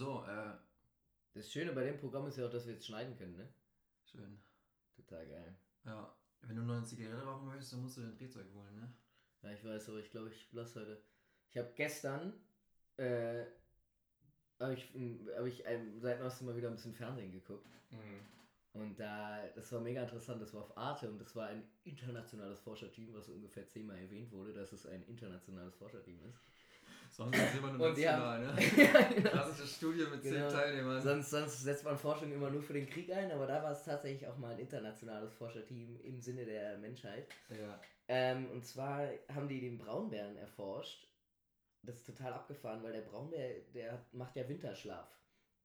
so, 0.00 0.24
äh. 0.24 0.52
Das 1.32 1.52
Schöne 1.52 1.72
bei 1.72 1.84
dem 1.84 1.98
Programm 1.98 2.26
ist 2.26 2.38
ja 2.38 2.46
auch, 2.46 2.50
dass 2.50 2.66
wir 2.66 2.72
jetzt 2.72 2.86
schneiden 2.86 3.16
können, 3.16 3.36
ne? 3.36 3.48
Schön. 4.04 4.40
Total 4.96 5.26
geil. 5.28 5.56
Ja. 5.84 6.12
Wenn 6.40 6.56
du 6.56 6.62
noch 6.62 6.74
eine 6.74 6.84
Zigarette 6.84 7.22
rauchen 7.22 7.46
möchtest, 7.46 7.72
dann 7.74 7.82
musst 7.82 7.98
du 7.98 8.00
dein 8.00 8.16
Drehzeug 8.16 8.46
holen, 8.52 8.74
ne? 8.74 8.92
Ja, 9.42 9.52
ich 9.52 9.64
weiß, 9.64 9.90
aber 9.90 9.98
ich 9.98 10.10
glaube, 10.10 10.30
ich 10.30 10.52
lasse 10.52 10.80
heute. 10.80 11.02
Ich 11.50 11.58
habe 11.58 11.70
gestern, 11.76 12.32
äh, 12.96 13.44
habe 14.58 14.74
ich, 14.74 14.92
hab 15.36 15.46
ich 15.46 15.62
ähm, 15.66 16.00
seit 16.00 16.18
neuestem 16.18 16.46
mal 16.46 16.56
wieder 16.56 16.68
ein 16.68 16.74
bisschen 16.74 16.94
Fernsehen 16.94 17.30
geguckt. 17.30 17.68
Mhm. 17.90 18.80
Und 18.80 18.98
da, 18.98 19.46
das 19.54 19.70
war 19.72 19.80
mega 19.80 20.02
interessant, 20.02 20.40
das 20.40 20.54
war 20.54 20.62
auf 20.62 20.76
Arte 20.76 21.10
und 21.10 21.20
das 21.20 21.34
war 21.36 21.48
ein 21.48 21.62
internationales 21.84 22.60
Forscherteam, 22.60 23.12
was 23.14 23.28
ungefähr 23.28 23.66
zehnmal 23.68 23.98
erwähnt 23.98 24.32
wurde, 24.32 24.52
dass 24.52 24.72
es 24.72 24.86
ein 24.86 25.02
internationales 25.04 25.74
Forscherteam 25.74 26.24
ist. 26.24 26.40
Sonst 27.10 27.36
ist 27.36 27.56
immer 27.58 27.72
nur 27.72 27.88
national, 27.88 28.46
haben- 28.46 28.54
ne? 28.56 28.62
ja, 28.84 29.02
genau. 29.08 29.30
Klassische 29.30 29.66
Studie 29.66 30.04
mit 30.10 30.22
zehn 30.22 30.32
Genau. 30.34 30.48
Teilnehmern. 30.50 31.02
Sonst, 31.02 31.30
sonst 31.30 31.60
setzt 31.62 31.84
man 31.84 31.98
Forschung 31.98 32.30
immer 32.32 32.50
nur 32.50 32.62
für 32.62 32.72
den 32.72 32.88
Krieg 32.88 33.12
ein, 33.12 33.30
aber 33.32 33.46
da 33.46 33.62
war 33.62 33.72
es 33.72 33.82
tatsächlich 33.84 34.26
auch 34.28 34.36
mal 34.38 34.52
ein 34.52 34.58
internationales 34.60 35.32
Forscherteam 35.34 36.00
im 36.02 36.20
Sinne 36.20 36.44
der 36.44 36.78
Menschheit. 36.78 37.26
Ja. 37.50 37.80
Ähm, 38.08 38.48
und 38.52 38.64
zwar 38.64 39.08
haben 39.34 39.48
die 39.48 39.60
den 39.60 39.76
Braunbären 39.78 40.36
erforscht. 40.36 41.08
Das 41.82 41.96
ist 41.96 42.06
total 42.06 42.32
abgefahren, 42.32 42.82
weil 42.82 42.92
der 42.92 43.00
Braunbär, 43.02 43.60
der 43.74 44.04
macht 44.12 44.36
ja 44.36 44.48
Winterschlaf. 44.48 45.08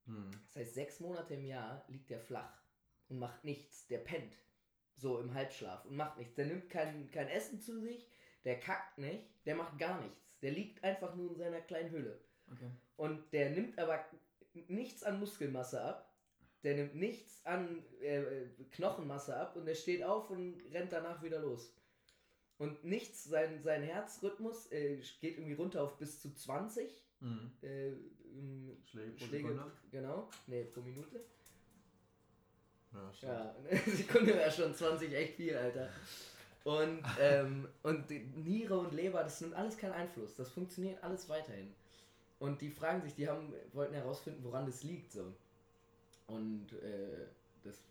Hm. 0.05 0.31
Das 0.45 0.55
heißt, 0.55 0.73
sechs 0.73 0.99
Monate 0.99 1.35
im 1.35 1.45
Jahr 1.45 1.83
liegt 1.89 2.09
der 2.09 2.19
flach 2.19 2.61
und 3.09 3.19
macht 3.19 3.43
nichts. 3.43 3.87
Der 3.87 3.99
pennt. 3.99 4.33
So 4.97 5.19
im 5.19 5.33
Halbschlaf 5.33 5.85
und 5.85 5.95
macht 5.95 6.17
nichts. 6.17 6.35
Der 6.35 6.45
nimmt 6.45 6.69
kein, 6.69 7.11
kein 7.11 7.27
Essen 7.27 7.59
zu 7.59 7.79
sich, 7.79 8.09
der 8.45 8.59
kackt 8.59 8.97
nicht, 8.97 9.25
der 9.45 9.55
macht 9.55 9.77
gar 9.77 9.99
nichts. 10.01 10.24
Der 10.41 10.51
liegt 10.51 10.83
einfach 10.83 11.15
nur 11.15 11.31
in 11.31 11.35
seiner 11.37 11.61
kleinen 11.61 11.91
Hülle. 11.91 12.19
Okay. 12.51 12.69
Und 12.97 13.31
der 13.33 13.49
nimmt 13.51 13.77
aber 13.79 14.05
nichts 14.67 15.03
an 15.03 15.19
Muskelmasse 15.19 15.81
ab. 15.81 16.13
Der 16.63 16.75
nimmt 16.75 16.95
nichts 16.95 17.45
an 17.45 17.83
äh, 18.01 18.21
äh, 18.21 18.47
Knochenmasse 18.71 19.35
ab 19.35 19.55
und 19.55 19.65
der 19.65 19.75
steht 19.75 20.03
auf 20.03 20.29
und 20.29 20.61
rennt 20.71 20.91
danach 20.91 21.21
wieder 21.21 21.39
los. 21.39 21.73
Und 22.57 22.83
nichts, 22.83 23.25
sein, 23.25 23.61
sein 23.61 23.83
Herzrhythmus 23.83 24.71
äh, 24.71 24.97
geht 25.19 25.37
irgendwie 25.37 25.53
runter 25.53 25.83
auf 25.83 25.97
bis 25.97 26.19
zu 26.21 26.33
20 26.33 27.03
Hm. 27.21 27.51
äh, 27.61 27.91
Schläge 28.83 29.11
pro 29.11 29.25
Schläge. 29.25 29.47
Sekunde? 29.47 29.71
Genau, 29.91 30.29
nee, 30.47 30.63
pro 30.65 30.81
Minute. 30.81 31.23
Ja, 32.91 33.13
stimmt. 33.13 33.31
Ja, 33.31 33.55
eine 33.69 33.79
Sekunde 33.95 34.35
wäre 34.35 34.51
schon 34.51 34.73
20 34.75 35.13
echt 35.13 35.35
viel, 35.35 35.55
Alter. 35.55 35.89
Und, 36.65 37.03
ähm, 37.19 37.67
und 37.83 38.09
Niere 38.43 38.79
und 38.79 38.91
Leber, 38.91 39.23
das 39.23 39.39
nimmt 39.39 39.53
alles 39.53 39.77
keinen 39.77 39.93
Einfluss. 39.93 40.35
Das 40.35 40.49
funktioniert 40.49 41.01
alles 41.03 41.29
weiterhin. 41.29 41.71
Und 42.39 42.59
die 42.59 42.71
fragen 42.71 43.03
sich, 43.03 43.13
die 43.13 43.29
haben, 43.29 43.53
wollten 43.71 43.93
herausfinden, 43.93 44.43
woran 44.43 44.65
das 44.65 44.81
liegt 44.81 45.11
so. 45.11 45.31
Und 46.25 46.73
äh, 46.81 47.27
das, 47.63 47.83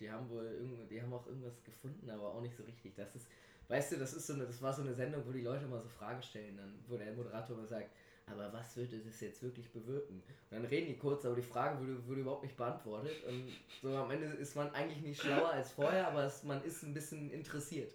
die 0.00 0.10
haben 0.10 0.28
wohl 0.30 0.44
irgend, 0.44 0.90
die 0.90 1.02
haben 1.02 1.12
auch 1.12 1.26
irgendwas 1.26 1.62
gefunden, 1.64 2.08
aber 2.08 2.34
auch 2.34 2.40
nicht 2.40 2.56
so 2.56 2.62
richtig. 2.62 2.94
Das 2.96 3.14
ist, 3.14 3.26
weißt 3.68 3.92
du, 3.92 3.96
das 3.98 4.14
ist 4.14 4.26
so 4.26 4.32
eine, 4.32 4.46
das 4.46 4.62
war 4.62 4.72
so 4.72 4.80
eine 4.80 4.94
Sendung, 4.94 5.22
wo 5.26 5.30
die 5.30 5.42
Leute 5.42 5.66
mal 5.66 5.80
so 5.80 5.88
Fragen 5.88 6.22
stellen, 6.22 6.56
dann, 6.56 6.74
wo 6.88 6.96
der 6.96 7.12
Moderator 7.12 7.58
mal 7.58 7.66
sagt, 7.66 7.90
aber 8.24 8.50
was 8.54 8.74
würde 8.78 9.00
das 9.00 9.20
jetzt 9.20 9.42
wirklich 9.42 9.70
bewirken? 9.70 10.22
Und 10.50 10.56
dann 10.56 10.64
reden 10.64 10.86
die 10.86 10.96
kurz, 10.96 11.26
aber 11.26 11.36
die 11.36 11.42
Frage 11.42 11.78
wurde, 11.78 12.06
wurde 12.06 12.22
überhaupt 12.22 12.44
nicht 12.44 12.56
beantwortet. 12.56 13.22
Und 13.28 13.52
so 13.82 13.94
am 13.94 14.10
Ende 14.10 14.28
ist 14.28 14.56
man 14.56 14.72
eigentlich 14.72 15.02
nicht 15.02 15.20
schlauer 15.20 15.50
als 15.50 15.72
vorher, 15.72 16.08
aber 16.08 16.24
es, 16.24 16.42
man 16.42 16.64
ist 16.64 16.82
ein 16.84 16.94
bisschen 16.94 17.30
interessiert. 17.30 17.92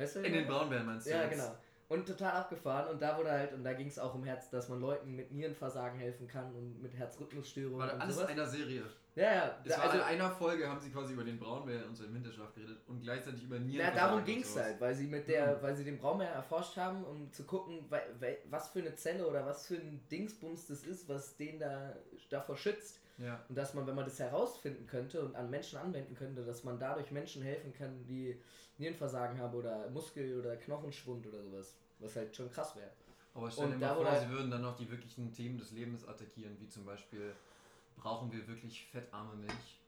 Weißt 0.00 0.16
du? 0.16 0.20
In 0.20 0.32
den 0.32 0.46
Braunbären 0.46 0.86
meinst 0.86 1.06
du 1.06 1.10
Ja, 1.10 1.22
jetzt? 1.22 1.30
genau. 1.32 1.54
Und 1.88 2.06
total 2.06 2.32
abgefahren. 2.32 2.88
Und 2.88 3.02
da 3.02 3.18
wurde 3.18 3.32
halt, 3.32 3.52
und 3.52 3.64
da 3.64 3.72
ging 3.72 3.88
es 3.88 3.98
auch 3.98 4.14
um 4.14 4.22
Herz, 4.22 4.48
dass 4.48 4.68
man 4.68 4.80
Leuten 4.80 5.16
mit 5.16 5.32
Nierenversagen 5.32 5.98
helfen 5.98 6.28
kann 6.28 6.54
und 6.54 6.80
mit 6.80 6.94
Herzrhythmusstörungen 6.96 7.80
War 7.80 8.00
alles 8.00 8.16
in 8.18 8.26
einer 8.28 8.46
Serie. 8.46 8.84
Ja, 9.16 9.24
ja. 9.34 9.60
Es 9.64 9.76
war 9.76 9.84
also, 9.86 9.96
in 9.96 10.02
einer 10.04 10.30
Folge, 10.30 10.68
haben 10.68 10.78
sie 10.78 10.90
quasi 10.90 11.14
über 11.14 11.24
den 11.24 11.36
Braunbär 11.40 11.84
und 11.84 11.96
seinen 11.96 12.14
Winterschlaf 12.14 12.54
geredet 12.54 12.78
und 12.86 13.00
gleichzeitig 13.02 13.42
über 13.42 13.58
Nieren. 13.58 13.84
ja, 13.86 13.90
darum 13.92 14.24
ging 14.24 14.40
es 14.40 14.56
halt, 14.56 14.80
weil 14.80 14.94
sie 14.94 15.08
mit 15.08 15.26
der, 15.26 15.56
Mhm. 15.56 15.62
weil 15.62 15.74
sie 15.76 15.82
den 15.82 15.98
Braunbär 15.98 16.28
erforscht 16.30 16.76
haben, 16.76 17.02
um 17.02 17.32
zu 17.32 17.42
gucken, 17.42 17.84
was 18.48 18.68
für 18.68 18.78
eine 18.78 18.94
Zelle 18.94 19.26
oder 19.26 19.44
was 19.44 19.66
für 19.66 19.74
ein 19.74 20.00
Dingsbums 20.12 20.68
das 20.68 20.84
ist, 20.84 21.08
was 21.08 21.36
den 21.36 21.58
da 21.58 21.96
davor 22.30 22.56
schützt. 22.56 23.00
Ja. 23.20 23.44
Und 23.48 23.56
dass 23.56 23.74
man, 23.74 23.86
wenn 23.86 23.94
man 23.94 24.06
das 24.06 24.18
herausfinden 24.18 24.86
könnte 24.86 25.22
und 25.22 25.36
an 25.36 25.50
Menschen 25.50 25.78
anwenden 25.78 26.14
könnte, 26.14 26.44
dass 26.44 26.64
man 26.64 26.78
dadurch 26.78 27.10
Menschen 27.10 27.42
helfen 27.42 27.72
kann, 27.72 28.04
die 28.06 28.40
Nierenversagen 28.78 29.38
haben 29.38 29.54
oder 29.54 29.90
Muskel- 29.90 30.38
oder 30.38 30.56
Knochenschwund 30.56 31.26
oder 31.26 31.42
sowas. 31.42 31.74
Was 31.98 32.16
halt 32.16 32.34
schon 32.34 32.50
krass 32.50 32.74
wäre. 32.76 32.90
Aber 33.34 33.50
stell 33.50 33.70
dir 33.70 33.76
mal 33.76 33.94
vor, 33.94 34.10
halt- 34.10 34.22
sie 34.22 34.30
würden 34.30 34.50
dann 34.50 34.62
noch 34.62 34.76
die 34.76 34.90
wirklichen 34.90 35.32
Themen 35.32 35.58
des 35.58 35.72
Lebens 35.72 36.08
attackieren, 36.08 36.56
wie 36.60 36.68
zum 36.68 36.84
Beispiel, 36.86 37.34
brauchen 37.96 38.32
wir 38.32 38.46
wirklich 38.48 38.86
fettarme 38.86 39.36
Milch? 39.36 39.78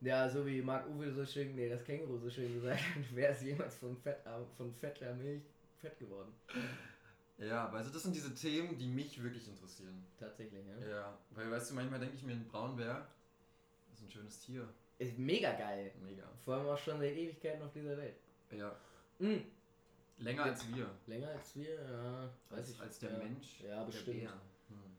Ja, 0.00 0.28
so 0.28 0.44
wie 0.46 0.60
Marc 0.62 0.88
Uwe 0.88 1.10
so 1.12 1.24
schön, 1.24 1.54
nee, 1.54 1.68
das 1.68 1.84
Känguru 1.84 2.18
so 2.18 2.30
schön 2.30 2.54
gesagt 2.54 2.80
hat, 2.80 3.02
wer 3.14 3.30
ist 3.30 3.42
jemals 3.42 3.76
von, 3.76 3.96
Fett, 3.96 4.18
von 4.56 4.72
fetter 4.72 5.14
Milch 5.14 5.42
fett 5.80 5.98
geworden? 5.98 6.32
Ja, 7.38 7.68
also 7.68 7.90
das 7.92 8.02
sind 8.02 8.14
diese 8.14 8.34
Themen, 8.34 8.78
die 8.78 8.86
mich 8.86 9.22
wirklich 9.22 9.46
interessieren. 9.48 10.02
Tatsächlich, 10.18 10.64
ja. 10.66 10.86
Ja, 10.88 11.18
weil 11.30 11.50
weißt 11.50 11.70
du, 11.70 11.74
manchmal 11.74 12.00
denke 12.00 12.16
ich 12.16 12.22
mir, 12.22 12.32
ein 12.32 12.46
Braunbär 12.48 13.06
ist 13.92 14.02
ein 14.02 14.10
schönes 14.10 14.38
Tier. 14.40 14.66
Ist 14.98 15.18
mega 15.18 15.52
geil. 15.52 15.92
Mega. 16.02 16.24
Vor 16.42 16.54
allem 16.54 16.68
auch 16.68 16.78
schon 16.78 16.98
seit 16.98 17.12
Ewigkeiten 17.14 17.62
auf 17.62 17.72
dieser 17.72 17.96
Welt. 17.98 18.16
Ja, 18.50 18.74
Mhm. 19.18 19.42
länger 20.18 20.44
als 20.44 20.66
wir. 20.74 20.90
Länger 21.06 21.28
als 21.28 21.54
wir, 21.56 21.74
ja. 21.74 22.22
Weiß 22.48 22.58
Als, 22.58 22.70
ich. 22.70 22.80
als 22.80 22.98
der 23.00 23.12
ja. 23.12 23.18
Mensch. 23.18 23.60
Ja, 23.60 23.78
der 23.80 23.84
bestimmt. 23.86 24.20
Bär. 24.20 24.30
Hm. 24.30 24.96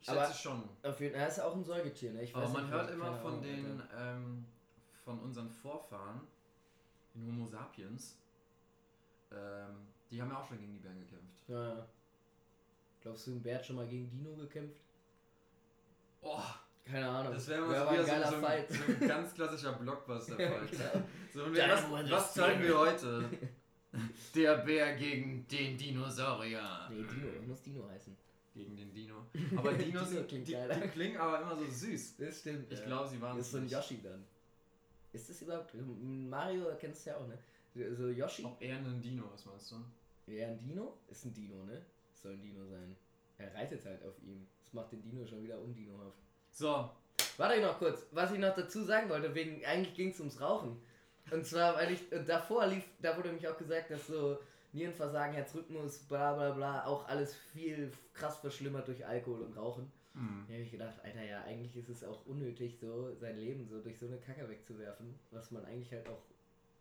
Ich 0.00 0.08
Aber- 0.10 0.26
schätze 0.26 0.38
schon. 0.42 0.68
Auf 0.82 1.00
jeden 1.00 1.12
Fall, 1.14 1.22
er 1.22 1.28
ist 1.28 1.40
auch 1.40 1.54
ein 1.54 1.64
Säugetier, 1.64 2.12
ne? 2.12 2.22
Ich 2.24 2.34
Aber 2.34 2.44
weiß 2.46 2.52
man 2.52 2.62
nicht, 2.64 2.72
hört 2.74 2.90
immer 2.90 3.16
von 3.18 3.30
Ahnung, 3.34 3.42
den, 3.42 3.82
ähm, 3.96 4.46
von 5.04 5.20
unseren 5.20 5.48
Vorfahren, 5.50 6.20
den 7.14 7.26
Homo 7.28 7.46
sapiens, 7.46 8.16
ähm, 9.30 9.86
die 10.10 10.20
haben 10.20 10.30
ja 10.30 10.40
auch 10.40 10.48
schon 10.48 10.58
gegen 10.58 10.72
die 10.72 10.78
Bären 10.80 10.98
gekämpft. 10.98 11.35
Ja, 11.48 11.68
ja. 11.68 11.86
Glaubst 13.02 13.26
du, 13.26 13.32
ein 13.32 13.42
Bär 13.42 13.56
hat 13.58 13.66
schon 13.66 13.76
mal 13.76 13.86
gegen 13.86 14.10
Dino 14.10 14.34
gekämpft? 14.34 14.80
Oh, 16.20 16.42
Keine 16.84 17.08
Ahnung. 17.08 17.34
das 17.34 17.46
wäre 17.48 17.70
Wär 17.70 17.84
mal 17.84 17.92
wieder 17.92 18.02
ein 18.02 18.06
geiler 18.06 18.30
so, 18.30 18.40
so, 18.40 18.46
ein, 18.46 18.64
so 18.68 19.04
ein 19.04 19.08
ganz 19.08 19.34
klassischer 19.34 19.72
Blockbuster-Fight. 19.74 20.70
Genau. 20.70 21.04
so, 21.32 21.44
und 21.44 21.54
wir, 21.54 21.68
was, 21.68 22.10
was 22.10 22.34
zeigen 22.34 22.62
wir 22.62 22.78
heute? 22.78 23.24
Der 24.34 24.56
Bär 24.58 24.96
gegen 24.96 25.46
den 25.46 25.78
Dinosaurier. 25.78 26.88
Nee, 26.90 27.04
Dino, 27.04 27.28
ich 27.40 27.46
muss 27.46 27.62
Dino 27.62 27.88
heißen. 27.88 28.16
Gegen 28.54 28.76
den 28.76 28.92
Dino. 28.92 29.26
Aber 29.56 29.72
Dinos, 29.74 30.08
Dino 30.08 30.22
klingt 30.24 30.48
die, 30.48 30.54
die 30.56 30.88
klingen 30.88 31.16
aber 31.18 31.40
immer 31.42 31.56
so 31.56 31.66
süß. 31.66 32.16
Das 32.16 32.40
stimmt. 32.40 32.72
Ich 32.72 32.78
ja. 32.80 32.86
glaube, 32.86 33.08
sie 33.08 33.20
waren 33.20 33.36
Das 33.36 33.46
ist 33.46 33.52
so 33.52 33.58
ein. 33.58 33.68
Yoshi 33.68 34.00
dann. 34.02 34.24
Ist 35.12 35.30
das 35.30 35.42
überhaupt. 35.42 35.74
Mario 35.74 36.66
kennst 36.78 37.06
du 37.06 37.10
ja 37.10 37.16
auch, 37.16 37.26
ne? 37.26 37.38
So 37.94 38.08
Yoshi? 38.08 38.44
Ob 38.44 38.60
er 38.60 38.76
ein 38.76 39.00
Dino 39.00 39.30
ist, 39.34 39.46
meinst 39.46 39.70
du? 39.70 39.76
Ja, 40.26 40.48
ein 40.48 40.58
Dino? 40.58 40.98
Ist 41.08 41.24
ein 41.24 41.34
Dino, 41.34 41.64
ne? 41.64 41.82
Soll 42.12 42.32
ein 42.32 42.42
Dino 42.42 42.64
sein. 42.66 42.96
Er 43.38 43.54
reitet 43.54 43.84
halt 43.84 44.02
auf 44.04 44.14
ihm. 44.22 44.46
Das 44.64 44.72
macht 44.72 44.92
den 44.92 45.02
Dino 45.02 45.26
schon 45.26 45.42
wieder 45.42 45.60
undinohaft. 45.60 46.18
So, 46.50 46.90
Warte 47.36 47.60
noch 47.60 47.78
kurz, 47.78 48.06
was 48.12 48.32
ich 48.32 48.38
noch 48.38 48.54
dazu 48.54 48.82
sagen 48.82 49.10
wollte, 49.10 49.34
wegen, 49.34 49.64
eigentlich 49.64 49.94
ging 49.94 50.10
es 50.10 50.20
ums 50.20 50.40
Rauchen. 50.40 50.80
Und 51.30 51.44
zwar, 51.44 51.76
weil 51.76 51.92
ich, 51.92 52.00
davor 52.26 52.66
lief, 52.66 52.84
da 53.00 53.16
wurde 53.16 53.28
nämlich 53.28 53.48
auch 53.48 53.58
gesagt, 53.58 53.90
dass 53.90 54.06
so 54.06 54.38
Nierenversagen, 54.72 55.34
Herzrhythmus, 55.34 55.98
bla 56.00 56.34
bla 56.34 56.52
bla, 56.52 56.86
auch 56.86 57.06
alles 57.08 57.34
viel 57.34 57.90
krass 58.14 58.38
verschlimmert 58.38 58.88
durch 58.88 59.04
Alkohol 59.06 59.42
und 59.42 59.56
Rauchen. 59.56 59.90
hm. 60.14 60.44
Da 60.46 60.54
habe 60.54 60.62
ich 60.62 60.70
gedacht, 60.70 60.94
Alter, 61.02 61.24
ja, 61.24 61.42
eigentlich 61.42 61.76
ist 61.76 61.88
es 61.88 62.04
auch 62.04 62.24
unnötig, 62.26 62.78
so 62.78 63.14
sein 63.16 63.36
Leben 63.36 63.66
so 63.66 63.80
durch 63.80 63.98
so 63.98 64.06
eine 64.06 64.18
Kacke 64.18 64.48
wegzuwerfen, 64.48 65.18
was 65.30 65.50
man 65.50 65.64
eigentlich 65.64 65.92
halt 65.92 66.08
auch 66.08 66.22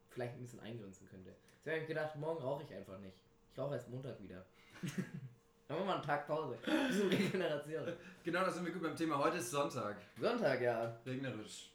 vielleicht 0.09 0.35
ein 0.35 0.41
bisschen 0.41 0.59
eingrenzen 0.61 1.07
könnte. 1.09 1.31
Deswegen 1.59 1.75
habe 1.75 1.81
ich 1.81 1.87
gedacht, 1.87 2.15
morgen 2.15 2.41
rauche 2.41 2.63
ich 2.63 2.73
einfach 2.73 2.99
nicht. 2.99 3.17
Ich 3.55 3.59
rauche 3.61 3.75
erst 3.75 3.87
Montag 3.89 4.21
wieder. 4.21 4.45
Dann 4.83 5.77
machen 5.77 5.79
wir 5.79 5.85
mal 5.85 5.93
einen 5.93 6.03
Tag 6.03 6.27
Pause. 6.27 6.57
Bisschen 6.57 7.07
Regeneration. 7.07 7.87
genau, 8.21 8.41
da 8.41 8.51
sind 8.51 8.65
wir 8.65 8.73
gut 8.73 8.81
beim 8.83 8.97
Thema. 8.97 9.17
Heute 9.17 9.37
ist 9.37 9.49
Sonntag. 9.49 9.95
Sonntag, 10.19 10.59
ja. 10.59 10.99
Regnerisch. 11.05 11.71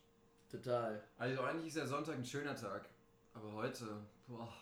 Total. 0.51 1.03
Also 1.17 1.41
eigentlich 1.41 1.69
ist 1.69 1.79
ja 1.79 1.87
Sonntag 1.87 2.17
ein 2.17 2.25
schöner 2.25 2.55
Tag. 2.55 2.85
Aber 3.33 3.55
heute, 3.55 3.87
boah. 4.27 4.53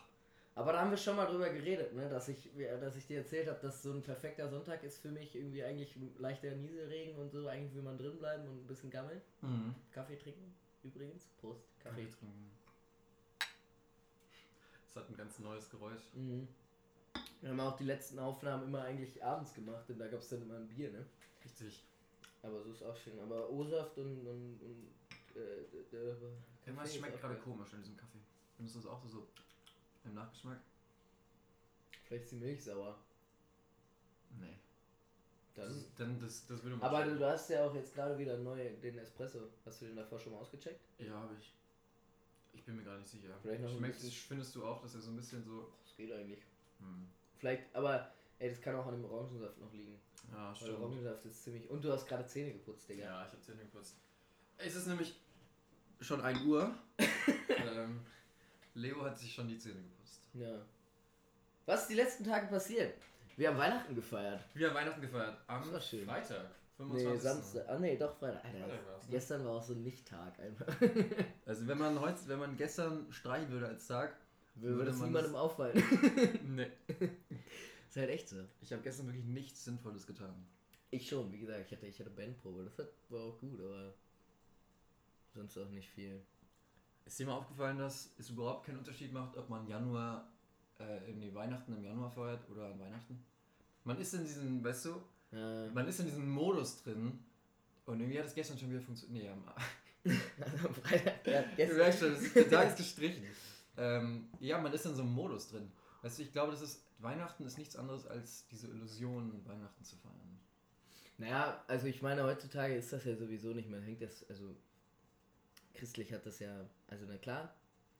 Aber 0.55 0.71
da 0.71 0.79
haben 0.79 0.91
wir 0.91 0.97
schon 0.97 1.17
mal 1.17 1.25
drüber 1.25 1.49
geredet, 1.49 1.93
ne? 1.93 2.07
dass, 2.07 2.29
ich, 2.29 2.51
dass 2.79 2.95
ich 2.95 3.05
dir 3.05 3.17
erzählt 3.17 3.49
habe, 3.49 3.59
dass 3.61 3.83
so 3.83 3.91
ein 3.91 4.01
perfekter 4.01 4.47
Sonntag 4.47 4.81
ist 4.83 4.99
für 4.99 5.11
mich 5.11 5.35
irgendwie 5.35 5.65
eigentlich 5.65 5.97
leichter 6.19 6.51
Nieselregen 6.51 7.17
und 7.17 7.31
so. 7.31 7.47
Eigentlich 7.47 7.75
will 7.75 7.83
man 7.83 7.97
drin 7.97 8.17
bleiben 8.17 8.47
und 8.47 8.63
ein 8.63 8.67
bisschen 8.67 8.91
gammeln. 8.91 9.21
Mhm. 9.41 9.75
Kaffee 9.91 10.15
trinken 10.15 10.55
übrigens. 10.83 11.27
Prost. 11.41 11.67
Kaffee 11.83 12.05
Kaffee. 12.05 12.17
trinken. 12.17 12.51
Das 14.87 15.03
hat 15.03 15.09
ein 15.09 15.17
ganz 15.17 15.37
neues 15.39 15.69
Geräusch. 15.69 16.13
Mhm. 16.13 16.47
Wir 17.41 17.49
haben 17.51 17.59
auch 17.61 17.77
die 17.77 17.85
letzten 17.85 18.19
Aufnahmen 18.19 18.65
immer 18.67 18.83
eigentlich 18.83 19.23
abends 19.23 19.53
gemacht 19.53 19.89
und 19.89 19.97
da 19.99 20.07
gab 20.07 20.19
es 20.19 20.29
dann 20.29 20.41
immer 20.41 20.55
ein 20.57 20.67
Bier, 20.67 20.91
ne? 20.91 21.05
Richtig. 21.43 21.83
Aber 22.43 22.61
so 22.63 22.71
ist 22.71 22.83
auch 22.83 22.95
schön. 22.95 23.19
Aber 23.19 23.49
O-Saft 23.49 23.97
und, 23.97 24.27
und, 24.27 24.59
und 24.61 24.87
äh, 25.35 25.63
d- 25.71 25.83
d- 25.91 25.97
Irgendwas 25.97 26.39
Kaffee 26.65 26.83
ist 26.87 26.95
schmeckt 26.95 27.21
gerade 27.21 27.35
komisch 27.37 27.73
an 27.73 27.81
diesem 27.81 27.97
Kaffee. 27.97 28.19
Findest 28.55 28.75
du 28.75 28.79
das 28.81 28.89
auch 28.89 29.01
so, 29.03 29.09
so 29.09 29.27
im 30.05 30.13
Nachgeschmack? 30.15 30.59
Vielleicht 32.05 32.23
ist 32.25 32.31
die 32.31 32.35
Milch 32.37 32.63
sauer. 32.63 32.97
Nee. 34.39 34.57
Dann. 35.55 35.67
Das, 35.67 35.95
dann 35.95 36.19
das, 36.19 36.45
das 36.47 36.63
würde 36.63 36.75
man 36.77 36.87
Aber 36.89 37.03
schon- 37.05 37.19
du, 37.19 37.25
hast 37.25 37.49
ja 37.49 37.65
auch 37.65 37.73
jetzt 37.75 37.93
gerade 37.93 38.17
wieder 38.17 38.37
neu 38.37 38.69
den 38.81 38.97
Espresso. 38.97 39.49
Hast 39.65 39.81
du 39.81 39.85
den 39.85 39.95
davor 39.95 40.19
schon 40.19 40.33
mal 40.33 40.39
ausgecheckt? 40.39 40.81
Ja, 40.99 41.13
habe 41.13 41.35
ich. 41.39 41.53
Ich 42.53 42.63
bin 42.65 42.75
mir 42.75 42.83
gar 42.83 42.97
nicht 42.97 43.09
sicher. 43.09 43.37
Vielleicht 43.41 43.61
noch 43.63 43.69
Schmeckt, 43.77 43.97
findest 44.01 44.55
du 44.55 44.65
auch, 44.65 44.81
dass 44.81 44.95
er 44.95 45.01
so 45.01 45.11
ein 45.11 45.15
bisschen 45.17 45.43
so. 45.43 45.71
Das 45.83 45.95
geht 45.95 46.11
eigentlich. 46.11 46.39
Hm. 46.79 47.07
Vielleicht, 47.37 47.63
aber 47.75 48.11
ey, 48.39 48.49
das 48.49 48.61
kann 48.61 48.75
auch 48.75 48.87
an 48.87 49.01
dem 49.01 49.05
Orangensaft 49.05 49.57
noch 49.59 49.71
liegen. 49.71 49.99
Ja, 50.31 50.37
Weil 50.37 50.47
der 50.47 50.55
stimmt. 50.55 50.79
Orangensaft 50.79 51.25
ist 51.25 51.43
ziemlich. 51.43 51.69
Und 51.69 51.83
du 51.83 51.91
hast 51.91 52.07
gerade 52.07 52.25
Zähne 52.25 52.53
geputzt, 52.53 52.89
Digga. 52.89 53.03
Ja, 53.03 53.25
ich 53.25 53.31
habe 53.31 53.41
Zähne 53.41 53.61
geputzt. 53.61 53.97
Es 54.57 54.75
ist 54.75 54.87
nämlich 54.87 55.19
schon 56.01 56.21
1 56.21 56.43
Uhr. 56.43 56.73
ähm, 56.99 58.01
Leo 58.73 59.03
hat 59.03 59.17
sich 59.17 59.33
schon 59.33 59.47
die 59.47 59.57
Zähne 59.57 59.81
geputzt. 59.81 60.21
Ja. 60.33 60.61
Was 61.65 61.81
ist 61.81 61.89
die 61.89 61.95
letzten 61.95 62.23
Tage 62.23 62.47
passiert? 62.47 62.95
Wir 63.37 63.49
haben 63.49 63.57
Weihnachten 63.57 63.95
gefeiert. 63.95 64.43
Wir 64.53 64.67
haben 64.67 64.75
Weihnachten 64.75 65.01
gefeiert. 65.01 65.37
Am. 65.47 65.63
Freitag. 65.63 66.49
Nee, 66.77 66.85
25. 66.85 67.21
Samstag. 67.21 67.69
Ah, 67.69 67.79
nee, 67.79 67.97
doch 67.97 68.17
Freitag. 68.17 68.43
Alter, 68.43 68.59
Freitag 68.59 68.85
ne? 68.85 68.99
gestern 69.09 69.45
war 69.45 69.51
auch 69.53 69.63
so 69.63 69.73
ein 69.73 69.83
Nicht-Tag 69.83 70.39
einfach. 70.39 70.75
Also 71.45 71.67
wenn 71.67 71.77
man 71.77 71.99
heute, 71.99 72.19
wenn 72.27 72.39
man 72.39 72.57
gestern 72.57 73.11
streichen 73.11 73.49
würde 73.49 73.67
als 73.67 73.87
Tag, 73.87 74.15
Würde 74.55 74.75
Würde 74.77 74.91
das 74.91 74.99
man 74.99 75.09
niemandem 75.09 75.35
auffallen. 75.35 75.83
nee. 76.55 76.67
ist 77.89 77.95
halt 77.97 78.09
echt 78.09 78.29
so. 78.29 78.37
Ich 78.61 78.71
habe 78.73 78.81
gestern 78.81 79.07
wirklich 79.07 79.25
nichts 79.25 79.63
Sinnvolles 79.65 80.05
getan. 80.05 80.33
Ich 80.91 81.07
schon, 81.07 81.31
wie 81.31 81.39
gesagt, 81.39 81.59
ich 81.65 81.71
hatte, 81.71 81.85
ich 81.87 81.99
hatte 81.99 82.09
Bandprobe. 82.09 82.63
Das 82.63 82.77
hat, 82.79 82.89
war 83.09 83.21
auch 83.21 83.39
gut, 83.39 83.59
aber 83.61 83.93
sonst 85.33 85.57
auch 85.57 85.69
nicht 85.69 85.89
viel. 85.89 86.21
Ist 87.05 87.19
dir 87.19 87.25
mal 87.27 87.35
aufgefallen, 87.37 87.77
dass 87.77 88.11
es 88.17 88.29
überhaupt 88.29 88.65
keinen 88.65 88.79
Unterschied 88.79 89.11
macht, 89.13 89.37
ob 89.37 89.49
man 89.49 89.67
Januar, 89.67 90.27
äh, 90.79 91.11
nee, 91.13 91.33
Weihnachten 91.33 91.73
im 91.73 91.83
Januar 91.83 92.11
feiert 92.11 92.41
oder 92.49 92.67
an 92.67 92.79
Weihnachten? 92.79 93.23
Man 93.83 93.99
ist 93.99 94.13
in 94.13 94.23
diesem, 94.23 94.63
weißt 94.63 94.85
du, 94.85 95.01
Ja. 95.31 95.69
man 95.73 95.87
ist 95.87 95.99
in 95.99 96.05
diesem 96.07 96.29
Modus 96.29 96.83
drin 96.83 97.19
und 97.85 97.99
irgendwie 97.99 98.19
hat 98.19 98.25
es 98.27 98.35
gestern 98.35 98.57
schon 98.59 98.69
wieder 98.71 98.81
funktioniert. 98.81 99.25
Nee, 99.25 99.29
am 99.31 99.43
Also 100.41 100.67
am 100.67 100.73
Freitag, 100.75 101.25
ja, 101.27 101.41
Du 101.43 101.55
gestern. 101.55 101.77
merkst 101.77 101.99
schon, 101.99 102.33
der 102.35 102.49
Tag 102.49 102.67
ist 102.69 102.77
gestrichen. 102.77 103.23
Ähm, 103.79 104.27
ja, 104.39 104.59
man 104.59 104.73
ist 104.73 104.85
in 104.85 104.93
so 104.93 105.01
einem 105.01 105.13
Modus 105.13 105.47
drin. 105.47 105.71
Weißt 106.01 106.19
du, 106.19 106.23
ich 106.23 106.31
glaube, 106.33 106.51
das 106.51 106.61
ist, 106.61 106.83
Weihnachten 106.99 107.45
ist 107.45 107.57
nichts 107.57 107.75
anderes 107.77 108.05
als 108.05 108.45
diese 108.47 108.67
Illusion, 108.67 109.41
Weihnachten 109.45 109.83
zu 109.83 109.95
feiern. 109.95 110.39
Naja, 111.17 111.63
also 111.67 111.87
ich 111.87 112.01
meine, 112.01 112.23
heutzutage 112.23 112.75
ist 112.75 112.91
das 112.91 113.05
ja 113.05 113.15
sowieso 113.15 113.49
nicht 113.53 113.69
mehr. 113.69 113.81
Hängt 113.81 114.01
das, 114.01 114.29
also 114.29 114.55
christlich 115.73 116.11
hat 116.11 116.25
das 116.25 116.39
ja, 116.39 116.65
also 116.87 117.05
na 117.07 117.17
klar, 117.17 117.53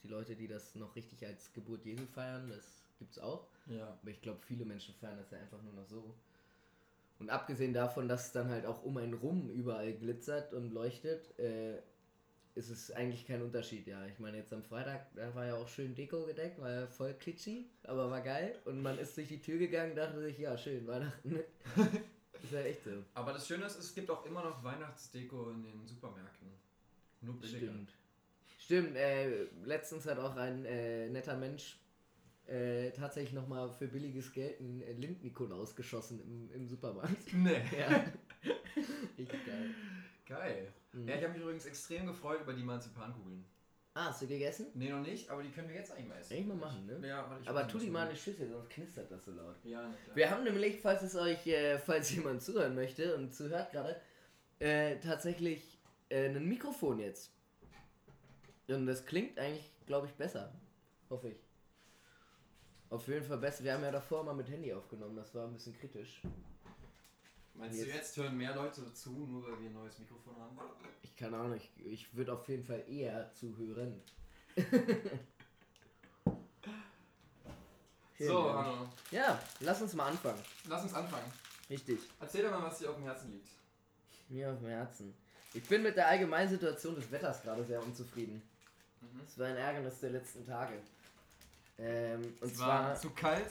die 0.04 0.08
Leute, 0.10 0.36
die 0.36 0.48
das 0.48 0.76
noch 0.76 0.96
richtig 0.96 1.26
als 1.26 1.52
Geburt 1.54 1.86
Jesu 1.86 2.06
feiern, 2.06 2.50
das 2.50 2.84
gibt's 2.98 3.20
auch. 3.20 3.48
Ja. 3.68 3.98
Aber 4.02 4.12
ich 4.12 4.22
glaube, 4.22 4.40
viele 4.46 4.66
Menschen 4.66 4.96
feiern 4.96 5.18
das 5.18 5.32
ja 5.32 5.40
einfach 5.40 5.62
nur 5.62 5.74
noch 5.74 5.88
so. 5.88 6.14
Und 7.20 7.30
abgesehen 7.30 7.74
davon, 7.74 8.08
dass 8.08 8.28
es 8.28 8.32
dann 8.32 8.50
halt 8.50 8.66
auch 8.66 8.84
um 8.84 8.98
einen 8.98 9.14
rum 9.14 9.50
überall 9.50 9.94
glitzert 9.94 10.54
und 10.54 10.72
leuchtet, 10.72 11.38
äh, 11.38 11.82
ist 12.56 12.70
es 12.70 12.92
eigentlich 12.92 13.26
kein 13.26 13.42
Unterschied, 13.42 13.88
ja. 13.88 14.06
Ich 14.08 14.20
meine, 14.20 14.38
jetzt 14.38 14.54
am 14.54 14.64
Freitag, 14.64 15.14
da 15.16 15.34
war 15.36 15.46
ja 15.46 15.56
auch 15.56 15.68
schön 15.68 15.96
Deko 15.96 16.26
gedeckt, 16.26 16.60
war 16.60 16.72
ja 16.72 16.88
voll 16.88 17.14
kitschy, 17.14 17.70
aber 17.84 18.10
war 18.10 18.22
geil. 18.22 18.56
Und 18.66 18.82
man 18.82 18.98
ist 18.98 19.16
durch 19.16 19.28
die 19.28 19.42
Tür 19.42 19.58
gegangen, 19.58 19.96
dachte 19.96 20.20
sich, 20.22 20.38
ja, 20.40 20.58
schön, 20.58 20.86
Weihnachten. 20.88 21.36
ist 22.44 22.52
ja 22.52 22.62
echt 22.62 22.84
so. 22.84 22.92
Aber 23.14 23.34
das 23.34 23.48
Schöne 23.48 23.66
ist, 23.66 23.80
es 23.80 23.94
gibt 23.94 24.10
auch 24.10 24.26
immer 24.26 24.44
noch 24.44 24.64
Weihnachtsdeko 24.64 25.52
in 25.52 25.64
den 25.64 25.86
Supermärkten. 25.86 26.50
Nur 27.22 27.40
billiger. 27.40 27.68
Stimmt. 27.68 27.94
Stimmt, 28.60 28.96
äh, 28.96 29.46
letztens 29.64 30.06
hat 30.06 30.20
auch 30.20 30.36
ein 30.36 30.66
äh, 30.66 31.10
netter 31.10 31.38
Mensch 31.38 31.80
äh, 32.50 32.92
tatsächlich 32.92 33.34
nochmal 33.34 33.70
für 33.72 33.88
billiges 33.88 34.32
Geld 34.32 34.60
einen 34.60 34.82
äh, 34.82 34.94
Lind-Nikolaus 34.94 35.76
geschossen 35.76 36.20
im, 36.22 36.52
im 36.54 36.68
Supermarkt. 36.68 37.34
Nee. 37.34 37.62
Ja. 37.78 38.06
Richtig 39.18 39.46
geil. 39.46 39.70
Geil. 40.26 40.74
Mhm. 40.94 41.08
Ja, 41.08 41.16
ich 41.16 41.24
habe 41.24 41.34
mich 41.34 41.42
übrigens 41.42 41.66
extrem 41.66 42.08
gefreut 42.08 42.42
über 42.42 42.54
die 42.54 42.64
Marzipankugeln. 42.64 43.46
Ah, 43.94 44.06
hast 44.06 44.22
du 44.22 44.28
gegessen? 44.28 44.68
Nee, 44.76 44.90
noch 44.90 45.02
nicht, 45.02 45.30
aber 45.30 45.44
die 45.44 45.50
können 45.50 45.68
wir 45.68 45.76
jetzt 45.76 45.92
eigentlich 45.92 46.08
mal 46.08 46.18
essen. 46.20 46.34
Eigentlich 46.34 46.48
mal 46.48 46.58
machen, 46.58 46.86
ne? 46.86 47.08
Ja, 47.08 47.26
Aber 47.46 47.68
tu 47.68 47.80
die 47.80 47.90
mal 47.90 48.04
in 48.04 48.10
eine 48.10 48.18
Schüssel, 48.18 48.50
sonst 48.50 48.70
knistert 48.70 49.12
das 49.12 49.26
so 49.26 49.32
laut. 49.32 49.56
Ja, 49.64 49.82
klar. 49.82 50.16
Wir 50.16 50.30
haben 50.30 50.44
nämlich, 50.44 50.80
falls 50.80 51.02
es 51.02 51.16
euch, 51.16 51.46
äh, 51.48 51.78
falls 51.80 52.12
jemand 52.14 52.42
zuhören 52.42 52.76
möchte 52.76 53.16
und 53.16 53.34
zuhört 53.34 53.72
gerade, 53.72 54.00
äh, 54.60 54.98
tatsächlich 55.00 55.80
äh, 56.10 56.30
ein 56.30 56.48
Mikrofon 56.48 57.00
jetzt. 57.00 57.32
Und 58.68 58.86
das 58.86 59.06
klingt 59.06 59.38
eigentlich, 59.40 59.70
glaube 59.86 60.08
ich, 60.08 60.14
besser. 60.14 60.54
Hoffe 61.10 61.30
ich. 61.30 61.38
Auf 62.90 63.08
jeden 63.08 63.26
Fall 63.26 63.38
besser. 63.38 63.64
Wir 63.64 63.74
haben 63.74 63.84
ja 63.84 63.92
davor 63.92 64.24
mal 64.24 64.34
mit 64.34 64.50
Handy 64.50 64.72
aufgenommen, 64.74 65.16
das 65.16 65.34
war 65.36 65.46
ein 65.46 65.54
bisschen 65.54 65.74
kritisch. 65.74 66.22
Meinst 67.60 67.78
Jetzt- 67.78 67.88
du, 67.92 67.96
jetzt 67.96 68.18
hören 68.18 68.38
mehr 68.38 68.56
Leute 68.56 68.94
zu, 68.94 69.12
nur 69.12 69.44
weil 69.44 69.60
wir 69.62 69.70
ein 69.70 69.74
neues 69.74 70.00
Mikrofon 70.00 70.36
haben? 70.38 70.58
Ich 71.04 71.16
keine 71.16 71.38
Ahnung, 71.38 71.56
ich, 71.58 71.70
ich 71.86 72.16
würde 72.16 72.34
auf 72.34 72.48
jeden 72.48 72.64
Fall 72.64 72.84
eher 72.90 73.32
zuhören. 73.34 74.02
So, 78.22 78.54
Hanno, 78.54 78.90
Ja, 79.12 79.40
lass 79.62 79.82
uns 79.82 79.94
mal 79.94 80.08
anfangen. 80.10 80.42
lass 80.68 80.84
uns 80.84 80.94
anfangen. 80.94 81.32
Richtig. 81.70 82.00
Erzähl 82.20 82.44
doch 82.44 82.52
mal, 82.52 82.64
was 82.64 82.78
dir 82.80 82.90
auf 82.90 82.96
dem 82.96 83.06
Herzen 83.06 83.32
liegt. 83.32 83.48
Mir 84.28 84.52
auf 84.52 84.60
dem 84.60 84.68
Herzen. 84.68 85.14
Ich 85.54 85.64
bin 85.64 85.82
mit 85.84 85.96
der 85.96 86.08
allgemeinen 86.08 86.50
Situation 86.50 86.96
des 86.96 87.10
Wetters 87.12 87.42
gerade 87.42 87.64
sehr 87.64 87.82
unzufrieden. 87.82 88.42
Mhm. 89.00 89.22
Es 89.26 89.38
war 89.40 89.48
ein 89.48 89.56
Ärgernis 89.56 90.00
der 90.02 90.10
letzten 90.10 90.46
Tage. 90.46 90.74
Ähm, 91.78 92.22
und 92.42 92.52
Es 92.52 92.58
zwar. 92.58 92.90
war 92.90 92.96
zu 93.00 93.10
kalt 93.12 93.50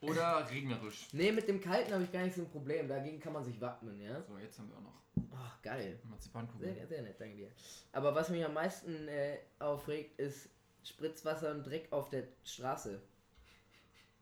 oder 0.00 0.48
regnerisch. 0.50 1.08
Nee, 1.12 1.32
mit 1.32 1.48
dem 1.48 1.60
Kalten 1.60 1.92
habe 1.92 2.04
ich 2.04 2.12
gar 2.12 2.22
nicht 2.22 2.36
so 2.36 2.42
ein 2.42 2.50
Problem. 2.50 2.88
Dagegen 2.88 3.20
kann 3.20 3.32
man 3.32 3.44
sich 3.44 3.60
wappnen, 3.60 4.00
ja? 4.00 4.22
So, 4.22 4.38
jetzt 4.38 4.58
haben 4.58 4.68
wir 4.70 4.76
auch 4.76 4.82
noch 4.82 4.98
Ach, 5.34 5.62
geil. 5.62 5.98
Marzipankugeln. 6.04 6.74
Sehr, 6.74 6.86
sehr 6.86 7.02
nett, 7.02 7.20
danke 7.20 7.36
dir. 7.36 7.50
Aber 7.92 8.14
was 8.14 8.28
mich 8.28 8.44
am 8.44 8.54
meisten 8.54 9.08
äh, 9.08 9.38
aufregt, 9.58 10.18
ist 10.18 10.48
Spritzwasser 10.84 11.50
und 11.52 11.66
Dreck 11.66 11.88
auf 11.92 12.10
der 12.10 12.24
Straße. 12.44 13.00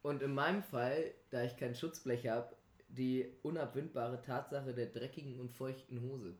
Und 0.02 0.22
in 0.22 0.34
meinem 0.34 0.62
Fall, 0.62 1.12
da 1.30 1.42
ich 1.42 1.56
kein 1.56 1.74
Schutzblech 1.74 2.28
habe, 2.28 2.54
die 2.88 3.32
unabwendbare 3.42 4.22
Tatsache 4.22 4.72
der 4.72 4.86
dreckigen 4.86 5.40
und 5.40 5.50
feuchten 5.50 6.00
Hose. 6.00 6.34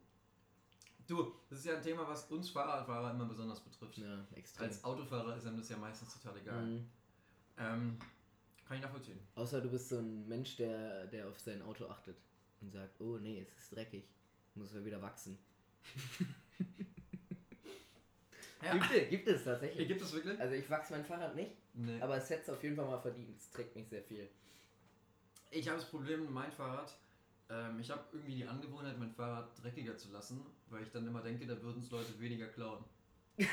Du, 1.06 1.33
das 1.49 1.61
ist 1.61 1.67
ja 1.67 1.77
ein 1.77 1.83
Thema, 1.83 2.06
was 2.09 2.25
uns 2.31 2.50
Fahrradfahrer 2.50 3.12
immer 3.12 3.27
besonders 3.27 3.61
betrifft. 3.61 3.99
Ja, 3.99 4.25
extrem. 4.35 4.67
Als 4.67 4.83
Autofahrer 4.83 5.37
ist 5.37 5.47
einem 5.47 5.59
das 5.59 5.69
ja 5.69 5.77
meistens 5.77 6.15
total 6.21 6.38
egal. 6.38 6.65
Mhm. 6.65 6.88
Ähm, 7.59 7.99
kann 8.66 8.76
ich 8.78 8.82
nachvollziehen. 8.82 9.18
Außer 9.34 9.60
du 9.60 9.70
bist 9.70 9.88
so 9.88 9.98
ein 9.98 10.26
Mensch, 10.28 10.56
der, 10.56 11.06
der 11.06 11.28
auf 11.28 11.38
sein 11.40 11.62
Auto 11.62 11.86
achtet 11.86 12.16
und 12.60 12.70
sagt, 12.72 13.00
oh 13.00 13.18
nee, 13.18 13.40
es 13.40 13.56
ist 13.62 13.74
dreckig. 13.76 14.04
Muss 14.54 14.74
ja 14.74 14.84
wieder 14.84 15.00
wachsen. 15.02 15.38
Ja. 18.62 18.73
Gibt, 18.73 18.90
es, 18.90 19.08
gibt 19.11 19.28
es 19.28 19.44
tatsächlich. 19.44 19.87
Gibt 19.87 20.00
es 20.00 20.12
wirklich? 20.12 20.40
Also 20.40 20.54
ich 20.54 20.68
wachse 20.70 20.92
mein 20.94 21.04
Fahrrad 21.04 21.37
nicht, 21.37 21.52
Nee. 21.75 22.00
aber 22.00 22.16
es 22.16 22.28
hätte 22.30 22.42
es 22.42 22.49
auf 22.49 22.62
jeden 22.62 22.75
Fall 22.75 22.87
mal 22.87 22.99
verdient. 22.99 23.37
Es 23.38 23.50
trägt 23.50 23.76
mich 23.76 23.87
sehr 23.87 24.02
viel. 24.02 24.28
Ich 25.50 25.68
habe 25.68 25.78
das 25.78 25.88
Problem 25.88 26.23
mit 26.23 26.30
meinem 26.30 26.50
Fahrrad. 26.50 26.92
Ähm, 27.50 27.78
ich 27.78 27.90
habe 27.90 28.02
irgendwie 28.12 28.35
die 28.37 28.46
Angewohnheit, 28.46 28.99
mein 28.99 29.12
Fahrrad 29.12 29.50
dreckiger 29.62 29.96
zu 29.96 30.11
lassen, 30.11 30.44
weil 30.70 30.82
ich 30.82 30.90
dann 30.90 31.06
immer 31.06 31.23
denke, 31.23 31.46
da 31.46 31.61
würden 31.62 31.80
es 31.80 31.90
Leute 31.90 32.18
weniger 32.18 32.49
klauen. 32.49 32.82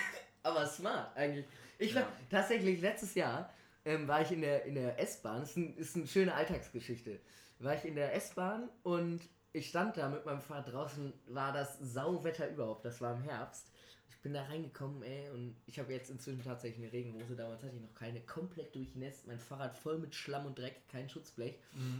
Aber 0.44 0.66
smart 0.66 1.16
eigentlich. 1.16 1.46
Ich 1.78 1.94
war 1.94 2.04
Ja. 2.04 2.12
tatsächlich 2.30 2.82
letztes 2.82 3.14
Jahr 3.14 3.54
ähm, 3.86 4.08
war 4.08 4.22
ich 4.22 4.32
in 4.32 4.42
der, 4.42 4.66
in 4.66 4.76
der 4.76 5.00
S-Bahn. 5.00 5.42
Das 5.42 5.52
ist, 5.52 5.58
ein, 5.58 5.78
ist 5.78 5.96
eine 5.96 6.08
schöne 6.08 6.34
Alltagsgeschichte. 6.34 7.20
War 7.60 7.76
ich 7.76 7.86
in 7.86 7.96
der 7.96 8.14
S-Bahn 8.16 8.70
und 8.84 9.22
ich 9.54 9.70
stand 9.70 9.98
da 9.98 10.10
mit 10.10 10.26
meinem 10.26 10.42
Fahrrad 10.42 10.72
draußen, 10.74 11.14
war 11.28 11.54
das 11.54 11.78
Sauwetter 11.80 12.50
überhaupt. 12.50 12.86
Das 12.86 13.00
war 13.02 13.16
im 13.16 13.22
Herbst. 13.22 13.72
Ich 14.10 14.18
bin 14.20 14.34
da 14.34 14.44
reingekommen, 14.44 15.04
ey, 15.04 15.30
und 15.30 15.56
ich 15.68 15.80
habe 15.80 15.92
jetzt 15.94 16.10
inzwischen 16.10 16.44
tatsächlich 16.44 16.84
eine 16.84 16.94
Regenhose. 16.94 17.36
Damals 17.36 17.62
hatte 17.62 17.76
ich 17.76 17.82
noch 17.82 17.94
keine, 17.94 18.22
komplett 18.22 18.74
durchnässt. 18.74 19.28
Mein 19.28 19.40
Fahrrad 19.40 19.78
voll 19.78 20.00
mit 20.00 20.16
Schlamm 20.16 20.46
und 20.46 20.58
Dreck, 20.58 20.88
kein 20.90 21.10
Schutzblech. 21.10 21.56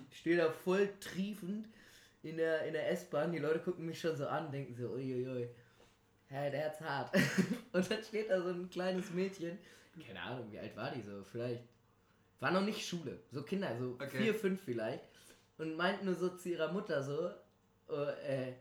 Ich 0.10 0.20
stehe 0.20 0.38
da 0.38 0.50
voll 0.50 0.90
triefend 1.00 1.68
in 2.24 2.38
der, 2.38 2.66
in 2.66 2.74
der 2.74 2.90
S-Bahn. 2.92 3.32
Die 3.32 3.40
Leute 3.40 3.60
gucken 3.60 3.86
mich 3.86 4.00
schon 4.00 4.16
so 4.16 4.26
an, 4.26 4.52
denken 4.52 4.74
so, 4.74 4.90
uiuiui. 4.90 5.50
Ja, 6.30 6.50
der 6.50 6.66
hat's 6.66 6.82
hart. 6.82 7.16
und 7.74 7.92
dann 7.92 8.04
steht 8.04 8.30
da 8.30 8.42
so 8.42 8.50
ein 8.50 8.70
kleines 8.70 9.12
Mädchen. 9.12 9.60
Keine 10.08 10.22
Ahnung, 10.22 10.52
wie 10.52 10.58
alt 10.58 10.76
war 10.76 10.92
die 10.92 11.02
so? 11.02 11.24
Vielleicht. 11.24 11.64
War 12.40 12.52
noch 12.52 12.62
nicht 12.62 12.86
Schule. 12.86 13.20
So 13.32 13.44
Kinder, 13.44 13.76
so 13.78 13.94
Okay. 14.02 14.18
vier, 14.18 14.34
fünf 14.36 14.62
vielleicht. 14.64 15.04
Und 15.58 15.76
meint 15.76 16.04
nur 16.04 16.16
so 16.16 16.30
zu 16.30 16.50
ihrer 16.50 16.72
Mutter 16.72 17.04
so, 17.04 17.30
oh, 17.88 17.94
äh, 18.28 18.54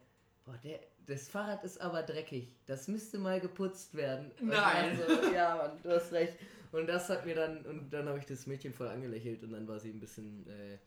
boah, 0.44 0.56
der, 0.62 0.80
das 1.06 1.28
Fahrrad 1.28 1.64
ist 1.64 1.80
aber 1.80 2.02
dreckig. 2.02 2.54
Das 2.66 2.86
müsste 2.86 3.18
mal 3.18 3.40
geputzt 3.40 3.94
werden. 3.94 4.30
Und 4.40 4.48
Nein. 4.48 4.96
So, 4.98 5.32
ja, 5.32 5.56
Mann, 5.56 5.82
du 5.82 5.90
hast 5.90 6.12
recht. 6.12 6.34
Und 6.70 6.86
das 6.86 7.08
hat 7.08 7.26
mir 7.26 7.34
dann, 7.34 7.64
und 7.66 7.90
dann 7.92 8.08
habe 8.08 8.18
ich 8.18 8.26
das 8.26 8.46
Mädchen 8.46 8.72
voll 8.72 8.88
angelächelt 8.88 9.42
und 9.42 9.52
dann 9.52 9.66
war 9.68 9.78
sie 9.80 9.90
ein 9.90 10.00
bisschen, 10.00 10.46
äh, 10.48 10.78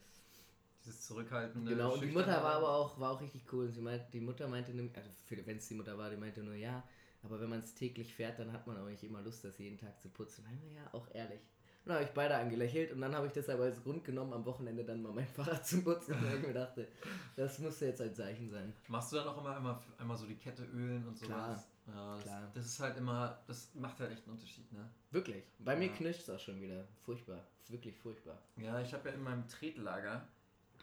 Dieses 0.83 1.05
zurückhaltende. 1.07 1.71
Genau, 1.71 1.93
und 1.93 2.01
die 2.01 2.07
Mutter 2.07 2.41
war 2.43 2.55
aber 2.55 2.69
auch, 2.75 2.99
war 2.99 3.11
auch 3.11 3.21
richtig 3.21 3.43
cool. 3.51 3.65
Und 3.65 3.73
sie 3.73 3.81
meinte, 3.81 4.05
die 4.13 4.21
Mutter 4.21 4.47
meinte, 4.47 4.71
nämlich- 4.71 4.95
also 4.95 5.09
wenn 5.45 5.57
es 5.57 5.67
die 5.67 5.73
Mutter 5.75 5.97
war, 5.97 6.09
die 6.09 6.17
meinte 6.17 6.41
nur, 6.43 6.55
ja, 6.55 6.83
aber 7.23 7.39
wenn 7.41 7.49
man 7.49 7.59
es 7.59 7.73
täglich 7.73 8.13
fährt, 8.13 8.37
dann 8.39 8.53
hat 8.53 8.65
man 8.67 8.77
auch 8.77 8.87
nicht 8.87 9.03
immer 9.03 9.21
Lust, 9.21 9.43
das 9.43 9.57
jeden 9.57 9.77
Tag 9.79 9.99
zu 9.99 10.09
putzen. 10.09 10.43
Meinen 10.43 10.61
wir 10.63 10.81
ja 10.81 10.89
auch 10.93 11.07
ehrlich. 11.13 11.41
Dann 11.85 11.95
habe 11.95 12.05
ich 12.05 12.11
beide 12.11 12.35
angelächelt 12.35 12.91
und 12.91 13.01
dann 13.01 13.15
habe 13.15 13.27
ich 13.27 13.33
das 13.33 13.47
aber 13.49 13.63
als 13.63 13.81
Grund 13.83 14.03
genommen, 14.03 14.33
am 14.33 14.45
Wochenende 14.45 14.83
dann 14.83 15.01
mal 15.01 15.11
mein 15.13 15.27
Fahrrad 15.27 15.65
zu 15.65 15.81
putzen, 15.83 16.15
weil 16.21 16.37
ich 16.39 16.47
mir 16.47 16.53
dachte, 16.53 16.87
das 17.35 17.59
musste 17.59 17.85
jetzt 17.85 18.01
ein 18.01 18.13
Zeichen 18.13 18.49
sein. 18.49 18.73
Machst 18.87 19.11
du 19.11 19.17
dann 19.17 19.27
auch 19.27 19.37
immer 19.39 19.55
einmal, 19.55 19.79
einmal 19.97 20.17
so 20.17 20.25
die 20.25 20.35
Kette 20.35 20.63
ölen 20.63 21.05
und 21.07 21.17
sowas? 21.17 21.27
Klar. 21.27 21.65
Ja, 21.87 22.15
das, 22.15 22.23
Klar. 22.23 22.51
das 22.55 22.65
ist 22.65 22.79
halt 22.79 22.97
immer, 22.97 23.39
das 23.47 23.69
macht 23.75 23.99
halt 23.99 24.11
echt 24.11 24.23
einen 24.23 24.33
Unterschied, 24.33 24.71
ne? 24.73 24.89
Wirklich. 25.11 25.43
Bei 25.59 25.75
mir 25.75 25.85
Ja. 25.87 25.93
knirscht 25.93 26.21
es 26.21 26.29
auch 26.31 26.39
schon 26.39 26.59
wieder. 26.59 26.87
Furchtbar. 27.03 27.45
Wirklich 27.69 27.95
furchtbar. 27.97 28.39
Ja, 28.57 28.79
ich 28.81 28.91
habe 28.93 29.09
ja 29.09 29.13
in 29.15 29.21
meinem 29.21 29.47
Tretlager 29.47 30.27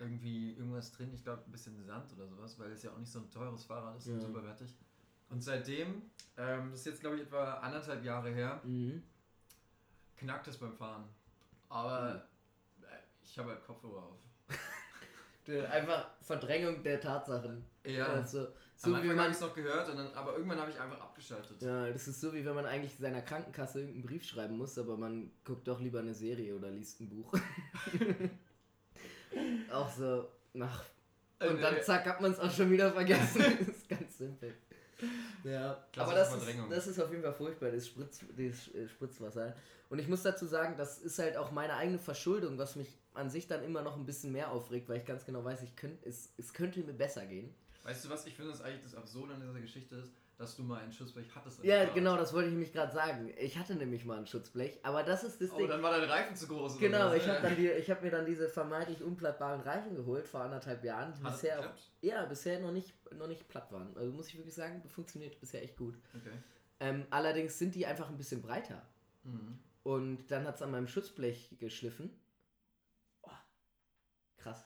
irgendwie 0.00 0.52
irgendwas 0.52 0.92
drin, 0.92 1.10
ich 1.14 1.22
glaube 1.24 1.42
ein 1.46 1.52
bisschen 1.52 1.82
Sand 1.84 2.12
oder 2.14 2.26
sowas, 2.28 2.58
weil 2.58 2.70
es 2.72 2.82
ja 2.82 2.90
auch 2.92 2.98
nicht 2.98 3.10
so 3.10 3.18
ein 3.18 3.30
teures 3.30 3.64
Fahrrad 3.64 3.96
ist 3.98 4.06
und 4.08 4.14
Ja. 4.14 4.20
superwertig. 4.20 4.74
Und 5.30 5.42
seitdem, 5.42 6.02
ähm, 6.36 6.70
das 6.70 6.80
ist 6.80 6.86
jetzt 6.86 7.00
glaube 7.00 7.16
ich 7.16 7.22
etwa 7.22 7.54
anderthalb 7.54 8.04
Jahre 8.04 8.30
her, 8.30 8.60
Mhm. 8.64 9.02
Knackt 10.22 10.48
es 10.48 10.56
beim 10.56 10.74
Fahren. 10.74 11.04
Aber 11.68 12.26
äh, 12.82 12.86
ich 13.24 13.38
habe 13.38 13.50
halt 13.50 13.64
Kopfhörer 13.64 14.02
auf. 14.02 14.18
Einfach 15.70 16.10
Verdrängung 16.20 16.82
der 16.82 17.00
Tatsachen. 17.00 17.64
Ja, 17.84 18.06
Also, 18.06 18.40
am 18.40 18.46
so 18.76 18.90
wie 18.90 18.94
Anfang 18.94 19.08
habe 19.10 19.16
man 19.16 19.30
ich 19.30 19.36
es 19.36 19.40
noch 19.40 19.54
gehört, 19.54 19.88
und 19.88 19.96
dann, 19.96 20.12
aber 20.14 20.36
irgendwann 20.36 20.58
habe 20.58 20.70
ich 20.70 20.80
einfach 20.80 21.00
abgeschaltet. 21.00 21.60
Ja, 21.62 21.90
das 21.90 22.08
ist 22.08 22.20
so 22.20 22.32
wie 22.32 22.44
wenn 22.44 22.54
man 22.54 22.66
eigentlich 22.66 22.96
seiner 22.96 23.22
Krankenkasse 23.22 23.80
irgendeinen 23.80 24.04
Brief 24.04 24.24
schreiben 24.24 24.56
muss, 24.56 24.78
aber 24.78 24.96
man 24.96 25.30
guckt 25.44 25.66
doch 25.66 25.80
lieber 25.80 26.00
eine 26.00 26.14
Serie 26.14 26.54
oder 26.54 26.70
liest 26.70 27.00
ein 27.00 27.08
Buch. 27.08 27.32
auch 29.72 29.90
so 29.90 30.28
nach. 30.52 30.84
Und 31.40 31.60
dann 31.60 31.76
Äh, 31.76 31.82
zack, 31.82 32.06
hat 32.06 32.20
man 32.20 32.32
es 32.32 32.38
auch 32.38 32.50
schon 32.50 32.70
wieder 32.70 32.92
vergessen. 32.92 33.42
das 33.58 33.68
ist 33.68 33.88
ganz 33.88 34.18
simpel. 34.18 34.54
Ja, 35.44 35.84
aber 35.96 36.14
das 36.14 36.32
ist, 36.32 36.46
das 36.70 36.86
ist 36.86 37.00
auf 37.00 37.10
jeden 37.10 37.22
Fall 37.22 37.32
furchtbar, 37.32 37.72
das, 37.72 37.88
Spritz, 37.88 38.20
das 38.36 38.74
äh, 38.74 38.86
Spritzwasser. 38.86 39.56
Und 39.90 39.98
ich 39.98 40.06
muss 40.08 40.22
dazu 40.22 40.46
sagen, 40.46 40.76
das 40.76 40.98
ist 40.98 41.18
halt 41.18 41.36
auch 41.36 41.50
meine 41.50 41.74
eigene 41.74 41.98
Verschuldung, 41.98 42.58
was 42.58 42.76
mich 42.76 42.96
an 43.14 43.28
sich 43.28 43.48
dann 43.48 43.64
immer 43.64 43.82
noch 43.82 43.96
ein 43.96 44.06
bisschen 44.06 44.32
mehr 44.32 44.52
aufregt, 44.52 44.88
weil 44.88 44.98
ich 44.98 45.04
ganz 45.04 45.24
genau 45.24 45.44
weiß, 45.44 45.62
ich 45.62 45.74
könnt, 45.76 46.06
es, 46.06 46.32
es 46.38 46.54
könnte 46.54 46.80
mir 46.80 46.94
besser 46.94 47.26
gehen. 47.26 47.52
Weißt 47.82 48.04
du 48.04 48.10
was, 48.10 48.26
ich 48.26 48.34
finde 48.34 48.50
das 48.52 48.62
eigentlich 48.62 48.82
das 48.82 48.94
Absurde 48.94 49.34
an 49.34 49.40
dieser 49.40 49.60
Geschichte 49.60 49.96
ist, 49.96 50.12
dass 50.36 50.56
du 50.56 50.62
mal 50.62 50.80
einen 50.80 50.92
Schussblech 50.92 51.26
hattest. 51.34 51.62
Ja, 51.64 51.84
genau, 51.92 52.16
das 52.16 52.32
wollte 52.32 52.48
ich 52.48 52.52
nämlich 52.54 52.72
gerade 52.72 52.92
sagen. 52.92 53.32
Ich 53.38 53.58
hatte 53.58 53.74
nämlich 53.74 54.04
mal 54.04 54.18
ein 54.18 54.26
Schutzblech, 54.26 54.78
aber 54.84 55.02
das 55.02 55.24
ist 55.24 55.40
das 55.40 55.50
Oh, 55.52 55.58
Ding. 55.58 55.68
dann 55.68 55.82
war 55.82 55.92
dein 55.98 56.08
Reifen 56.08 56.34
zu 56.34 56.46
groß. 56.48 56.72
oder 56.72 56.80
Genau, 56.80 57.10
was? 57.10 57.16
ich 57.16 57.28
habe 57.28 57.48
habe 57.90 58.04
mir 58.04 58.10
dann 58.10 58.24
diese 58.26 58.48
vermeintlich 58.48 59.02
unplattbaren 59.02 59.60
Reifen 59.60 59.94
geholt 59.94 60.26
vor 60.26 60.40
anderthalb 60.40 60.82
Jahren, 60.84 61.12
die 61.14 61.22
Hat 61.24 61.32
bisher 61.32 61.60
auch, 61.60 61.72
ja, 62.00 62.24
bisher 62.24 62.60
noch 62.60 62.72
nicht, 62.72 62.92
noch 63.14 63.26
nicht 63.28 63.48
platt 63.48 63.70
waren. 63.72 63.96
Also 63.96 64.12
muss 64.12 64.28
ich 64.28 64.36
wirklich 64.36 64.54
sagen, 64.54 64.82
funktioniert 64.88 65.38
bisher 65.40 65.62
echt 65.62 65.76
gut. 65.76 65.96
Okay. 66.16 66.32
Ähm, 66.80 67.06
allerdings 67.10 67.58
sind 67.58 67.74
die 67.74 67.86
einfach 67.86 68.08
ein 68.08 68.16
bisschen 68.16 68.42
breiter. 68.42 68.82
Mhm. 69.24 69.58
Und 69.84 70.26
dann 70.30 70.44
hat 70.46 70.56
es 70.56 70.62
an 70.62 70.70
meinem 70.70 70.88
Schutzblech 70.88 71.56
geschliffen. 71.58 72.10
Oh, 73.22 73.30
krass. 74.38 74.64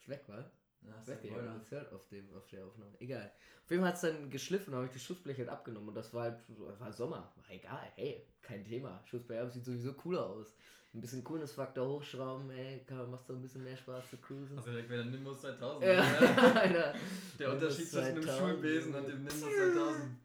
Ist 0.00 0.08
weg, 0.08 0.24
wa? 0.28 0.44
Ja, 0.86 1.00
ist 1.00 1.08
Weg, 1.08 1.22
der 1.22 1.30
ja, 1.30 1.36
Boiler. 1.36 1.54
das 1.54 1.70
hört 1.70 1.92
auf, 1.92 2.06
dem, 2.08 2.24
auf 2.34 2.46
der 2.48 2.64
Aufnahme. 2.64 2.92
Egal. 3.00 3.32
Auf 3.64 3.70
jeden 3.70 3.82
Fall 3.82 3.88
hat 3.88 3.96
es 3.96 4.02
dann 4.02 4.30
geschliffen, 4.30 4.74
habe 4.74 4.86
ich 4.86 4.92
das 4.92 5.02
Schutzblech 5.02 5.38
halt 5.38 5.48
abgenommen 5.48 5.88
und 5.88 5.94
das 5.94 6.12
war 6.12 6.24
halt 6.24 6.38
war 6.78 6.92
Sommer. 6.92 7.32
War 7.36 7.50
egal, 7.50 7.92
hey, 7.96 8.26
kein 8.42 8.64
Thema. 8.64 9.02
Schutzblech 9.06 9.40
ab, 9.40 9.50
sieht 9.50 9.64
sowieso 9.64 9.94
cooler 9.94 10.26
aus. 10.26 10.54
Ein 10.92 11.00
bisschen 11.00 11.24
Coolness-Faktor 11.24 11.88
hochschrauben, 11.88 12.50
ey, 12.50 12.84
kann, 12.86 13.10
macht 13.10 13.26
so 13.26 13.32
ein 13.32 13.42
bisschen 13.42 13.64
mehr 13.64 13.76
Spaß 13.76 14.10
zu 14.10 14.16
cruisen. 14.18 14.56
Also 14.56 14.70
direkt 14.70 14.90
wieder 14.90 15.04
Nimbus 15.04 15.40
2000. 15.40 15.84
Ja, 15.84 16.02
ne? 16.68 16.94
Der 17.36 17.50
Unterschied 17.50 17.88
zwischen 17.88 18.14
dem 18.14 18.22
2000. 18.22 18.38
Schulbesen 18.38 18.94
und 18.94 19.08
dem 19.08 19.16
Nimbus 19.16 19.40
2000. 19.40 20.18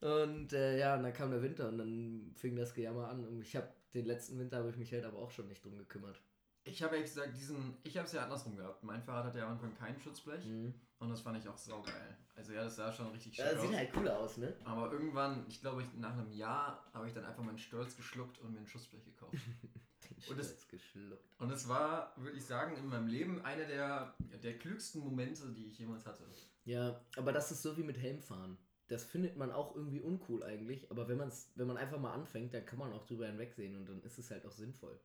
Und 0.00 0.52
äh, 0.52 0.78
ja, 0.78 0.96
und 0.96 1.02
dann 1.02 1.12
kam 1.12 1.30
der 1.30 1.42
Winter 1.42 1.68
und 1.68 1.78
dann 1.78 2.32
fing 2.36 2.56
das 2.56 2.72
Gejammer 2.72 3.08
an. 3.08 3.26
Und 3.26 3.42
ich 3.42 3.54
habe 3.56 3.68
den 3.92 4.06
letzten 4.06 4.38
Winter 4.38 4.58
habe 4.58 4.70
ich 4.70 4.76
mich 4.76 4.92
halt 4.92 5.04
aber 5.04 5.18
auch 5.18 5.30
schon 5.30 5.48
nicht 5.48 5.64
drum 5.64 5.76
gekümmert. 5.76 6.20
Ich 6.68 6.82
habe 6.82 6.96
ehrlich 6.96 7.10
gesagt 7.10 7.34
diesen, 7.36 7.76
ich 7.82 7.96
habe 7.96 8.06
es 8.06 8.12
ja 8.12 8.22
andersrum 8.24 8.56
gehabt. 8.56 8.82
Mein 8.84 9.02
Fahrrad 9.02 9.26
hatte 9.26 9.38
ja 9.38 9.46
am 9.46 9.52
Anfang 9.52 9.74
kein 9.74 9.98
Schutzblech 10.00 10.44
Mhm. 10.46 10.74
und 10.98 11.08
das 11.10 11.20
fand 11.20 11.38
ich 11.38 11.48
auch 11.48 11.56
saugeil. 11.56 12.16
Also 12.36 12.52
ja, 12.52 12.62
das 12.64 12.76
sah 12.76 12.92
schon 12.92 13.08
richtig 13.10 13.34
schick 13.34 13.44
Ja, 13.44 13.50
das 13.52 13.60
aus. 13.60 13.66
sieht 13.68 13.76
halt 13.76 13.90
cool 13.96 14.08
aus, 14.08 14.36
ne? 14.36 14.54
Aber 14.64 14.92
irgendwann, 14.92 15.44
ich 15.48 15.60
glaube, 15.60 15.82
ich, 15.82 15.92
nach 15.94 16.12
einem 16.12 16.30
Jahr 16.32 16.84
habe 16.92 17.08
ich 17.08 17.12
dann 17.14 17.24
einfach 17.24 17.42
meinen 17.42 17.58
Stolz 17.58 17.96
geschluckt 17.96 18.38
und 18.38 18.52
mir 18.52 18.60
ein 18.60 18.66
Schutzblech 18.66 19.04
gekauft. 19.04 19.34
Und 20.28 20.38
das- 20.38 20.66
geschluckt. 20.68 21.22
Und 21.38 21.50
es 21.52 21.68
war, 21.68 22.12
würde 22.16 22.36
ich 22.36 22.44
sagen, 22.44 22.76
in 22.76 22.86
meinem 22.88 23.06
Leben 23.08 23.44
einer 23.44 23.64
der, 23.66 24.14
der 24.42 24.58
klügsten 24.58 25.00
Momente, 25.02 25.52
die 25.52 25.66
ich 25.66 25.78
jemals 25.78 26.06
hatte. 26.06 26.24
Ja, 26.64 27.00
aber 27.16 27.32
das 27.32 27.52
ist 27.52 27.62
so 27.62 27.76
wie 27.76 27.82
mit 27.84 27.98
Helmfahren. 27.98 28.56
Das 28.88 29.04
findet 29.04 29.36
man 29.36 29.52
auch 29.52 29.76
irgendwie 29.76 30.00
uncool 30.00 30.42
eigentlich, 30.42 30.90
aber 30.90 31.06
wenn, 31.08 31.18
man's, 31.18 31.52
wenn 31.56 31.66
man 31.66 31.76
einfach 31.76 31.98
mal 32.00 32.12
anfängt, 32.14 32.52
dann 32.54 32.64
kann 32.66 32.78
man 32.78 32.92
auch 32.92 33.04
drüber 33.06 33.26
hinwegsehen 33.26 33.76
und 33.76 33.88
dann 33.88 34.02
ist 34.02 34.18
es 34.18 34.30
halt 34.30 34.44
auch 34.46 34.50
sinnvoll. 34.52 34.98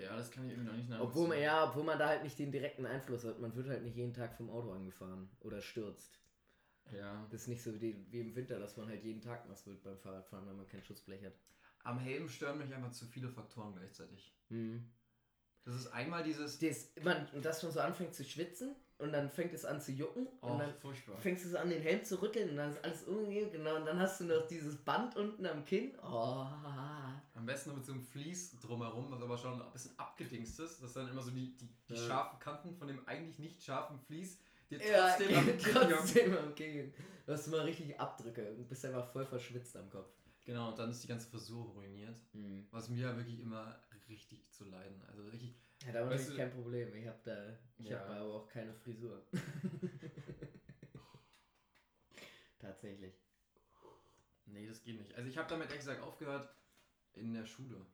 Ja, 0.00 0.16
das 0.16 0.30
kann 0.30 0.44
ich 0.46 0.52
irgendwie 0.52 0.70
noch 0.70 0.76
nicht 0.76 0.88
nachvollziehen. 0.88 1.10
Obwohl 1.10 1.28
man, 1.28 1.40
ja, 1.40 1.68
obwohl 1.68 1.84
man 1.84 1.98
da 1.98 2.08
halt 2.08 2.22
nicht 2.22 2.38
den 2.38 2.52
direkten 2.52 2.86
Einfluss 2.86 3.24
hat. 3.24 3.38
Man 3.40 3.54
wird 3.54 3.68
halt 3.68 3.82
nicht 3.82 3.96
jeden 3.96 4.14
Tag 4.14 4.34
vom 4.34 4.50
Auto 4.50 4.72
angefahren 4.72 5.28
oder 5.40 5.60
stürzt. 5.60 6.18
Ja. 6.92 7.26
Das 7.30 7.42
ist 7.42 7.48
nicht 7.48 7.62
so 7.62 7.80
wie, 7.80 7.90
im 7.90 8.34
Winter, 8.34 8.58
dass 8.58 8.76
man 8.76 8.88
halt 8.88 9.04
jeden 9.04 9.20
Tag 9.20 9.48
nass 9.48 9.66
wird 9.66 9.82
beim 9.82 9.98
Fahrradfahren, 9.98 10.46
wenn 10.48 10.56
man 10.56 10.66
kein 10.66 10.82
Schutzblech 10.82 11.24
hat. 11.24 11.34
Am 11.84 11.98
Helm 11.98 12.28
stören 12.28 12.58
mich 12.58 12.74
einfach 12.74 12.92
zu 12.92 13.06
viele 13.06 13.28
Faktoren 13.28 13.74
gleichzeitig. 13.74 14.34
Mhm. 14.48 14.90
Das 15.64 15.74
ist 15.74 15.86
einmal 15.88 16.22
dieses. 16.22 16.58
Das, 16.58 16.90
man, 17.02 17.28
dass 17.42 17.62
man 17.62 17.72
so 17.72 17.80
anfängt 17.80 18.14
zu 18.14 18.24
schwitzen 18.24 18.74
und 19.00 19.12
dann 19.12 19.28
fängt 19.30 19.52
es 19.52 19.64
an 19.64 19.80
zu 19.80 19.92
jucken 19.92 20.26
Oh, 20.42 20.48
und 20.48 20.58
dann 20.58 20.72
furchtbar. 20.74 21.16
fängst 21.18 21.44
du 21.44 21.48
so 21.50 21.58
an, 21.58 21.70
den 21.70 21.82
Helm 21.82 22.04
zu 22.04 22.20
rütteln 22.20 22.50
und 22.50 22.56
dann 22.56 22.70
ist 22.70 22.84
alles 22.84 23.02
umgekehrt, 23.04 23.52
genau, 23.52 23.76
und 23.76 23.86
dann 23.86 23.98
hast 23.98 24.20
du 24.20 24.24
noch 24.24 24.46
dieses 24.46 24.76
Band 24.76 25.16
unten 25.16 25.44
am 25.46 25.64
Kinn. 25.64 25.92
Oh. 26.02 26.46
Am 27.34 27.46
besten 27.46 27.70
noch 27.70 27.76
mit 27.76 27.86
so 27.86 27.92
einem 27.92 28.02
Vlies 28.02 28.58
drumherum, 28.60 29.10
was 29.10 29.22
aber 29.22 29.36
schon 29.38 29.60
ein 29.60 29.72
bisschen 29.72 29.98
abgedingst 29.98 30.60
ist, 30.60 30.82
dass 30.82 30.92
dann 30.92 31.08
immer 31.08 31.22
so 31.22 31.30
die, 31.30 31.56
die, 31.56 31.68
die 31.88 31.94
Ja. 31.94 32.06
scharfen 32.06 32.38
Kanten 32.38 32.74
von 32.74 32.88
dem 32.88 33.06
eigentlich 33.08 33.38
nicht 33.38 33.62
scharfen 33.62 33.98
Vlies 34.00 34.38
dir 34.70 34.78
Ja, 34.84 35.08
trotzdem 35.16 35.36
am 35.38 35.46
Kinn 35.46 35.74
jucken. 35.74 35.90
trotzdem 35.96 36.36
am 36.36 36.54
Kinn. 36.54 36.94
Du 37.26 37.32
hast 37.32 37.46
mal 37.48 37.60
richtig 37.60 37.98
Abdrücke 37.98 38.50
und 38.52 38.68
bist 38.68 38.84
einfach 38.84 39.06
voll 39.10 39.24
verschwitzt 39.24 39.76
am 39.76 39.88
Kopf. 39.90 40.10
Genau, 40.44 40.70
und 40.70 40.78
dann 40.78 40.90
ist 40.90 41.02
die 41.02 41.08
ganze 41.08 41.28
Frisur 41.28 41.64
ruiniert. 41.66 42.16
Was 42.70 42.88
mir 42.88 43.16
wirklich 43.16 43.40
immer 43.40 43.78
richtig 44.08 44.50
zu 44.50 44.64
leiden. 44.64 45.00
Also 45.08 45.22
richtig. 45.28 45.54
Ja, 45.86 45.92
damit 45.92 46.12
Weißt 46.12 46.24
habe 46.24 46.32
ich 46.32 46.38
kein 46.38 46.50
Problem. 46.52 46.94
Ich 46.94 47.06
habe 47.06 47.18
da, 47.24 47.58
ich 47.78 47.88
Ja. 47.88 47.98
habe 48.00 48.14
aber 48.20 48.34
auch 48.34 48.48
keine 48.48 48.72
Frisur. 48.74 49.22
Tatsächlich. 52.58 53.14
Nee, 54.46 54.66
das 54.66 54.82
geht 54.82 54.98
nicht. 54.98 55.14
Also 55.14 55.28
ich 55.28 55.38
habe 55.38 55.48
damit 55.48 55.68
ehrlich 55.68 55.80
gesagt 55.80 56.02
aufgehört 56.02 56.48
in 57.14 57.32
der 57.34 57.46
Schule. 57.46 57.86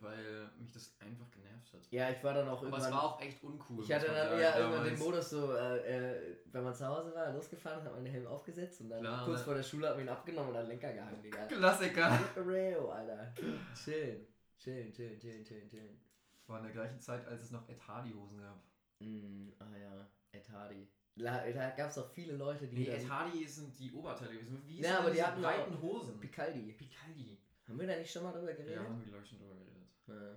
Weil 0.00 0.48
mich 0.60 0.70
das 0.70 0.94
einfach 1.00 1.28
genervt 1.32 1.72
hat. 1.72 1.80
Ja, 1.90 2.08
ich 2.10 2.22
war 2.22 2.32
dann 2.32 2.48
auch 2.48 2.58
Aber 2.64 2.76
es 2.76 2.84
irgendwann. 2.84 2.92
war 2.92 3.02
auch 3.02 3.20
echt 3.20 3.42
uncool. 3.42 3.82
ich 3.82 3.92
hatte 3.92 4.06
dann 4.06 4.38
ja 4.38 4.56
irgendwann 4.56 4.84
den. 4.84 4.96
Modus 4.98 5.30
so, 5.30 5.54
äh, 5.56 5.78
äh, 6.12 6.36
wenn 6.52 6.62
man 6.62 6.72
zu 6.72 6.86
Hause 6.86 7.12
war, 7.12 7.32
losgefahren, 7.32 7.82
hat 7.82 7.92
man 7.92 8.04
den 8.04 8.12
Helm 8.12 8.26
aufgesetzt 8.28 8.80
und 8.80 8.90
dann 8.90 9.00
Klar, 9.00 9.24
kurz 9.24 9.38
ne? 9.40 9.44
vor 9.44 9.54
der 9.54 9.62
Schule 9.64 9.88
hat 9.88 9.96
man 9.96 10.04
ihn 10.04 10.08
abgenommen 10.08 10.50
und 10.50 10.56
an 10.56 10.62
den 10.66 10.68
Lenker 10.70 10.92
gehangen, 10.92 11.20
Digga. 11.20 11.46
Klassiker. 11.46 12.16
Real, 12.36 12.88
Alter. 12.90 13.34
Chillen. 13.74 14.24
Chillen, 14.56 14.92
chillen, 14.92 15.18
chillen, 15.18 15.44
chillen, 15.44 15.68
chillen. 15.68 16.00
War 16.48 16.58
in 16.58 16.64
der 16.64 16.72
gleichen 16.72 17.00
Zeit, 17.00 17.26
als 17.26 17.42
es 17.42 17.50
noch 17.50 17.68
Ed 17.68 17.80
Hardy 17.86 18.12
Hosen 18.12 18.40
gab. 18.40 18.60
Mm, 19.00 19.50
ah 19.58 19.76
ja, 19.76 20.10
Ed 20.32 20.48
Hardy. 20.50 20.88
Da, 21.14 21.50
da 21.50 21.70
gab 21.70 21.90
es 21.90 21.98
auch 21.98 22.08
viele 22.10 22.36
Leute, 22.36 22.66
die. 22.66 22.76
Nee, 22.78 22.86
Ed 22.88 23.08
Hardy 23.08 23.46
sind 23.46 23.78
die 23.78 23.92
Oberteile 23.92 24.32
gewesen. 24.34 24.62
Wie 24.66 24.76
hießen 24.76 24.90
Ja, 24.90 24.98
aber 25.00 25.08
die 25.10 25.16
diese 25.16 25.26
hatten 25.26 25.42
breiten 25.42 25.82
Hosen. 25.82 26.18
Picaldi. 26.20 26.72
Picaldi. 26.72 27.38
Haben 27.66 27.78
wir 27.80 27.86
da 27.86 27.96
nicht 27.96 28.10
schon 28.10 28.22
mal 28.22 28.32
drüber 28.32 28.52
geredet? 28.54 28.76
Ja, 28.76 28.82
haben 28.84 28.98
wir 29.00 29.06
glaube 29.06 29.22
ich 29.24 29.28
schon 29.30 29.38
drüber 29.40 29.54
geredet. 29.56 29.88
Ja. 30.06 30.36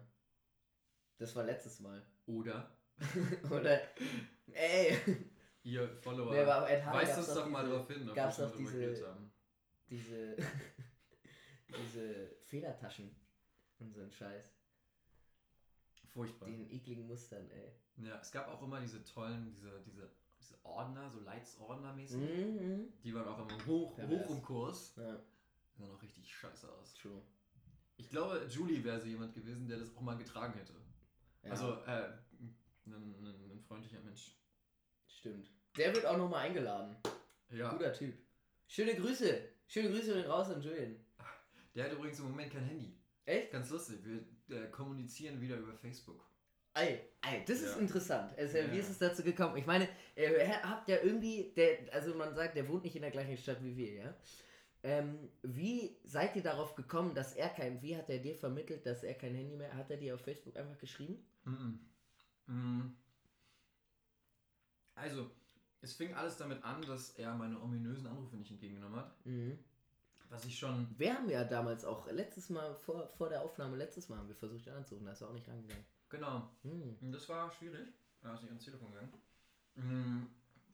Das 1.17 1.35
war 1.35 1.43
letztes 1.45 1.79
Mal. 1.79 2.01
Oder 2.25 2.69
Oder. 3.49 3.81
Ey! 4.51 4.97
ihr 5.63 5.87
Follower. 6.01 6.31
Nee, 6.33 6.39
aber 6.41 6.69
Ed 6.69 6.83
Hardy 6.83 6.97
Weist 6.97 7.15
gab's 7.15 7.27
uns 7.27 7.37
doch 7.37 7.43
doch 7.45 7.51
mal 7.51 7.63
diese- 7.63 7.75
drauf 7.77 7.87
hin, 7.87 8.09
ob 8.09 8.15
gab's 8.15 8.37
wir 8.39 8.49
schon 8.49 8.57
diese- 8.57 8.71
geredet 8.79 9.07
haben. 9.07 9.31
Diese. 9.89 10.35
diese 11.67 12.35
Federtaschen 12.47 13.15
und 13.79 13.93
so 13.93 14.01
ein 14.01 14.11
Scheiß. 14.11 14.57
Furchtbar. 16.13 16.47
Die 16.47 16.55
in 16.55 16.69
ekligen 16.71 17.07
Mustern, 17.07 17.49
ey. 17.51 17.71
Ja, 17.97 18.19
es 18.19 18.31
gab 18.31 18.47
auch 18.47 18.61
immer 18.63 18.79
diese 18.81 19.03
tollen, 19.03 19.45
diese, 19.45 19.81
diese, 19.85 20.09
diese 20.39 20.55
Ordner, 20.63 21.09
so 21.09 21.19
Leitsordner-mäßig. 21.19 22.17
Mhm. 22.17 22.93
Die 23.03 23.13
waren 23.13 23.27
auch 23.27 23.39
immer 23.47 23.65
hoch, 23.65 23.95
Pervers. 23.95 24.27
hoch 24.27 24.35
im 24.35 24.41
Kurs. 24.41 24.93
Ja, 24.97 25.15
Die 25.73 25.77
sahen 25.79 25.91
auch 25.91 26.01
richtig 26.01 26.33
scheiße 26.33 26.71
aus. 26.71 26.93
true. 26.95 27.21
Ich 27.97 28.09
glaube, 28.09 28.45
Julie 28.49 28.83
wäre 28.83 28.99
so 28.99 29.07
jemand 29.07 29.33
gewesen, 29.33 29.67
der 29.67 29.77
das 29.77 29.95
auch 29.95 30.01
mal 30.01 30.17
getragen 30.17 30.53
hätte. 30.55 30.73
Ja, 31.43 31.51
Also, 31.51 31.73
äh, 31.85 32.09
ein, 32.39 32.55
ein, 32.87 33.51
ein 33.51 33.61
freundlicher 33.67 33.99
Mensch. 34.01 34.35
stimmt. 35.07 35.49
Der 35.77 35.93
wird 35.95 36.05
auch 36.05 36.17
nochmal 36.17 36.47
eingeladen. 36.47 36.97
Ja. 37.51 37.69
Guter 37.71 37.93
Typ. 37.93 38.17
Schöne 38.67 38.95
Grüße. 38.95 39.47
Schöne 39.67 39.89
Grüße 39.89 40.13
gehen 40.13 40.25
raus 40.29 40.49
an 40.49 40.61
Julian. 40.61 40.95
Der 41.75 41.85
hat 41.85 41.93
übrigens 41.93 42.19
im 42.19 42.25
Moment 42.31 42.51
kein 42.51 42.63
Handy. 42.65 42.97
Echt? 43.25 43.51
Ganz 43.51 43.69
lustig. 43.69 44.03
Wir 44.03 44.25
äh, 44.51 44.67
kommunizieren 44.67 45.39
wieder 45.41 45.57
über 45.57 45.73
Facebook. 45.73 46.25
Ey, 46.73 47.01
ey, 47.21 47.43
das 47.45 47.61
ist 47.61 47.75
Ja. 47.75 47.81
interessant. 47.81 48.33
Also, 48.37 48.57
Ja. 48.57 48.71
Wie 48.71 48.77
ist 48.77 48.89
es 48.89 48.97
dazu 48.97 49.23
gekommen? 49.23 49.57
Ich 49.57 49.65
meine, 49.65 49.89
ihr 50.15 50.63
habt 50.63 50.87
ja 50.87 50.97
irgendwie, 51.03 51.51
der, 51.55 51.79
also 51.93 52.15
man 52.15 52.33
sagt, 52.33 52.55
der 52.55 52.67
wohnt 52.69 52.83
nicht 52.83 52.95
in 52.95 53.01
der 53.01 53.11
gleichen 53.11 53.37
Stadt 53.37 53.61
wie 53.63 53.75
wir, 53.75 53.93
ja? 53.93 54.15
Ähm, 54.83 55.29
wie 55.43 55.97
seid 56.05 56.35
ihr 56.35 56.41
darauf 56.41 56.73
gekommen, 56.75 57.13
dass 57.13 57.33
er 57.33 57.49
kein, 57.49 57.81
wie 57.83 57.95
hat 57.95 58.09
er 58.09 58.17
dir 58.19 58.35
vermittelt, 58.35 58.85
dass 58.85 59.03
er 59.03 59.13
kein 59.13 59.35
Handy 59.35 59.55
mehr, 59.55 59.73
hat 59.75 59.91
er 59.91 59.97
dir 59.97 60.15
auf 60.15 60.21
Facebook 60.21 60.55
einfach 60.55 60.77
geschrieben? 60.79 61.23
Mhm. 61.43 61.79
Mhm. 62.47 62.95
Also, 64.95 65.29
es 65.81 65.93
fing 65.93 66.13
alles 66.13 66.37
damit 66.37 66.63
an, 66.63 66.81
dass 66.83 67.11
er 67.11 67.33
meine 67.35 67.61
ominösen 67.61 68.07
Anrufe 68.07 68.35
nicht 68.37 68.51
entgegengenommen 68.51 68.99
hat. 68.99 69.25
Mhm. 69.25 69.59
Was 70.31 70.45
ich 70.45 70.57
schon. 70.57 70.87
Wir 70.97 71.13
haben 71.13 71.29
ja 71.29 71.43
damals 71.43 71.83
auch 71.83 72.09
letztes 72.09 72.49
Mal, 72.49 72.73
vor, 72.73 73.05
vor 73.17 73.27
der 73.27 73.41
Aufnahme, 73.41 73.75
letztes 73.75 74.07
Mal 74.07 74.17
haben 74.17 74.29
wir 74.29 74.35
versucht, 74.35 74.65
ihn 74.65 74.71
anzurufen, 74.71 75.05
da 75.05 75.11
ist 75.11 75.21
er 75.21 75.27
auch 75.27 75.33
nicht 75.33 75.47
rangegangen. 75.47 75.83
Genau. 76.07 76.49
Und 76.63 77.11
Das 77.11 77.27
war 77.27 77.51
schwierig. 77.51 77.89
Da 78.21 78.33
ist 78.33 78.41
nicht 78.41 78.49
ans 78.49 78.63
Telefon 78.63 78.91
gegangen. 78.91 79.13
Mhm. 79.75 80.27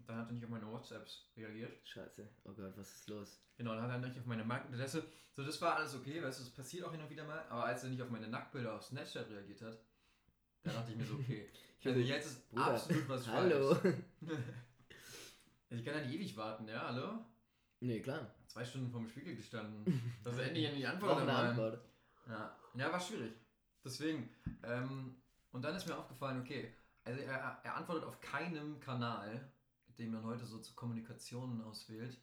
Dann 0.05 0.17
hat 0.17 0.27
er 0.27 0.33
nicht 0.33 0.43
auf 0.43 0.51
meine 0.51 0.71
WhatsApps 0.71 1.25
reagiert. 1.35 1.71
Scheiße, 1.83 2.27
oh 2.43 2.53
Gott, 2.53 2.77
was 2.77 2.93
ist 2.93 3.09
los? 3.09 3.41
Genau, 3.57 3.73
dann 3.73 3.91
hat 3.91 4.01
er 4.03 4.07
nicht 4.07 4.19
auf 4.19 4.25
meine 4.27 4.45
Markenadresse. 4.45 5.03
So, 5.35 5.43
das 5.43 5.59
war 5.59 5.77
alles 5.77 5.95
okay, 5.95 6.21
weißt 6.21 6.39
du, 6.39 6.43
das 6.43 6.53
passiert 6.53 6.85
auch 6.85 6.91
hin 6.91 7.01
und 7.01 7.09
wieder 7.09 7.23
mal. 7.23 7.43
Aber 7.49 7.65
als 7.65 7.83
er 7.83 7.89
nicht 7.89 8.01
auf 8.01 8.09
meine 8.09 8.27
Nacktbilder 8.27 8.75
auf 8.75 8.83
Snapchat 8.83 9.27
reagiert 9.29 9.61
hat, 9.63 9.79
da 10.63 10.71
dachte 10.71 10.91
ich 10.91 10.97
mir 10.97 11.05
so, 11.05 11.15
okay. 11.15 11.49
Also 11.83 11.99
jetzt 11.99 12.25
ist 12.25 12.49
Bruder, 12.49 12.65
absolut 12.65 13.07
was 13.07 13.27
Hallo? 13.27 13.73
falsch. 13.75 13.95
Ich 15.69 15.83
kann 15.83 15.95
ja 15.95 16.01
nicht 16.01 16.15
ewig 16.15 16.37
warten, 16.37 16.67
ja, 16.67 16.87
hallo? 16.87 17.25
Nee, 17.79 18.01
klar. 18.01 18.33
Zwei 18.47 18.65
Stunden 18.65 18.89
vorm 18.89 19.07
Spiegel 19.07 19.35
gestanden. 19.35 20.13
Dass 20.23 20.37
er 20.37 20.47
endlich 20.47 20.83
Brauch 20.83 20.89
antwortet. 20.91 21.29
eine. 21.29 21.49
Antwort. 21.49 21.79
Ja. 22.27 22.57
ja, 22.75 22.91
war 22.91 22.99
schwierig. 22.99 23.33
Deswegen. 23.83 24.29
Ähm, 24.63 25.15
und 25.51 25.61
dann 25.63 25.75
ist 25.75 25.87
mir 25.87 25.97
aufgefallen, 25.97 26.41
okay, 26.41 26.73
also 27.03 27.21
er, 27.21 27.59
er 27.63 27.75
antwortet 27.75 28.03
auf 28.03 28.19
keinem 28.19 28.79
Kanal, 28.79 29.49
den 29.97 30.11
man 30.11 30.23
heute 30.23 30.45
so 30.45 30.59
zur 30.59 30.75
Kommunikation 30.75 31.61
auswählt. 31.61 32.19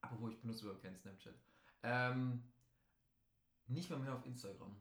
Apropos, 0.00 0.32
ich 0.32 0.40
benutze 0.40 0.64
überhaupt 0.64 0.82
keinen 0.82 0.96
Snapchat. 0.96 1.34
Ähm, 1.82 2.42
nicht 3.66 3.90
mal 3.90 3.98
mehr 3.98 4.14
auf 4.14 4.26
Instagram. 4.26 4.76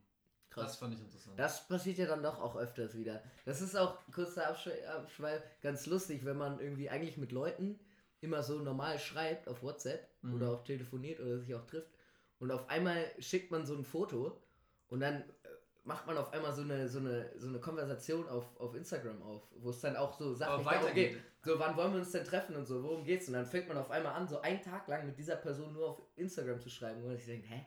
Das 0.49 0.65
Krass. 0.65 0.75
fand 0.77 0.93
ich 0.93 0.99
interessant. 0.99 1.39
Das 1.39 1.67
passiert 1.67 1.97
ja 1.97 2.07
dann 2.07 2.23
doch 2.23 2.39
auch 2.39 2.55
öfters 2.57 2.97
wieder. 2.97 3.23
Das 3.45 3.61
ist 3.61 3.75
auch, 3.75 3.99
kurzer 4.11 4.49
Abschwe 4.49 4.73
Abschweif, 4.87 5.43
ganz 5.61 5.85
lustig, 5.85 6.25
wenn 6.25 6.37
man 6.37 6.59
irgendwie 6.59 6.89
eigentlich 6.89 7.17
mit 7.17 7.31
Leuten 7.31 7.79
immer 8.21 8.41
so 8.43 8.59
normal 8.59 8.97
schreibt 8.99 9.47
auf 9.47 9.61
WhatsApp 9.63 10.07
Mhm. 10.21 10.35
oder 10.35 10.51
auch 10.51 10.63
telefoniert 10.63 11.19
oder 11.19 11.37
sich 11.39 11.53
auch 11.55 11.65
trifft 11.65 11.89
und 12.39 12.51
auf 12.51 12.69
einmal 12.69 13.03
schickt 13.19 13.51
man 13.51 13.65
so 13.65 13.75
ein 13.75 13.83
Foto 13.83 14.41
und 14.87 14.99
dann 14.99 15.15
äh, 15.21 15.23
macht 15.83 16.05
man 16.05 16.17
auf 16.17 16.31
einmal 16.31 16.53
so 16.53 16.61
eine, 16.61 16.87
so 16.87 16.99
eine, 16.99 17.31
so 17.39 17.47
eine 17.47 17.59
Konversation 17.59 18.27
auf, 18.29 18.55
auf 18.59 18.75
Instagram 18.75 19.21
auf, 19.23 19.47
wo 19.57 19.71
es 19.71 19.79
dann 19.81 19.95
auch 19.95 20.17
so 20.17 20.33
Sachen 20.35 20.63
weitergeht. 20.63 21.13
geht. 21.13 21.21
So, 21.43 21.57
wann 21.57 21.75
wollen 21.75 21.93
wir 21.93 21.99
uns 22.01 22.11
denn 22.11 22.23
treffen 22.23 22.55
und 22.55 22.65
so, 22.65 22.83
worum 22.83 23.03
geht's? 23.03 23.27
Und 23.27 23.33
dann 23.33 23.47
fängt 23.47 23.67
man 23.67 23.77
auf 23.77 23.89
einmal 23.89 24.13
an, 24.13 24.27
so 24.27 24.39
einen 24.41 24.61
Tag 24.61 24.87
lang 24.87 25.07
mit 25.07 25.17
dieser 25.17 25.37
Person 25.37 25.73
nur 25.73 25.89
auf 25.89 26.01
Instagram 26.15 26.59
zu 26.61 26.69
schreiben, 26.69 27.01
wo 27.01 27.07
man 27.07 27.17
sich 27.17 27.25
denkt, 27.25 27.49
hä? 27.49 27.65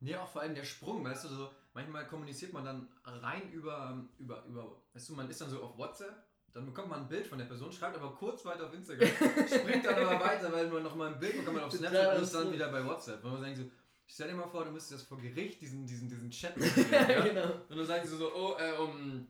Nee, 0.00 0.16
auch 0.16 0.26
vor 0.26 0.42
allem 0.42 0.54
der 0.56 0.64
Sprung, 0.64 1.04
weißt 1.04 1.24
du, 1.24 1.28
so, 1.28 1.50
manchmal 1.72 2.08
kommuniziert 2.08 2.52
man 2.52 2.64
dann 2.64 2.88
rein 3.04 3.52
über, 3.52 4.04
über, 4.18 4.44
über, 4.46 4.82
weißt 4.92 5.10
du, 5.10 5.12
man 5.14 5.30
ist 5.30 5.40
dann 5.40 5.48
so 5.48 5.62
auf 5.62 5.78
WhatsApp, 5.78 6.12
dann 6.54 6.66
bekommt 6.66 6.88
man 6.88 7.00
ein 7.00 7.08
Bild 7.08 7.26
von 7.26 7.36
der 7.36 7.46
Person, 7.46 7.72
schreibt 7.72 7.96
aber 7.96 8.14
kurz 8.14 8.44
weiter 8.44 8.66
auf 8.66 8.72
Instagram, 8.72 9.08
springt 9.08 9.84
dann 9.84 9.96
aber 9.96 10.20
weiter, 10.24 10.52
weil 10.52 10.68
man 10.68 10.84
nochmal 10.84 11.12
ein 11.12 11.18
Bild 11.18 11.36
bekommt 11.38 11.56
man 11.56 11.64
auf 11.64 11.72
Snapchat 11.72 12.16
und 12.16 12.22
ist 12.22 12.34
dann 12.34 12.52
wieder 12.52 12.68
bei 12.70 12.86
WhatsApp. 12.86 13.24
Und 13.24 13.32
man 13.32 13.42
denkt 13.42 13.58
so, 13.58 13.64
stell 14.06 14.28
dir 14.28 14.34
mal 14.34 14.46
vor, 14.46 14.64
du 14.64 14.70
müsstest 14.70 15.00
jetzt 15.00 15.08
vor 15.08 15.18
Gericht 15.18 15.60
diesen, 15.60 15.84
diesen, 15.84 16.08
diesen 16.08 16.30
Chat 16.30 16.56
machen, 16.56 16.86
ja? 16.92 17.20
genau. 17.22 17.50
Und 17.68 17.76
dann 17.76 17.86
sagen 17.86 18.06
sie 18.06 18.16
so, 18.16 18.32
oh, 18.32 18.56
äh, 18.56 18.72
um 18.78 19.26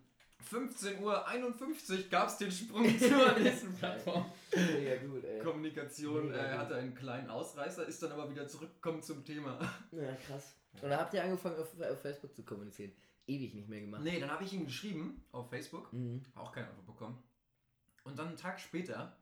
15.51 0.52 1.00
Uhr 1.00 2.10
gab 2.10 2.28
es 2.28 2.36
den 2.36 2.52
Sprung 2.52 2.86
zur 2.98 3.38
nächsten 3.38 3.74
Plattform. 3.74 4.30
Mega 4.54 4.96
gut, 4.96 5.24
ey. 5.24 5.40
Kommunikation 5.42 6.28
Mega 6.28 6.44
äh, 6.44 6.58
hatte 6.58 6.74
einen 6.74 6.94
kleinen 6.94 7.30
Ausreißer, 7.30 7.86
ist 7.86 8.02
dann 8.02 8.12
aber 8.12 8.28
wieder 8.30 8.46
zurückgekommen 8.46 9.02
zum 9.02 9.24
Thema. 9.24 9.58
Ja, 9.92 10.14
krass. 10.26 10.56
Und 10.82 10.90
da 10.90 10.98
habt 10.98 11.14
ihr 11.14 11.24
angefangen 11.24 11.56
auf, 11.56 11.68
auf 11.80 12.02
Facebook 12.02 12.34
zu 12.34 12.42
kommunizieren. 12.42 12.92
Ewig 13.26 13.54
nicht 13.54 13.68
mehr 13.68 13.80
gemacht. 13.80 14.02
Nee, 14.02 14.20
dann 14.20 14.30
habe 14.30 14.44
ich 14.44 14.52
ihm 14.52 14.66
geschrieben 14.66 15.24
auf 15.32 15.48
Facebook, 15.50 15.92
Mhm. 15.92 16.22
auch 16.34 16.52
keine 16.52 16.68
Antwort 16.68 16.86
bekommen. 16.86 17.22
Und 18.04 18.18
dann 18.18 18.28
einen 18.28 18.36
Tag 18.36 18.60
später 18.60 19.16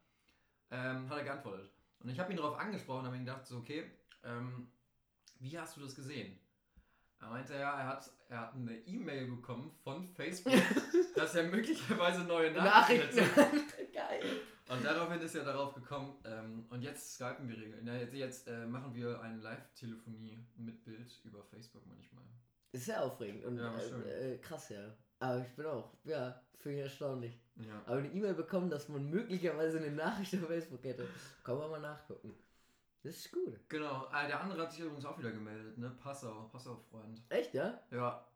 ähm, 0.71 1.09
hat 1.09 1.19
er 1.19 1.25
geantwortet. 1.25 1.71
Und 2.01 2.09
ich 2.11 2.19
habe 2.19 2.33
ihn 2.33 2.37
darauf 2.37 2.59
angesprochen, 2.59 3.07
habe 3.07 3.17
ihm 3.17 3.25
gedacht, 3.25 3.47
so, 3.47 3.59
okay, 3.59 3.91
ähm, 4.25 4.69
wie 5.39 5.57
hast 5.59 5.77
du 5.77 5.81
das 5.83 5.95
gesehen? 5.95 6.39
Er 7.21 7.29
meinte, 7.31 7.55
ja, 7.55 7.79
er 7.79 7.87
hat, 7.87 8.11
er 8.29 8.41
hat 8.41 8.55
eine 8.55 8.77
E-Mail 8.79 9.29
bekommen 9.29 9.71
von 9.85 10.09
Facebook, 10.09 10.53
dass 11.15 11.37
er 11.37 11.45
möglicherweise 11.45 12.25
neue 12.25 12.51
Nachrichten 12.53 13.17
Nachrichten. 13.17 13.37
hat. 13.37 13.53
Geil. 13.93 14.41
Und 14.69 14.85
daraufhin 14.85 15.21
ist 15.21 15.35
er 15.37 15.45
darauf 15.45 15.75
gekommen, 15.75 16.17
ähm, 16.25 16.67
und 16.71 16.83
jetzt 16.83 17.15
skypen 17.15 17.49
wir 17.49 17.57
regeln. 17.59 17.87
Ja, 17.87 17.95
jetzt 17.95 18.15
jetzt 18.15 18.49
äh, 18.49 18.67
machen 18.67 18.93
wir 18.95 19.21
eine 19.21 19.37
Live-Telefonie 19.37 20.45
mit 20.57 20.83
Bild 20.85 21.21
über 21.25 21.45
Facebook 21.45 21.87
manchmal. 21.87 22.25
Ist 22.73 22.87
sehr 22.87 23.03
aufregend 23.05 23.45
und 23.45 23.59
Ja, 23.59 23.75
äh, 23.79 24.35
äh, 24.35 24.39
krass, 24.39 24.71
ja. 24.71 24.95
Aber 25.19 25.41
ich 25.41 25.55
bin 25.55 25.67
auch, 25.67 25.93
ja, 26.05 26.43
finde 26.57 26.79
ich 26.79 26.85
erstaunlich. 26.85 27.39
Ja. 27.57 27.83
Aber 27.87 27.99
eine 27.99 28.09
E-Mail 28.09 28.35
bekommen, 28.35 28.71
dass 28.71 28.89
man 28.89 29.09
möglicherweise 29.11 29.79
eine 29.79 29.91
Nachricht 29.91 30.35
auf 30.35 30.47
Facebook 30.47 30.83
hätte. 30.85 31.07
Kann 31.45 31.59
man 31.59 31.71
mal 31.71 31.81
nachgucken. 31.81 32.35
Das 33.03 33.17
ist 33.17 33.33
gut. 33.33 33.59
Genau, 33.69 34.07
äh, 34.13 34.27
der 34.27 34.41
andere 34.41 34.63
hat 34.63 34.73
sich 34.73 34.81
übrigens 34.81 35.05
auch 35.05 35.19
wieder 35.19 35.33
gemeldet, 35.33 35.77
ne? 35.77 35.91
Passau, 36.01 36.49
Passau-Freund. 36.51 37.21
Echt, 37.29 37.53
ja? 37.53 37.79
Ja, 37.91 38.27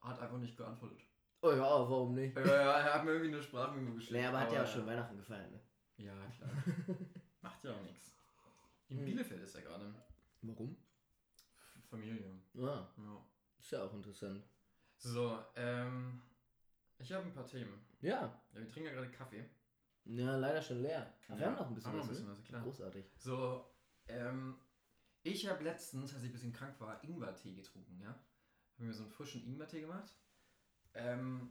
hat 0.00 0.18
einfach 0.18 0.38
nicht 0.38 0.56
geantwortet. 0.56 0.98
Oh 1.42 1.50
ja, 1.52 1.58
warum 1.60 2.14
nicht? 2.14 2.34
Ja, 2.36 2.44
ja, 2.46 2.78
er 2.80 2.94
hat 2.94 3.04
mir 3.04 3.12
irgendwie 3.12 3.34
eine 3.34 3.42
Sprachmemo 3.42 3.94
geschickt. 3.94 4.12
Nee, 4.12 4.26
aber 4.26 4.40
hat 4.40 4.52
ja 4.52 4.62
auch 4.64 4.66
schon 4.66 4.86
Weihnachten 4.86 5.16
gefeiert, 5.18 5.50
ne? 5.52 5.60
Ja, 5.98 6.14
klar. 6.36 6.50
Macht 7.42 7.62
ja 7.64 7.74
auch 7.74 7.82
nichts. 7.82 8.12
In 8.88 8.98
Hm. 8.98 9.04
Bielefeld 9.04 9.42
ist 9.42 9.54
er 9.54 9.62
gerade. 9.62 9.94
Warum? 10.42 10.76
Familie. 11.90 12.40
Ja, 12.54 12.88
Ja. 12.96 13.26
Ist 13.64 13.70
ja 13.72 13.82
auch 13.84 13.94
interessant. 13.94 14.44
So, 14.98 15.38
ähm. 15.56 16.20
Ich 16.98 17.12
habe 17.12 17.24
ein 17.26 17.32
paar 17.32 17.46
Themen. 17.46 17.84
Ja. 18.00 18.22
Ja, 18.52 18.60
wir 18.60 18.68
trinken 18.68 18.88
ja 18.90 18.94
gerade 18.94 19.10
Kaffee. 19.10 19.44
Ja, 20.04 20.36
leider 20.36 20.62
schon 20.62 20.82
leer. 20.82 21.12
Aber 21.28 21.38
wir 21.38 21.44
Ja, 21.46 21.50
haben 21.50 21.58
noch 21.58 21.68
ein 21.68 21.74
bisschen 21.74 21.90
haben 21.92 21.98
was. 21.98 22.04
noch 22.06 22.10
ein 22.10 22.14
bisschen 22.14 22.26
ne? 22.28 22.32
was, 22.32 22.44
klar. 22.44 22.62
Großartig. 22.62 23.04
So, 23.18 23.64
ähm. 24.08 24.58
Ich 25.26 25.48
habe 25.48 25.64
letztens, 25.64 26.14
als 26.14 26.22
ich 26.22 26.28
ein 26.28 26.32
bisschen 26.34 26.52
krank 26.52 26.78
war, 26.78 27.02
Ingwertee 27.02 27.54
getrunken, 27.54 27.98
ja? 27.98 28.08
Habe 28.08 28.84
mir 28.84 28.92
so 28.92 29.04
einen 29.04 29.12
frischen 29.12 29.42
Ingwertee 29.46 29.80
gemacht. 29.80 30.14
Ähm. 30.94 31.50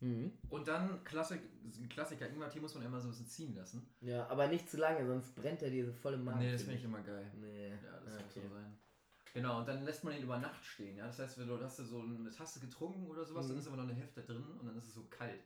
Mhm. 0.00 0.32
Und 0.50 0.68
dann 0.68 1.02
Klassik, 1.04 1.40
Klassiker, 1.88 2.28
Ingwertee 2.28 2.60
muss 2.60 2.74
man 2.74 2.84
immer 2.84 3.00
so 3.00 3.08
ein 3.08 3.10
bisschen 3.12 3.26
ziehen 3.26 3.54
lassen. 3.54 3.88
Ja, 4.00 4.26
aber 4.28 4.48
nicht 4.48 4.68
zu 4.68 4.76
lange, 4.76 5.06
sonst 5.06 5.34
brennt 5.34 5.62
er 5.62 5.70
dir 5.70 5.86
so 5.86 5.92
voll 5.94 6.14
im 6.14 6.24
Magen. 6.24 6.40
nee, 6.40 6.52
das 6.52 6.62
finde 6.62 6.76
ich 6.78 6.84
immer 6.84 7.00
geil. 7.00 7.30
Nee. 7.36 7.70
Ja, 7.70 8.00
das 8.04 8.14
Ah, 8.14 8.20
muss 8.22 8.36
okay. 8.36 8.42
so 8.48 8.54
sein. 8.54 8.78
Genau, 9.34 9.58
und 9.58 9.68
dann 9.68 9.84
lässt 9.84 10.04
man 10.04 10.14
ihn 10.14 10.22
über 10.22 10.38
Nacht 10.38 10.64
stehen. 10.64 10.96
Ja? 10.96 11.06
Das 11.06 11.18
heißt, 11.18 11.38
wenn 11.38 11.48
du 11.48 11.60
hast 11.62 11.78
du 11.80 11.84
so 11.84 12.00
eine 12.00 12.30
Tasse 12.30 12.60
getrunken 12.60 13.06
oder 13.08 13.24
sowas, 13.24 13.46
dann 13.46 13.56
Mhm. 13.56 13.60
ist 13.60 13.66
aber 13.66 13.76
noch 13.76 13.84
eine 13.84 13.94
Hälfte 13.94 14.22
drin 14.22 14.44
und 14.60 14.64
dann 14.66 14.76
ist 14.78 14.86
es 14.86 14.94
so 14.94 15.04
kalt. 15.10 15.42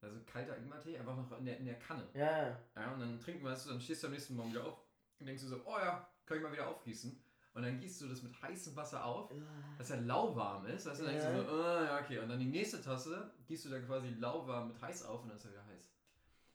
Also 0.00 0.18
kalter 0.26 0.56
Ingwertee, 0.58 0.98
einfach 0.98 1.16
noch 1.16 1.38
in 1.38 1.44
der, 1.44 1.58
in 1.58 1.64
der 1.64 1.78
Kanne. 1.78 2.04
Ja, 2.12 2.48
ja. 2.48 2.58
Ja, 2.74 2.92
und 2.92 2.98
dann 3.00 3.20
trinken 3.20 3.44
wir 3.44 3.52
es, 3.52 3.64
dann 3.64 3.80
stehst 3.80 4.02
du 4.02 4.08
am 4.08 4.12
nächsten 4.12 4.34
Morgen 4.34 4.50
wieder 4.50 4.64
auf 4.66 4.76
und 5.20 5.26
denkst 5.26 5.42
du 5.44 5.48
so, 5.48 5.60
oh 5.64 5.78
ja, 5.78 6.08
kann 6.26 6.36
ich 6.38 6.42
mal 6.42 6.50
wieder 6.52 6.66
aufgießen. 6.66 7.16
Und 7.54 7.62
dann 7.62 7.78
gießt 7.78 8.00
du 8.00 8.08
das 8.08 8.22
mit 8.22 8.42
heißem 8.42 8.74
Wasser 8.74 9.04
auf, 9.04 9.30
dass 9.78 9.90
er 9.90 10.00
lauwarm 10.00 10.66
ist. 10.66 10.86
Weißt 10.86 11.00
du, 11.00 11.04
dann 11.04 11.12
denkst 11.12 11.26
Ja. 11.28 11.42
du 11.42 11.44
so, 11.46 11.62
ah, 11.62 11.84
ja, 11.84 12.00
okay. 12.00 12.18
Und 12.18 12.28
dann 12.30 12.40
die 12.40 12.46
nächste 12.46 12.80
Tasse 12.82 13.30
gießt 13.46 13.66
du 13.66 13.68
dann 13.68 13.86
quasi 13.86 14.08
lauwarm 14.08 14.68
mit 14.68 14.80
heiß 14.82 15.04
auf 15.04 15.22
und 15.22 15.28
dann 15.28 15.36
ist 15.36 15.44
er 15.44 15.52
wieder 15.52 15.66
heiß. 15.66 15.92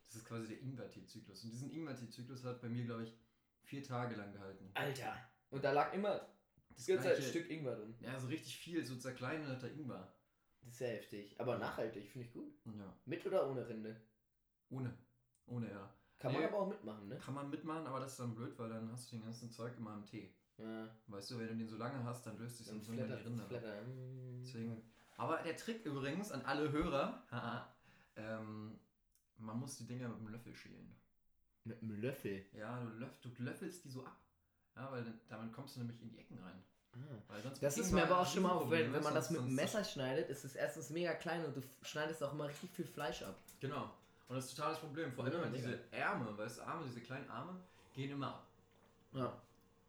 Das 0.08 0.16
ist 0.16 0.26
quasi 0.26 0.48
der 0.48 0.60
Ingwertee-Zyklus. 0.60 1.44
Und 1.44 1.50
diesen 1.52 1.70
Ingwertee-Zyklus 1.70 2.44
hat 2.44 2.60
bei 2.60 2.68
mir, 2.68 2.84
glaube 2.84 3.04
ich, 3.04 3.14
vier 3.62 3.82
Tage 3.82 4.16
lang 4.16 4.32
gehalten. 4.32 4.70
Alter. 4.74 5.16
Und 5.50 5.64
da 5.64 5.72
lag 5.72 5.92
immer 5.94 6.20
Das 6.78 6.86
ganze 6.86 7.02
Zeit 7.04 7.12
ein 7.12 7.16
gleiche- 7.22 7.30
Stück 7.30 7.50
Ingwer 7.50 7.76
drin. 7.76 7.94
Ja, 8.00 8.18
so 8.20 8.28
richtig 8.28 8.56
viel, 8.56 8.84
so 8.84 8.96
zerkleinerter 8.96 9.70
Ingwer. 9.72 10.12
Das 10.60 10.70
ist 10.72 10.78
sehr 10.78 10.96
heftig. 10.96 11.38
Aber 11.40 11.58
nachhaltig, 11.58 12.08
finde 12.08 12.26
ich 12.26 12.32
gut. 12.32 12.52
Ja. 12.66 12.94
Mit 13.04 13.26
oder 13.26 13.48
ohne 13.50 13.68
Rinde? 13.68 14.00
Ohne. 14.70 14.96
Ohne, 15.46 15.70
ja. 15.70 15.92
Kann 16.18 16.32
man 16.32 16.42
Nee. 16.42 16.48
aber 16.48 16.58
auch 16.58 16.68
mitmachen, 16.68 17.08
ne? 17.08 17.16
Kann 17.18 17.34
man 17.34 17.50
mitmachen, 17.50 17.86
aber 17.86 18.00
das 18.00 18.12
ist 18.12 18.20
dann 18.20 18.34
blöd, 18.34 18.58
weil 18.58 18.68
dann 18.68 18.90
hast 18.92 19.10
du 19.10 19.16
den 19.16 19.24
ganzen 19.24 19.50
Zeug 19.50 19.76
immer 19.76 19.94
im 19.94 20.04
Tee. 20.04 20.32
Ja. 20.58 20.88
Weißt 21.06 21.30
du, 21.30 21.38
wenn 21.38 21.48
du 21.48 21.56
den 21.56 21.68
so 21.68 21.76
lange 21.76 22.02
hast, 22.04 22.26
dann 22.26 22.38
löst 22.38 22.58
sich 22.58 22.66
Dann 22.66 22.80
so 22.82 22.92
in 22.92 22.98
die 22.98 23.12
Rinde. 23.12 23.50
Mm. 23.86 24.40
Deswegen. 24.42 24.82
Aber 25.16 25.38
der 25.42 25.56
Trick 25.56 25.84
übrigens 25.84 26.30
an 26.32 26.42
alle 26.42 26.70
Hörer, 26.70 27.24
haha, 27.30 27.72
ähm, 28.16 28.78
man 29.36 29.58
muss 29.58 29.76
die 29.78 29.86
Dinger 29.86 30.08
mit 30.08 30.18
dem 30.18 30.28
Löffel 30.28 30.54
schälen. 30.54 30.94
Mit 31.64 31.80
einem 31.82 32.00
Löffel. 32.00 32.44
Ja, 32.52 32.80
du, 32.82 32.88
löff, 32.98 33.18
du 33.20 33.30
löffelst 33.38 33.84
die 33.84 33.88
so 33.90 34.04
ab. 34.04 34.20
Ja, 34.74 34.90
weil 34.92 35.04
damit 35.28 35.52
kommst 35.52 35.76
du 35.76 35.80
nämlich 35.80 36.00
in 36.02 36.08
die 36.10 36.18
Ecken 36.18 36.38
rein. 36.38 36.62
Ah. 36.94 37.34
Das 37.60 37.78
ist 37.78 37.92
mir 37.92 38.02
aber 38.02 38.20
auch 38.20 38.26
schon 38.26 38.42
mal 38.42 38.52
auf, 38.52 38.70
wenn, 38.70 38.92
wenn 38.92 39.02
man 39.02 39.14
das 39.14 39.30
mit 39.30 39.40
dem 39.40 39.54
Messer 39.54 39.84
schneidet, 39.84 40.28
ist 40.30 40.44
es 40.44 40.56
erstens 40.56 40.90
mega 40.90 41.14
klein 41.14 41.44
und 41.44 41.56
du 41.56 41.62
schneidest 41.82 42.22
auch 42.22 42.32
immer 42.32 42.48
richtig 42.48 42.70
viel 42.70 42.86
Fleisch 42.86 43.22
ab. 43.22 43.34
Genau. 43.60 43.90
Und 44.28 44.36
das 44.36 44.46
ist 44.46 44.56
total 44.56 44.72
das 44.72 44.80
Problem. 44.80 45.12
Vor 45.12 45.24
allem, 45.24 45.40
Ja, 45.42 45.48
diese 45.48 45.78
Ärmel, 45.90 46.36
weißt 46.36 46.58
du, 46.58 46.62
Arme, 46.62 46.84
diese 46.86 47.00
kleinen 47.00 47.28
Arme, 47.30 47.54
gehen 47.94 48.10
immer 48.10 48.28
ab. 48.28 48.46
Ja. 49.12 49.32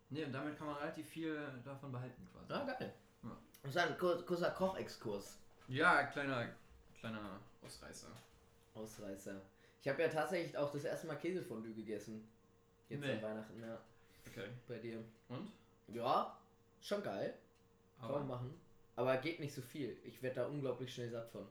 Nee, 0.10 0.24
und 0.26 0.32
damit 0.32 0.58
kann 0.58 0.68
man 0.68 0.78
relativ 0.78 1.08
viel 1.10 1.38
davon 1.66 1.92
behalten 1.92 2.28
quasi. 2.32 2.54
Ah, 2.54 2.66
geil. 2.66 2.94
Ja. 3.24 3.38
Das 3.64 3.72
ist 3.72 3.78
ein 3.78 3.98
kur 3.98 4.26
kurzer 4.26 4.52
Kochexkurs. 4.52 5.38
Ja, 5.68 6.04
kleiner, 6.04 6.48
kleiner 7.00 7.40
Ausreißer. 7.64 8.08
Ausreißer. 8.74 9.42
Ich 9.82 9.88
habe 9.88 10.02
ja 10.02 10.08
tatsächlich 10.10 10.58
auch 10.58 10.72
das 10.72 10.84
erste 10.84 11.08
Mal 11.08 11.16
Käsefondue 11.18 11.74
gegessen. 11.74 12.28
Jetzt 12.88 13.02
Nee. 13.02 13.12
an 13.14 13.22
Weihnachten, 13.22 13.62
ja. 13.62 13.78
Okay. 14.28 14.50
Bei 14.68 14.78
dir. 14.78 15.04
Und? 15.28 15.52
Ja, 15.88 16.39
schon 16.82 17.04
geil. 17.04 17.38
Kann 18.00 18.10
Aber, 18.10 18.20
man 18.20 18.28
machen. 18.28 18.54
Aber 18.96 19.18
geht 19.18 19.40
nicht 19.40 19.54
so 19.54 19.62
viel. 19.62 19.98
Ich 20.04 20.22
werde 20.22 20.38
da 20.38 20.48
unglaublich 20.48 20.94
schnell 20.94 21.10
satt 21.10 21.30
von. 21.30 21.48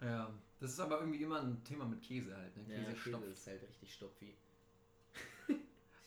ja, 0.00 0.30
das 0.60 0.72
ist 0.72 0.80
aber 0.80 0.98
irgendwie 1.00 1.22
immer 1.22 1.40
ein 1.40 1.62
Thema 1.64 1.84
mit 1.84 2.02
Käse 2.02 2.36
halt. 2.36 2.54
Ne? 2.56 2.74
Ja, 2.74 2.80
Käse 2.84 2.92
Käse 2.96 3.08
stopft. 3.10 3.26
ist 3.28 3.46
halt 3.46 3.62
richtig 3.62 3.94
stopfi. 3.94 4.34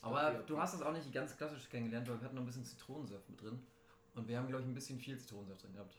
Aber 0.02 0.30
Stopfi, 0.30 0.46
du 0.46 0.58
hast 0.60 0.74
das 0.74 0.82
auch 0.82 0.92
nicht 0.92 1.12
ganz 1.12 1.36
klassisch 1.36 1.68
kennengelernt, 1.68 2.08
weil 2.08 2.20
wir 2.20 2.24
hatten 2.24 2.34
noch 2.36 2.42
ein 2.42 2.46
bisschen 2.46 2.64
Zitronensaft 2.64 3.28
mit 3.30 3.40
drin. 3.42 3.58
Und 4.14 4.28
wir 4.28 4.38
haben, 4.38 4.46
glaube 4.48 4.62
ich, 4.62 4.68
ein 4.68 4.74
bisschen 4.74 4.98
viel 5.00 5.18
Zitronensaft 5.18 5.64
drin 5.64 5.72
gehabt. 5.74 5.96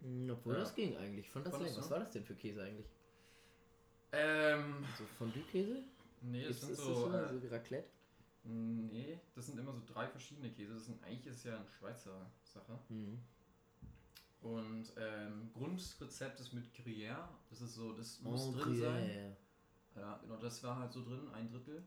Mm, 0.00 0.30
Obwohl 0.30 0.54
Ja. 0.54 0.60
das 0.60 0.74
ging 0.74 0.96
eigentlich. 0.96 1.26
Ich 1.26 1.30
fand 1.30 1.46
das. 1.46 1.52
Was 1.76 1.90
war 1.90 1.98
das 2.00 2.10
denn 2.10 2.24
für 2.24 2.34
Käse 2.34 2.62
eigentlich? 2.64 2.86
Ähm, 4.12 4.84
So 4.98 5.04
Fondue-Käse? 5.18 5.82
nee, 6.22 6.42
das 6.42 6.56
Ist, 6.56 6.60
sind 6.62 6.70
ist 6.72 6.78
so. 6.78 6.94
das 6.94 7.04
immer 7.04 7.22
äh, 7.24 7.28
so 7.28 7.42
wie 7.42 7.46
Raclette? 7.46 7.88
Nee, 8.42 9.20
das 9.34 9.46
sind 9.46 9.58
immer 9.58 9.72
so 9.72 9.82
drei 9.86 10.08
verschiedene 10.08 10.50
Käse. 10.50 10.74
Das 10.74 10.86
sind 10.86 11.02
eigentlich 11.04 11.26
ist 11.26 11.44
ja 11.44 11.56
eine 11.56 11.68
Schweizer 11.68 12.30
Sache. 12.42 12.78
Mhm. 12.88 13.18
Und 14.40 14.86
ähm, 14.96 15.50
Grundrezept 15.52 16.40
ist 16.40 16.52
mit 16.54 16.64
Gruyère. 16.74 17.28
Das 17.50 17.60
ist 17.60 17.74
so, 17.74 17.92
das 17.92 18.20
muss 18.22 18.46
Oh, 18.46 18.52
drin 18.52 18.80
sein. 18.80 19.04
Gruyère. 19.10 19.36
Ja, 19.96 20.16
genau, 20.18 20.36
das 20.38 20.62
war 20.62 20.78
halt 20.78 20.92
so 20.92 21.04
drin, 21.04 21.28
ein 21.32 21.50
Drittel. 21.50 21.82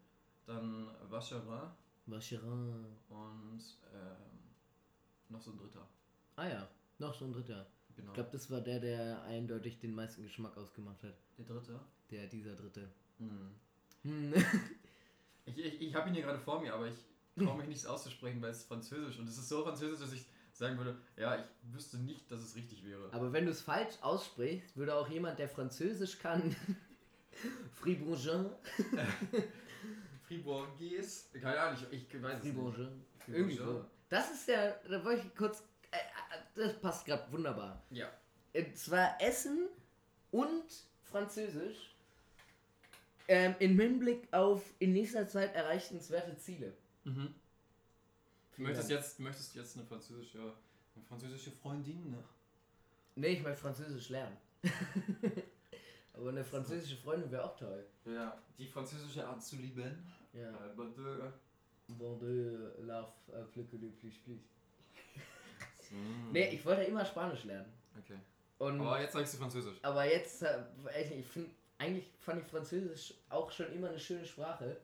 Dann 0.46 0.90
Vacherin 1.10 1.72
Vacherin. 2.06 2.86
und 3.10 3.62
ähm, 3.94 4.54
noch 5.30 5.42
so 5.42 5.52
ein 5.52 5.58
dritter. 5.58 5.88
Ah 6.36 6.48
ja, 6.48 6.68
noch 7.00 7.14
so 7.14 7.26
ein 7.26 7.32
dritter. 7.34 7.66
Genau. 7.96 8.10
Ich 8.10 8.14
glaube, 8.16 8.30
das 8.32 8.52
war 8.52 8.60
der, 8.62 8.80
der 8.80 9.22
eindeutig 9.24 9.80
den 9.80 9.94
meisten 9.96 10.22
Geschmack 10.24 10.58
ausgemacht 10.58 11.02
hat. 11.04 11.16
Der 11.38 11.46
dritte. 11.46 11.80
Der, 12.12 12.28
dieser 12.28 12.56
dritte. 12.56 12.90
Hm. 13.20 13.56
Hm. 14.04 14.34
Ich, 15.46 15.58
ich, 15.58 15.82
ich 15.82 15.96
habe 15.96 16.10
ihn 16.10 16.16
hier 16.16 16.24
gerade 16.24 16.40
vor 16.40 16.62
mir, 16.62 16.74
aber 16.74 16.88
ich 16.88 16.96
traue 17.38 17.58
mich 17.58 17.68
nicht 17.68 17.86
auszusprechen, 17.86 18.42
weil 18.42 18.52
es 18.52 18.60
ist 18.60 18.68
französisch. 18.68 19.20
Und 19.20 19.28
es 19.28 19.38
ist 19.38 19.50
so 19.50 19.64
französisch, 19.64 20.00
dass 20.00 20.14
ich 20.14 20.26
sagen 20.54 20.78
würde, 20.78 20.98
ja, 21.18 21.36
ich 21.36 21.46
wüsste 21.74 21.98
nicht, 21.98 22.32
dass 22.32 22.42
es 22.42 22.56
richtig 22.56 22.86
wäre. 22.86 23.10
Aber 23.12 23.34
wenn 23.34 23.46
du 23.46 23.52
es 23.52 23.62
falsch 23.62 23.96
aussprichst, 24.02 24.78
würde 24.78 24.96
auch 24.96 25.10
jemand, 25.10 25.40
der 25.40 25.50
Französisch 25.50 26.20
kann, 26.20 26.56
Fribourgin, 27.74 28.50
Fribourgais? 30.28 31.30
Keine 31.42 31.60
Ahnung, 31.60 31.84
ich, 31.92 32.14
ich 32.14 32.22
weiß 32.22 32.38
es 32.38 32.44
nicht. 32.44 32.54
Fribourgin, 32.54 33.06
irgendwie 33.28 33.58
so. 33.58 33.86
Das 34.10 34.32
ist 34.32 34.48
ja, 34.48 34.72
da 34.90 35.04
wollte 35.04 35.26
ich 35.26 35.36
kurz, 35.36 35.64
äh, 35.92 35.98
äh, 35.98 36.68
das 36.68 36.80
passt 36.80 37.06
gerade 37.06 37.32
wunderbar. 37.32 37.84
Ja. 37.90 38.10
Und 38.54 38.78
zwar 38.78 39.20
Essen 39.20 39.68
und 40.32 40.66
Französisch 41.02 41.93
ähm, 43.28 43.56
im 43.60 43.80
Hinblick 43.80 44.28
auf 44.34 44.62
in 44.80 44.94
nächster 44.94 45.28
Zeit 45.28 45.54
erreichenswerte 45.56 46.36
Ziele. 46.38 46.74
Mhm. 47.04 47.34
Du 48.52 48.56
Vielen 48.58 48.68
möchtest 48.68 48.92
Dank. 48.92 49.02
jetzt, 49.02 49.20
möchtest 49.20 49.56
jetzt 49.56 49.78
eine 49.78 49.86
französische, 49.86 50.40
eine 50.96 51.06
französische 51.08 51.52
Freundin, 51.52 52.12
ne? 52.12 52.24
Nee, 53.16 53.28
ich 53.34 53.42
möchte 53.44 53.62
Französisch 53.62 54.10
lernen. 54.10 54.38
Aber 56.14 56.30
eine 56.30 56.44
französische 56.44 56.98
Freundin 56.98 57.32
wäre 57.32 57.44
auch 57.46 57.58
toll. 57.58 57.86
Ja, 58.06 58.38
die 58.58 58.68
französische 58.68 59.26
Art 59.28 59.44
zu 59.44 59.56
lieben. 59.56 60.04
Ja. 60.34 60.50
Äh, 60.50 60.70
bon 60.76 60.94
de- 60.94 61.32
Bon 61.88 62.18
de 62.18 62.58
love, 62.84 63.12
que 63.54 63.60
le 63.78 63.88
plus 64.00 64.14
plus. 64.24 64.40
Mm. 65.92 66.32
Nee, 66.32 66.50
ich 66.56 66.66
wollte 66.66 66.84
immer 66.84 67.04
Spanisch 67.06 67.44
lernen. 67.44 67.72
Okay. 68.00 68.18
Und 68.60 68.80
Aber 68.82 69.02
jetzt 69.02 69.14
sagst 69.14 69.34
du 69.34 69.38
Französisch. 69.38 69.78
Aber 69.82 70.06
jetzt, 70.06 70.42
äh, 70.44 70.64
ich 71.20 71.26
finde, 71.26 71.50
eigentlich 71.84 72.10
fand 72.20 72.42
ich 72.42 72.48
Französisch 72.48 73.14
auch 73.30 73.52
schon 73.52 73.72
immer 73.74 73.90
eine 73.90 74.00
schöne 74.00 74.26
Sprache. 74.26 74.78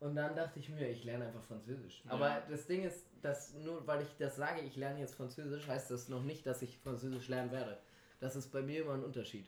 Und 0.00 0.16
dann 0.16 0.34
dachte 0.34 0.58
ich 0.58 0.68
mir, 0.68 0.88
ich 0.88 1.04
lerne 1.04 1.26
einfach 1.26 1.44
Französisch. 1.44 2.02
Ja. 2.04 2.12
Aber 2.12 2.42
das 2.48 2.66
Ding 2.66 2.84
ist, 2.84 3.06
dass 3.22 3.54
nur 3.54 3.86
weil 3.86 4.02
ich 4.02 4.08
das 4.18 4.36
sage, 4.36 4.60
ich 4.62 4.76
lerne 4.76 5.00
jetzt 5.00 5.14
Französisch, 5.14 5.66
heißt 5.68 5.90
das 5.90 6.08
noch 6.08 6.22
nicht, 6.22 6.44
dass 6.46 6.62
ich 6.62 6.78
Französisch 6.78 7.28
lernen 7.28 7.52
werde. 7.52 7.78
Das 8.18 8.34
ist 8.34 8.50
bei 8.50 8.62
mir 8.62 8.82
immer 8.82 8.94
ein 8.94 9.04
Unterschied. 9.04 9.46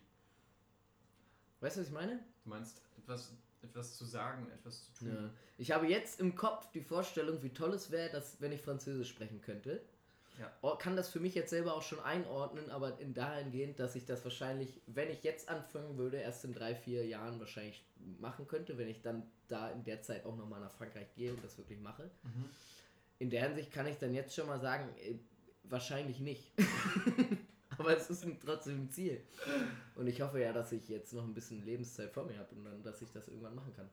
Weißt 1.61 1.77
du, 1.77 1.81
was 1.81 1.89
ich 1.89 1.95
meine? 1.95 2.21
Du 2.45 2.51
meinst 2.51 2.83
etwas, 2.99 3.33
etwas 3.63 3.97
zu 3.97 4.05
sagen, 4.05 4.47
etwas 4.53 4.85
zu 4.85 4.93
tun. 4.93 5.09
Ja. 5.09 5.31
Ich 5.59 5.73
habe 5.73 5.87
jetzt 5.87 6.21
im 6.21 6.37
Kopf 6.37 6.71
die 6.73 6.83
Vorstellung, 6.83 7.43
wie 7.43 7.51
toll 7.51 7.73
es 7.73 7.91
wäre, 7.91 8.11
dass 8.11 8.41
wenn 8.41 8.53
ich 8.53 8.61
Französisch 8.61 9.09
sprechen 9.09 9.41
könnte. 9.41 9.81
Ja. 10.39 10.53
Oh, 10.63 10.75
Kann 10.77 10.97
das 10.97 11.09
für 11.09 11.21
mich 11.21 11.35
jetzt 11.35 11.51
selber 11.51 11.75
auch 11.75 11.83
schon 11.83 12.01
einordnen, 12.01 12.71
aber 12.71 12.99
in 12.99 13.15
dahingehend, 13.15 13.79
dass 13.79 13.95
ich 13.95 14.05
das 14.05 14.25
wahrscheinlich, 14.25 14.81
wenn 14.87 15.11
ich 15.11 15.23
jetzt 15.23 15.49
anfangen 15.49 15.97
würde, 15.97 16.17
erst 16.17 16.45
in 16.45 16.53
drei, 16.53 16.75
vier 16.75 17.07
Jahren 17.07 17.39
wahrscheinlich 17.39 17.85
machen 18.19 18.49
könnte, 18.49 18.77
wenn 18.77 18.89
ich 18.89 19.01
dann 19.01 19.23
da 19.49 19.71
in 19.71 19.85
der 19.85 20.03
Zeit 20.03 20.25
auch 20.27 20.37
nochmal 20.37 20.61
nach 20.61 20.73
Frankreich 20.73 21.15
gehe 21.15 21.33
und 21.33 21.45
das 21.45 21.57
wirklich 21.57 21.81
mache. 21.81 22.11
Mhm. 22.23 22.45
In 23.21 23.31
der 23.31 23.47
Hinsicht 23.47 23.73
kann 23.73 23.87
ich 23.87 23.99
dann 23.99 24.13
jetzt 24.13 24.35
schon 24.35 24.49
mal 24.49 24.61
sagen, 24.61 24.89
äh, 24.99 25.15
wahrscheinlich 25.65 26.19
nicht. 26.19 26.53
aber 27.79 27.97
es 27.97 28.11
ist 28.11 28.27
trotzdem 28.45 28.83
ein 28.83 28.91
Ziel. 28.91 29.23
Und 29.95 30.07
ich 30.09 30.21
hoffe 30.21 30.41
ja, 30.41 30.53
dass 30.53 30.73
ich 30.73 30.89
jetzt 30.89 31.13
noch 31.13 31.25
ein 31.25 31.35
bisschen 31.35 31.65
Lebenszeit 31.65 32.11
vor 32.11 32.25
mir 32.25 32.39
habe 32.39 32.55
und 32.55 32.65
dann, 32.65 32.83
dass 32.83 33.01
ich 33.03 33.13
das 33.13 33.29
irgendwann 33.29 33.55
machen 33.55 33.73
kann. 33.75 33.89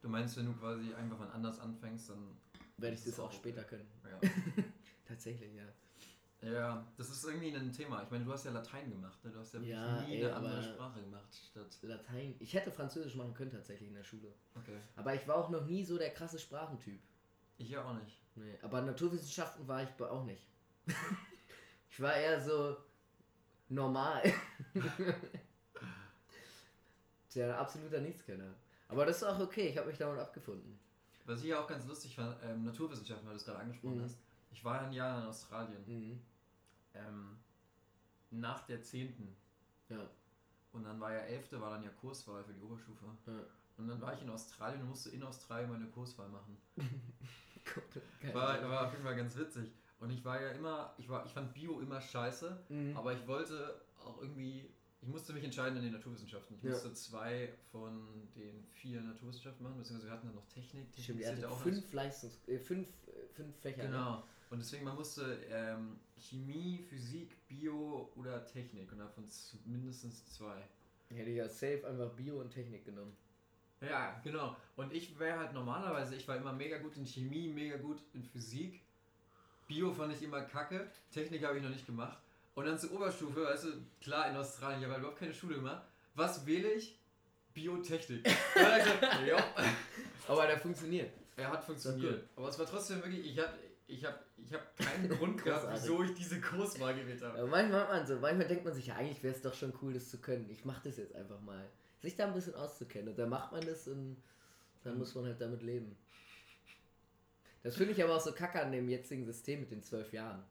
Du 0.00 0.08
meinst, 0.08 0.36
wenn 0.36 0.46
du 0.46 0.52
quasi 0.54 0.92
einfach 0.94 1.18
wann 1.18 1.30
anders 1.30 1.58
anfängst, 1.60 2.10
dann. 2.10 2.36
Werde 2.78 2.96
ich 2.96 3.04
Das 3.04 3.20
auch 3.20 3.26
auch 3.26 3.32
später 3.32 3.62
können. 3.62 3.86
Ja. 4.04 4.28
Tatsächlich, 5.12 5.52
ja. 5.54 6.50
ja, 6.50 6.86
das 6.96 7.10
ist 7.10 7.22
irgendwie 7.24 7.54
ein 7.54 7.70
Thema. 7.72 8.02
Ich 8.02 8.10
meine, 8.10 8.24
du 8.24 8.32
hast 8.32 8.44
ja 8.44 8.50
Latein 8.50 8.90
gemacht, 8.90 9.22
ne? 9.24 9.30
Du 9.30 9.38
hast 9.38 9.52
ja, 9.52 9.60
wirklich 9.60 9.72
Ja, 9.72 10.00
nie 10.02 10.14
ey, 10.16 10.24
eine 10.24 10.34
andere 10.36 10.62
Sprache 10.62 11.00
gemacht 11.02 11.28
statt. 11.50 11.78
Latein. 11.82 12.34
Ich 12.38 12.54
hätte 12.54 12.70
Französisch 12.72 13.14
machen 13.14 13.34
können 13.34 13.50
tatsächlich 13.50 13.88
in 13.88 13.94
der 13.94 14.04
Schule. 14.04 14.32
Okay. 14.56 14.78
Aber 14.96 15.14
ich 15.14 15.26
war 15.28 15.36
auch 15.36 15.50
noch 15.50 15.66
nie 15.66 15.84
so 15.84 15.98
der 15.98 16.10
krasse 16.10 16.38
Sprachentyp. 16.38 17.00
Ich 17.58 17.68
ja 17.70 17.84
auch 17.84 17.94
nicht. 17.94 18.18
Nee. 18.36 18.58
Aber 18.62 18.80
Naturwissenschaften 18.80 19.68
war 19.68 19.82
ich 19.82 19.88
auch 20.02 20.24
nicht. 20.24 20.42
ich 21.90 22.00
war 22.00 22.14
eher 22.16 22.40
so 22.40 22.76
normal. 23.68 24.22
Tja, 27.28 27.56
absoluter 27.58 28.00
Nichtskenner. 28.00 28.54
Aber 28.88 29.06
das 29.06 29.16
ist 29.18 29.24
auch 29.24 29.38
okay, 29.38 29.68
ich 29.68 29.78
habe 29.78 29.88
mich 29.88 29.98
damit 29.98 30.18
abgefunden. 30.18 30.78
Was 31.24 31.40
ich 31.40 31.46
ja 31.46 31.60
auch 31.62 31.66
ganz 31.68 31.86
lustig 31.86 32.14
fand, 32.16 32.36
ähm, 32.42 32.64
Naturwissenschaften, 32.64 33.26
weil 33.26 33.34
du 33.34 33.38
es 33.38 33.44
gerade 33.44 33.60
angesprochen 33.60 33.98
Mhm. 33.98 34.02
hast. 34.04 34.18
Ich 34.52 34.64
war 34.64 34.80
ein 34.82 34.92
Jahr 34.92 35.20
in 35.22 35.26
Australien. 35.26 35.82
Mhm. 35.86 36.20
Ähm, 36.94 37.38
nach 38.30 38.62
der 38.66 38.82
10. 38.82 39.34
Ja. 39.88 40.08
Und 40.72 40.84
dann 40.84 41.00
war 41.00 41.12
ja 41.12 41.20
11. 41.20 41.52
war 41.60 41.70
dann 41.70 41.82
ja 41.84 41.90
Kurswahl 41.90 42.44
für 42.44 42.52
die 42.52 42.60
Oberstufe. 42.62 43.04
ja. 43.26 43.32
Und 43.78 43.88
dann 43.88 44.00
war 44.00 44.12
ich 44.14 44.22
in 44.22 44.28
Australien 44.30 44.82
und 44.82 44.88
musste 44.90 45.10
in 45.10 45.22
Australien 45.22 45.70
meine 45.70 45.86
Kurswahl 45.86 46.28
machen. 46.28 46.56
War, 48.32 48.68
war 48.68 48.86
auf 48.86 48.92
jeden 48.92 49.04
Fall 49.04 49.16
ganz 49.16 49.36
witzig. 49.36 49.72
Und 50.00 50.10
ich 50.10 50.24
war 50.24 50.40
ja 50.40 50.50
immer, 50.50 50.92
ich 50.98 51.08
war, 51.08 51.24
ich 51.24 51.32
fand 51.32 51.54
Bio 51.54 51.80
immer 51.80 52.00
scheiße, 52.00 52.58
Mhm. 52.68 52.96
aber 52.96 53.12
ich 53.12 53.26
wollte 53.26 53.80
auch 54.04 54.20
irgendwie, 54.20 54.68
ich 55.00 55.08
musste 55.08 55.32
mich 55.32 55.44
entscheiden 55.44 55.76
in 55.78 55.84
den 55.84 55.92
Naturwissenschaften. 55.92 56.56
Ich 56.56 56.64
Ja. 56.64 56.70
musste 56.70 56.92
zwei 56.92 57.52
von 57.70 58.28
den 58.34 58.64
vier 58.72 59.00
Naturwissenschaften 59.00 59.62
machen, 59.62 59.78
beziehungsweise 59.78 60.08
wir 60.10 60.12
hatten 60.16 60.26
dann 60.26 60.36
noch 60.36 60.46
Technik. 60.48 60.92
Technik 60.92 61.24
Stimmt, 61.24 61.38
ihr 61.40 61.50
auch 61.50 61.60
fünf 61.60 61.92
Leistungs... 61.92 62.38
Äh, 62.48 62.58
fünf, 62.58 62.88
äh, 63.06 63.28
fünf 63.34 63.56
Fächer. 63.60 63.88
Ne? 63.88 64.22
Und 64.52 64.58
deswegen, 64.58 64.84
man 64.84 64.96
musste 64.96 65.38
ähm, 65.50 65.98
Chemie, 66.20 66.84
Physik, 66.86 67.48
Bio 67.48 68.12
oder 68.16 68.44
Technik 68.44 68.92
und 68.92 68.98
davon 68.98 69.24
mindestens 69.64 70.26
zwei. 70.26 70.62
Hätte 71.08 71.30
ich 71.30 71.38
ja 71.38 71.48
safe 71.48 71.86
einfach 71.88 72.10
Bio 72.10 72.38
und 72.38 72.50
Technik 72.50 72.84
genommen. 72.84 73.16
Ja, 73.80 74.20
genau. 74.22 74.54
Und 74.76 74.92
ich 74.92 75.18
wäre 75.18 75.38
halt 75.38 75.54
normalerweise, 75.54 76.16
ich 76.16 76.28
war 76.28 76.36
immer 76.36 76.52
mega 76.52 76.76
gut 76.76 76.98
in 76.98 77.06
Chemie, 77.06 77.48
mega 77.48 77.78
gut 77.78 78.02
in 78.12 78.22
Physik. 78.22 78.82
Bio 79.66 79.90
fand 79.90 80.12
ich 80.12 80.22
immer 80.22 80.42
kacke. 80.42 80.86
Technik 81.10 81.42
habe 81.46 81.56
ich 81.56 81.62
noch 81.62 81.70
nicht 81.70 81.86
gemacht. 81.86 82.18
Und 82.54 82.66
dann 82.66 82.78
zur 82.78 82.92
Oberstufe, 82.92 83.44
weißt 83.44 83.64
du, 83.64 83.68
klar 84.02 84.28
in 84.28 84.36
Australien, 84.36 84.80
ich 84.80 84.84
habe 84.84 84.92
halt 84.92 85.00
überhaupt 85.00 85.18
keine 85.18 85.32
Schule 85.32 85.54
gemacht. 85.54 85.82
Was 86.14 86.44
wähle 86.44 86.72
ich? 86.72 86.98
Biotechnik. 87.54 88.22
Gesagt, 88.54 89.44
Aber 90.28 90.46
der 90.46 90.58
funktioniert. 90.58 91.10
er 91.36 91.50
hat 91.50 91.64
funktioniert. 91.64 92.28
Aber 92.36 92.50
es 92.50 92.58
war 92.58 92.66
trotzdem 92.66 93.02
wirklich, 93.02 93.24
ich 93.24 93.38
habe 93.38 93.54
ich 93.92 94.04
hab, 94.04 94.24
ich 94.44 94.52
hab 94.52 94.76
keinen 94.76 95.08
Grund 95.08 95.42
gehabt, 95.42 95.68
wieso 95.72 96.02
ich 96.02 96.14
diese 96.14 96.40
Kurswahl 96.40 96.94
gewählt 96.94 97.22
habe. 97.22 97.38
Aber 97.38 97.48
manchmal 97.48 97.86
man 97.88 98.06
so, 98.06 98.16
manchmal 98.18 98.46
denkt 98.48 98.64
man 98.64 98.74
sich, 98.74 98.86
ja, 98.86 98.96
eigentlich 98.96 99.22
wäre 99.22 99.34
es 99.34 99.42
doch 99.42 99.54
schon 99.54 99.72
cool, 99.82 99.92
das 99.94 100.08
zu 100.10 100.18
können. 100.20 100.48
Ich 100.50 100.64
mache 100.64 100.82
das 100.88 100.96
jetzt 100.96 101.14
einfach 101.14 101.40
mal. 101.40 101.68
Sich 102.00 102.16
da 102.16 102.26
ein 102.26 102.34
bisschen 102.34 102.54
auszukennen. 102.54 103.08
Und 103.10 103.18
dann 103.18 103.28
macht 103.28 103.52
man 103.52 103.64
das 103.64 103.86
und 103.88 104.16
dann 104.84 104.94
Mhm. 104.94 104.98
muss 104.98 105.14
man 105.14 105.26
halt 105.26 105.40
damit 105.40 105.62
leben. 105.62 105.96
Das 107.62 107.76
finde 107.76 107.92
ich 107.92 108.02
aber 108.02 108.16
auch 108.16 108.20
so 108.20 108.32
kacke 108.32 108.60
an 108.60 108.72
dem 108.72 108.88
jetzigen 108.88 109.24
System 109.24 109.60
mit 109.60 109.70
den 109.70 109.82
zwölf 109.82 110.12
Jahren. 110.12 110.42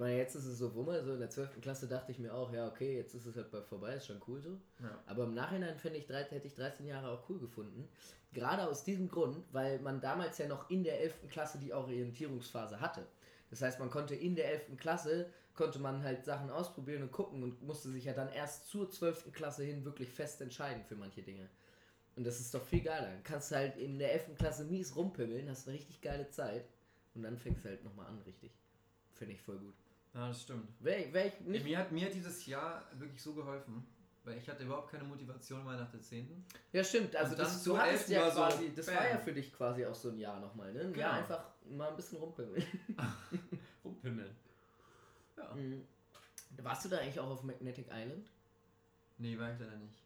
Ich 0.00 0.02
meine, 0.02 0.16
jetzt 0.16 0.34
ist 0.34 0.46
es 0.46 0.56
so 0.56 0.74
Wumme, 0.74 1.04
so 1.04 1.12
in 1.12 1.20
der 1.20 1.28
zwölften 1.28 1.60
Klasse 1.60 1.86
dachte 1.86 2.10
ich 2.10 2.18
mir 2.18 2.32
auch, 2.32 2.50
ja, 2.54 2.66
okay, 2.66 2.96
jetzt 2.96 3.14
ist 3.14 3.26
es 3.26 3.36
halt 3.36 3.48
vorbei, 3.66 3.92
ist 3.92 4.06
schon 4.06 4.22
cool 4.26 4.40
so. 4.40 4.58
Ja. 4.82 4.98
Aber 5.04 5.24
im 5.24 5.34
Nachhinein 5.34 5.76
fände 5.76 5.98
ich, 5.98 6.06
13 6.06 6.36
hätte 6.36 6.46
ich 6.46 6.54
13 6.54 6.86
Jahre 6.86 7.10
auch 7.10 7.28
cool 7.28 7.38
gefunden. 7.38 7.86
Gerade 8.32 8.66
aus 8.66 8.82
diesem 8.82 9.10
Grund, 9.10 9.36
weil 9.52 9.78
man 9.80 10.00
damals 10.00 10.38
ja 10.38 10.48
noch 10.48 10.70
in 10.70 10.84
der 10.84 11.02
11. 11.02 11.28
Klasse 11.28 11.58
die 11.58 11.74
Orientierungsphase 11.74 12.80
hatte. 12.80 13.06
Das 13.50 13.60
heißt, 13.60 13.78
man 13.78 13.90
konnte 13.90 14.14
in 14.14 14.34
der 14.34 14.50
11. 14.50 14.78
Klasse, 14.78 15.28
konnte 15.54 15.78
man 15.78 16.02
halt 16.02 16.24
Sachen 16.24 16.48
ausprobieren 16.48 17.02
und 17.02 17.12
gucken 17.12 17.42
und 17.42 17.62
musste 17.62 17.90
sich 17.90 18.06
ja 18.06 18.14
dann 18.14 18.32
erst 18.32 18.70
zur 18.70 18.90
12. 18.90 19.32
Klasse 19.34 19.64
hin 19.64 19.84
wirklich 19.84 20.08
fest 20.08 20.40
entscheiden 20.40 20.82
für 20.82 20.96
manche 20.96 21.20
Dinge. 21.20 21.46
Und 22.16 22.26
das 22.26 22.40
ist 22.40 22.54
doch 22.54 22.64
viel 22.64 22.80
geiler. 22.80 23.08
Dann 23.08 23.22
kannst 23.22 23.50
du 23.50 23.56
halt 23.56 23.76
in 23.76 23.98
der 23.98 24.14
11. 24.14 24.36
Klasse 24.38 24.64
mies 24.64 24.96
rumpimmeln, 24.96 25.50
hast 25.50 25.68
eine 25.68 25.76
richtig 25.76 26.00
geile 26.00 26.30
Zeit, 26.30 26.64
Und 27.14 27.22
dann 27.22 27.36
fängst 27.36 27.66
du 27.66 27.68
halt 27.68 27.84
nochmal 27.84 28.06
an, 28.06 28.22
richtig. 28.22 28.50
Finde 29.12 29.34
ich 29.34 29.42
voll 29.42 29.58
gut. 29.58 29.74
Ja, 30.14 30.28
das 30.28 30.42
stimmt. 30.42 30.68
Ich 30.80 31.40
nicht. 31.46 31.64
Mir 31.64 31.78
hat, 31.78 31.92
mir 31.92 32.06
hat 32.06 32.14
dieses 32.14 32.44
Jahr 32.46 32.84
wirklich 32.98 33.22
so 33.22 33.32
geholfen, 33.34 33.86
weil 34.24 34.38
ich 34.38 34.48
hatte 34.48 34.64
überhaupt 34.64 34.90
keine 34.90 35.04
Motivation 35.04 35.64
mehr 35.64 35.76
nach 35.76 35.90
der 35.90 36.00
10. 36.00 36.44
Ja, 36.72 36.82
stimmt, 36.82 37.14
also 37.14 37.36
das, 37.36 37.62
du 37.62 37.78
hattest 37.78 38.10
11. 38.10 38.18
ja 38.18 38.22
war 38.22 38.30
so, 38.32 38.40
quasi, 38.56 38.74
das 38.74 38.86
war 38.88 38.94
bam. 38.94 39.04
ja 39.10 39.18
für 39.18 39.32
dich 39.32 39.52
quasi 39.52 39.86
auch 39.86 39.94
so 39.94 40.08
ein 40.10 40.18
Jahr 40.18 40.40
nochmal, 40.40 40.72
ne? 40.72 40.80
Ein 40.80 40.92
Genau. 40.92 40.98
Jahr 41.06 41.12
einfach 41.14 41.44
mal 41.70 41.88
ein 41.90 41.96
bisschen 41.96 42.18
rumpimmeln. 42.18 42.64
Rumpimmeln. 43.84 44.34
Ja. 45.36 45.54
Mhm. 45.54 45.86
Warst 46.62 46.84
du 46.84 46.88
da 46.88 46.98
eigentlich 46.98 47.18
auch 47.20 47.30
auf 47.30 47.42
Magnetic 47.44 47.86
Island? 47.90 48.28
Nee, 49.18 49.38
war 49.38 49.52
ich 49.52 49.58
leider 49.60 49.76
nicht. 49.76 50.02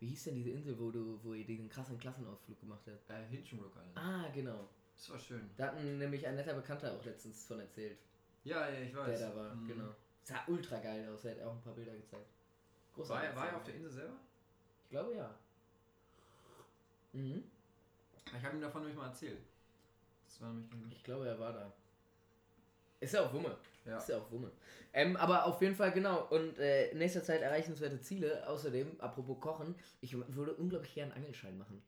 Wie 0.00 0.08
hieß 0.08 0.24
denn 0.24 0.34
diese 0.34 0.50
Insel, 0.50 0.78
wo 0.78 0.90
du, 0.90 1.18
wo 1.22 1.32
ihr 1.34 1.44
diesen 1.46 1.68
krassen 1.68 1.98
Klassenausflug 1.98 2.60
gemacht 2.60 2.82
habt? 2.86 3.08
Äh, 3.10 3.24
Hinchinbrook 3.30 3.72
Island. 3.76 3.96
Ah, 3.96 4.28
genau. 4.34 4.68
Das 4.96 5.10
war 5.10 5.18
schön. 5.18 5.48
Da 5.56 5.68
hat 5.68 5.82
nämlich 5.82 6.26
ein 6.26 6.34
netter 6.34 6.54
Bekannter 6.54 6.92
auch 6.92 7.04
letztens 7.04 7.44
von 7.46 7.60
erzählt, 7.60 7.98
Ja, 8.46 8.68
ja, 8.68 8.80
ich 8.80 8.94
weiß. 8.94 9.18
der 9.18 9.30
da 9.30 9.36
war, 9.36 9.54
Mhm. 9.54 9.66
genau. 9.68 9.94
Sah 10.22 10.44
ultra 10.46 10.78
geil 10.78 11.08
aus, 11.12 11.24
er 11.24 11.32
hat 11.34 11.42
auch 11.42 11.52
ein 11.52 11.62
paar 11.62 11.74
Bilder 11.74 11.92
gezeigt. 11.94 12.26
War, 12.96 13.24
er- 13.24 13.34
war 13.36 13.48
er 13.48 13.56
auf 13.56 13.64
der 13.64 13.74
Insel 13.74 13.90
selber? 13.90 14.16
Ich 14.84 14.90
glaube 14.90 15.14
ja. 15.16 15.34
Mhm. 17.12 17.42
Ich 18.36 18.44
habe 18.44 18.56
ihm 18.56 18.60
davon 18.60 18.82
nämlich 18.82 18.96
mal 18.96 19.06
erzählt. 19.08 19.38
Das 20.26 20.40
war 20.40 20.52
nämlich 20.52 20.92
Ich 20.98 21.04
glaube, 21.04 21.26
er 21.28 21.38
war 21.38 21.52
da. 21.52 21.72
Ist 23.00 23.14
ja 23.14 23.22
auch 23.24 23.32
Wumme. 23.32 23.56
Ja. 23.84 23.98
Ist 23.98 24.08
ja 24.08 24.18
auch 24.18 24.30
Wumme. 24.30 24.50
Ähm, 24.92 25.16
aber 25.16 25.44
auf 25.44 25.60
jeden 25.60 25.74
Fall 25.76 25.92
genau. 25.92 26.26
Und 26.28 26.58
äh, 26.58 26.90
in 26.90 26.98
nächster 26.98 27.22
Zeit 27.22 27.42
erreichenswerte 27.42 28.00
Ziele. 28.00 28.46
Außerdem, 28.48 29.00
apropos 29.00 29.38
Kochen, 29.40 29.74
ich 30.00 30.14
würde 30.34 30.54
unglaublich 30.54 30.94
gerne 30.94 31.12
einen 31.12 31.22
Angelschein 31.24 31.56
machen. 31.58 31.82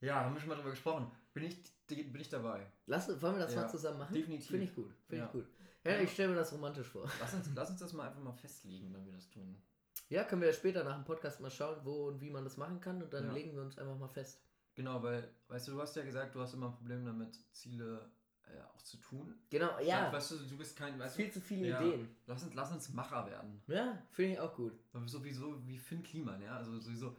Ja, 0.00 0.24
haben 0.24 0.34
wir 0.34 0.40
schon 0.40 0.48
mal 0.48 0.54
drüber 0.56 0.70
gesprochen. 0.70 1.10
Bin 1.34 1.44
ich, 1.44 1.56
bin 1.86 2.20
ich 2.20 2.28
dabei. 2.28 2.66
Lass, 2.86 3.08
wollen 3.20 3.36
wir 3.36 3.44
das 3.44 3.54
Ja, 3.54 3.62
mal 3.62 3.68
zusammen 3.68 3.98
machen? 3.98 4.14
definitiv. 4.14 4.48
Finde 4.48 4.64
ich 4.64 4.74
gut. 4.74 4.92
Finde 5.08 5.16
Ja. 5.22 5.26
ich 5.26 5.32
gut. 5.32 5.46
Ja, 5.88 5.94
Ja. 5.96 6.00
ich 6.02 6.12
stelle 6.12 6.30
mir 6.30 6.36
das 6.36 6.52
romantisch 6.52 6.86
vor. 6.88 7.08
Lass 7.20 7.34
uns, 7.34 7.48
lass 7.54 7.70
uns 7.70 7.80
das 7.80 7.92
mal 7.92 8.08
einfach 8.08 8.20
mal 8.22 8.32
festlegen, 8.32 8.92
wenn 8.92 9.04
wir 9.06 9.12
das 9.12 9.28
tun. 9.30 9.56
Ja, 10.08 10.24
können 10.24 10.42
wir 10.42 10.52
später 10.52 10.84
nach 10.84 10.94
dem 10.94 11.04
Podcast 11.04 11.40
mal 11.40 11.50
schauen, 11.50 11.78
wo 11.84 12.08
und 12.08 12.20
wie 12.20 12.30
man 12.30 12.44
das 12.44 12.56
machen 12.56 12.80
kann. 12.80 13.02
Und 13.02 13.12
dann 13.12 13.26
Ja. 13.26 13.32
legen 13.32 13.54
wir 13.54 13.62
uns 13.62 13.76
einfach 13.78 13.96
mal 13.98 14.08
fest. 14.08 14.40
Genau, 14.74 15.02
weil, 15.02 15.28
weißt 15.48 15.68
du, 15.68 15.72
du 15.72 15.80
hast 15.82 15.96
ja 15.96 16.02
gesagt, 16.04 16.34
du 16.34 16.40
hast 16.40 16.54
immer 16.54 16.66
ein 16.68 16.72
Problem 16.74 17.04
damit, 17.04 17.34
Ziele 17.52 18.10
äh, 18.46 18.62
auch 18.62 18.80
zu 18.82 18.96
tun. 18.98 19.34
Genau, 19.50 19.78
ja. 19.80 20.10
Weißt 20.12 20.30
du, 20.30 20.36
du 20.38 20.56
bist 20.56 20.76
kein, 20.76 20.98
weißt 20.98 21.16
Viel 21.16 21.26
du, 21.26 21.32
zu 21.32 21.40
viele 21.40 21.68
Ja. 21.68 21.80
Ideen. 21.82 22.08
lass 22.26 22.42
uns, 22.44 22.54
lass 22.54 22.72
uns 22.72 22.88
Macher 22.90 23.26
werden. 23.26 23.60
Ja, 23.66 24.00
finde 24.10 24.32
ich 24.34 24.40
auch 24.40 24.54
gut. 24.54 24.72
Sowieso 25.06 25.66
wie 25.66 25.76
Finn 25.78 26.02
Kliman, 26.02 26.40
ja, 26.40 26.56
also 26.56 26.78
sowieso. 26.78 27.14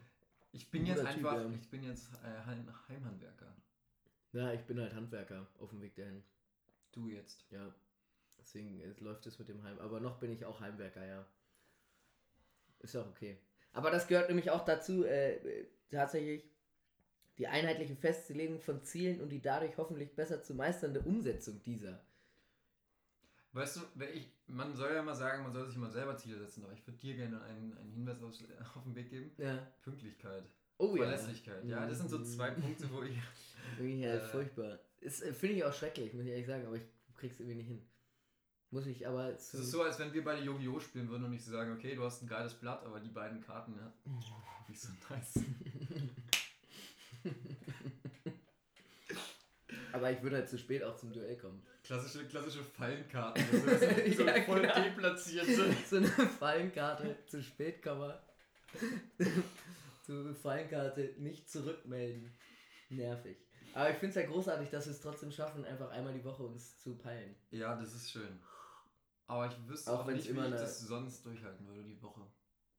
Ich 0.51 0.71
bin 0.71 0.83
Guter 0.85 1.03
jetzt 1.03 1.13
Typ, 1.13 1.25
einfach, 1.25 1.33
ja. 1.43 1.49
ich 1.51 1.69
bin 1.69 1.83
jetzt 1.83 2.09
äh, 2.23 2.45
Heim, 2.45 2.67
Heimhandwerker. 2.87 3.53
Ja, 4.31 4.51
ich 4.53 4.61
bin 4.65 4.79
halt 4.79 4.95
Handwerker 4.95 5.45
auf 5.59 5.69
dem 5.69 5.81
Weg 5.81 5.93
dahin. 5.95 6.23
Du 6.91 7.07
jetzt. 7.07 7.45
Ja. 7.51 7.71
Deswegen 8.49 8.81
läuft 8.99 9.27
es 9.27 9.37
mit 9.37 9.47
dem 9.47 9.61
Heim. 9.61 9.77
Aber 9.77 9.99
noch 9.99 10.17
bin 10.19 10.31
ich 10.31 10.43
auch 10.43 10.59
Heimwerker, 10.59 11.05
ja. 11.05 11.23
Ist 12.79 12.95
auch 12.95 13.07
okay. 13.07 13.37
Aber 13.73 13.91
das 13.91 14.07
gehört 14.07 14.27
nämlich 14.29 14.49
auch 14.49 14.65
dazu, 14.65 15.05
äh, 15.05 15.67
tatsächlich 15.91 16.49
die 17.37 17.45
einheitliche 17.47 17.95
Festlegung 17.95 18.59
von 18.59 18.83
Zielen 18.83 19.21
und 19.21 19.29
die 19.29 19.39
dadurch 19.41 19.77
hoffentlich 19.77 20.15
besser 20.15 20.41
zu 20.41 20.55
meisternde 20.55 21.01
Umsetzung 21.01 21.61
dieser. 21.61 22.03
Weißt 23.51 23.77
du, 23.77 23.81
ich, 24.13 24.31
man 24.47 24.75
soll 24.75 24.93
ja 24.95 25.03
mal 25.03 25.13
sagen, 25.13 25.43
man 25.43 25.53
soll 25.53 25.67
sich 25.67 25.77
mal 25.77 25.91
selber 25.91 26.17
Ziele 26.17 26.39
setzen, 26.39 26.63
aber 26.63 26.73
ich 26.73 26.85
würde 26.87 26.97
dir 26.99 27.15
gerne 27.15 27.41
einen, 27.43 27.77
einen 27.77 27.91
Hinweis 27.91 28.21
auf, 28.23 28.33
auf 28.75 28.83
den 28.83 28.95
Weg 28.95 29.09
geben. 29.11 29.31
Ja. 29.37 29.57
Pünktlichkeit. 29.83 30.43
Oh 30.79 30.95
ja. 30.95 31.03
Verlässlichkeit. 31.03 31.63
Ja, 31.65 31.85
das 31.85 31.99
sind 31.99 32.09
so 32.09 32.23
zwei 32.23 32.49
Mhm. 32.51 32.61
Punkte, 32.61 32.89
wo 32.91 33.03
ich. 33.03 33.15
Wirklich 33.77 33.99
ja, 33.99 34.15
Äh. 34.15 34.19
furchtbar. 34.21 34.79
Äh, 35.01 35.09
Finde 35.11 35.55
ich 35.55 35.63
auch 35.63 35.73
schrecklich, 35.73 36.13
muss 36.15 36.23
ich 36.25 36.31
ehrlich 36.31 36.47
sagen, 36.47 36.65
aber 36.65 36.77
ich 36.77 36.83
krieg's 37.15 37.39
irgendwie 37.39 37.57
nicht 37.57 37.67
hin. 37.67 37.85
Muss 38.71 38.85
ich 38.85 39.07
aber. 39.07 39.33
Es 39.33 39.53
ist 39.53 39.71
so, 39.71 39.81
als 39.81 39.97
wenn 39.99 40.13
wir 40.13 40.23
beide 40.23 40.43
Yu-Gi-Oh! 40.43 40.79
spielen 40.79 41.09
würden 41.09 41.23
und 41.25 41.33
ich 41.33 41.43
sagen, 41.43 41.73
okay, 41.73 41.95
du 41.95 42.03
hast 42.03 42.21
ein 42.21 42.27
geiles 42.27 42.53
Blatt, 42.53 42.85
aber 42.85 42.99
die 42.99 43.09
beiden 43.09 43.41
Karten, 43.41 43.75
ja. 43.75 43.91
Nicht 44.67 44.79
so 44.79 44.89
nice. 45.09 45.39
aber 49.91 50.11
ich 50.11 50.21
würde 50.21 50.35
halt 50.37 50.49
zu 50.49 50.57
spät 50.59 50.83
auch 50.83 50.95
zum 50.95 51.11
Duell 51.11 51.35
kommen. 51.37 51.63
Klassische, 51.83 52.27
klassische 52.27 52.63
Fallenkarten. 52.63 53.43
Also, 53.51 53.85
die 54.05 54.13
so 54.13 54.23
Ja, 54.25 54.41
voll 54.43 54.61
genau. 54.61 54.83
deplatziert 54.83 55.45
sind. 55.47 55.87
so 55.87 55.97
eine 55.97 56.07
Fallenkarte 56.07 57.17
zu 57.25 57.41
spät 57.41 57.81
kommen. 57.81 58.13
zu 60.05 60.35
Fallenkarte 60.35 61.15
nicht 61.17 61.49
zurückmelden. 61.49 62.31
Nervig. 62.89 63.37
Aber 63.73 63.89
ich 63.89 63.97
finde 63.97 64.09
es 64.09 64.15
ja 64.15 64.25
großartig, 64.31 64.69
dass 64.69 64.85
wir 64.85 64.91
es 64.93 65.01
trotzdem 65.01 65.31
schaffen, 65.31 65.65
einfach 65.65 65.89
einmal 65.89 66.13
die 66.13 66.23
Woche 66.23 66.43
uns 66.43 66.77
zu 66.79 66.95
peilen. 66.95 67.35
Ja, 67.51 67.75
das 67.75 67.93
ist 67.93 68.11
schön. 68.11 68.39
Aber 69.29 69.45
ich 69.45 69.67
wüsste 69.67 69.93
Auch 69.93 69.99
auch, 69.99 70.07
nicht, 70.07 70.27
wie 70.27 70.39
ich 70.39 70.49
das 70.49 70.79
sonst 70.79 71.23
durchhalten 71.23 71.67
würde, 71.67 71.83
die 71.83 72.01
Woche. 72.01 72.25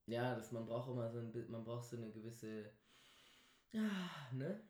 Ja, 0.06 0.34
das, 0.34 0.50
man 0.50 0.66
braucht 0.66 0.90
immer 0.90 1.08
so 1.08 1.20
ein 1.20 1.32
man 1.48 1.62
braucht 1.62 1.84
so 1.84 1.96
eine 1.96 2.10
gewisse. 2.10 2.72
Ja, 3.70 3.88
ne? 4.32 4.60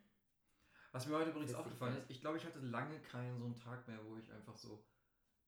Was 0.93 1.07
mir 1.07 1.16
heute 1.16 1.31
übrigens 1.31 1.55
aufgefallen 1.55 1.97
ist, 1.97 2.11
ich 2.11 2.21
glaube, 2.21 2.37
ich 2.37 2.45
hatte 2.45 2.59
lange 2.59 3.01
keinen 3.01 3.38
so 3.38 3.47
einen 3.47 3.57
Tag 3.57 3.88
mehr, 3.88 3.99
wo 4.05 4.16
ich 4.16 4.31
einfach 4.31 4.57
so 4.57 4.87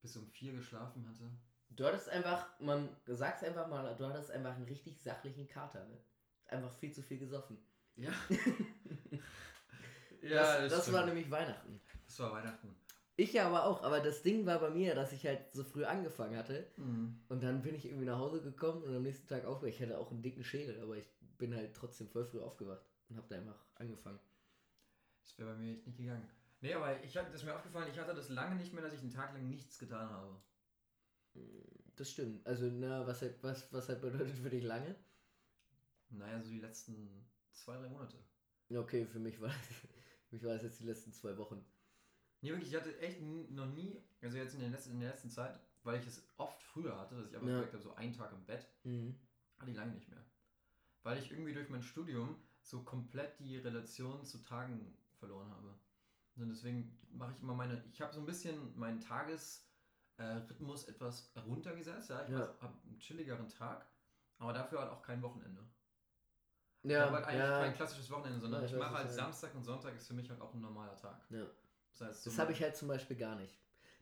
bis 0.01 0.17
um 0.17 0.27
vier 0.27 0.55
geschlafen 0.55 1.07
hatte. 1.07 1.31
Du 1.69 1.85
hattest 1.85 2.09
einfach, 2.09 2.59
man 2.61 2.97
sag's 3.05 3.43
einfach 3.43 3.69
mal, 3.69 3.95
du 3.95 4.07
hattest 4.07 4.31
einfach 4.31 4.55
einen 4.55 4.65
richtig 4.65 5.03
sachlichen 5.03 5.49
Kater, 5.49 5.87
ne? 5.87 6.03
Einfach 6.47 6.73
viel 6.73 6.95
zu 6.95 7.03
viel 7.03 7.19
gesoffen. 7.19 7.59
Ja. 7.97 8.11
das 10.23 10.71
das 10.71 10.83
stimmt. 10.83 10.97
war 10.97 11.05
nämlich 11.05 11.31
Weihnachten. 11.31 11.79
Das 12.07 12.19
war 12.21 12.33
Weihnachten. 12.33 12.75
Ich 13.17 13.35
ja 13.35 13.47
aber 13.47 13.67
auch, 13.67 13.83
aber 13.83 14.01
das 14.01 14.23
Ding 14.23 14.47
war 14.47 14.59
bei 14.59 14.71
mir, 14.71 14.95
dass 14.95 15.13
ich 15.13 15.27
halt 15.27 15.53
so 15.53 15.65
früh 15.65 15.85
angefangen 15.85 16.37
hatte. 16.37 16.67
Mhm. 16.77 17.21
Und 17.29 17.43
dann 17.43 17.63
bin 17.63 17.75
ich 17.75 17.85
irgendwie 17.85 18.07
nach 18.07 18.19
Hause 18.19 18.41
gekommen 18.43 18.83
und 18.83 18.95
am 18.95 19.03
nächsten 19.03 19.29
Tag 19.29 19.45
aufgewacht. 19.45 19.75
Ich 19.75 19.83
hatte 19.83 19.99
auch 19.99 20.11
einen 20.11 20.23
dicken 20.23 20.45
Schädel, 20.45 20.81
aber 20.81 20.97
ich 20.97 21.07
bin 21.39 21.55
halt 21.55 21.75
trotzdem 21.75 22.09
voll 22.09 22.25
früh 22.25 22.41
aufgewacht 22.41 22.83
und 23.09 23.17
habe 23.17 23.27
da 23.29 23.37
einfach 23.37 23.65
angefangen. 23.75 24.19
Das 25.23 25.39
wäre 25.39 25.51
bei 25.51 25.57
mir 25.57 25.75
echt 25.75 25.87
nicht 25.87 25.99
gegangen. 25.99 26.29
Nee, 26.63 26.75
aber 26.75 27.03
ich 27.03 27.17
hatte, 27.17 27.31
das 27.31 27.41
ist 27.41 27.47
mir 27.47 27.55
aufgefallen, 27.55 27.91
ich 27.91 27.99
hatte 27.99 28.15
das 28.15 28.29
lange 28.29 28.55
nicht 28.57 28.73
mehr, 28.73 28.83
dass 28.83 28.93
ich 28.93 29.01
einen 29.01 29.11
Tag 29.11 29.35
lang 29.35 29.49
nichts 29.49 29.79
getan 29.79 30.09
habe. 30.09 30.41
Das 31.97 32.11
stimmt. 32.11 32.47
Also, 32.47 32.67
na, 32.67 33.07
was 33.07 33.21
halt, 33.23 33.43
was, 33.43 33.73
was 33.73 33.89
halt 33.89 34.01
bedeutet 34.01 34.39
für 34.39 34.51
dich 34.51 34.65
lange? 34.65 34.95
Naja, 36.11 36.41
so 36.41 36.51
die 36.51 36.61
letzten 36.61 37.27
zwei, 37.51 37.77
drei 37.77 37.89
Monate. 37.89 38.17
Okay, 38.71 39.07
für 39.07 39.19
mich 39.19 39.41
war 39.41 39.51
für 40.29 40.37
mich 40.37 40.45
war 40.45 40.55
es 40.55 40.63
jetzt 40.63 40.81
die 40.81 40.87
letzten 40.87 41.13
zwei 41.13 41.37
Wochen. 41.37 41.65
Nee, 42.43 42.51
wirklich, 42.51 42.71
ich 42.71 42.77
hatte 42.77 42.99
echt 42.99 43.21
noch 43.23 43.67
nie, 43.67 44.03
also 44.21 44.37
jetzt 44.37 44.55
in 44.55 44.61
der 44.61 44.71
letzten, 44.71 44.93
in 44.93 45.01
der 45.01 45.11
letzten 45.11 45.31
Zeit, 45.31 45.59
weil 45.85 46.01
ich 46.01 46.07
es 46.07 46.23
oft 46.37 46.61
früher 46.61 46.99
hatte, 46.99 47.15
dass 47.15 47.29
ich 47.29 47.37
aber 47.37 47.47
Ja. 47.47 47.55
gemerkt 47.55 47.73
habe, 47.73 47.83
so 47.83 47.95
einen 47.95 48.13
Tag 48.13 48.33
im 48.33 48.45
Bett, 48.45 48.67
Mhm. 48.83 49.17
hatte 49.59 49.71
ich 49.71 49.77
lange 49.77 49.93
nicht 49.93 50.09
mehr. 50.09 50.23
Weil 51.05 51.19
ich 51.19 51.31
irgendwie 51.31 51.53
durch 51.55 51.69
mein 51.69 51.83
Studium 51.83 52.37
so 52.63 52.83
komplett 52.83 53.39
die 53.39 53.59
Relation 53.59 54.25
zu 54.25 54.39
Tagen 54.39 54.97
verloren 55.19 55.51
habe. 55.51 55.75
Und 56.37 56.49
deswegen 56.49 56.99
mache 57.13 57.33
ich 57.33 57.41
immer 57.41 57.55
meine, 57.55 57.85
ich 57.93 58.01
habe 58.01 58.13
so 58.13 58.19
ein 58.21 58.27
bisschen 58.27 58.77
meinen 58.77 59.01
Tagesrhythmus 59.01 60.85
äh, 60.85 60.91
etwas 60.91 61.31
runtergesetzt. 61.47 62.11
Ja, 62.11 62.25
ich 62.25 62.31
Ja. 62.31 62.55
habe 62.61 62.77
einen 62.87 62.99
chilligeren 62.99 63.49
Tag, 63.49 63.87
aber 64.39 64.53
dafür 64.53 64.81
halt 64.81 64.91
auch 64.91 65.03
kein 65.03 65.23
Wochenende. 65.23 65.63
ich 66.83 66.91
Ja, 66.91 67.03
habe 67.07 67.17
halt 67.17 67.27
eigentlich 67.27 67.39
ja, 67.39 67.59
kein 67.61 67.75
klassisches 67.75 68.11
Wochenende, 68.11 68.41
sondern 68.41 68.63
Ja, 68.63 68.67
ich 68.67 68.73
ich 68.73 68.79
mache 68.79 68.95
halt. 68.95 69.13
Samstag 69.13 69.55
und 69.55 69.63
Sonntag 69.63 69.95
ist 69.95 70.09
für 70.09 70.15
mich 70.15 70.29
halt 70.29 70.41
auch 70.41 70.55
ein 70.55 70.61
normaler 70.61 70.97
Tag. 70.97 71.21
ja. 71.31 71.47
Das 71.93 72.09
heißt, 72.09 72.27
Das 72.27 72.39
habe 72.39 72.53
ich 72.53 72.63
halt 72.63 72.77
zum 72.77 72.89
Beispiel 72.89 73.17
gar 73.17 73.37
nicht. 73.37 73.59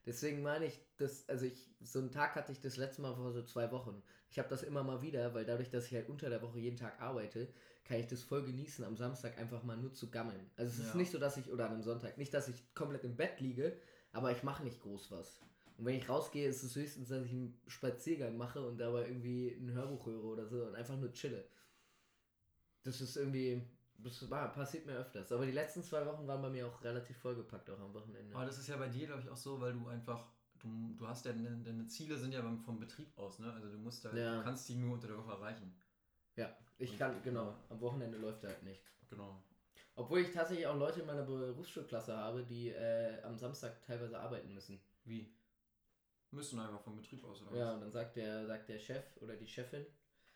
Deswegen 0.07 0.43
meine 0.43 0.65
ich, 0.67 0.81
dass, 0.97 1.29
also 1.29 1.45
ich, 1.45 1.71
so 1.83 1.99
einen 1.99 2.11
Tag 2.11 2.35
hatte 2.35 2.53
ich 2.53 2.61
das 2.61 2.77
letzte 2.79 3.03
Mal 3.03 3.15
vor 3.15 3.33
so 3.33 3.43
zwei 3.43 3.71
Wochen. 3.71 4.03
Ich 4.31 4.39
habe 4.39 4.49
das 4.49 4.63
immer 4.63 4.83
mal 4.83 5.03
wieder, 5.03 5.35
weil 5.35 5.45
dadurch, 5.45 5.71
dass 5.71 5.87
ich 5.87 5.95
halt 5.95 6.09
unter 6.09 6.31
der 6.31 6.41
Woche 6.41 6.59
jeden 6.59 6.77
Tag 6.79 7.01
arbeite, 7.01 7.49
kann 7.85 7.99
ich 7.99 8.07
das 8.07 8.23
voll 8.23 8.43
genießen, 8.45 8.85
am 8.85 8.97
Samstag 8.97 9.37
einfach 9.39 9.63
mal 9.63 9.77
nur 9.77 9.93
zu 9.93 10.11
gammeln. 10.11 10.51
Also 10.57 10.73
es 10.73 10.79
ist 10.87 10.95
Ja. 10.95 10.97
nicht 10.97 11.11
so, 11.11 11.19
dass 11.19 11.37
ich, 11.37 11.51
oder 11.51 11.67
an 11.67 11.73
einem 11.73 11.83
Sonntag, 11.83 12.17
nicht, 12.17 12.33
dass 12.33 12.49
ich 12.49 12.75
komplett 12.75 13.05
im 13.05 13.17
Bett 13.17 13.41
liege, 13.41 13.77
aber 14.13 14.33
ich 14.33 14.43
mache 14.43 14.65
nicht 14.65 14.81
groß 14.81 15.11
was. 15.11 15.43
Und 15.77 15.85
wenn 15.85 15.97
ich 15.97 16.09
rausgehe, 16.09 16.49
ist 16.49 16.63
es 16.63 16.75
höchstens, 16.77 17.09
dass 17.09 17.25
ich 17.25 17.33
einen 17.33 17.61
Spaziergang 17.67 18.37
mache 18.37 18.67
und 18.67 18.79
dabei 18.79 19.07
irgendwie 19.07 19.49
ein 19.51 19.73
Hörbuch 19.73 20.07
höre 20.07 20.25
oder 20.25 20.47
so 20.47 20.65
und 20.65 20.75
einfach 20.75 20.97
nur 20.97 21.13
chille. 21.13 21.45
Das 22.83 23.01
ist 23.01 23.17
irgendwie, 23.17 23.63
das 24.03 24.29
passiert 24.55 24.87
mir 24.87 24.95
öfters. 24.97 25.33
Aber 25.33 25.47
die 25.47 25.53
letzten 25.53 25.83
zwei 25.83 26.05
Wochen 26.07 26.27
waren 26.27 26.43
bei 26.43 26.51
mir 26.51 26.67
auch 26.67 26.83
relativ 26.83 27.17
vollgepackt, 27.19 27.71
auch 27.71 27.81
am 27.81 27.95
Wochenende. 27.95 28.35
Aber 28.35 28.47
das 28.47 28.59
ist 28.59 28.69
ja 28.69 28.77
bei 28.77 28.89
dir, 28.89 29.07
glaube 29.07 29.23
ich, 29.23 29.29
auch 29.29 29.37
so, 29.37 29.61
weil 29.61 29.73
du 29.73 29.87
einfach, 29.89 30.27
du, 30.59 30.95
du 30.97 31.07
hast 31.07 31.25
ja, 31.27 31.33
deine, 31.33 31.57
deine 31.63 31.87
Ziele 31.87 32.17
sind 32.17 32.33
ja 32.33 32.43
vom 32.65 32.79
Betrieb 32.79 33.17
aus, 33.19 33.39
ne? 33.39 33.53
Also 33.53 33.71
du 33.71 33.79
musst 33.79 34.05
da, 34.05 34.15
Ja. 34.15 34.37
du 34.39 34.45
kannst 34.45 34.69
die 34.69 34.77
nur 34.77 34.95
unter 34.95 35.09
der 35.09 35.19
Woche 35.19 35.33
erreichen. 35.33 35.75
Ja, 36.37 36.57
ich 36.79 36.97
kann, 36.97 37.23
genau, 37.23 37.55
am 37.69 37.81
Wochenende 37.81 38.19
läuft 38.19 38.45
er 38.45 38.51
halt 38.51 38.63
nicht. 38.63 38.83
Genau. 39.09 39.43
Obwohl 39.97 40.21
ich 40.21 40.33
tatsächlich 40.33 40.67
auch 40.67 40.77
Leute 40.77 41.01
in 41.01 41.07
meiner 41.07 41.25
Berufsschulklasse 41.25 42.17
habe, 42.17 42.45
die 42.45 42.71
äh, 42.71 43.21
am 43.23 43.37
Samstag 43.37 43.83
teilweise 43.83 44.19
arbeiten 44.19 44.55
müssen. 44.55 44.81
Wie? 45.05 45.35
Müssen 46.31 46.61
einfach 46.61 46.81
vom 46.81 46.97
Betrieb 46.97 47.25
aus, 47.25 47.43
oder 47.43 47.57
Ja, 47.59 47.75
und 47.75 47.81
dann 47.81 47.91
sagt 47.91 48.17
der, 48.17 48.47
sagt 48.47 48.69
der 48.69 48.79
Chef 48.79 49.05
oder 49.21 49.37
die 49.37 49.49
Chefin, 49.49 49.85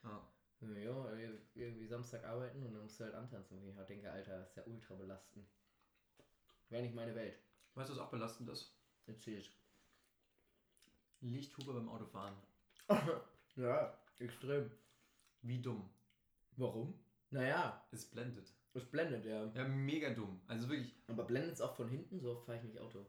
was? 0.02 0.33
Ja. 0.60 1.18
irgendwie 1.54 1.86
Samstag 1.86 2.24
arbeiten 2.24 2.62
und 2.64 2.72
dann 2.72 2.82
musst 2.82 2.98
du 3.00 3.04
halt 3.04 3.14
antanzen. 3.14 3.58
Und 3.58 3.68
ich 3.68 3.86
denke, 3.86 4.10
Alter, 4.10 4.38
das 4.38 4.50
ist 4.50 4.56
ja 4.56 4.62
ultra 4.66 4.94
belastend. 4.94 5.46
Wäre 6.70 6.82
nicht 6.82 6.94
meine 6.94 7.14
Welt. 7.14 7.38
Weißt 7.74 7.90
du, 7.90 7.94
was 7.94 8.00
auch 8.00 8.10
belastend 8.10 8.48
ist? 8.48 8.74
Erzähl's. 9.06 9.50
Lichthupe 11.20 11.72
beim 11.72 11.88
Autofahren. 11.88 12.34
ja, 13.56 13.98
extrem. 14.18 14.70
Wie 15.42 15.60
dumm. 15.60 15.90
Warum? 16.56 16.98
Naja, 17.30 17.84
Es 17.90 18.06
blendet. 18.06 18.52
es 18.74 18.84
blendet, 18.84 19.24
ja. 19.24 19.46
Ja, 19.54 19.64
mega 19.68 20.10
dumm. 20.10 20.40
Also 20.46 20.68
wirklich, 20.68 20.94
Aber 21.08 21.24
blendet 21.24 21.54
es 21.54 21.60
auch 21.60 21.74
von 21.74 21.88
hinten? 21.88 22.20
So 22.20 22.32
oft 22.32 22.46
fahre 22.46 22.58
ich 22.58 22.64
nicht 22.64 22.78
Auto. 22.78 23.04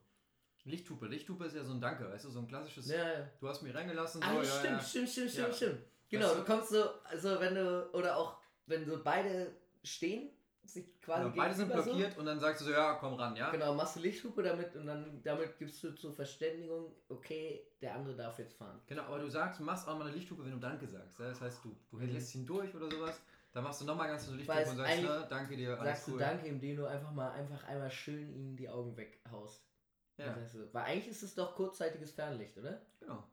Lichthupe. 0.63 1.05
Lichthupe 1.07 1.45
ist 1.45 1.55
ja 1.55 1.63
so 1.63 1.73
ein 1.73 1.79
Danke, 1.81 2.09
weißt 2.09 2.25
du, 2.25 2.29
so 2.29 2.39
ein 2.39 2.47
klassisches. 2.47 2.87
Ja, 2.89 3.19
ja. 3.19 3.29
Du 3.39 3.47
hast 3.47 3.61
mich 3.61 3.73
reingelassen, 3.73 4.19
so, 4.21 4.27
Ah, 4.27 4.33
ja, 4.35 4.43
stimmt, 4.43 4.65
ja. 4.73 4.81
stimmt, 4.81 5.09
stimmt, 5.09 5.31
stimmt, 5.31 5.55
stimmt. 5.55 5.79
Genau, 6.19 6.27
Weißt 6.27 6.35
du? 6.35 6.39
du 6.41 6.45
kommst 6.45 6.69
so, 6.69 6.83
also 7.03 7.39
wenn 7.39 7.55
du, 7.55 7.89
oder 7.93 8.17
auch, 8.17 8.37
wenn 8.67 8.85
so 8.85 9.01
beide 9.03 9.51
stehen, 9.83 10.29
sich 10.63 10.99
quasi 11.01 11.23
Genau, 11.29 11.35
beide 11.35 11.53
sind 11.53 11.71
blockiert 11.71 12.17
und 12.17 12.25
dann 12.25 12.39
sagst 12.39 12.61
du 12.61 12.65
so, 12.65 12.71
ja, 12.71 12.95
komm 12.95 13.13
ran, 13.13 13.35
ja? 13.35 13.45
So. 13.47 13.51
Genau, 13.51 13.73
machst 13.75 13.95
du 13.95 13.99
Lichthupe 13.99 14.41
damit 14.41 14.75
und 14.75 14.87
dann 14.87 15.21
damit 15.23 15.57
gibst 15.59 15.83
du 15.83 15.91
zur 15.93 16.11
Verständigung, 16.11 16.95
okay, 17.09 17.67
der 17.81 17.93
andere 17.95 18.15
darf 18.15 18.39
jetzt 18.39 18.57
fahren. 18.57 18.81
Genau, 18.87 19.03
aber 19.03 19.19
du 19.19 19.29
sagst, 19.29 19.59
machst 19.61 19.87
auch 19.87 19.95
mal 19.97 20.07
eine 20.07 20.15
Lichthupe, 20.15 20.43
wenn 20.43 20.51
du 20.51 20.57
Danke 20.59 20.87
sagst. 20.87 21.19
Ja? 21.19 21.27
Das 21.29 21.41
heißt, 21.41 21.63
du, 21.63 21.75
du 21.91 21.97
Mhm. 21.97 22.11
lässt 22.13 22.33
ihn 22.33 22.45
durch 22.47 22.73
oder 22.73 22.89
sowas. 22.89 23.21
Dann 23.53 23.63
machst 23.63 23.79
du 23.81 23.85
nochmal 23.85 24.07
ganz 24.09 24.25
so 24.25 24.31
eine 24.31 24.39
Lichthupe 24.39 24.69
und 24.69 24.75
sagst, 24.77 24.99
na, 25.03 25.21
danke 25.27 25.55
dir, 25.55 25.79
alles 25.79 25.83
Sagst 25.83 26.07
cool. 26.07 26.13
du 26.13 26.19
Danke, 26.19 26.47
indem 26.47 26.75
du 26.77 26.85
einfach 26.85 27.11
mal 27.11 27.31
einfach 27.31 27.63
einmal 27.65 27.91
schön 27.91 28.33
ihm 28.33 28.57
die 28.57 28.67
Augen 28.67 28.97
weghaust. 28.97 29.63
Ja, 30.17 30.33
sagst 30.33 30.55
du, 30.55 30.73
weil 30.73 30.83
eigentlich 30.83 31.07
ist 31.09 31.23
es 31.23 31.35
doch 31.35 31.55
kurzzeitiges 31.55 32.11
Fernlicht, 32.11 32.57
oder? 32.57 32.81
genau. 32.99 33.23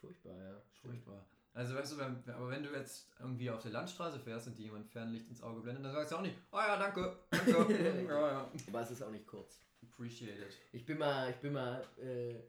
Furchtbar, 0.00 0.36
ja. 0.36 0.62
Furchtbar. 0.82 1.26
Also 1.56 1.74
weißt 1.74 1.92
du, 1.92 1.96
wenn, 1.96 2.22
aber 2.34 2.50
wenn 2.50 2.62
du 2.62 2.70
jetzt 2.70 3.08
irgendwie 3.18 3.48
auf 3.48 3.62
der 3.62 3.70
Landstraße 3.70 4.20
fährst 4.20 4.46
und 4.46 4.58
dir 4.58 4.64
jemand 4.64 4.86
Fernlicht 4.90 5.26
ins 5.26 5.42
Auge 5.42 5.62
blendet, 5.62 5.86
dann 5.86 5.92
sagst 5.92 6.12
du 6.12 6.16
auch 6.16 6.20
nicht, 6.20 6.36
oh 6.52 6.58
ja, 6.58 6.76
danke, 6.76 7.18
danke, 7.30 8.04
ja, 8.06 8.28
ja. 8.28 8.52
Aber 8.68 8.80
es 8.82 8.90
ist 8.90 9.00
auch 9.00 9.10
nicht 9.10 9.26
kurz. 9.26 9.64
Appreciate 9.82 10.38
it. 10.38 10.54
Ich 10.72 10.84
bin 10.84 10.98
mal, 10.98 11.30
ich 11.30 11.36
bin 11.36 11.54
mal 11.54 11.82
äh, 11.96 12.42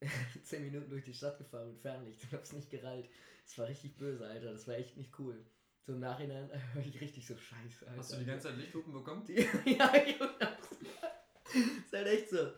zehn 0.44 0.62
Minuten 0.62 0.90
durch 0.90 1.02
die 1.02 1.12
Stadt 1.12 1.38
gefahren 1.38 1.66
mit 1.66 1.80
Fernlicht 1.80 2.22
und 2.22 2.32
hab's 2.34 2.52
nicht 2.52 2.70
gerallt. 2.70 3.10
Das 3.46 3.58
war 3.58 3.66
richtig 3.66 3.96
böse, 3.96 4.24
Alter. 4.24 4.52
Das 4.52 4.68
war 4.68 4.76
echt 4.76 4.96
nicht 4.96 5.18
cool. 5.18 5.44
So 5.84 5.94
im 5.94 6.00
Nachhinein 6.00 6.48
war 6.74 6.86
ich 6.86 7.00
richtig 7.00 7.26
so 7.26 7.36
scheiße, 7.36 7.84
Alter. 7.88 7.98
Hast 7.98 8.12
du 8.12 8.18
die 8.18 8.26
ganze 8.26 8.46
Zeit 8.46 8.58
Lichthupen 8.58 8.92
bekommen? 8.92 9.26
Ja, 9.26 9.92
Junge. 9.96 10.30
ist 11.84 11.92
halt 11.92 12.06
echt 12.06 12.30
so. 12.30 12.52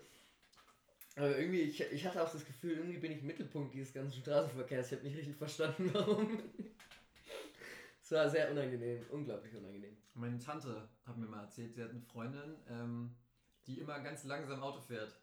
Aber 1.16 1.36
irgendwie, 1.38 1.62
ich, 1.62 1.80
ich 1.80 2.06
hatte 2.06 2.22
auch 2.22 2.30
das 2.30 2.44
Gefühl, 2.44 2.72
irgendwie 2.72 2.98
bin 2.98 3.10
ich 3.10 3.22
Mittelpunkt 3.22 3.74
dieses 3.74 3.94
ganzen 3.94 4.20
Straßenverkehrs. 4.20 4.88
Ich 4.88 4.98
habe 4.98 5.08
nicht 5.08 5.16
richtig 5.16 5.36
verstanden, 5.36 5.90
warum. 5.94 6.38
Es 8.02 8.12
war 8.12 8.28
sehr 8.28 8.50
unangenehm, 8.50 9.04
unglaublich 9.10 9.54
unangenehm. 9.54 9.96
Meine 10.12 10.38
Tante 10.38 10.88
hat 11.06 11.16
mir 11.16 11.26
mal 11.26 11.44
erzählt, 11.44 11.74
sie 11.74 11.82
hat 11.82 11.90
eine 11.90 12.02
Freundin, 12.02 12.56
ähm, 12.68 13.16
die 13.66 13.80
immer 13.80 13.98
ganz 14.00 14.24
langsam 14.24 14.62
Auto 14.62 14.80
fährt. 14.80 15.18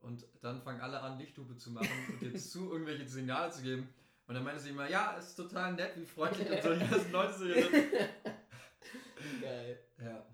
Und 0.00 0.26
dann 0.42 0.60
fangen 0.60 0.80
alle 0.80 1.00
an, 1.00 1.18
Lichthupe 1.18 1.56
zu 1.56 1.70
machen 1.70 1.88
und 2.08 2.20
dir 2.20 2.34
zu 2.38 2.72
irgendwelche 2.72 3.08
Signale 3.08 3.52
zu 3.52 3.62
geben. 3.62 3.88
Und 4.26 4.34
dann 4.34 4.42
meinte 4.42 4.60
sie 4.60 4.70
immer, 4.70 4.90
ja, 4.90 5.12
ist 5.12 5.36
total 5.36 5.74
nett, 5.74 5.96
wie 5.96 6.04
freundlich 6.04 6.50
und 6.50 6.62
so. 6.62 6.74
Die 6.74 6.80
ganzen 6.80 7.12
Leute 7.12 7.32
so. 7.34 7.44
Geil. 9.40 9.78
Ja. 10.02 10.26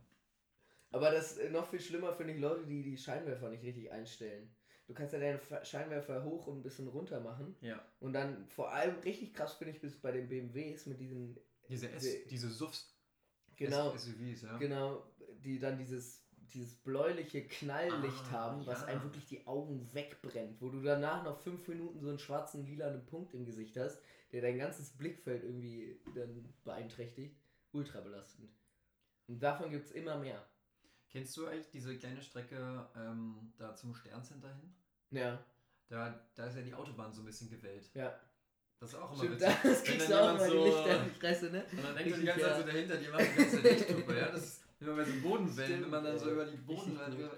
Aber 0.90 1.10
das 1.10 1.36
äh, 1.36 1.50
noch 1.50 1.68
viel 1.68 1.80
schlimmer 1.80 2.14
finde 2.14 2.32
ich 2.32 2.40
Leute, 2.40 2.64
die 2.64 2.82
die 2.82 2.96
Scheinwerfer 2.96 3.50
nicht 3.50 3.62
richtig 3.62 3.92
einstellen. 3.92 4.50
Du 4.92 4.98
kannst 4.98 5.14
ja 5.14 5.20
deinen 5.20 5.38
Fa- 5.38 5.64
Scheinwerfer 5.64 6.22
hoch 6.22 6.46
und 6.48 6.58
ein 6.58 6.62
bisschen 6.62 6.86
runter 6.86 7.18
machen. 7.20 7.56
Ja. 7.62 7.82
Und 7.98 8.12
dann 8.12 8.46
vor 8.48 8.72
allem 8.72 8.98
richtig 8.98 9.32
krass 9.32 9.54
finde 9.54 9.72
ich 9.72 9.80
bis 9.80 9.98
bei 9.98 10.12
den 10.12 10.28
BMWs 10.28 10.84
mit 10.84 11.00
diesen, 11.00 11.38
Diese, 11.66 11.90
S, 11.90 12.02
Die- 12.02 12.28
diese 12.28 12.50
SUVs, 12.50 12.94
genau, 13.56 13.94
S 13.94 14.04
SUVs, 14.04 14.42
ja. 14.42 14.58
genau, 14.58 15.02
die 15.42 15.58
dann 15.58 15.78
dieses, 15.78 16.28
dieses 16.52 16.74
bläuliche 16.76 17.46
Knalllicht 17.46 18.24
Ah, 18.28 18.32
haben, 18.32 18.66
was 18.66 18.80
ja. 18.82 18.88
einem 18.88 19.02
wirklich 19.04 19.24
die 19.24 19.46
Augen 19.46 19.88
wegbrennt. 19.94 20.60
Wo 20.60 20.68
du 20.68 20.82
danach 20.82 21.24
noch 21.24 21.38
fünf 21.40 21.66
Minuten 21.68 21.98
so 22.02 22.10
einen 22.10 22.18
schwarzen, 22.18 22.66
lilanen 22.66 23.06
Punkt 23.06 23.32
im 23.32 23.46
Gesicht 23.46 23.78
hast, 23.78 23.98
der 24.32 24.42
dein 24.42 24.58
ganzes 24.58 24.90
Blickfeld 24.90 25.42
irgendwie 25.42 25.98
dann 26.14 26.52
beeinträchtigt. 26.64 27.40
Ultra 27.72 28.00
belastend. 28.00 28.50
Und 29.26 29.42
davon 29.42 29.70
gibt 29.70 29.86
es 29.86 29.92
immer 29.92 30.18
mehr. 30.18 30.46
Kennst 31.08 31.36
du 31.36 31.46
eigentlich 31.46 31.70
diese 31.70 31.96
kleine 31.98 32.20
Strecke 32.22 32.88
ähm, 32.96 33.52
da 33.58 33.74
zum 33.74 33.94
Sterncenter 33.94 34.48
hin? 34.54 34.74
Ja, 35.12 35.38
Da, 35.88 36.20
da 36.34 36.46
ist 36.46 36.56
ja 36.56 36.62
die 36.62 36.74
Autobahn 36.74 37.12
so 37.12 37.22
ein 37.22 37.26
bisschen 37.26 37.48
gewellt. 37.50 37.90
ja. 37.94 38.12
Das 38.80 38.90
ist 38.90 38.96
auch 38.98 39.12
immer 39.12 39.22
Stimmt, 39.22 39.40
witzig. 39.40 39.56
das 39.62 39.84
kriegst 39.84 40.08
du 40.10 40.14
auch 40.14 40.20
jemand 40.32 40.38
mal 40.40 40.50
die 40.50 40.56
so- 40.56 40.64
Lichter 40.64 40.96
in 40.96 41.04
die 41.04 41.10
Fresse, 41.20 41.50
ne? 41.50 41.64
Und 41.70 41.84
dann 41.84 41.94
denkt 41.96 42.10
er 42.12 42.18
die 42.18 42.24
ganze 42.26 42.40
Zeit 42.42 42.50
ja. 42.50 42.58
so 42.58 42.66
dahinter, 42.66 42.96
die 42.96 43.08
machen 43.08 43.26
die 43.30 43.42
ganze 43.42 43.60
Lichthupe, 43.60 44.16
ja? 44.18 44.28
Das 44.30 44.42
ist 44.42 44.64
immer 44.80 44.96
bei 44.96 45.04
so 45.04 45.20
Bodenwellen, 45.22 45.82
wenn 45.82 45.90
man 45.90 46.02
dann 46.04 46.18
so 46.18 46.32
über 46.32 46.44
die 46.46 46.56
Bodenwellen. 46.56 47.16
gut. 47.16 47.30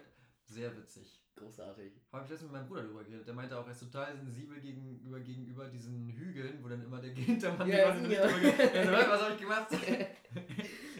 Sehr 0.47 0.75
witzig. 0.75 1.21
Großartig. 1.37 1.93
Habe 2.13 2.25
ich 2.25 2.31
letztens 2.31 2.51
mit 2.51 2.53
meinem 2.53 2.67
Bruder 2.69 2.83
drüber 2.85 3.05
geredet. 3.05 3.27
Der 3.27 3.35
meinte 3.35 3.59
auch, 3.59 3.67
er 3.67 3.73
ist 3.73 3.81
total 3.81 4.17
sensibel 4.17 4.59
gegenüber, 4.61 5.21
gegenüber 5.21 5.67
diesen 5.69 6.09
Hügeln, 6.09 6.63
wo 6.65 6.69
dann 6.69 6.83
immer 6.83 7.01
der 7.03 7.11
Hintermann 7.11 7.69
Ja, 7.69 7.91
die 7.95 8.13
ja. 8.13 8.27
So, 8.29 8.35
"Was, 8.93 9.21
habe 9.23 9.35
ich 9.35 9.41
gemacht? 9.41 9.67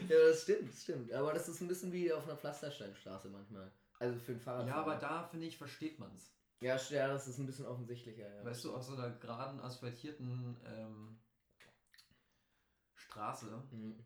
Ja, 0.07 0.15
das 0.29 0.43
stimmt, 0.43 0.69
das 0.71 0.83
stimmt. 0.83 1.11
Aber 1.13 1.33
das 1.33 1.47
ist 1.49 1.61
ein 1.61 1.67
bisschen 1.67 1.91
wie 1.91 2.13
auf 2.13 2.23
einer 2.25 2.37
Pflastersteinstraße 2.37 3.29
manchmal. 3.29 3.71
Also 3.97 4.19
für 4.19 4.33
ein 4.33 4.39
Fahrrad. 4.39 4.67
ja, 4.67 4.75
aber 4.75 4.95
da, 4.97 5.23
finde 5.23 5.47
ich, 5.47 5.57
versteht 5.57 5.97
man 5.97 6.13
es. 6.15 6.34
Ja, 6.61 6.77
ja, 6.89 7.07
das 7.09 7.27
ist 7.27 7.37
ein 7.37 7.45
bisschen 7.45 7.65
offensichtlicher. 7.65 8.27
Ja. 8.27 8.45
Weißt 8.45 8.63
du, 8.63 8.75
auf 8.75 8.83
so 8.83 8.93
einer 8.93 9.09
geraden, 9.11 9.59
asphaltierten 9.59 10.55
ähm, 10.65 11.19
Straße 12.95 13.45
Mhm. 13.71 14.03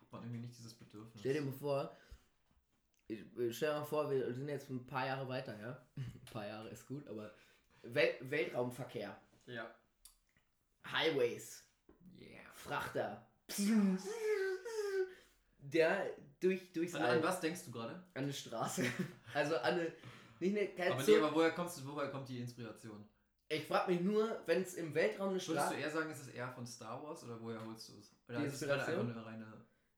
hat 0.00 0.12
man 0.12 0.22
irgendwie 0.22 0.40
nicht 0.46 0.58
dieses 0.58 0.74
Bedürfnis. 0.74 1.20
Stell 1.20 1.34
dir 1.34 1.42
mal 1.42 1.52
vor, 1.52 1.96
ich, 3.08 3.20
stell 3.56 3.70
dir 3.72 3.78
mal 3.80 3.84
vor, 3.84 4.10
wir 4.10 4.32
sind 4.34 4.48
jetzt 4.48 4.68
ein 4.70 4.86
paar 4.86 5.06
Jahre 5.06 5.28
weiter, 5.28 5.58
ja? 5.58 5.80
ein 5.96 6.24
paar 6.32 6.46
Jahre 6.46 6.68
ist 6.68 6.86
gut, 6.86 7.06
aber 7.08 7.32
Wel 7.82 8.16
Weltraumverkehr, 8.20 9.18
Ja. 9.46 9.74
Highways, 10.86 11.64
Yeah. 12.18 12.42
Frachter, 12.54 13.26
der 15.58 16.10
durch, 16.40 16.72
durchs 16.72 16.94
An, 16.94 17.02
an 17.02 17.22
was 17.22 17.40
denkst 17.40 17.64
du 17.64 17.70
gerade? 17.70 17.94
an 17.94 18.24
eine 18.24 18.32
Straße. 18.32 18.84
Also 19.34 19.56
an 19.58 19.74
eine, 19.74 19.92
nicht 20.40 20.78
eine, 20.80 20.92
Aber, 20.94 21.02
nee, 21.02 21.16
aber 21.18 21.34
woher, 21.34 21.50
kommst 21.52 21.78
du, 21.78 21.86
woher 21.86 22.08
kommt 22.10 22.28
die 22.28 22.40
Inspiration? 22.40 23.04
Ich 23.48 23.66
frage 23.66 23.92
mich 23.92 24.00
nur, 24.00 24.40
wenn 24.46 24.62
es 24.62 24.74
im 24.74 24.94
Weltraum 24.94 25.30
eine 25.30 25.34
Würdest 25.34 25.50
Straße 25.50 25.74
du 25.74 25.80
eher 25.80 25.90
sagen, 25.90 26.10
ist 26.10 26.20
es 26.22 26.28
eher 26.28 26.48
von 26.48 26.66
Star 26.66 27.02
Wars 27.02 27.24
oder 27.24 27.40
woher 27.40 27.64
holst 27.66 27.88
du 27.88 27.98
es? 27.98 28.14
Oder 28.28 28.38
Die 28.40 28.46
ist 28.46 28.54
es 28.54 28.60
gerade 28.60 28.74
einfach 28.84 28.92
Inspiration? 28.92 29.16
eine 29.18 29.26
reine. 29.26 29.52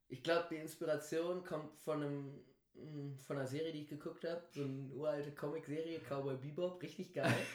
Ich 0.09 0.23
glaube, 0.23 0.47
die 0.51 0.57
Inspiration 0.57 1.45
kommt 1.45 1.77
von 1.79 2.03
einem 2.03 2.45
mh, 2.75 3.19
von 3.27 3.37
einer 3.37 3.47
Serie, 3.47 3.73
die 3.73 3.83
ich 3.83 3.89
geguckt 3.89 4.25
habe, 4.25 4.43
so 4.51 4.63
eine 4.65 4.91
uralte 4.95 5.33
Comic-Serie, 5.33 6.01
Cowboy 6.01 6.37
Bebop, 6.37 6.83
richtig 6.83 7.13
geil. 7.13 7.35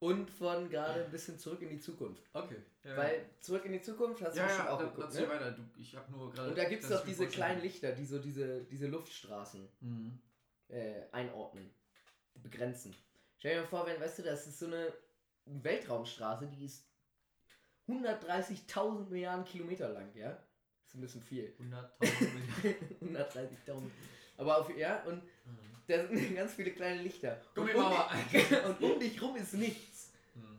Und 0.00 0.28
von 0.30 0.68
gerade 0.68 1.04
ein 1.04 1.10
bisschen 1.10 1.38
zurück 1.38 1.62
in 1.62 1.70
die 1.70 1.78
Zukunft. 1.78 2.22
Okay. 2.34 2.56
Ja, 2.82 2.94
Weil 2.96 3.24
zurück 3.40 3.64
in 3.64 3.72
die 3.72 3.80
Zukunft 3.80 4.22
hast 4.22 4.34
du 4.36 4.40
ja, 4.40 4.68
auch 4.70 4.78
da, 4.78 4.84
geguckt, 4.86 5.14
ne? 5.14 5.28
weiter. 5.28 5.52
Du, 5.52 5.62
ich 5.78 5.96
habe 5.96 6.10
nur 6.12 6.30
gerade. 6.30 6.50
Und 6.50 6.58
da 6.58 6.64
gibt 6.64 6.82
es 6.82 6.90
doch 6.90 7.04
diese 7.04 7.26
kleinen 7.26 7.62
Lichter, 7.62 7.92
die 7.92 8.04
so 8.04 8.18
diese, 8.18 8.64
diese 8.64 8.86
Luftstraßen 8.86 9.66
Mhm. 9.80 10.18
äh, 10.68 11.02
einordnen, 11.12 11.70
begrenzen. 12.42 12.94
Stell 13.38 13.54
dir 13.56 13.60
mal 13.62 13.66
vor, 13.66 13.86
wenn, 13.86 14.00
weißt 14.00 14.18
du, 14.18 14.22
das 14.22 14.46
ist 14.46 14.58
so 14.58 14.66
eine 14.66 14.92
Weltraumstraße, 15.46 16.46
die 16.46 16.64
ist 16.66 16.84
130.000 17.88 19.08
Milliarden 19.10 19.44
Kilometer 19.44 19.88
lang, 19.90 20.10
ja? 20.14 20.30
Das 20.30 20.88
ist 20.88 20.94
ein 20.94 21.00
bisschen 21.00 21.22
viel. 21.22 21.54
100.000 21.60 22.28
Millionen. 23.02 23.16
130.000. 23.16 23.90
Aber 24.38 24.58
auf, 24.58 24.76
ja, 24.76 25.02
und 25.04 25.22
Mhm. 25.22 25.58
da 25.86 26.06
sind 26.08 26.34
ganz 26.36 26.54
viele 26.54 26.70
kleine 26.70 27.02
Lichter. 27.02 27.40
Und 27.54 27.74
um, 27.74 27.92
dich, 28.32 28.64
und 28.64 28.82
um 28.82 28.98
dich 29.00 29.20
rum 29.22 29.36
ist 29.36 29.52
nichts. 29.54 30.12
Mhm. 30.34 30.58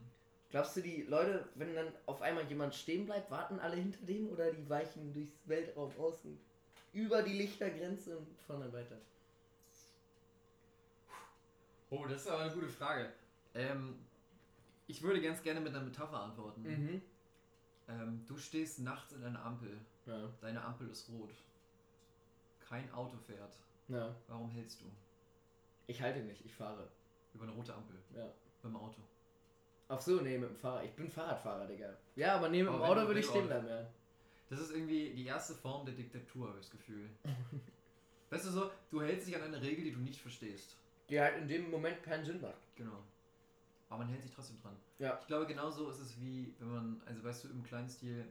Glaubst 0.52 0.78
du, 0.78 0.82
die 0.82 1.02
Leute, 1.04 1.50
wenn 1.56 1.74
dann 1.74 1.92
auf 2.06 2.22
einmal 2.22 2.46
jemand 2.46 2.76
stehen 2.76 3.06
bleibt, 3.06 3.32
warten 3.32 3.60
alle 3.60 3.76
hinter 3.76 4.06
dem 4.06 4.30
oder 4.30 4.52
die 4.52 4.70
weichen 4.70 5.12
durchs 5.14 5.34
Weltraum 5.46 5.92
außen 5.98 6.38
über 6.94 7.24
die 7.24 7.34
Lichtergrenze 7.34 8.18
und 8.18 8.28
fahren 8.42 8.62
dann 8.62 8.74
weiter? 8.74 8.98
Oh, 11.90 12.06
das 12.06 12.22
ist 12.22 12.28
aber 12.28 12.44
eine 12.44 12.54
gute 12.54 12.68
Frage. 12.70 13.12
Ähm, 13.54 13.96
ich 14.88 15.02
würde 15.02 15.22
ganz 15.22 15.42
gerne 15.42 15.62
mit 15.62 15.74
einer 15.74 15.84
Metapher 15.84 16.20
antworten. 16.20 16.62
Mhm. 16.64 17.02
Ähm, 17.88 18.26
du 18.28 18.38
stehst 18.38 18.80
nachts 18.80 19.14
in 19.14 19.24
einer 19.24 19.44
Ampel. 19.44 19.78
Ja. 20.06 20.30
Deine 20.42 20.64
Ampel 20.64 20.90
ist 20.90 21.10
rot. 21.10 21.32
Kein 22.60 22.92
Auto 22.92 23.18
fährt. 23.18 23.58
ja. 23.88 24.16
Warum 24.28 24.50
hältst 24.52 24.82
du? 24.82 24.86
Ich 25.88 26.02
halte 26.02 26.20
nicht, 26.20 26.44
ich 26.44 26.54
fahre. 26.54 26.88
Über 27.34 27.44
eine 27.44 27.54
rote 27.54 27.74
Ampel. 27.74 27.96
Ja. 28.16 28.28
Beim 28.64 28.76
Auto. 28.76 29.02
Ach 29.88 30.02
so, 30.02 30.22
nee, 30.22 30.38
mit 30.38 30.50
dem 30.50 30.56
Fahrrad. 30.56 30.86
Ich 30.86 30.94
bin 30.94 31.08
Fahrradfahrer, 31.08 31.68
Digga. 31.68 31.96
Ja, 32.16 32.38
aber 32.38 32.50
nee, 32.50 32.64
mit 32.64 32.74
dem 32.74 32.82
Auto 32.82 33.06
würde 33.06 33.20
ich 33.20 33.28
stehen 33.28 33.46
bleiben, 33.46 33.68
ja. 33.68 33.86
Das 34.50 34.60
ist 34.60 34.72
irgendwie 34.72 35.12
die 35.14 35.26
erste 35.26 35.54
Form 35.54 35.86
der 35.86 35.94
Diktatur, 35.94 36.48
habe 36.48 36.60
ich 36.60 36.66
das 36.66 36.72
Gefühl. 36.72 37.10
weißt 38.32 38.46
du 38.48 38.50
so, 38.50 38.72
du 38.90 39.02
hältst 39.02 39.28
dich 39.28 39.36
an 39.36 39.44
eine 39.44 39.62
Regel, 39.62 39.84
die 39.84 39.92
du 39.92 40.00
nicht 40.00 40.20
verstehst. 40.20 40.78
Die 41.10 41.20
halt 41.20 41.38
in 41.38 41.48
dem 41.48 41.70
Moment 41.70 42.02
keinen 42.04 42.26
Sinn 42.26 42.42
macht. 42.42 42.76
Genau. 42.76 43.04
Aber 43.90 44.00
man 44.00 44.08
hält 44.10 44.24
sich 44.24 44.32
trotzdem 44.32 44.60
dran. 44.62 44.76
Ja. 44.98 45.18
Ich 45.22 45.28
glaube, 45.28 45.46
genauso 45.46 45.90
ist 45.90 46.00
es 46.00 46.20
wie, 46.20 46.54
wenn 46.60 46.70
man, 46.72 47.02
also 47.06 47.24
weißt 47.24 47.44
du, 47.44 47.50
im 47.50 47.64
kleinen 47.64 47.88
Stil 47.90 48.22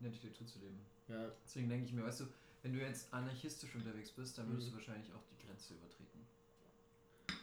in 0.00 0.04
der 0.04 0.10
Diktatur 0.10 0.46
zu 0.46 0.58
leben. 0.58 0.80
Ja. 1.08 1.30
Deswegen 1.44 1.68
denke 1.68 1.86
ich 1.86 1.92
mir, 1.92 2.02
weißt 2.04 2.20
du, 2.20 2.24
wenn 2.62 2.72
du 2.72 2.80
jetzt 2.80 3.12
anarchistisch 3.12 3.74
unterwegs 3.74 4.10
bist, 4.10 4.36
dann 4.38 4.48
würdest 4.48 4.68
Mhm. 4.68 4.72
du 4.72 4.76
wahrscheinlich 4.78 5.12
auch 5.12 5.22
die 5.30 5.46
Grenze 5.46 5.74
übertreten. 5.74 6.26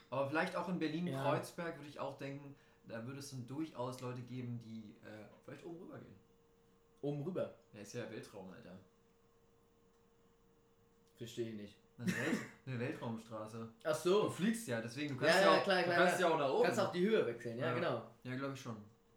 Aber 0.10 0.28
vielleicht 0.28 0.56
auch 0.56 0.68
in 0.68 0.74
Ja. 0.76 0.80
Berlin-Kreuzberg 0.80 1.78
würde 1.78 1.90
ich 1.90 2.00
auch 2.00 2.18
denken, 2.18 2.54
da 2.88 3.06
würde 3.06 3.20
es 3.20 3.30
dann 3.30 3.48
durchaus 3.48 4.02
Leute 4.02 4.22
geben, 4.24 4.60
die 4.66 4.96
äh, 5.08 5.26
vielleicht 5.46 5.64
oben 5.64 5.78
rüber 5.80 5.98
gehen. 6.00 6.16
Oben 7.02 7.24
rüber. 7.24 7.56
Ja, 7.74 7.82
ist 7.82 7.94
ja 7.94 8.10
Weltraum, 8.12 8.52
Alter. 8.52 8.78
Verstehe 11.18 11.50
ich 11.52 11.56
nicht. 11.56 11.78
Eine, 12.02 12.12
Welt, 12.12 12.38
eine 12.66 12.80
Weltraumstraße. 12.80 13.70
Ach 13.84 14.02
Du 14.04 14.10
so. 14.10 14.30
fliegst 14.30 14.68
ja, 14.68 14.82
deswegen, 14.82 15.18
du 15.18 15.26
Ja, 15.26 15.32
kannst 15.32 15.46
ja, 15.46 15.52
ja, 15.54 15.60
auch, 15.60 15.64
klar, 15.64 15.78
du 15.78 15.84
klar, 15.84 15.96
kannst 15.98 16.20
ja. 16.20 16.28
ja 16.28 16.34
auch 16.34 16.40
nach 16.40 16.48
Du 16.48 16.54
oben. 16.56 16.64
kannst 16.66 16.80
auch 16.80 16.92
die 16.92 17.02
Höhe 17.08 17.26
wechseln, 17.28 17.58
ja, 17.60 17.68
Ja. 17.68 17.74
genau. 17.74 18.04
ja, 18.24 18.36
glaube 18.36 18.54
ich 18.54 18.62
schon. 18.62 18.76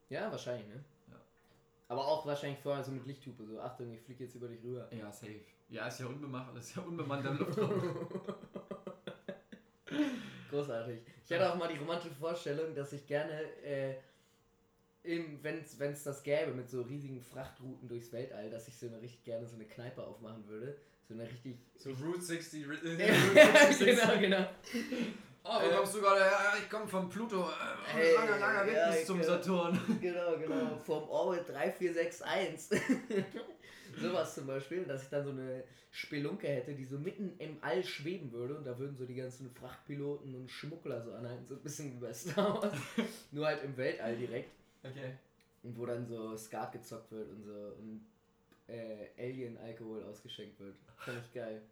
Ja, 0.09 0.31
wahrscheinlich, 0.31 0.69
ne? 0.69 0.85
Ja. 1.11 1.17
Aber 1.89 2.07
auch 2.07 2.27
wahrscheinlich 2.27 2.61
vorher 2.61 2.85
so 2.85 2.93
mit 2.93 3.07
Lichthupe, 3.07 3.45
so 3.45 3.61
Achtung, 3.61 3.93
ich 3.93 4.01
fliege 4.03 4.25
jetzt 4.25 4.35
über 4.35 4.49
dich 4.49 4.63
rüber. 4.63 4.89
Ja, 4.93 5.11
safe. 5.11 5.41
Ja, 5.69 5.87
ist 5.89 6.01
ja 6.01 6.07
unbemacht, 6.07 6.55
ist 6.57 6.77
ja 6.77 6.83
unbemannter 6.83 7.33
Luftraum. 7.33 8.07
Großartig. 10.51 11.01
Ich 11.25 11.33
hatte 11.33 11.51
auch 11.53 11.57
mal 11.57 11.69
die 11.69 11.79
romantische 11.79 12.15
Vorstellung, 12.15 12.75
dass 12.75 12.93
ich 12.93 13.07
gerne, 13.07 13.33
äh, 13.63 13.97
wenn 15.03 15.93
es 15.93 16.05
das 16.05 16.23
gäbe, 16.23 16.53
mit 16.53 16.69
so 16.71 16.83
riesigen 16.83 17.21
Frachtrouten 17.21 17.89
durchs 17.89 18.13
Weltall, 18.13 18.51
dass 18.51 18.69
ich 18.69 18.77
so 18.79 18.87
eine 18.87 19.01
richtig 19.01 19.25
gerne 19.25 19.47
so 19.47 19.57
eine 19.57 19.65
Kneipe 19.65 20.07
aufmachen 20.07 20.47
würde. 20.47 20.77
So 21.09 21.15
eine 21.15 21.25
richtig. 21.25 21.57
so 21.77 21.91
Route 21.93 22.23
60. 22.23 22.67
Route 22.69 22.97
genau, 22.97 24.19
genau. 24.19 24.47
Oh, 25.47 25.61
wo 25.61 25.67
Äh, 25.67 25.77
kommst 25.77 25.95
du 25.95 26.01
gerade 26.01 26.21
her? 26.21 26.31
Ja, 26.31 26.55
ich 26.59 26.71
komme 26.71 26.89
vom 26.89 27.09
Pluto. 27.11 27.51
Äh, 27.95 28.15
langer, 28.15 28.39
langer 28.39 28.67
Weg 28.67 28.75
ja, 28.75 28.91
bis 28.91 29.05
zum 29.05 29.21
genau. 29.21 29.33
Saturn. 29.33 29.81
Genau, 30.01 30.39
genau. 30.39 30.79
Vom 30.85 31.09
Orbit 31.11 31.47
3461. 31.49 32.81
Sowas 34.01 34.35
zum 34.35 34.47
Beispiel, 34.47 34.85
dass 34.85 35.03
ich 35.03 35.09
dann 35.11 35.23
so 35.25 35.31
eine 35.31 35.63
Spelunke 35.91 36.49
hätte, 36.49 36.75
die 36.75 36.85
so 36.85 36.99
mitten 36.99 37.35
im 37.39 37.59
All 37.61 37.85
schweben 37.85 38.33
würde 38.33 38.57
und 38.57 38.65
da 38.67 38.77
würden 38.79 38.97
so 38.97 39.05
die 39.05 39.15
ganzen 39.15 39.51
Frachtpiloten 39.51 40.35
und 40.35 40.51
Schmuggler 40.51 41.01
so 41.03 41.13
anhalten, 41.13 41.47
so 41.47 41.55
ein 41.55 41.61
bisschen 41.61 41.93
wie 41.95 42.01
bei 42.01 42.13
Star 42.13 42.61
Wars. 42.61 42.77
Nur 43.31 43.47
halt 43.47 43.63
im 43.63 43.77
Weltall 43.77 44.17
direkt. 44.17 44.51
Okay. 44.83 45.19
Und 45.63 45.79
wo 45.79 45.87
dann 45.87 46.07
so 46.07 46.37
Skat 46.37 46.73
gezockt 46.73 47.13
wird 47.13 47.31
und 47.31 47.45
so 47.45 47.53
und 47.79 48.05
äh, 48.69 49.09
Alien-Alkohol 49.19 50.03
ausgeschenkt 50.05 50.59
wird. 50.61 50.77
Fand 50.97 51.19
ich 51.25 51.33
geil. 51.33 51.63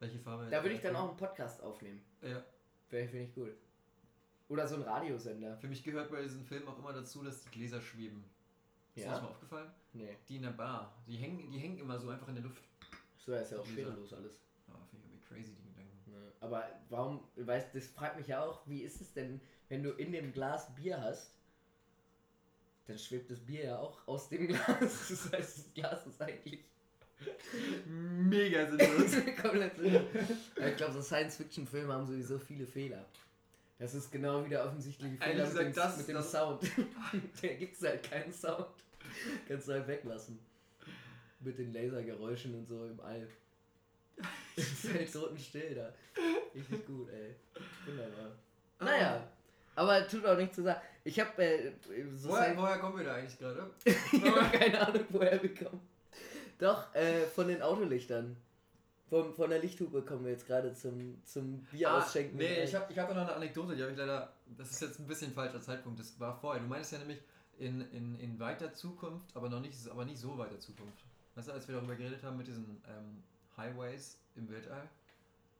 Welche 0.00 0.18
Farbe? 0.18 0.48
Da 0.50 0.62
würde 0.62 0.74
ich 0.74 0.80
dann 0.80 0.96
auch 0.96 1.08
einen 1.08 1.16
Podcast 1.16 1.62
aufnehmen. 1.62 2.02
Ja. 2.22 2.42
Wäre 2.90 3.08
finde 3.08 3.24
ich 3.24 3.34
gut. 3.34 3.52
Oder 4.48 4.68
so 4.68 4.76
ein 4.76 4.82
Radiosender. 4.82 5.56
Für 5.56 5.68
mich 5.68 5.82
gehört 5.82 6.10
bei 6.10 6.22
diesen 6.22 6.44
Filmen 6.44 6.68
auch 6.68 6.78
immer 6.78 6.92
dazu, 6.92 7.22
dass 7.22 7.42
die 7.42 7.50
Gläser 7.50 7.80
schweben. 7.80 8.24
Ist 8.94 9.04
dir 9.04 9.10
das 9.10 9.18
Ja? 9.18 9.22
mal 9.22 9.30
aufgefallen? 9.30 9.70
Nee. 9.92 10.16
Die 10.28 10.36
in 10.36 10.42
der 10.42 10.50
Bar. 10.50 10.94
Die 11.06 11.16
hängen, 11.16 11.50
die 11.50 11.58
hängen 11.58 11.78
immer 11.78 11.98
so 11.98 12.10
einfach 12.10 12.28
in 12.28 12.34
der 12.34 12.44
Luft. 12.44 12.62
So, 13.18 13.32
ist 13.32 13.52
ja 13.52 13.58
auch 13.58 13.66
schwerelos 13.66 14.12
alles. 14.12 14.38
Ah, 14.68 14.74
finde 14.90 15.06
ich 15.06 15.12
irgendwie 15.12 15.26
crazy, 15.26 15.54
die 15.54 15.62
Gedanken. 15.68 16.12
Ne? 16.12 16.32
Aber 16.40 16.68
warum, 16.90 17.24
weißt 17.36 17.74
das 17.74 17.88
fragt 17.88 18.18
mich 18.18 18.26
ja 18.26 18.44
auch, 18.44 18.60
wie 18.66 18.82
ist 18.82 19.00
es 19.00 19.12
denn, 19.14 19.40
wenn 19.68 19.82
du 19.82 19.90
in 19.92 20.12
dem 20.12 20.32
Glas 20.32 20.74
Bier 20.74 21.00
hast, 21.00 21.32
dann 22.86 22.98
schwebt 22.98 23.30
das 23.30 23.40
Bier 23.40 23.64
ja 23.64 23.78
auch 23.78 24.06
aus 24.06 24.28
dem 24.28 24.46
Glas. 24.48 24.60
Das 24.78 25.32
heißt, 25.32 25.58
das 25.58 25.74
Glas 25.74 26.06
ist 26.06 26.20
eigentlich 26.20 26.60
Mega 27.86 28.66
sinnlos. 28.70 29.12
komplett 29.42 29.76
sinnlos. 29.76 30.02
Ich 30.68 30.76
glaube, 30.76 30.92
so 30.92 31.02
Science-Fiction-Filme 31.02 31.92
haben 31.92 32.06
sowieso 32.06 32.38
viele 32.38 32.66
Fehler. 32.66 33.04
Das 33.78 33.94
ist 33.94 34.10
genau 34.12 34.44
wie 34.44 34.50
der 34.50 34.64
offensichtliche 34.64 35.16
Fehler 35.16 35.46
mit 35.48 35.58
dem, 35.58 35.72
das- 35.72 35.96
mit 35.98 36.08
dem 36.08 36.14
das- 36.16 36.30
Sound. 36.30 36.62
da 37.42 37.48
gibt 37.48 37.74
es 37.76 37.82
halt 37.82 38.02
keinen 38.02 38.32
Sound. 38.32 38.66
Kannst 39.48 39.68
du 39.68 39.72
halt 39.72 39.86
weglassen. 39.88 40.38
Mit 41.40 41.58
den 41.58 41.72
Lasergeräuschen 41.72 42.54
und 42.54 42.66
so 42.66 42.86
im 42.86 43.00
All. 43.00 43.26
Es 44.56 44.84
ist 44.84 44.94
halt 44.94 45.12
totenstill 45.12 45.74
da. 45.74 45.92
Richtig 46.54 46.86
gut, 46.86 47.08
ey. 47.10 47.34
Wunderbar. 47.86 48.32
Naja, 48.80 49.28
aber 49.74 50.06
tut 50.08 50.24
auch 50.26 50.36
nichts 50.36 50.56
zu 50.56 50.62
sagen. 50.62 50.80
Ich 51.04 51.18
hab 51.20 51.38
äh, 51.38 51.72
so 52.16 52.30
Woher, 52.30 52.56
woher 52.56 52.78
kommen 52.78 52.98
wir 52.98 53.04
da 53.04 53.14
eigentlich 53.14 53.38
gerade? 53.38 53.70
ich 53.84 54.24
habe 54.24 54.58
keine 54.58 54.86
Ahnung, 54.86 55.04
woher 55.10 55.42
wir 55.42 55.54
kommen. 55.54 55.80
Doch, 56.58 56.94
äh, 56.94 57.26
von 57.26 57.48
den 57.48 57.62
Autolichtern. 57.62 58.36
Von, 59.10 59.34
von 59.34 59.50
der 59.50 59.58
Lichthupe 59.58 60.00
kommen 60.02 60.24
wir 60.24 60.32
jetzt 60.32 60.46
gerade 60.46 60.72
zum, 60.72 61.22
zum 61.24 61.60
Bier 61.70 61.90
Ah, 61.90 61.98
ausschenken. 61.98 62.38
nee, 62.38 62.64
ich 62.64 62.74
habe 62.74 62.90
ich 62.90 62.98
hab 62.98 63.06
da 63.08 63.14
noch 63.14 63.22
eine 63.22 63.34
Anekdote, 63.34 63.76
die 63.76 63.82
habe 63.82 63.92
ich 63.92 63.98
leider. 63.98 64.32
Das 64.56 64.70
ist 64.70 64.80
jetzt 64.80 64.98
ein 64.98 65.06
bisschen 65.06 65.32
falscher 65.32 65.60
Zeitpunkt, 65.60 66.00
das 66.00 66.18
war 66.18 66.34
vorher. 66.34 66.62
Du 66.62 66.68
meinst 66.68 66.90
ja 66.92 66.98
nämlich 66.98 67.20
in, 67.58 67.82
in, 67.92 68.18
in 68.18 68.40
weiter 68.40 68.72
Zukunft, 68.72 69.26
aber 69.36 69.48
noch 69.50 69.60
nicht, 69.60 69.76
aber 69.90 70.04
nicht 70.04 70.18
so 70.18 70.36
weiter 70.38 70.58
Zukunft. 70.58 71.04
Weißt 71.34 71.48
du, 71.48 71.52
als 71.52 71.68
wir 71.68 71.76
darüber 71.76 71.94
geredet 71.96 72.22
haben 72.22 72.36
mit 72.38 72.46
diesen 72.46 72.82
ähm, 72.88 73.22
Highways 73.56 74.18
im 74.36 74.48
Weltall? 74.48 74.88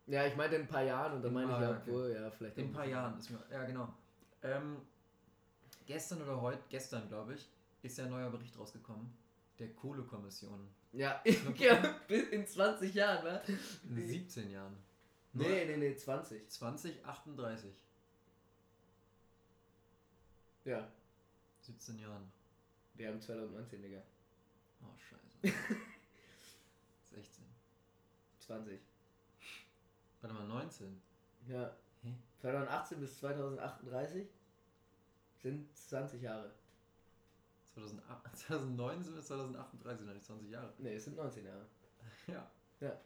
Ja, 0.07 0.27
ich 0.27 0.37
meinte 0.37 0.57
in 0.57 0.63
ein 0.63 0.69
paar 0.69 0.83
Jahren 0.83 1.15
und 1.15 1.23
dann 1.23 1.33
meine 1.33 1.53
ich 1.53 1.61
ja, 1.61 1.71
okay. 1.71 1.79
obwohl, 1.87 2.13
ja, 2.13 2.31
vielleicht. 2.31 2.59
In 2.59 2.67
ein 2.67 2.73
paar 2.73 2.87
Jahren 2.87 3.19
ist 3.19 3.31
mir. 3.31 3.39
Ja, 3.51 3.65
genau. 3.65 3.89
Ähm, 4.45 4.77
gestern 5.87 6.23
oder 6.23 6.41
heute, 6.41 6.63
gestern 6.69 7.09
glaube 7.09 7.35
ich, 7.35 7.49
ist 7.83 7.99
ja 7.99 8.05
ein 8.05 8.11
neuer 8.11 8.31
Bericht 8.31 8.57
rausgekommen. 8.59 9.13
Der 9.59 9.69
Kohlekommission. 9.75 10.69
Ja, 10.93 11.23
in 11.25 12.47
20 12.47 12.95
Jahren, 12.95 13.25
ne? 13.25 13.43
In 13.85 13.95
Nee. 13.95 14.07
17 14.07 14.51
Jahren. 14.51 14.77
Nee, 15.33 15.65
nee, 15.65 15.77
nee, 15.77 15.97
20. 15.97 16.49
2038. 16.49 17.75
Ja, 20.65 20.89
17 21.63 21.99
Jahren. 21.99 22.31
wir 22.95 23.09
haben 23.09 23.21
2019, 23.21 23.83
Digga. 23.83 24.03
Oh, 24.83 24.87
scheiße. 24.99 25.57
16. 27.11 27.45
20. 28.39 28.81
Warte 30.21 30.35
mal, 30.35 30.47
19. 30.47 31.01
Ja. 31.49 31.77
Hä? 32.05 32.15
2018 32.41 33.01
bis 33.01 33.19
2038 33.19 34.29
sind 35.43 35.77
20 35.77 36.23
Jahre. 36.23 36.51
2008, 37.75 38.37
2019 38.37 39.15
bis 39.15 39.27
2038 39.27 39.99
sind 40.01 40.09
eigentlich 40.11 40.25
20 40.25 40.51
Jahre. 40.51 40.73
Nee, 40.79 40.95
es 40.95 41.05
sind 41.05 41.17
19 41.17 41.45
Jahre. 41.45 41.67
Ja. 42.27 42.51
Ja. 42.81 42.97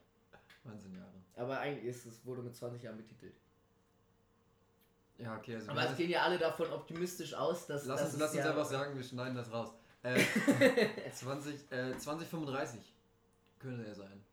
19 0.64 0.94
Jahre. 0.94 1.10
Aber 1.36 1.58
eigentlich 1.58 1.84
ist 1.86 2.06
es, 2.06 2.24
wurde 2.24 2.42
mit 2.42 2.54
20 2.54 2.82
Jahren 2.82 2.96
betitelt. 2.96 3.34
Ja, 5.18 5.36
okay, 5.36 5.56
also 5.56 5.70
Aber 5.72 5.90
es 5.90 5.96
gehen 5.96 6.10
ja 6.10 6.22
alle 6.22 6.38
davon 6.38 6.70
optimistisch 6.70 7.34
aus, 7.34 7.66
dass 7.66 7.86
lass 7.86 8.00
dass 8.00 8.06
uns, 8.06 8.14
es 8.14 8.20
lass 8.20 8.30
uns 8.34 8.44
ja- 8.44 8.50
einfach 8.50 8.64
sagen, 8.64 8.96
wir 8.96 9.02
schneiden 9.02 9.34
das 9.34 9.50
raus. 9.50 9.72
Äh, 10.02 10.22
20, 11.12 11.72
äh, 11.72 11.96
2035 11.98 12.94
könnte 13.58 13.84
er 13.84 13.94
sein. 13.94 14.24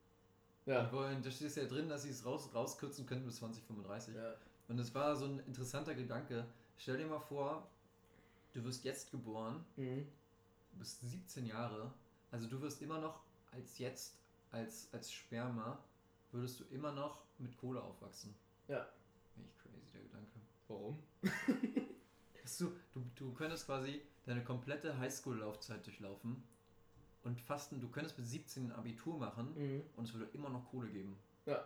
Ja. 0.67 0.81
Und 0.81 0.91
wollen, 0.91 1.23
da 1.23 1.31
steht 1.31 1.55
ja 1.55 1.65
drin, 1.65 1.89
dass 1.89 2.03
sie 2.03 2.09
es 2.11 2.23
raus, 2.25 2.49
rauskürzen 2.53 3.05
könnten 3.07 3.25
bis 3.25 3.37
2035. 3.37 4.15
ja. 4.15 4.33
Und 4.67 4.79
es 4.79 4.93
war 4.95 5.15
so 5.15 5.25
ein 5.25 5.39
interessanter 5.39 5.93
Gedanke. 5.95 6.45
Stell 6.77 6.97
dir 6.97 7.05
mal 7.07 7.19
vor, 7.19 7.67
du 8.53 8.63
wirst 8.63 8.83
jetzt 8.83 9.11
geboren, 9.11 9.63
Mhm. 9.75 10.07
du 10.71 10.79
bist 10.79 11.01
17 11.01 11.45
Jahre, 11.45 11.93
also 12.31 12.47
du 12.47 12.59
wirst 12.61 12.81
immer 12.81 12.99
noch 12.99 13.21
als 13.51 13.77
jetzt, 13.77 14.15
als, 14.51 14.89
als 14.93 15.11
Sperma, 15.11 15.77
würdest 16.31 16.59
du 16.59 16.63
immer 16.71 16.91
noch 16.91 17.21
mit 17.37 17.55
Kohle 17.57 17.81
aufwachsen. 17.81 18.33
Ja. 18.67 18.81
Echt 19.37 19.57
crazy, 19.59 19.85
der 19.93 20.01
Gedanke. 20.01 20.39
Warum? 20.67 20.99
Du, 22.59 22.71
du, 22.93 23.01
du 23.15 23.33
könntest 23.33 23.65
quasi 23.65 24.01
deine 24.27 24.43
komplette 24.43 24.95
Highschool-Laufzeit 24.99 25.83
durchlaufen 25.83 26.43
und 27.23 27.41
fast, 27.41 27.71
du 27.71 27.89
könntest 27.89 28.19
mit 28.19 28.27
17 28.27 28.67
ein 28.67 28.71
Abitur 28.71 29.17
machen 29.17 29.53
Mhm. 29.55 29.81
und 29.95 30.07
es 30.07 30.13
würde 30.13 30.29
immer 30.33 30.49
noch 30.49 30.69
Kohle 30.69 30.87
geben. 30.89 31.17
Ja. 31.47 31.65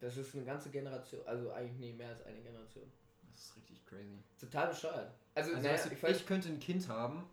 Das 0.00 0.16
ist 0.16 0.34
eine 0.34 0.44
ganze 0.44 0.70
Generation, 0.70 1.20
also 1.26 1.52
eigentlich 1.52 1.78
nee, 1.78 1.92
mehr 1.92 2.08
als 2.08 2.22
eine 2.24 2.40
Generation. 2.40 2.84
Das 3.32 3.44
ist 3.44 3.56
richtig 3.56 3.84
crazy. 3.86 4.18
Total 4.38 4.68
bescheuert. 4.68 5.12
Also, 5.34 5.50
Also 5.50 5.62
naja, 5.62 5.74
weißt 5.74 5.86
du, 5.90 6.08
ich 6.08 6.16
ich 6.16 6.26
könnte 6.26 6.48
ein 6.48 6.58
Kind 6.58 6.88
haben 6.88 7.24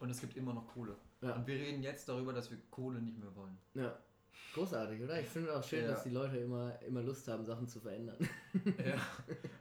und 0.00 0.10
es 0.10 0.20
gibt 0.20 0.36
immer 0.36 0.52
noch 0.52 0.66
Kohle. 0.74 0.96
Ja. 1.20 1.34
Und 1.36 1.46
wir 1.46 1.54
reden 1.54 1.82
jetzt 1.82 2.08
darüber, 2.08 2.32
dass 2.32 2.50
wir 2.50 2.58
Kohle 2.70 3.00
nicht 3.00 3.18
mehr 3.18 3.34
wollen. 3.36 3.56
ja. 3.74 3.96
Großartig, 4.54 5.00
oder? 5.00 5.18
Ich 5.18 5.28
finde 5.28 5.56
auch 5.56 5.64
schön, 5.64 5.82
Ja. 5.84 5.92
dass 5.92 6.02
die 6.02 6.10
Leute 6.10 6.36
immer, 6.36 6.78
immer 6.82 7.00
Lust 7.00 7.26
haben, 7.26 7.42
Sachen 7.46 7.66
zu 7.66 7.80
verändern. 7.80 8.18
Ja. 8.84 9.00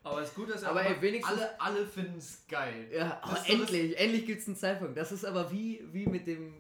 Aber 0.04 0.22
es 0.22 0.30
ist 0.30 0.36
gut, 0.36 0.49
dass 0.49 0.66
Aber 0.66 0.84
ey, 0.84 1.02
wenigstens- 1.02 1.32
alle, 1.39 1.62
alle 1.62 1.86
finden 1.88 2.18
es 2.18 2.45
geil. 2.45 2.89
Ja, 2.91 3.22
so 3.26 3.54
endlich, 3.54 3.97
endlich 3.97 4.26
gibt 4.26 4.41
es 4.41 4.47
einen 4.47 4.58
Zeitpunkt. 4.58 4.97
Das 4.97 5.14
ist 5.14 5.24
aber 5.24 5.49
wie, 5.49 5.82
wie 5.93 6.06
mit 6.08 6.28
dem, 6.28 6.56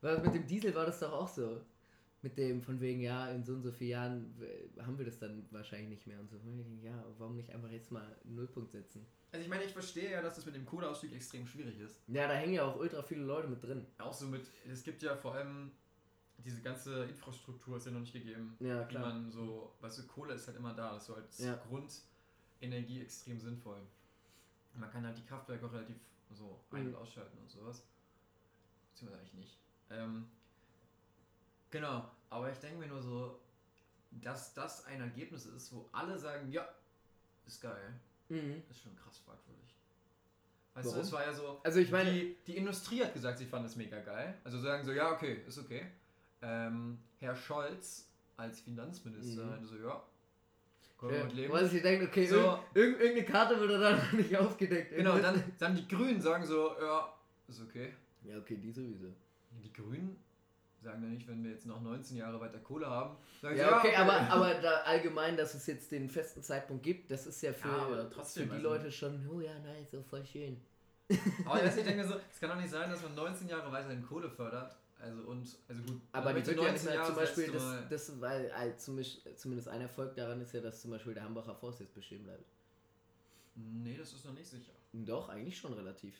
mit 0.00 0.34
dem 0.34 0.46
Diesel 0.46 0.74
war 0.74 0.86
das 0.86 0.98
doch 1.00 1.12
auch 1.12 1.28
so. 1.28 1.60
Mit 2.24 2.38
dem, 2.38 2.62
von 2.62 2.80
wegen, 2.80 3.00
ja, 3.00 3.28
in 3.28 3.44
so 3.44 3.52
und 3.52 3.60
so 3.62 3.70
vielen 3.70 3.90
Jahren 3.90 4.34
haben 4.80 4.96
wir 4.96 5.04
das 5.04 5.18
dann 5.18 5.46
wahrscheinlich 5.50 5.90
nicht 5.90 6.06
mehr 6.06 6.18
und 6.18 6.30
so. 6.30 6.36
Ja, 6.82 7.04
warum 7.18 7.36
nicht 7.36 7.50
einfach 7.50 7.70
jetzt 7.70 7.90
mal 7.92 8.02
einen 8.24 8.34
Nullpunkt 8.36 8.70
setzen? 8.72 9.04
Also 9.30 9.42
ich 9.44 9.50
meine, 9.50 9.62
ich 9.64 9.72
verstehe 9.74 10.10
ja, 10.10 10.22
dass 10.22 10.36
das 10.36 10.46
mit 10.46 10.54
dem 10.54 10.64
Kohleausstieg 10.64 11.12
extrem 11.12 11.46
schwierig 11.46 11.78
ist. 11.80 12.00
Ja, 12.08 12.26
da 12.26 12.32
hängen 12.32 12.54
ja 12.54 12.64
auch 12.64 12.76
ultra 12.80 13.02
viele 13.02 13.24
Leute 13.24 13.46
mit 13.48 13.62
drin. 13.62 13.86
Auch 13.98 14.14
so 14.14 14.26
mit, 14.26 14.46
es 14.66 14.82
gibt 14.82 15.02
ja 15.02 15.14
vor 15.16 15.34
allem, 15.34 15.70
diese 16.38 16.62
ganze 16.62 17.04
Infrastruktur 17.04 17.76
ist 17.76 17.84
ja 17.84 17.92
noch 17.92 18.00
nicht 18.00 18.14
gegeben. 18.14 18.56
Ja, 18.58 18.84
wie 18.86 18.88
klar. 18.88 19.02
man 19.12 19.30
so, 19.30 19.74
weißt 19.82 19.98
du, 19.98 20.06
Kohle 20.06 20.32
ist 20.32 20.46
halt 20.46 20.56
immer 20.56 20.72
da, 20.72 20.94
das 20.94 21.02
ist 21.02 21.06
so 21.08 21.14
als 21.16 21.38
Ja. 21.40 21.62
Grundenergie 21.68 23.02
extrem 23.02 23.38
sinnvoll. 23.38 23.82
Man 24.72 24.90
kann 24.90 25.04
halt 25.04 25.18
die 25.18 25.24
Kraftwerke 25.26 25.66
auch 25.66 25.72
relativ 25.74 25.96
so 26.32 26.58
ein- 26.70 26.84
Mhm. 26.84 26.88
und 26.88 26.94
ausschalten 26.94 27.36
und 27.36 27.50
sowas. 27.50 27.86
Beziehungsweise 28.92 29.20
eigentlich 29.20 29.34
nicht. 29.34 29.58
Ähm, 29.90 30.24
genau, 31.74 32.08
aber 32.30 32.50
ich 32.52 32.58
denke 32.58 32.78
mir 32.78 32.86
nur 32.86 33.02
so, 33.02 33.40
dass 34.12 34.54
das 34.54 34.84
ein 34.86 35.00
Ergebnis 35.00 35.46
ist, 35.46 35.72
wo 35.72 35.88
alle 35.92 36.16
sagen, 36.16 36.50
ja, 36.50 36.66
ist 37.46 37.60
geil. 37.60 37.92
Mhm. 38.28 38.62
Ist 38.70 38.80
schon 38.82 38.94
krass 38.96 39.18
fragwürdig. 39.18 39.74
Weißt 40.74 40.86
Warum? 40.86 40.98
du, 41.00 41.04
es 41.04 41.12
war 41.12 41.22
ja 41.26 41.32
so. 41.34 41.60
Also 41.64 41.80
ich 41.80 41.90
meine- 41.90 42.12
die, 42.12 42.36
die 42.46 42.56
Industrie 42.56 43.02
hat 43.02 43.12
gesagt, 43.12 43.38
sie 43.38 43.46
fand 43.46 43.66
es 43.66 43.76
mega 43.76 43.98
geil. 44.00 44.34
Also 44.44 44.58
sagen 44.60 44.84
so, 44.84 44.92
ja, 44.92 45.12
okay, 45.12 45.42
ist 45.46 45.58
okay. 45.58 45.86
Ähm, 46.42 46.98
Herr 47.18 47.34
Scholz 47.36 48.08
als 48.36 48.60
Finanzminister 48.60 49.44
Mhm. 49.44 49.50
meinte 49.50 49.66
so, 49.66 49.76
ja, 49.76 50.02
können 50.98 51.14
Ja, 51.14 51.34
leben. 51.34 51.52
weil 51.52 51.68
sie 51.68 51.80
denkt, 51.82 52.06
okay, 52.08 52.26
So. 52.26 52.36
irg 52.38 52.60
irgend- 52.74 53.00
irgendeine 53.00 53.26
Karte 53.26 53.60
wird 53.60 53.70
dann 53.82 53.98
noch 53.98 54.12
nicht 54.12 54.36
aufgedeckt. 54.36 54.94
Genau, 54.96 55.18
dann, 55.18 55.42
dann 55.58 55.74
die 55.76 55.86
Grünen 55.88 56.20
sagen 56.20 56.46
so, 56.46 56.72
ja, 56.80 57.12
ist 57.48 57.60
okay. 57.60 57.92
Ja, 58.24 58.38
okay, 58.38 58.56
die 58.56 58.70
sowieso. 58.72 59.12
Die 59.62 59.72
Grünen 59.72 60.16
sagen 60.84 61.02
dann 61.02 61.10
nicht, 61.10 61.26
wenn 61.26 61.42
wir 61.42 61.50
jetzt 61.50 61.66
noch 61.66 61.80
19 61.80 62.16
Jahre 62.16 62.40
weiter 62.40 62.58
Kohle 62.58 62.86
haben, 62.86 63.16
sagen 63.40 63.56
Ja, 63.56 63.78
okay, 63.78 63.96
aber, 63.96 64.20
aber 64.30 64.54
da 64.54 64.82
allgemein, 64.82 65.36
dass 65.36 65.54
es 65.54 65.66
jetzt 65.66 65.90
den 65.90 66.08
festen 66.08 66.42
Zeitpunkt 66.42 66.82
gibt, 66.82 67.10
das 67.10 67.26
ist 67.26 67.42
ja 67.42 67.52
für, 67.52 67.68
Ja, 67.68 68.04
trotzdem, 68.04 68.44
für 68.44 68.50
die 68.50 68.56
also- 68.56 68.68
Leute 68.68 68.92
schon, 68.92 69.28
oh 69.28 69.40
ja, 69.40 69.58
nice, 69.58 69.90
so 69.90 70.02
voll 70.02 70.24
schön. 70.24 70.60
Aber 71.44 71.58
ich 71.58 71.66
weiß, 71.66 71.76
ich 71.78 71.84
denke 71.84 72.04
so, 72.08 72.14
es 72.30 72.40
kann 72.40 72.50
doch 72.50 72.56
nicht 72.56 72.70
sein, 72.70 72.88
dass 72.90 73.02
man 73.02 73.14
19 73.14 73.48
Jahre 73.48 73.70
weiterhin 73.72 74.02
Kohle 74.02 74.30
fördert. 74.30 74.76
Also 75.00 75.22
und, 75.22 75.58
also 75.68 75.82
gut. 75.82 76.00
Aber 76.12 76.32
die 76.32 76.46
wird 76.46 76.62
ja 76.62 76.72
nicht 76.72 76.84
mehr, 76.84 77.04
zum 77.04 77.14
das 77.14 77.34
Beispiel, 77.34 77.52
das, 77.52 77.88
das 77.90 78.20
weil 78.20 78.76
zumindest, 78.78 79.38
zumindest 79.38 79.68
ein 79.68 79.82
Erfolg 79.82 80.14
daran 80.14 80.40
ist 80.40 80.54
ja, 80.54 80.60
dass 80.60 80.80
zum 80.80 80.92
Beispiel 80.92 81.12
der 81.12 81.24
Hambacher 81.24 81.54
Forst 81.54 81.80
jetzt 81.80 81.94
bestehen 81.94 82.22
bleibt. 82.24 82.44
Nee, 83.54 83.96
das 83.98 84.12
ist 84.12 84.24
noch 84.24 84.32
nicht 84.32 84.48
sicher. 84.48 84.72
Doch, 84.92 85.28
eigentlich 85.28 85.58
schon 85.58 85.74
relativ. 85.74 86.14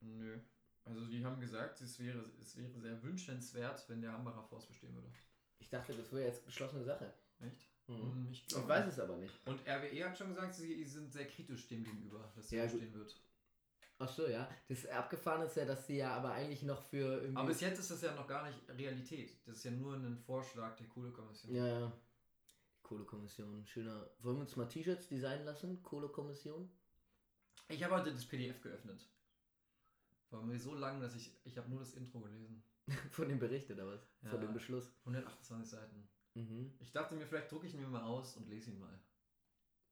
Nö. 0.00 0.38
Also 0.84 1.04
die 1.06 1.24
haben 1.24 1.40
gesagt, 1.40 1.80
es 1.80 1.98
wäre, 2.00 2.24
es 2.40 2.56
wäre 2.56 2.78
sehr 2.80 3.02
wünschenswert, 3.02 3.88
wenn 3.88 4.00
der 4.02 4.12
Hambacher 4.12 4.42
Forst 4.42 4.68
bestehen 4.68 4.94
würde. 4.94 5.12
Ich 5.58 5.68
dachte, 5.68 5.94
das 5.94 6.12
wäre 6.12 6.26
jetzt 6.26 6.44
beschlossene 6.44 6.84
Sache. 6.84 7.12
Echt? 7.40 7.68
Mhm. 7.86 7.94
Hm, 8.12 8.28
Ich, 8.30 8.46
Ich 8.48 8.68
weiß 8.68 8.86
es 8.86 8.98
aber 8.98 9.16
nicht. 9.16 9.32
Und 9.46 9.60
RWE 9.66 10.04
hat 10.04 10.18
schon 10.18 10.28
gesagt, 10.28 10.54
sie 10.54 10.84
sind 10.84 11.12
sehr 11.12 11.26
kritisch 11.26 11.68
dem 11.68 11.84
gegenüber, 11.84 12.32
dass 12.34 12.48
sie 12.48 12.56
Ja, 12.56 12.64
bestehen 12.64 12.92
wird. 12.94 13.20
Ach 13.98 14.08
so, 14.08 14.26
ja. 14.26 14.50
Das 14.68 14.84
Abgefahren 14.86 15.42
ist 15.46 15.54
ja, 15.56 15.64
dass 15.64 15.86
sie 15.86 15.98
ja 15.98 16.16
aber 16.16 16.32
eigentlich 16.32 16.62
noch 16.64 16.82
für 16.82 17.20
irgendwie. 17.20 17.36
Aber 17.36 17.48
bis 17.48 17.60
jetzt 17.60 17.78
ist 17.78 17.90
das 17.92 18.02
ja 18.02 18.12
noch 18.16 18.26
gar 18.26 18.44
nicht 18.46 18.58
Realität. 18.70 19.36
Das 19.46 19.58
ist 19.58 19.64
ja 19.64 19.70
nur 19.70 19.94
ein 19.94 20.18
Vorschlag 20.18 20.74
der 20.76 20.88
Kohlekommission. 20.88 21.54
Ja, 21.54 21.66
ja. 21.66 21.92
Kohlekommission, 22.82 23.64
schöner. 23.66 24.10
Wollen 24.18 24.36
wir 24.38 24.40
uns 24.42 24.56
mal 24.56 24.66
T-Shirts 24.68 25.06
designen 25.08 25.44
lassen? 25.46 25.80
Kohlekommission? 25.82 26.68
Ich 27.68 27.82
habe 27.84 27.94
heute 27.94 28.12
das 28.12 28.24
PDF 28.26 28.60
geöffnet. 28.60 29.08
War 30.32 30.42
mir 30.42 30.58
so 30.58 30.74
lang, 30.74 31.00
dass 31.00 31.14
ich, 31.14 31.30
ich 31.44 31.56
habe 31.58 31.68
nur 31.68 31.80
das 31.80 31.94
Intro 31.94 32.20
gelesen. 32.20 32.62
Von 33.10 33.28
dem 33.28 33.38
Bericht 33.38 33.70
oder 33.70 33.86
was? 33.86 34.00
Von 34.22 34.32
Ja. 34.40 34.46
dem 34.46 34.52
Beschluss. 34.54 34.90
128 35.04 35.70
Seiten. 35.70 36.08
Mhm. 36.34 36.74
Ich 36.80 36.90
dachte 36.92 37.14
mir, 37.14 37.26
vielleicht 37.26 37.50
drucke 37.52 37.66
ich 37.66 37.74
ihn 37.74 37.80
mir 37.80 37.86
mal 37.88 38.02
aus 38.02 38.36
und 38.36 38.48
lese 38.48 38.70
ihn 38.70 38.78
mal. 38.80 38.98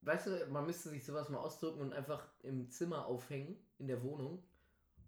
Weißt 0.01 0.27
du, 0.27 0.47
man 0.47 0.65
müsste 0.65 0.89
sich 0.89 1.05
sowas 1.05 1.29
mal 1.29 1.37
ausdrucken 1.37 1.79
und 1.81 1.93
einfach 1.93 2.27
im 2.41 2.69
Zimmer 2.71 3.05
aufhängen, 3.05 3.55
in 3.77 3.87
der 3.87 4.01
Wohnung. 4.01 4.39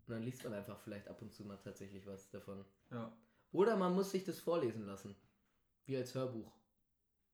Und 0.05 0.13
dann 0.13 0.21
liest 0.21 0.43
man 0.43 0.53
einfach 0.53 0.79
vielleicht 0.79 1.07
ab 1.07 1.21
und 1.21 1.33
zu 1.33 1.43
mal 1.45 1.57
tatsächlich 1.57 2.05
was 2.05 2.29
davon. 2.29 2.63
Ja. 2.91 3.11
Oder 3.51 3.75
man 3.75 3.95
muss 3.95 4.11
sich 4.11 4.23
das 4.23 4.39
vorlesen 4.39 4.85
lassen. 4.85 5.15
Wie 5.85 5.97
als 5.97 6.13
Hörbuch. 6.13 6.51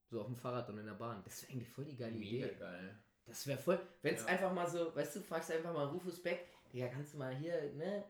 So 0.08 0.20
auf 0.20 0.26
dem 0.26 0.36
Fahrrad 0.36 0.70
und 0.70 0.78
in 0.78 0.86
der 0.86 0.94
Bahn. 0.94 1.22
Das 1.24 1.42
wäre 1.42 1.52
eigentlich 1.52 1.68
voll 1.68 1.84
die 1.84 1.96
geile 1.96 2.16
Idee. 2.16 2.54
geil. 2.58 2.98
Das 3.26 3.46
wäre 3.46 3.58
voll. 3.58 3.78
Wenn 4.02 4.14
es 4.14 4.22
Ja. 4.22 4.28
einfach 4.28 4.52
mal 4.52 4.68
so, 4.68 4.94
weißt 4.96 5.16
du, 5.16 5.20
fragst 5.20 5.50
einfach 5.52 5.72
mal 5.74 5.86
Rufus 5.86 6.20
Beck, 6.22 6.48
ja, 6.72 6.88
kannst 6.88 7.14
du 7.14 7.18
mal 7.18 7.34
hier, 7.34 7.72
ne, 7.74 8.04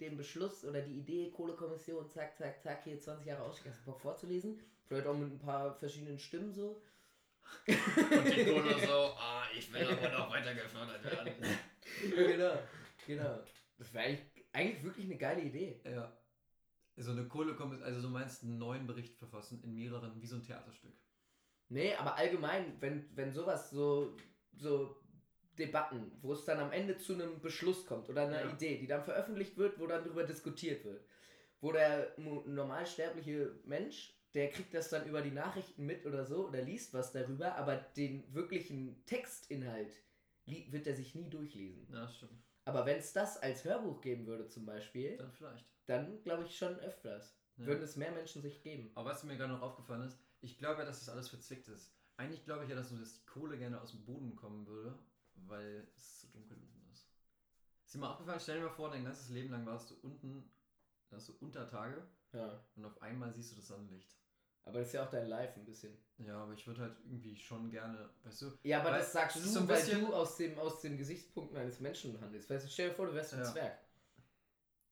den 0.00 0.16
Beschluss 0.16 0.64
oder 0.64 0.80
die 0.80 0.98
Idee, 0.98 1.30
Kohlekommission, 1.30 2.08
zack, 2.08 2.36
zack, 2.36 2.60
zack, 2.62 2.84
hier 2.84 2.98
20 2.98 3.26
Jahre 3.26 3.42
Ausstieg, 3.42 3.70
hast 3.70 3.80
du 3.80 3.90
Bock 3.90 4.00
vorzulesen? 4.00 4.60
Vielleicht 4.86 5.06
auch 5.06 5.16
mit 5.16 5.30
ein 5.30 5.38
paar 5.38 5.74
verschiedenen 5.74 6.18
Stimmen 6.18 6.52
so. 6.52 6.80
Und 7.66 8.36
die 8.36 8.44
Kohle 8.44 8.78
so, 8.86 9.14
ah, 9.18 9.44
ich 9.56 9.72
will 9.72 9.86
aber 9.86 10.08
noch 10.10 10.30
weiter 10.30 10.54
gefördert 10.54 11.04
werden. 11.04 11.34
genau, 12.00 12.58
genau. 13.06 13.38
Das 13.78 13.92
wäre 13.92 14.04
eigentlich, 14.04 14.46
eigentlich 14.52 14.84
wirklich 14.84 15.06
eine 15.06 15.16
geile 15.16 15.42
Idee. 15.42 15.80
ja. 15.84 16.12
So 17.00 17.12
eine 17.12 17.28
Kohlekommission, 17.28 17.86
also 17.86 18.02
du 18.02 18.08
meinst 18.08 18.42
einen 18.42 18.58
neuen 18.58 18.86
Bericht 18.86 19.14
verfassen 19.14 19.62
in 19.62 19.72
mehreren, 19.72 20.20
wie 20.20 20.26
so 20.26 20.34
ein 20.34 20.42
Theaterstück. 20.42 20.94
Nee, 21.68 21.94
aber 21.94 22.16
allgemein, 22.16 22.80
wenn, 22.80 23.08
wenn 23.14 23.32
sowas 23.32 23.70
so, 23.70 24.16
so 24.52 24.96
Debatten, 25.58 26.12
wo 26.22 26.32
es 26.32 26.44
dann 26.44 26.58
am 26.60 26.72
Ende 26.72 26.96
zu 26.98 27.14
einem 27.14 27.40
Beschluss 27.40 27.84
kommt 27.86 28.08
oder 28.08 28.22
einer 28.22 28.44
Ja. 28.44 28.52
Idee, 28.52 28.78
die 28.78 28.86
dann 28.86 29.02
veröffentlicht 29.04 29.56
wird, 29.56 29.78
wo 29.78 29.86
dann 29.86 30.04
darüber 30.04 30.24
diskutiert 30.24 30.84
wird, 30.84 31.04
wo 31.60 31.72
der 31.72 32.14
normalsterbliche 32.18 33.58
Mensch, 33.64 34.14
der 34.34 34.50
kriegt 34.50 34.74
das 34.74 34.90
dann 34.90 35.06
über 35.06 35.22
die 35.22 35.30
Nachrichten 35.30 35.86
mit 35.86 36.04
oder 36.06 36.24
so 36.24 36.48
oder 36.48 36.62
liest 36.62 36.92
was 36.94 37.12
darüber, 37.12 37.54
aber 37.56 37.76
den 37.76 38.32
wirklichen 38.34 39.04
Textinhalt 39.06 39.92
wird 40.46 40.86
er 40.86 40.94
sich 40.94 41.14
nie 41.14 41.28
durchlesen. 41.28 41.86
Ja, 41.92 42.02
das 42.02 42.16
stimmt. 42.16 42.42
Aber 42.64 42.84
wenn 42.86 42.98
es 42.98 43.12
das 43.12 43.38
als 43.42 43.64
Hörbuch 43.64 44.00
geben 44.00 44.26
würde 44.26 44.46
zum 44.48 44.66
Beispiel, 44.66 45.16
Dann 45.16 45.32
vielleicht. 45.32 45.64
dann 45.86 46.22
glaube 46.22 46.44
ich 46.44 46.56
schon 46.56 46.78
öfters. 46.80 47.34
Ja. 47.56 47.66
Würden 47.66 47.82
es 47.82 47.96
mehr 47.96 48.12
Menschen 48.12 48.42
sich 48.42 48.62
geben. 48.62 48.90
Aber 48.94 49.10
was 49.10 49.24
mir 49.24 49.36
gerade 49.36 49.52
noch 49.52 49.62
aufgefallen 49.62 50.02
ist, 50.02 50.18
ich 50.40 50.58
glaube 50.58 50.80
ja, 50.80 50.84
dass 50.86 51.00
das 51.00 51.08
alles 51.08 51.28
verzwickt 51.28 51.68
ist. 51.68 51.92
Eigentlich 52.16 52.44
glaube 52.44 52.64
ich 52.64 52.70
ja, 52.70 52.76
dass 52.76 52.96
dass 52.96 53.14
die 53.14 53.26
Kohle 53.26 53.58
gerne 53.58 53.80
aus 53.80 53.92
dem 53.92 54.04
Boden 54.04 54.36
kommen 54.36 54.66
würde, 54.66 54.98
weil 55.46 55.86
es 55.96 56.20
zu 56.20 56.26
dunkel 56.28 56.56
unten 56.58 56.90
ist. 56.92 57.08
Ist 57.84 57.94
dir 57.94 57.98
mal 57.98 58.10
aufgefallen, 58.10 58.40
stell 58.40 58.58
dir 58.58 58.64
mal 58.66 58.70
vor, 58.70 58.90
dein 58.90 59.04
ganzes 59.04 59.30
Leben 59.30 59.50
lang 59.50 59.64
warst 59.66 59.90
du 59.90 59.94
unten, 60.02 60.50
hast 61.10 61.28
du 61.28 61.32
Untertage 61.40 62.06
Ja. 62.32 62.62
und 62.76 62.84
auf 62.84 63.00
einmal 63.02 63.32
siehst 63.32 63.52
du 63.52 63.56
das 63.56 63.68
Sonnenlicht. 63.68 64.14
Aber 64.64 64.80
das 64.80 64.88
ist 64.88 64.92
ja 64.94 65.06
auch 65.06 65.10
dein 65.10 65.28
Life 65.28 65.58
ein 65.58 65.64
bisschen. 65.64 65.96
Ja, 66.18 66.42
aber 66.42 66.52
ich 66.52 66.66
würde 66.66 66.82
halt 66.82 66.96
irgendwie 67.04 67.34
schon 67.36 67.70
gerne, 67.70 68.10
weißt 68.24 68.42
du, 68.42 68.58
Ja, 68.64 68.80
aber 68.80 68.90
Weil 68.90 68.98
das 68.98 69.12
sagst 69.12 69.36
das 69.36 69.44
du, 69.44 69.48
so 69.48 69.68
weil 69.68 69.86
du 69.86 70.12
aus 70.12 70.36
dem, 70.36 70.58
aus 70.58 70.80
den 70.82 70.98
Gesichtspunkten 70.98 71.56
eines 71.56 71.80
Menschen 71.80 72.20
handelst. 72.20 72.50
Weißt 72.50 72.66
du, 72.66 72.70
stell 72.70 72.90
dir 72.90 72.94
vor, 72.94 73.06
du 73.06 73.14
wärst 73.14 73.32
ein 73.32 73.40
Ja. 73.40 73.44
Zwerg. 73.52 73.78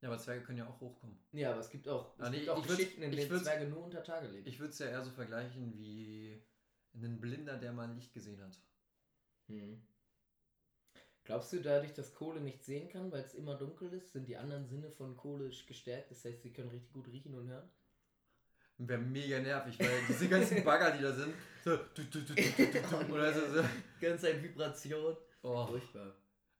ja, 0.01 0.09
aber 0.09 0.19
Zwerge 0.19 0.43
können 0.45 0.59
ja 0.59 0.67
auch 0.67 0.81
hochkommen. 0.81 1.19
Ja, 1.33 1.51
aber 1.51 1.61
es 1.61 1.69
gibt 1.69 1.87
auch, 1.89 2.19
es 2.19 2.31
nee, 2.31 2.39
gibt 2.39 2.49
auch 2.51 2.67
Geschichten, 2.67 3.03
in 3.03 3.11
denen 3.13 3.43
Zwerge 3.43 3.67
nur 3.67 3.85
unter 3.85 4.03
Tage 4.03 4.29
leben. 4.29 4.47
Ich 4.47 4.59
würde 4.59 4.71
es 4.73 4.79
ja 4.79 4.87
eher 4.87 5.03
so 5.05 5.11
vergleichen 5.11 5.77
wie 5.77 6.43
einen 6.95 7.21
Blinder, 7.21 7.59
der 7.59 7.73
mal 7.75 7.93
Licht 7.93 8.15
gesehen 8.15 8.41
hat. 8.41 8.59
Hm. 9.49 9.83
Glaubst 11.27 11.53
du, 11.53 11.61
dadurch, 11.61 11.93
dass 11.93 12.15
Kohle 12.15 12.41
nicht 12.41 12.65
sehen 12.65 12.89
kann, 12.89 13.11
weil 13.11 13.25
es 13.25 13.35
immer 13.35 13.57
dunkel 13.57 13.93
ist, 13.93 14.13
sind 14.13 14.29
die 14.29 14.37
anderen 14.37 14.65
Sinne 14.69 14.91
von 14.93 15.17
Kohle 15.17 15.51
gestärkt? 15.67 16.13
Das 16.13 16.25
heißt, 16.25 16.41
sie 16.43 16.53
können 16.53 16.71
richtig 16.71 16.93
gut 16.93 17.09
riechen 17.09 17.35
und 17.35 17.49
hören? 17.49 17.69
Wäre 18.79 19.01
mega 19.01 19.41
nervig, 19.41 19.77
weil 19.81 20.07
diese 20.09 20.29
ganzen 20.29 20.63
Bagger, 20.63 20.97
die 20.97 21.03
da 21.03 21.13
sind, 21.13 21.35
so, 21.65 21.77
du, 21.77 22.05
du, 22.05 22.21
du, 22.21 22.35
du, 22.35 23.13
oder 23.13 23.33
so, 23.33 23.55
so. 23.55 23.69
Ganz 24.01 24.21
Zeit 24.21 24.41
Vibration. 24.41 25.17
Oh. 25.43 25.67
Furchtbar. 25.67 26.15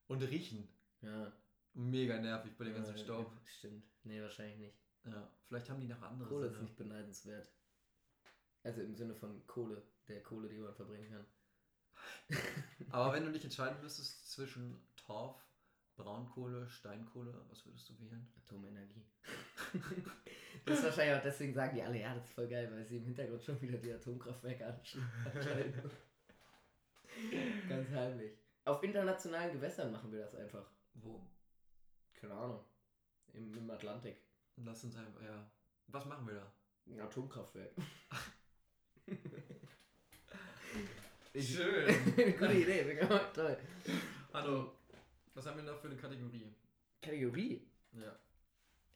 Und 0.07 0.21
riechen. 0.23 0.67
Ja. 1.01 1.31
Mega 1.73 2.19
nervig 2.19 2.57
bei 2.57 2.65
dem 2.65 2.73
ganzen 2.73 2.97
Ja, 2.97 3.03
Staub. 3.03 3.31
Stimmt. 3.45 3.85
Nee, 4.03 4.21
wahrscheinlich 4.21 4.57
nicht. 4.57 4.77
Ja, 5.05 5.31
vielleicht 5.47 5.69
haben 5.69 5.79
die 5.79 5.87
noch 5.87 6.01
andere 6.01 6.27
Kohle 6.27 6.47
ist 6.47 6.53
Sinne. 6.53 6.63
nicht 6.63 6.75
beneidenswert. 6.75 7.49
Also 8.63 8.81
im 8.81 8.95
Sinne 8.95 9.15
von 9.15 9.45
Kohle, 9.47 9.81
der 10.09 10.21
Kohle, 10.23 10.49
die 10.49 10.57
man 10.57 10.73
verbringen 10.73 11.09
kann. 11.09 11.25
Aber 12.89 13.13
wenn 13.13 13.25
du 13.25 13.31
dich 13.31 13.43
entscheiden 13.43 13.81
müsstest 13.81 14.31
zwischen 14.31 14.81
Torf, 14.95 15.35
Braunkohle, 15.95 16.69
Steinkohle, 16.69 17.33
was 17.49 17.65
würdest 17.65 17.89
du 17.89 17.99
wählen? 17.99 18.31
Atomenergie. 18.37 19.03
das 20.65 20.79
ist 20.79 20.85
wahrscheinlich 20.85 21.17
auch 21.17 21.23
deswegen 21.23 21.53
sagen 21.53 21.75
die 21.75 21.81
alle, 21.81 21.99
ja, 21.99 22.13
das 22.13 22.25
ist 22.25 22.33
voll 22.33 22.47
geil, 22.47 22.71
weil 22.71 22.85
sie 22.85 22.97
im 22.97 23.05
Hintergrund 23.05 23.43
schon 23.43 23.59
wieder 23.61 23.77
die 23.77 23.91
Atomkraftwerke 23.93 24.65
ansch- 24.65 24.99
anschalten. 25.33 25.91
Ganz 27.67 27.89
heimlich. 27.89 28.37
Auf 28.65 28.83
internationalen 28.83 29.53
Gewässern 29.53 29.91
machen 29.91 30.11
wir 30.11 30.19
das 30.19 30.35
einfach. 30.35 30.69
Wo? 30.93 31.25
Keine 32.13 32.33
Ahnung. 32.33 32.63
Im, 33.33 33.53
im 33.55 33.69
Atlantik. 33.71 34.17
Lass 34.57 34.83
uns 34.83 34.95
einfach, 34.95 35.21
ja. 35.21 35.49
Was 35.87 36.05
machen 36.05 36.27
wir 36.27 36.35
da? 36.35 36.53
Ein 36.87 36.99
Atomkraftwerk. 37.01 37.71
Schön. 41.39 41.93
Gute 42.39 42.53
Idee, 42.53 42.83
sogar 42.83 43.31
toll. 43.31 43.57
Hallo. 44.33 44.71
Was 45.35 45.45
haben 45.45 45.57
wir 45.57 45.71
noch 45.71 45.79
für 45.79 45.87
eine 45.87 45.95
Kategorie? 45.95 46.51
Kategorie? 46.99 47.61
Ja. 47.93 48.17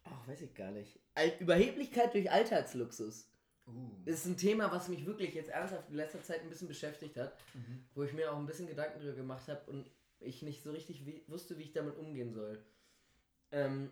Ach, 0.06 0.28
weiß 0.28 0.42
ich 0.42 0.54
gar 0.56 0.72
nicht. 0.72 1.00
Al 1.14 1.34
Überheblichkeit 1.40 2.14
durch 2.16 2.32
Alltagsluxus. 2.32 3.30
Uh. 3.68 3.92
Das 4.06 4.16
ist 4.16 4.26
ein 4.26 4.38
Thema, 4.38 4.72
was 4.72 4.90
mich 4.90 5.06
wirklich 5.06 5.36
jetzt 5.36 5.50
ernsthaft 5.50 5.90
in 5.90 5.96
letzter 5.96 6.24
Zeit 6.24 6.42
ein 6.42 6.50
bisschen 6.50 6.68
beschäftigt 6.68 7.16
hat. 7.18 7.38
Mhm. 7.54 7.86
wo 7.94 8.04
ich 8.04 8.14
mir 8.14 8.32
auch 8.32 8.38
ein 8.38 8.48
bisschen 8.48 8.66
Gedanken 8.66 9.00
drüber 9.00 9.14
gemacht 9.14 9.48
habe 9.48 9.70
und 9.70 9.88
ich 10.20 10.42
nicht 10.42 10.64
so 10.64 10.72
richtig 10.72 11.04
wusste, 11.28 11.60
wie 11.60 11.64
ich 11.64 11.74
damit 11.74 11.96
umgehen 11.98 12.34
soll. 12.34 12.64
Ähm, 13.52 13.92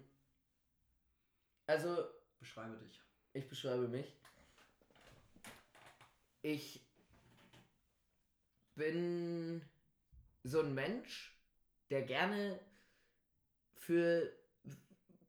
also, 1.68 2.04
Beschreibe 2.39 2.78
dich. 2.78 3.00
ich 3.34 3.47
beschreibe 3.47 3.88
mich. 3.88 4.18
Ich 6.41 6.89
bin 8.80 9.62
so 10.44 10.62
ein 10.62 10.74
Mensch, 10.74 11.38
der 11.92 12.02
gerne 12.02 12.60
für 13.76 14.34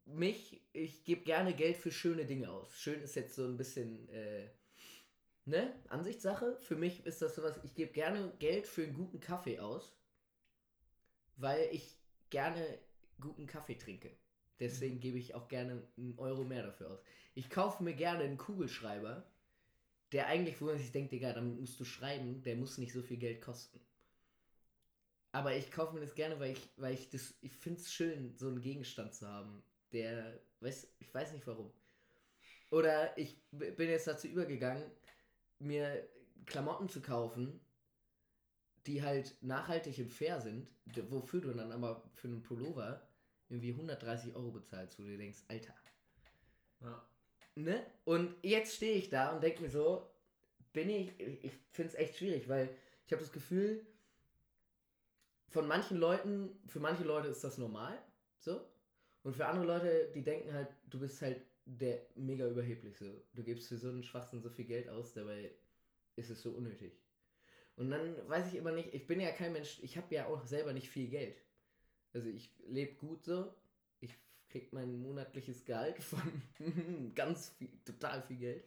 mich, 0.07 0.63
ich 0.73 1.05
gebe 1.05 1.23
gerne 1.23 1.55
Geld 1.55 1.77
für 1.77 1.91
schöne 1.91 2.25
Dinge 2.25 2.51
aus. 2.51 2.81
Schön 2.81 3.03
ist 3.03 3.17
jetzt 3.17 3.35
so 3.35 3.45
ein 3.45 3.57
bisschen 3.57 4.09
äh, 4.09 4.51
ne, 5.45 5.75
Ansichtssache. 5.89 6.59
Für 6.61 6.77
mich 6.77 7.05
ist 7.07 7.23
das 7.23 7.35
sowas, 7.35 7.61
ich 7.65 7.75
gebe 7.75 7.93
gerne 7.93 8.33
Geld 8.39 8.67
für 8.67 8.85
einen 8.85 8.95
guten 8.95 9.21
Kaffee 9.21 9.59
aus, 9.59 9.97
weil 11.37 11.69
ich 11.73 11.99
gerne 12.31 12.79
guten 13.21 13.47
Kaffee 13.47 13.77
trinke. 13.77 14.17
Deswegen 14.61 14.97
Mhm. 14.97 15.01
gebe 15.01 15.19
ich 15.19 15.35
auch 15.35 15.49
gerne 15.49 15.83
einen 15.97 16.19
Euro 16.19 16.45
mehr 16.45 16.63
dafür 16.63 16.91
aus. 16.91 17.03
Ich 17.35 17.51
kaufe 17.51 17.83
mir 17.83 17.95
gerne 17.95 18.25
einen 18.25 18.39
Kugelschreiber, 18.39 19.30
der 20.13 20.27
eigentlich, 20.27 20.61
wo 20.61 20.67
man 20.67 20.79
sich 20.79 20.93
denkt, 20.93 21.13
Digga, 21.13 21.33
dann 21.33 21.61
musst 21.61 21.79
du 21.79 21.85
schreiben, 21.85 22.43
der 22.43 22.57
muss 22.57 22.79
nicht 22.79 22.93
so 22.93 23.03
viel 23.03 23.17
Geld 23.17 23.41
kosten. 23.41 23.81
Aber 25.33 25.55
ich 25.55 25.71
kaufe 25.71 25.95
mir 25.95 26.01
das 26.01 26.15
gerne, 26.15 26.41
weil 26.41 26.53
ich, 26.53 26.71
weil 26.77 26.95
ich 26.95 27.09
das, 27.09 27.35
ich 27.41 27.53
finde 27.53 27.81
es 27.81 27.93
schön, 27.93 28.37
so 28.37 28.49
einen 28.49 28.61
Gegenstand 28.61 29.15
zu 29.15 29.29
haben, 29.29 29.63
der, 29.93 30.41
weiß, 30.61 30.89
ich 30.99 31.15
weiß 31.15 31.33
nicht 31.33 31.47
warum. 31.47 31.73
Oder 32.71 33.17
ich 33.17 33.41
bin 33.51 33.89
jetzt 33.89 34.07
dazu 34.07 34.27
übergegangen, 34.27 34.91
mir 35.59 36.09
Klamotten 36.47 36.89
zu 36.89 37.01
kaufen, 37.01 37.61
die 38.87 39.03
halt 39.03 39.37
nachhaltig 39.43 39.99
und 39.99 40.13
fair 40.13 40.41
sind, 40.41 40.69
wofür 41.11 41.41
du 41.41 41.53
dann 41.53 41.71
aber 41.71 42.11
für 42.15 42.29
einen 42.29 42.43
Pullover 42.43 43.07
irgendwie 43.49 43.73
130 43.73 44.35
Euro 44.35 44.51
bezahlst, 44.53 44.99
wo 44.99 45.03
du 45.03 45.11
dir 45.11 45.19
denkst, 45.19 45.41
Alter. 45.49 45.75
Ja. 46.81 47.10
Ne? 47.55 47.85
Und 48.05 48.35
jetzt 48.43 48.77
stehe 48.77 48.95
ich 48.95 49.11
da 49.11 49.35
und 49.35 49.43
denke 49.43 49.63
mir 49.63 49.71
so, 49.71 50.07
bin 50.73 50.89
ich, 50.89 51.19
ich 51.19 51.53
finde 51.73 51.93
es 51.93 51.95
echt 51.95 52.17
schwierig, 52.17 52.49
weil 52.49 52.71
ich 53.07 53.13
habe 53.13 53.23
das 53.23 53.33
Gefühl, 53.33 53.85
von 55.49 55.67
manchen 55.67 55.99
Leuten, 55.99 56.59
für 56.67 56.81
manche 56.81 57.03
Leute 57.03 57.29
ist 57.29 57.43
das 57.43 57.59
normal, 57.59 57.99
so. 58.39 58.61
Und 59.23 59.37
für 59.37 59.47
andere 59.47 59.67
Leute, 59.67 60.11
die 60.15 60.23
denken 60.23 60.53
halt, 60.55 60.69
du 60.89 61.01
bist 61.01 61.21
halt 61.21 61.43
der 61.67 62.01
mega 62.15 62.49
überheblich. 62.49 62.97
Du 62.99 63.43
gibst 63.43 63.69
für 63.69 63.77
so 63.77 63.89
einen 63.89 64.03
Schwachsinn 64.03 64.41
so 64.41 64.49
viel 64.49 64.65
Geld 64.65 64.89
aus, 64.89 65.13
dabei 65.13 65.51
ist 66.17 66.31
es 66.31 66.41
so 66.43 66.51
unnötig. 66.51 66.93
Und 67.77 67.91
dann 67.91 68.17
weiß 68.29 68.49
ich 68.49 68.57
immer 68.57 68.73
nicht, 68.73 68.95
ich 68.95 69.07
bin 69.07 69.21
ja 69.21 69.33
kein 69.33 69.53
Mensch, 69.53 69.79
ich 69.83 69.97
habe 69.97 70.15
ja 70.15 70.27
auch 70.27 70.45
selber 70.45 70.73
nicht 70.73 70.89
viel 70.89 71.09
Geld. 71.09 71.37
Also 72.13 72.29
ich 72.29 72.51
lebe 72.67 72.95
gut 72.95 73.25
so, 73.25 73.55
ich 74.51 74.53
krieg 74.53 74.73
mein 74.73 75.01
monatliches 75.01 75.65
Gehalt 75.65 76.03
von 76.03 76.21
ganz 77.15 77.51
viel, 77.51 77.71
total 77.85 78.21
viel 78.23 78.37
Geld. 78.37 78.65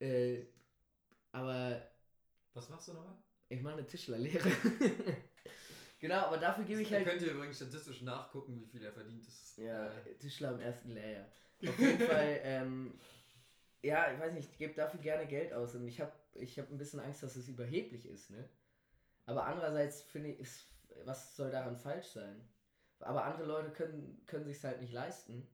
Äh, 0.00 0.42
aber 1.30 1.80
Was 2.52 2.68
machst 2.68 2.88
du 2.88 2.94
nochmal? 2.94 3.16
ich 3.48 3.62
mache 3.62 3.74
eine 3.74 3.86
Tischlerlehre. 3.86 4.50
genau, 6.00 6.22
aber 6.22 6.38
dafür 6.38 6.64
gebe 6.64 6.82
ich 6.82 6.92
halt. 6.92 7.06
könnt 7.06 7.22
ihr 7.22 7.32
übrigens 7.32 7.56
statistisch 7.56 8.02
nachgucken, 8.02 8.58
wie 8.60 8.66
viel 8.66 8.82
er 8.82 8.92
verdient. 8.92 9.24
Ist, 9.28 9.58
Ja, 9.58 9.86
äh, 9.88 10.14
Tischler 10.18 10.52
im 10.52 10.60
ersten 10.60 10.90
Lehrjahr. 10.90 11.26
Auf 11.64 11.78
jeden 11.78 12.00
Fall, 12.08 12.40
ähm, 12.42 12.98
ja, 13.82 14.12
ich 14.12 14.18
weiß 14.18 14.32
nicht, 14.32 14.50
ich 14.50 14.58
gebe 14.58 14.74
dafür 14.74 15.00
gerne 15.00 15.26
Geld 15.26 15.52
aus 15.52 15.74
und 15.76 15.86
ich 15.86 16.00
habe 16.00 16.12
ich 16.34 16.58
hab 16.58 16.70
ein 16.70 16.78
bisschen 16.78 16.98
Angst, 16.98 17.22
dass 17.22 17.36
es 17.36 17.46
überheblich 17.46 18.06
ist, 18.06 18.30
ne? 18.30 18.48
Aber 19.26 19.44
andererseits 19.46 20.02
finde 20.02 20.30
ich, 20.30 20.48
was 21.04 21.36
soll 21.36 21.50
daran 21.52 21.76
falsch 21.76 22.06
sein? 22.06 22.48
Aber 23.02 23.24
andere 23.24 23.44
Leute 23.46 23.70
können, 23.70 24.22
können 24.26 24.44
sich 24.44 24.62
halt 24.64 24.80
nicht 24.80 24.92
leisten. 24.92 25.46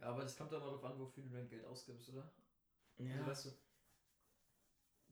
ja, 0.00 0.06
aber 0.08 0.22
das 0.22 0.36
kommt 0.36 0.52
doch 0.52 0.60
mal 0.60 0.66
darauf 0.66 0.84
an, 0.84 0.98
wofür 0.98 1.22
du 1.24 1.30
dein 1.30 1.48
Geld 1.48 1.64
ausgibst, 1.64 2.08
oder? 2.10 2.30
Also, 2.98 3.26
weißt 3.26 3.44
du, 3.46 3.50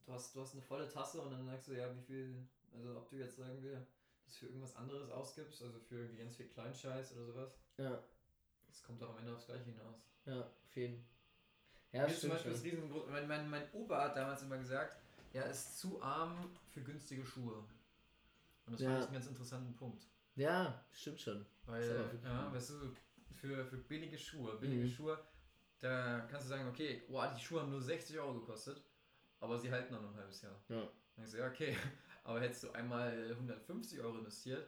du 0.05 0.13
hast, 0.13 0.35
du 0.35 0.41
hast 0.41 0.53
eine 0.53 0.61
volle 0.61 0.87
Tasse 0.89 1.21
und 1.21 1.31
dann 1.31 1.45
sagst 1.45 1.67
du, 1.67 1.73
ja, 1.73 1.93
wie 1.95 2.01
viel, 2.01 2.47
also 2.73 2.97
ob 2.97 3.09
du 3.09 3.17
jetzt 3.17 3.37
sagen 3.37 3.61
wir, 3.61 3.85
das 4.25 4.35
für 4.35 4.47
irgendwas 4.47 4.75
anderes 4.75 5.09
ausgibst, 5.09 5.61
also 5.61 5.79
für 5.79 5.95
irgendwie 5.99 6.17
ganz 6.23 6.35
viel 6.35 6.47
Kleinscheiß 6.47 7.13
oder 7.13 7.25
sowas, 7.25 7.57
Ja, 7.77 8.03
das 8.67 8.83
kommt 8.83 9.01
doch 9.01 9.09
am 9.11 9.19
Ende 9.19 9.33
aufs 9.33 9.45
Gleiche 9.45 9.65
hinaus. 9.65 10.01
ja, 10.25 10.41
auf 10.41 10.75
jeden 10.75 11.05
Ja, 11.93 12.01
Ja, 12.01 12.07
Mir 12.07 12.13
ist 12.13 12.21
zum 12.21 12.29
Beispiel 12.31 12.55
schon. 12.55 12.97
das 12.97 13.07
mein, 13.09 13.27
mein, 13.27 13.49
mein 13.49 13.71
Opa 13.73 14.03
hat 14.05 14.15
damals 14.15 14.41
immer 14.41 14.57
gesagt, 14.57 14.97
er 15.33 15.49
ist 15.49 15.79
zu 15.79 16.01
arm 16.01 16.49
für 16.71 16.81
günstige 16.81 17.25
Schuhe. 17.25 17.63
Und 18.65 18.73
das 18.73 18.81
Ja. 18.81 18.89
fand 18.89 18.99
ich 18.99 19.05
einen 19.07 19.13
ganz 19.13 19.27
interessanten 19.27 19.75
Punkt. 19.75 20.03
Ja, 20.37 20.85
stimmt 20.91 21.19
schon. 21.19 21.45
Weil, 21.65 22.19
ja, 22.23 22.53
weißt 22.53 22.69
du, 22.69 22.75
für, 23.33 23.65
für 23.65 23.77
billige 23.77 24.17
Schuhe, 24.17 24.55
billige 24.57 24.83
Mhm. 24.83 24.89
Schuhe, 24.89 25.19
da 25.79 26.21
kannst 26.31 26.45
du 26.45 26.49
sagen, 26.49 26.67
okay, 26.69 27.03
boah, 27.09 27.33
die 27.35 27.41
Schuhe 27.43 27.61
haben 27.61 27.71
nur 27.71 27.81
60 27.81 28.17
Euro 28.19 28.35
gekostet, 28.39 28.81
aber 29.39 29.57
sie 29.59 29.71
halten 29.71 29.93
noch 29.93 30.01
ein 30.03 30.15
halbes 30.15 30.41
Jahr. 30.41 30.55
Ja. 30.69 30.81
Dann 30.81 30.91
denkst 31.17 31.31
du, 31.33 31.37
ja, 31.39 31.47
okay, 31.47 31.75
aber 32.23 32.39
hättest 32.39 32.63
du 32.63 32.71
einmal 32.71 33.31
150 33.31 33.99
Euro 33.99 34.19
investiert 34.19 34.67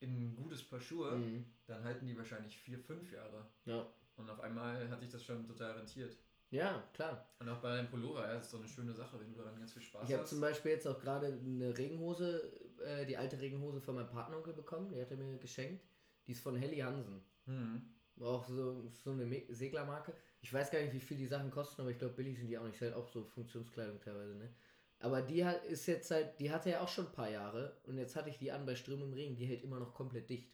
in 0.00 0.30
ein 0.32 0.36
gutes 0.36 0.62
Paar 0.62 0.80
Schuhe, 0.80 1.12
Mhm. 1.16 1.44
dann 1.66 1.84
halten 1.84 2.06
die 2.06 2.16
wahrscheinlich 2.16 2.56
4, 2.56 2.78
5 2.78 3.12
Jahre. 3.12 3.46
Ja. 3.66 3.86
Und 4.16 4.28
auf 4.30 4.40
einmal 4.40 4.88
hat 4.90 5.00
sich 5.00 5.10
das 5.10 5.24
schon 5.24 5.46
total 5.46 5.72
rentiert. 5.72 6.16
Ja, 6.50 6.82
klar. 6.92 7.26
Und 7.38 7.48
auch 7.48 7.58
bei 7.58 7.76
deinem 7.76 7.88
Pullover, 7.88 8.26
ja, 8.26 8.34
das 8.34 8.44
ist 8.46 8.50
so 8.50 8.58
eine 8.58 8.68
schöne 8.68 8.92
Sache, 8.92 9.18
wenn 9.20 9.32
du 9.32 9.38
daran 9.38 9.58
ganz 9.58 9.72
viel 9.72 9.82
Spaß 9.82 10.04
Ich 10.06 10.12
habe 10.12 10.22
hast. 10.22 10.30
zum 10.30 10.40
Beispiel 10.40 10.72
jetzt 10.72 10.86
auch 10.86 10.98
gerade 11.00 11.26
eine 11.26 11.76
Regenhose, 11.76 12.52
äh, 12.84 13.06
die 13.06 13.16
alte 13.16 13.40
Regenhose 13.40 13.80
von 13.80 13.94
meinem 13.94 14.08
Partneronkel 14.08 14.52
bekommen. 14.52 14.90
Die 14.92 15.00
hat 15.00 15.10
er 15.10 15.16
mir 15.16 15.38
geschenkt. 15.38 15.84
Die 16.26 16.32
ist 16.32 16.42
von 16.42 16.56
Helly 16.56 16.78
Hansen. 16.78 17.22
Mhm. 17.46 17.82
Auch 18.20 18.44
so, 18.46 18.88
so 19.02 19.12
eine 19.12 19.42
Seglermarke. 19.48 20.12
Ich 20.42 20.52
weiß 20.52 20.70
gar 20.70 20.80
nicht, 20.80 20.92
wie 20.92 21.00
viel 21.00 21.16
die 21.16 21.26
Sachen 21.26 21.50
kosten, 21.50 21.80
aber 21.80 21.90
ich 21.90 21.98
glaube, 21.98 22.14
billig 22.14 22.38
sind 22.38 22.48
die 22.48 22.58
auch 22.58 22.64
nicht. 22.64 22.74
Ist 22.74 22.82
halt 22.82 22.94
auch 22.94 23.08
so 23.08 23.24
Funktionskleidung 23.24 24.00
teilweise, 24.00 24.34
ne? 24.34 24.52
Aber 24.98 25.22
die 25.22 25.42
hat, 25.44 25.64
ist 25.64 25.86
jetzt 25.86 26.10
halt, 26.10 26.38
die 26.38 26.50
hatte 26.50 26.68
ja 26.70 26.80
auch 26.82 26.88
schon 26.88 27.06
ein 27.06 27.12
paar 27.12 27.30
Jahre 27.30 27.74
und 27.84 27.96
jetzt 27.96 28.16
hatte 28.16 28.28
ich 28.28 28.36
die 28.36 28.52
an 28.52 28.66
bei 28.66 28.74
Strömen 28.76 29.04
im 29.08 29.14
Regen. 29.14 29.34
Die 29.36 29.46
hält 29.46 29.62
immer 29.64 29.78
noch 29.80 29.94
komplett 29.94 30.28
dicht. 30.28 30.52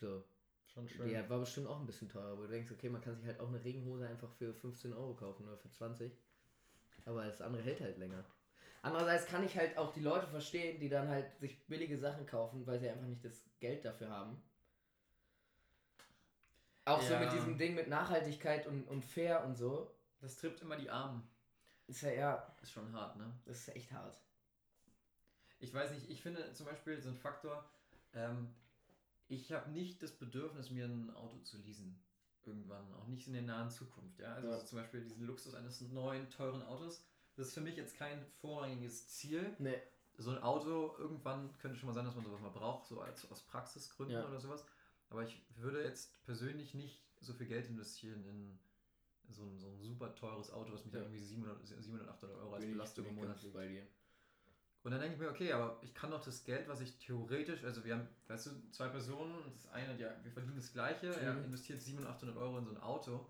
So. 0.00 0.22
Schon 0.74 0.88
schön. 0.88 1.08
Die 1.08 1.28
war 1.30 1.38
bestimmt 1.38 1.66
auch 1.66 1.78
ein 1.80 1.86
bisschen 1.86 2.08
teurer, 2.08 2.36
wo 2.36 2.42
du 2.42 2.48
denkst, 2.48 2.70
okay, 2.72 2.88
man 2.88 3.00
kann 3.02 3.16
sich 3.16 3.26
halt 3.26 3.40
auch 3.40 3.48
eine 3.48 3.62
Regenhose 3.62 4.06
einfach 4.08 4.30
für 4.32 4.54
15 4.54 4.92
Euro 4.92 5.14
kaufen 5.14 5.44
oder 5.46 5.56
für 5.58 5.70
20. 5.70 6.12
Aber 7.04 7.24
das 7.26 7.40
andere 7.42 7.62
hält 7.62 7.80
halt 7.80 7.98
länger. 7.98 8.24
Andererseits 8.80 9.26
kann 9.26 9.44
ich 9.44 9.56
halt 9.56 9.76
auch 9.76 9.92
die 9.92 10.00
Leute 10.00 10.26
verstehen, 10.26 10.80
die 10.80 10.88
dann 10.88 11.08
halt 11.08 11.38
sich 11.38 11.64
billige 11.66 11.98
Sachen 11.98 12.26
kaufen, 12.26 12.66
weil 12.66 12.80
sie 12.80 12.88
einfach 12.88 13.06
nicht 13.06 13.24
das 13.24 13.44
Geld 13.60 13.84
dafür 13.84 14.08
haben. 14.10 14.42
Auch 16.84 17.00
so 17.00 17.12
Ja. 17.12 17.20
mit 17.20 17.32
diesem 17.32 17.56
Ding 17.58 17.74
mit 17.74 17.88
Nachhaltigkeit 17.88 18.66
und, 18.66 18.84
und 18.88 19.04
fair 19.04 19.44
und 19.44 19.56
so. 19.56 19.94
Das 20.20 20.36
trifft 20.36 20.62
immer 20.62 20.76
die 20.76 20.90
Armen. 20.90 21.22
Ist 21.86 22.02
ja, 22.02 22.10
ja, 22.10 22.56
Ist 22.62 22.72
schon 22.72 22.92
hart, 22.92 23.16
ne? 23.16 23.32
das 23.44 23.58
ist 23.58 23.76
echt 23.76 23.92
hart. 23.92 24.20
Ich 25.60 25.72
weiß 25.72 25.92
nicht, 25.92 26.10
ich 26.10 26.20
finde 26.20 26.52
zum 26.54 26.66
Beispiel 26.66 27.00
so 27.00 27.08
ein 27.10 27.16
Faktor, 27.16 27.64
ähm, 28.14 28.52
ich 29.32 29.50
habe 29.52 29.70
nicht 29.70 30.02
das 30.02 30.12
Bedürfnis, 30.12 30.70
mir 30.70 30.84
ein 30.84 31.10
Auto 31.14 31.38
zu 31.38 31.56
leasen. 31.58 31.98
Irgendwann, 32.44 32.92
auch 32.94 33.06
nicht 33.06 33.26
in 33.28 33.34
der 33.34 33.42
nahen 33.42 33.70
Zukunft. 33.70 34.18
Ja? 34.18 34.34
Also 34.34 34.48
Ja. 34.48 34.64
zum 34.64 34.78
Beispiel 34.78 35.00
diesen 35.02 35.26
Luxus 35.26 35.54
eines 35.54 35.80
neuen, 35.80 36.28
teuren 36.28 36.62
Autos. 36.62 37.04
Das 37.36 37.48
ist 37.48 37.54
für 37.54 37.60
mich 37.60 37.76
jetzt 37.76 37.96
kein 37.96 38.24
vorrangiges 38.40 39.08
Ziel. 39.08 39.54
Ne, 39.58 39.80
So 40.18 40.30
ein 40.30 40.42
Auto, 40.42 40.94
irgendwann 40.98 41.56
könnte 41.58 41.78
schon 41.78 41.86
mal 41.86 41.94
sein, 41.94 42.04
dass 42.04 42.14
man 42.14 42.24
sowas 42.24 42.40
mal 42.40 42.50
braucht, 42.50 42.86
so 42.86 43.00
als 43.00 43.30
aus 43.30 43.42
Praxisgründen 43.42 44.16
Ja. 44.16 44.28
oder 44.28 44.38
sowas. 44.40 44.66
Aber 45.08 45.22
ich 45.22 45.40
würde 45.56 45.82
jetzt 45.82 46.22
persönlich 46.24 46.74
nicht 46.74 47.02
so 47.20 47.32
viel 47.32 47.46
Geld 47.46 47.66
investieren 47.68 48.22
in 48.26 48.58
so 49.30 49.44
ein, 49.44 49.58
so 49.58 49.68
ein 49.68 49.78
super 49.78 50.14
teures 50.14 50.50
Auto, 50.52 50.72
was 50.72 50.84
mich 50.84 50.92
Ja. 50.92 51.00
dann 51.00 51.08
irgendwie 51.08 51.24
700, 51.24 51.66
700 51.66 52.08
800 52.08 52.36
Euro 52.38 52.54
als 52.54 52.66
Belastung 52.66 53.06
im 53.06 53.14
Monat 53.14 53.40
liegt. 53.42 53.54
bei 53.54 53.68
dir. 53.68 53.86
Und 54.84 54.90
dann 54.90 55.00
denke 55.00 55.14
ich 55.14 55.20
mir, 55.20 55.28
okay, 55.30 55.52
aber 55.52 55.78
ich 55.82 55.94
kann 55.94 56.10
doch 56.10 56.24
das 56.24 56.42
Geld, 56.44 56.68
was 56.68 56.80
ich 56.80 56.96
theoretisch, 56.98 57.62
also 57.64 57.84
wir 57.84 57.94
haben, 57.94 58.08
weißt 58.26 58.46
du, 58.46 58.50
zwei 58.72 58.88
Personen, 58.88 59.34
das 59.54 59.70
eine, 59.72 59.96
ja, 59.96 60.10
wir 60.24 60.32
verdienen 60.32 60.56
das 60.56 60.72
Gleiche, 60.72 61.14
er 61.14 61.34
Mhm. 61.34 61.44
investiert 61.44 61.80
700, 61.80 62.12
800 62.14 62.36
Euro 62.36 62.58
in 62.58 62.64
so 62.64 62.70
ein 62.72 62.82
Auto. 62.82 63.24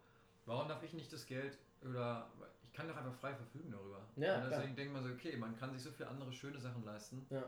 Warum 0.47 0.67
darf 0.69 0.83
ich 0.83 0.95
nicht 0.95 1.13
das 1.13 1.27
Geld 1.27 1.59
oder 1.83 2.31
ich 2.65 2.73
kann 2.73 2.89
doch 2.89 2.97
einfach 2.97 3.13
frei 3.15 3.35
verfügen 3.35 3.71
darüber. 3.71 4.01
Ja, 4.17 4.37
Und 4.37 4.47
klar. 4.47 4.51
deswegen 4.61 4.77
denke 4.77 4.93
ich 4.95 5.03
mir 5.03 5.07
so, 5.09 5.13
okay, 5.15 5.37
man 5.37 5.55
kann 5.59 5.73
sich 5.75 5.83
so 5.83 5.91
viele 5.91 6.09
andere 6.09 6.33
schöne 6.33 6.59
Sachen 6.59 6.85
leisten, 6.87 7.27
Ja. 7.29 7.45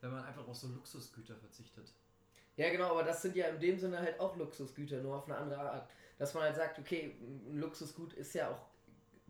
wenn 0.00 0.10
man 0.10 0.24
einfach 0.24 0.46
auf 0.48 0.56
so 0.56 0.66
Luxusgüter 0.68 1.36
verzichtet. 1.36 1.92
Ja, 2.56 2.68
genau, 2.70 2.90
aber 2.90 3.04
das 3.04 3.22
sind 3.22 3.36
ja 3.36 3.46
in 3.46 3.60
dem 3.60 3.78
Sinne 3.78 3.98
halt 4.00 4.18
auch 4.18 4.36
Luxusgüter, 4.36 5.00
nur 5.00 5.16
auf 5.16 5.26
eine 5.26 5.36
andere 5.38 5.60
Art. 5.70 5.90
Dass 6.18 6.34
man 6.34 6.42
halt 6.42 6.56
sagt, 6.56 6.78
okay, 6.80 7.16
ein 7.20 7.58
Luxusgut 7.58 8.12
ist 8.14 8.34
ja 8.34 8.50
auch 8.50 8.66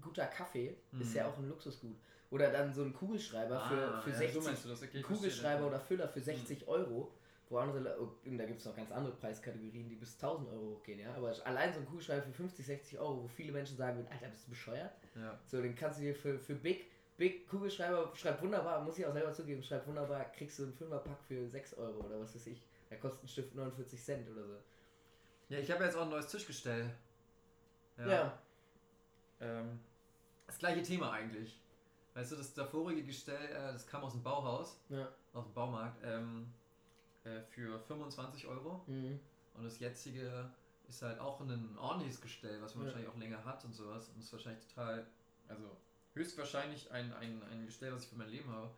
guter 0.01 0.27
Kaffee, 0.27 0.77
ist 0.99 1.11
Mhm. 1.11 1.17
ja 1.17 1.29
auch 1.29 1.37
ein 1.39 1.49
Luxusgut. 1.49 1.97
Oder 2.33 2.51
dann 2.51 2.73
so 2.73 2.83
ein 2.83 2.95
Kugelschreiber 2.95 3.61
für, 3.61 3.77
für 4.01 4.17
Ah, 4.17 4.23
ja, 4.23 4.31
60 4.31 4.43
so 4.59 4.69
das, 4.71 4.83
okay, 4.83 5.03
Kugelschreiber 5.03 5.67
oder 5.67 5.79
Füller 5.79 6.09
für 6.09 6.21
60 6.21 6.67
Euro, 6.67 7.13
wo 7.51 7.59
andere, 7.59 7.95
oh, 8.01 8.09
da 8.25 8.47
gibt 8.47 8.59
es 8.59 8.65
noch 8.65 8.75
ganz 8.75 8.91
andere 8.91 9.15
Preiskategorien, 9.17 9.87
die 9.87 9.97
bis 9.97 10.15
1000 10.15 10.49
Euro 10.49 10.77
hochgehen, 10.77 11.01
ja. 11.01 11.15
Aber 11.15 11.31
allein 11.45 11.75
so 11.75 11.81
ein 11.81 11.87
Kugelschreiber 11.87 12.23
für 12.23 12.33
50, 12.33 12.65
60 12.65 12.99
Euro, 12.99 13.25
wo 13.25 13.29
viele 13.29 13.53
Menschen 13.53 13.77
sagen 13.77 13.99
würden, 13.99 14.09
Alter, 14.11 14.29
bist 14.29 14.47
du 14.47 14.51
bescheuert? 14.51 14.93
Ja. 15.15 15.39
So, 15.45 15.61
den 15.61 15.75
kannst 15.75 15.99
du 15.99 16.05
dir 16.05 16.15
für, 16.15 16.39
für 16.39 16.55
Big, 16.55 16.87
Big 17.19 17.47
Kugelschreiber, 17.51 18.11
schreibt 18.15 18.41
wunderbar, 18.43 18.83
muss 18.83 18.99
ich 18.99 19.05
auch 19.05 19.13
selber 19.13 19.35
zugeben, 19.35 19.63
schreibt 19.63 19.87
wunderbar, 19.87 20.25
kriegst 20.33 20.59
du 20.59 20.63
einen 20.63 20.73
Fünferpack 20.73 21.23
für 21.29 21.47
6 21.47 21.75
Euro 21.75 22.01
oder 22.07 22.19
was 22.19 22.35
weiß 22.35 22.47
ich. 22.47 22.63
Da 22.89 22.97
kostet 22.97 23.25
ein 23.25 23.29
Stift 23.29 23.55
49 23.55 24.03
Cent 24.03 24.31
oder 24.31 24.47
so. 24.47 24.57
ja, 25.51 25.59
ich 25.59 25.71
habe 25.71 25.85
jetzt 25.85 25.97
auch 25.97 26.03
ein 26.03 26.09
neues 26.09 26.29
Tischgestell. 26.29 26.91
Ja. 27.99 28.39
Ähm, 29.39 29.81
das 30.47 30.59
gleiche 30.59 30.83
Thema 30.83 31.13
eigentlich. 31.13 31.62
Weißt 32.15 32.33
du, 32.33 32.37
das 32.37 32.53
davorige 32.55 33.03
Gestell, 33.05 33.47
äh, 33.51 33.73
das 33.73 33.87
kam 33.87 34.03
aus 34.03 34.13
dem 34.13 34.23
Bauhaus, 34.23 34.81
Ja. 34.89 35.09
aus 35.33 35.45
dem 35.47 35.55
Baumarkt, 35.55 35.99
ähm, 36.05 36.53
äh, 37.25 37.41
für 37.43 37.79
25 37.81 38.47
Euro. 38.47 38.83
Mhm. 38.87 39.19
Und 39.55 39.65
das 39.65 39.79
jetzige 39.81 40.51
ist 40.89 41.01
halt 41.03 41.19
auch 41.21 41.41
ein 41.41 41.79
ordentliches 41.79 42.21
Gestell, 42.21 42.61
was 42.61 42.75
man 42.75 42.85
Ja. 42.85 42.87
wahrscheinlich 42.93 43.11
auch 43.13 43.19
länger 43.19 43.45
hat 43.45 43.65
und 43.65 43.73
sowas. 43.75 44.09
Und 44.11 44.19
ist 44.21 44.33
wahrscheinlich 44.33 44.67
total 44.67 45.07
also 45.49 45.77
höchstwahrscheinlich 46.15 46.91
ein, 46.93 47.13
ein, 47.15 47.43
ein 47.51 47.67
Gestell, 47.67 47.93
was 47.93 48.05
ich 48.05 48.09
für 48.11 48.17
mein 48.17 48.29
Leben 48.31 48.51
habe. 48.51 48.71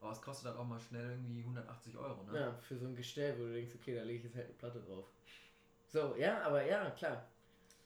Aber 0.00 0.10
es 0.12 0.20
kostet 0.20 0.48
halt 0.48 0.58
auch 0.58 0.64
mal 0.66 0.80
schnell 0.80 1.10
irgendwie 1.12 1.40
180 1.42 1.96
Euro, 1.96 2.22
ne? 2.24 2.38
Ja, 2.40 2.52
für 2.54 2.76
so 2.76 2.86
ein 2.86 2.96
Gestell, 2.96 3.38
wo 3.38 3.44
du 3.44 3.52
denkst, 3.52 3.74
okay, 3.74 3.94
da 3.94 4.02
lege 4.02 4.18
ich 4.18 4.24
jetzt 4.24 4.34
halt 4.36 4.46
eine 4.46 4.54
Platte 4.54 4.80
drauf. 4.80 5.06
So, 5.86 6.16
ja, 6.16 6.42
aber 6.42 6.64
ja, 6.64 6.90
klar. 6.90 7.28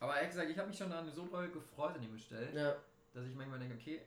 Aber 0.01 0.15
ehrlich 0.17 0.31
gesagt, 0.31 0.51
ich 0.51 0.57
habe 0.59 0.69
mich 0.69 0.79
schon 0.79 0.91
dann 0.91 1.11
so 1.13 1.27
doll 1.27 1.49
gefreut 1.51 1.95
an 1.95 2.01
dem 2.03 2.13
Gestell, 2.13 2.55
Ja. 2.57 2.77
dass 3.13 3.27
ich 3.27 3.35
manchmal 3.35 3.59
denke, 3.59 3.75
okay, 3.75 4.01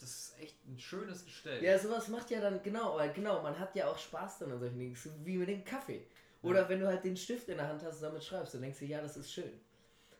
das 0.00 0.10
ist 0.10 0.38
echt 0.40 0.56
ein 0.66 0.78
schönes 0.78 1.24
Gestell. 1.24 1.62
Ja, 1.62 1.78
sowas 1.78 2.08
macht 2.08 2.30
ja 2.30 2.40
dann, 2.40 2.62
genau, 2.62 2.96
weil 2.96 3.12
genau, 3.12 3.42
man 3.42 3.58
hat 3.58 3.74
ja 3.74 3.88
auch 3.88 3.98
Spaß 3.98 4.38
dann 4.40 4.52
an 4.52 4.60
solchen 4.60 4.78
Dingen, 4.78 4.96
wie 5.24 5.36
mit 5.36 5.48
dem 5.48 5.64
Kaffee. 5.64 6.06
Oder 6.42 6.62
Ja. 6.62 6.68
wenn 6.68 6.80
du 6.80 6.86
halt 6.86 7.02
den 7.04 7.16
Stift 7.16 7.48
in 7.48 7.56
der 7.56 7.68
Hand 7.68 7.82
hast 7.82 7.96
und 7.96 8.02
damit 8.02 8.22
schreibst, 8.24 8.54
dann 8.54 8.62
denkst 8.62 8.78
du, 8.78 8.84
ja, 8.84 9.00
das 9.00 9.16
ist 9.16 9.32
schön. 9.32 9.52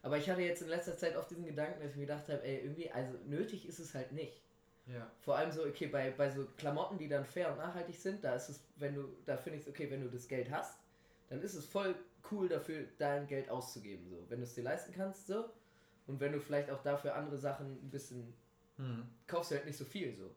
Aber 0.03 0.17
ich 0.19 0.31
hatte 0.31 0.41
jetzt 0.43 0.63
in 0.63 0.69
letzter 0.69 0.97
Zeit 0.97 1.17
oft 1.17 1.31
diesen 1.31 1.45
Gedanken, 1.45 1.81
dass 1.81 1.91
ich 1.91 1.97
mir 1.97 2.07
gedacht 2.07 2.29
habe, 2.29 2.43
ey, 2.43 2.61
irgendwie, 2.61 2.91
also 2.91 3.13
nötig 3.27 3.69
ist 3.69 3.79
es 3.79 3.95
halt 3.95 4.13
nicht. 4.13 4.41
Ja. 4.87 5.11
Vor 5.21 5.37
allem 5.37 5.51
so, 5.51 5.65
okay, 5.65 5.89
bei, 5.89 6.13
bei 6.13 6.31
so 6.31 6.47
Klamotten, 6.57 6.97
die 6.97 7.09
dann 7.09 7.25
fair 7.25 7.51
und 7.51 7.59
nachhaltig 7.59 7.97
sind, 7.97 8.23
da 8.23 8.37
ist 8.37 8.49
es, 8.49 8.61
wenn 8.77 8.95
du, 8.95 9.09
da 9.27 9.37
finde 9.37 9.59
ich 9.59 9.65
es 9.65 9.69
okay, 9.69 9.91
wenn 9.91 10.01
du 10.03 10.09
das 10.09 10.29
Geld 10.29 10.51
hast, 10.51 10.79
dann 11.29 11.43
ist 11.43 11.55
es 11.55 11.67
voll 11.67 11.95
cool 12.31 12.49
dafür, 12.49 12.85
dein 12.99 13.27
Geld 13.27 13.51
auszugeben, 13.51 14.09
so. 14.09 14.25
Wenn 14.29 14.39
du 14.39 14.45
es 14.45 14.55
dir 14.55 14.63
leisten 14.63 14.93
kannst, 14.95 15.27
so. 15.27 15.45
Und 16.07 16.21
wenn 16.21 16.33
du 16.33 16.41
vielleicht 16.41 16.71
auch 16.71 16.83
dafür 16.83 17.17
andere 17.17 17.37
Sachen 17.37 17.73
ein 17.85 17.91
bisschen 17.91 18.33
Hm. 18.77 19.07
kaufst 19.27 19.51
du 19.51 19.57
halt 19.57 19.67
nicht 19.67 19.77
so 19.79 19.85
viel 19.85 20.15
so. 20.15 20.31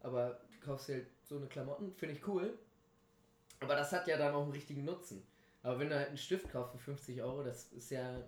Aber 0.00 0.40
kaufst 0.60 0.88
du 0.88 0.94
halt 0.94 1.06
so 1.24 1.36
eine 1.36 1.46
Klamotten, 1.46 1.92
finde 1.94 2.14
ich 2.14 2.26
cool. 2.28 2.56
Aber 3.60 3.74
das 3.74 3.92
hat 3.92 4.06
ja 4.06 4.16
dann 4.16 4.34
auch 4.34 4.42
einen 4.42 4.52
richtigen 4.52 4.84
Nutzen. 4.84 5.22
Aber 5.62 5.78
wenn 5.78 5.88
du 5.88 5.96
halt 5.96 6.08
einen 6.08 6.18
Stift 6.18 6.48
kaufst 6.50 6.72
für 6.72 6.78
50 6.78 7.22
Euro, 7.22 7.42
das 7.42 7.72
ist 7.72 7.90
ja, 7.90 8.20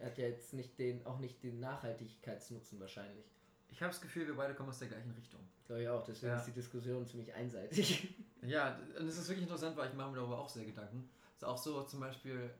hat 0.00 0.18
ja 0.18 0.28
jetzt 0.28 0.52
nicht 0.52 0.78
den, 0.78 1.04
auch 1.06 1.18
nicht 1.18 1.42
den 1.42 1.58
Nachhaltigkeitsnutzen 1.60 2.78
wahrscheinlich. 2.78 3.24
Ich 3.70 3.82
habe 3.82 3.90
das 3.90 4.00
Gefühl, 4.00 4.26
wir 4.28 4.36
beide 4.36 4.54
kommen 4.54 4.68
aus 4.68 4.78
der 4.78 4.88
gleichen 4.88 5.10
Richtung. 5.12 5.40
Glaube 5.66 5.82
ich 5.82 5.88
auch, 5.88 6.04
deswegen 6.04 6.32
Ja. 6.32 6.38
ist 6.38 6.46
die 6.46 6.52
Diskussion 6.52 7.06
ziemlich 7.06 7.32
einseitig. 7.34 8.14
Ja, 8.46 8.78
und 9.00 9.08
es 9.08 9.16
ist 9.16 9.26
wirklich 9.28 9.44
interessant, 9.44 9.74
weil 9.74 9.88
ich 9.88 9.94
mache 9.94 10.10
mir 10.10 10.16
darüber 10.16 10.38
auch 10.38 10.50
sehr 10.50 10.66
Gedanken. 10.66 11.08
Ist 11.34 11.46
auch 11.46 11.56
so 11.56 11.82
zum 11.84 12.00
Beispiel, 12.00 12.50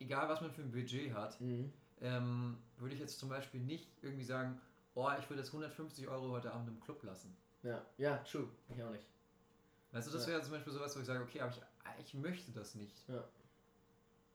egal 0.00 0.26
was 0.26 0.40
man 0.40 0.50
für 0.50 0.62
ein 0.62 0.70
Budget 0.70 1.12
hat, 1.12 1.38
mhm. 1.38 1.70
ähm, 2.00 2.56
würde 2.78 2.94
ich 2.94 3.00
jetzt 3.00 3.18
zum 3.18 3.28
Beispiel 3.28 3.60
nicht 3.60 3.90
irgendwie 4.00 4.24
sagen, 4.24 4.58
oh, 5.06 5.10
ich 5.18 5.28
will 5.30 5.36
jetzt 5.38 5.48
150 5.48 6.08
Euro 6.08 6.30
heute 6.30 6.52
Abend 6.52 6.68
im 6.68 6.80
Club 6.80 7.02
lassen. 7.02 7.36
Ja, 7.62 7.84
ja, 7.98 8.16
true. 8.18 8.48
Ich 8.68 8.82
auch 8.82 8.90
nicht. 8.90 9.06
Weißt 9.92 10.08
du, 10.08 10.12
das 10.12 10.26
Ja. 10.26 10.32
wäre 10.32 10.42
zum 10.42 10.52
Beispiel 10.52 10.72
sowas, 10.72 10.94
wo 10.96 11.00
ich 11.00 11.06
sage, 11.06 11.22
okay, 11.22 11.40
aber 11.40 11.52
ich, 11.52 12.04
ich 12.06 12.14
möchte 12.14 12.50
das 12.52 12.74
nicht. 12.74 13.08
Ja. 13.08 13.24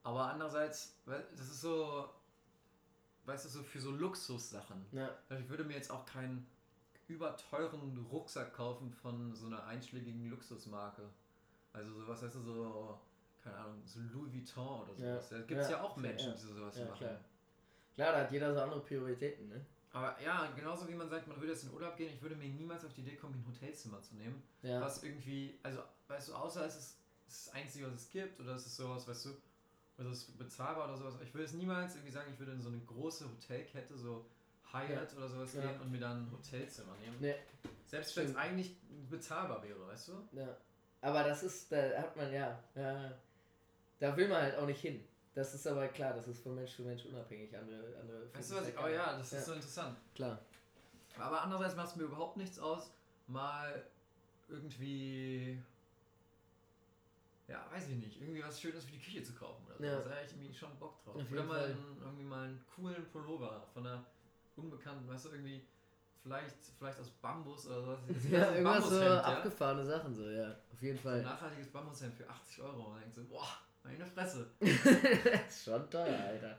Aber 0.04 0.26
andererseits, 0.32 0.98
das 1.06 1.40
ist 1.40 1.62
so, 1.62 2.10
weißt 3.26 3.46
du, 3.46 3.50
so 3.50 3.64
für 3.64 3.80
so 3.80 3.92
Luxussachen. 3.92 4.86
Ja, 4.92 5.10
Ich 5.40 5.48
würde 5.50 5.64
mir 5.64 5.76
jetzt 5.76 5.92
auch 5.92 6.06
keinen 6.06 6.46
überteuren 7.08 8.06
Rucksack 8.12 8.54
kaufen 8.54 8.92
von 8.92 9.34
so 9.36 9.46
einer 9.48 9.64
einschlägigen 9.66 10.30
Luxusmarke. 10.30 11.10
Also 11.72 11.94
sowas, 11.94 12.22
heißt 12.22 12.36
du, 12.36 12.42
so, 12.42 13.00
keine 13.42 13.58
Ahnung, 13.58 13.82
so 13.86 14.00
Louis 14.00 14.34
Vuitton 14.34 14.82
oder 14.82 14.94
Ja. 14.94 15.14
sowas. 15.16 15.30
Da 15.30 15.38
gibt 15.42 15.62
es 15.62 15.70
ja, 15.70 15.78
Ja, 15.78 15.84
auch 15.84 15.96
Menschen, 15.98 16.30
ja. 16.30 16.34
die 16.36 16.42
sowas 16.54 16.78
ja 16.78 16.86
machen. 16.86 16.98
klar. 16.98 17.20
Klar, 17.96 18.12
da 18.14 18.20
hat 18.22 18.32
jeder 18.32 18.54
so 18.54 18.62
andere 18.62 18.80
Prioritäten, 18.82 19.48
ne? 19.50 19.66
Aber 19.94 20.20
ja, 20.20 20.52
genauso 20.56 20.88
wie 20.90 20.96
man 20.96 21.08
sagt, 21.08 21.28
man 21.28 21.40
würde 21.40 21.54
jetzt 21.54 21.64
in 21.66 21.72
Urlaub 21.72 21.96
gehen, 21.96 22.12
ich 22.12 22.22
würde 22.22 22.36
mir 22.36 22.48
niemals 22.50 22.84
auf 22.84 22.94
die 22.94 23.02
Idee 23.02 23.16
kommen, 23.16 23.36
ein 23.36 23.46
Hotelzimmer 23.48 24.02
zu 24.02 24.16
nehmen. 24.16 24.42
Ja. 24.64 24.82
Was 24.82 25.04
irgendwie, 25.04 25.60
also, 25.62 25.82
weißt 26.08 26.30
du, 26.30 26.34
außer 26.34 26.66
es 26.66 26.76
ist 26.76 26.98
das 27.28 27.50
Einzige, 27.54 27.86
was 27.88 28.02
es 28.02 28.10
gibt, 28.10 28.40
oder 28.40 28.56
es 28.56 28.66
ist 28.66 28.76
sowas, 28.76 29.08
weißt 29.08 29.26
du, 29.26 29.30
oder 30.00 30.10
es 30.10 30.24
ist 30.24 30.38
bezahlbar 30.38 30.86
oder 30.86 30.98
sowas. 30.98 31.14
Ich 31.24 31.32
würde 31.34 31.46
es 31.46 31.54
niemals 31.54 31.94
irgendwie 31.94 32.12
sagen, 32.12 32.32
ich 32.34 32.40
würde 32.40 32.54
in 32.54 32.62
so 32.62 32.70
eine 32.70 32.80
große 32.80 33.26
Hotelkette, 33.30 33.96
so 33.96 34.26
Hyatt 34.72 35.16
oder 35.16 35.30
sowas 35.30 35.54
Ja. 35.54 35.62
gehen 35.62 35.80
und 35.82 35.92
mir 35.92 36.00
dann 36.00 36.24
ein 36.26 36.32
Hotelzimmer 36.32 36.96
nehmen. 36.98 37.18
Nee. 37.20 37.36
Selbst 37.86 38.18
wenn 38.18 38.26
es 38.26 38.36
eigentlich 38.36 38.76
bezahlbar 39.12 39.62
wäre, 39.62 39.88
weißt 39.88 40.08
du? 40.08 40.14
Ja. 40.32 40.58
Aber 41.02 41.24
das 41.24 41.44
ist, 41.44 41.72
da 41.72 41.78
hat 42.02 42.16
man 42.18 42.34
ja, 42.34 42.58
ja, 42.74 43.12
da 44.00 44.18
will 44.18 44.28
man 44.28 44.42
halt 44.42 44.56
auch 44.58 44.66
nicht 44.66 44.82
hin. 44.82 45.04
Das 45.36 45.54
ist 45.54 45.66
aber 45.66 45.88
klar, 45.88 46.14
das 46.14 46.28
ist 46.28 46.44
von 46.44 46.54
Mensch 46.56 46.76
zu 46.76 46.84
Mensch 46.84 47.06
unabhängig. 47.06 47.56
Andere, 47.58 47.98
andere 48.00 48.34
Weißt 48.34 48.52
du 48.52 48.56
was? 48.56 48.68
Ich, 48.68 48.76
ja 48.76 48.84
oh 48.84 48.88
ja, 48.88 49.18
das 49.18 49.32
Ja. 49.32 49.38
ist 49.40 49.46
so 49.46 49.54
interessant. 49.54 49.98
Klar. 50.14 50.40
Aber 51.18 51.42
andererseits 51.42 51.76
macht 51.76 51.90
es 51.90 51.96
mir 51.96 52.04
überhaupt 52.04 52.38
nichts 52.38 52.60
aus, 52.60 52.92
mal 53.28 53.84
irgendwie, 54.48 55.60
ja, 57.48 57.66
weiß 57.72 57.90
ich 57.90 57.96
nicht, 57.98 58.22
irgendwie 58.22 58.44
was 58.44 58.60
Schönes 58.60 58.86
für 58.86 58.92
die 58.92 59.00
Küche 59.00 59.24
zu 59.24 59.34
kaufen 59.34 59.66
oder 59.66 59.78
so. 59.78 59.84
Ja. 59.84 60.00
Da 60.00 60.10
habe 60.16 60.26
ich 60.26 60.32
irgendwie 60.32 60.54
schon 60.54 60.78
Bock 60.80 61.04
drauf. 61.04 61.16
Auf 61.16 61.32
Oder 61.32 61.44
mal 61.44 61.60
Fall. 61.60 61.66
einen, 61.72 61.98
irgendwie 62.02 62.24
mal 62.24 62.44
einen 62.48 62.66
coolen 62.76 63.06
Pullover 63.12 63.66
von 63.74 63.86
einer 63.88 64.04
unbekannten, 64.56 65.08
weißt 65.08 65.26
du, 65.26 65.30
irgendwie, 65.30 65.66
vielleicht, 66.22 66.56
vielleicht 66.78 67.00
aus 67.00 67.10
Bambus 67.22 67.68
oder 67.68 67.82
sowas. 67.82 68.00
Ja, 68.30 68.52
irgendwas 68.52 68.90
so 68.90 69.02
ja? 69.02 69.22
abgefahrene 69.22 69.86
Sachen 69.86 70.14
so, 70.16 70.30
ja. 70.30 70.56
Auf 70.72 70.82
jeden 70.82 70.98
So 71.00 71.10
ein 71.10 71.16
Fall. 71.16 71.22
nachhaltiges 71.24 71.68
Bambushemd 71.72 72.14
für 72.16 72.30
80 72.30 72.62
Euro. 72.62 72.84
Und 72.86 72.92
man 72.94 73.02
denkt 73.02 73.16
so, 73.16 73.24
boah, 73.26 73.58
meine 73.84 74.06
Fresse. 74.06 74.48
das 74.60 74.70
ist 75.50 75.66
schon 75.66 75.90
teuer, 75.90 76.18
Alter. 76.20 76.58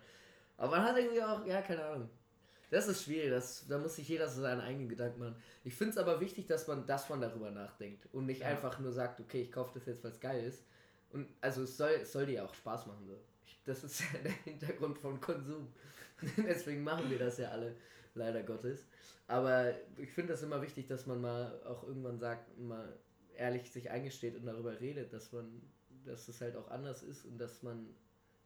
Aber 0.56 0.76
man 0.76 0.84
hat 0.84 0.96
irgendwie 0.96 1.22
auch, 1.22 1.44
ja, 1.46 1.62
keine 1.62 1.84
Ahnung. 1.84 2.10
Das 2.70 2.88
ist 2.88 3.04
schwierig, 3.04 3.30
das, 3.30 3.66
da 3.68 3.78
muss 3.78 3.96
sich 3.96 4.08
jeder 4.08 4.28
so 4.28 4.40
seinen 4.40 4.60
eigenen 4.60 4.88
Gedanken 4.88 5.20
machen. 5.20 5.36
Ich 5.62 5.74
finde 5.74 5.92
es 5.92 5.98
aber 5.98 6.20
wichtig, 6.20 6.46
dass 6.46 6.66
man, 6.66 6.86
dass 6.86 7.08
man 7.08 7.20
darüber 7.20 7.50
nachdenkt 7.50 8.08
und 8.12 8.26
nicht 8.26 8.40
Ja. 8.40 8.48
einfach 8.48 8.78
nur 8.80 8.92
sagt, 8.92 9.20
okay, 9.20 9.42
ich 9.42 9.52
kaufe 9.52 9.78
das 9.78 9.86
jetzt, 9.86 10.02
weil 10.02 10.10
es 10.10 10.20
geil 10.20 10.44
ist. 10.44 10.64
Und 11.10 11.28
also 11.40 11.62
es 11.62 11.76
soll, 11.76 11.90
es 12.02 12.12
soll 12.12 12.26
dir 12.26 12.32
ja 12.32 12.44
auch 12.44 12.54
Spaß 12.54 12.86
machen. 12.86 13.06
So. 13.06 13.20
Das 13.64 13.84
ist 13.84 14.00
ja 14.12 14.18
der 14.24 14.32
Hintergrund 14.32 14.98
von 14.98 15.20
Konsum. 15.20 15.72
Deswegen 16.36 16.82
machen 16.82 17.08
wir 17.10 17.18
das 17.18 17.38
ja 17.38 17.50
alle, 17.50 17.76
leider 18.14 18.42
Gottes. 18.42 18.86
Aber 19.28 19.72
ich 19.96 20.10
finde 20.10 20.32
das 20.32 20.42
immer 20.42 20.60
wichtig, 20.60 20.86
dass 20.88 21.06
man 21.06 21.20
mal 21.20 21.60
auch 21.64 21.84
irgendwann 21.86 22.18
sagt, 22.18 22.58
mal 22.58 22.98
ehrlich 23.36 23.70
sich 23.70 23.90
eingesteht 23.90 24.36
und 24.36 24.46
darüber 24.46 24.80
redet, 24.80 25.12
dass 25.12 25.32
man, 25.32 25.62
dass 26.04 26.28
es 26.28 26.40
halt 26.40 26.56
auch 26.56 26.70
anders 26.70 27.02
ist 27.02 27.24
und 27.24 27.38
dass 27.38 27.62
man 27.62 27.94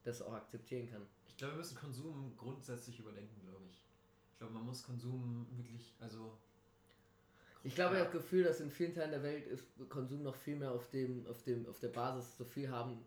das 0.05 0.23
auch 0.23 0.33
akzeptieren 0.33 0.89
kann. 0.91 1.03
Ich 1.27 1.37
glaube, 1.37 1.55
wir 1.55 1.59
müssen 1.59 1.77
Konsum 1.77 2.35
grundsätzlich 2.37 2.99
überdenken, 2.99 3.41
glaube 3.43 3.65
ich. 3.71 3.83
Ich 4.33 4.39
glaube, 4.39 4.55
man 4.55 4.65
muss 4.65 4.83
Konsum 4.83 5.47
wirklich, 5.57 5.95
also. 6.01 6.37
Ich 7.65 7.75
glaube, 7.75 7.95
ich 7.97 8.01
habe 8.01 8.13
das 8.13 8.23
Gefühl, 8.23 8.45
dass 8.45 8.61
in 8.61 8.71
vielen 8.71 8.95
Teilen 8.95 9.11
der 9.11 9.23
Welt 9.23 9.47
ist 9.47 9.65
Konsum 9.89 10.23
noch 10.23 10.37
viel 10.37 10.57
mehr 10.57 10.73
auf 10.73 10.89
dem, 10.91 11.27
auf 11.27 11.43
dem, 11.43 11.67
auf 11.67 11.79
der 11.81 11.89
Basis 11.89 12.37
so 12.37 12.45
viel 12.45 12.71
haben 12.71 13.05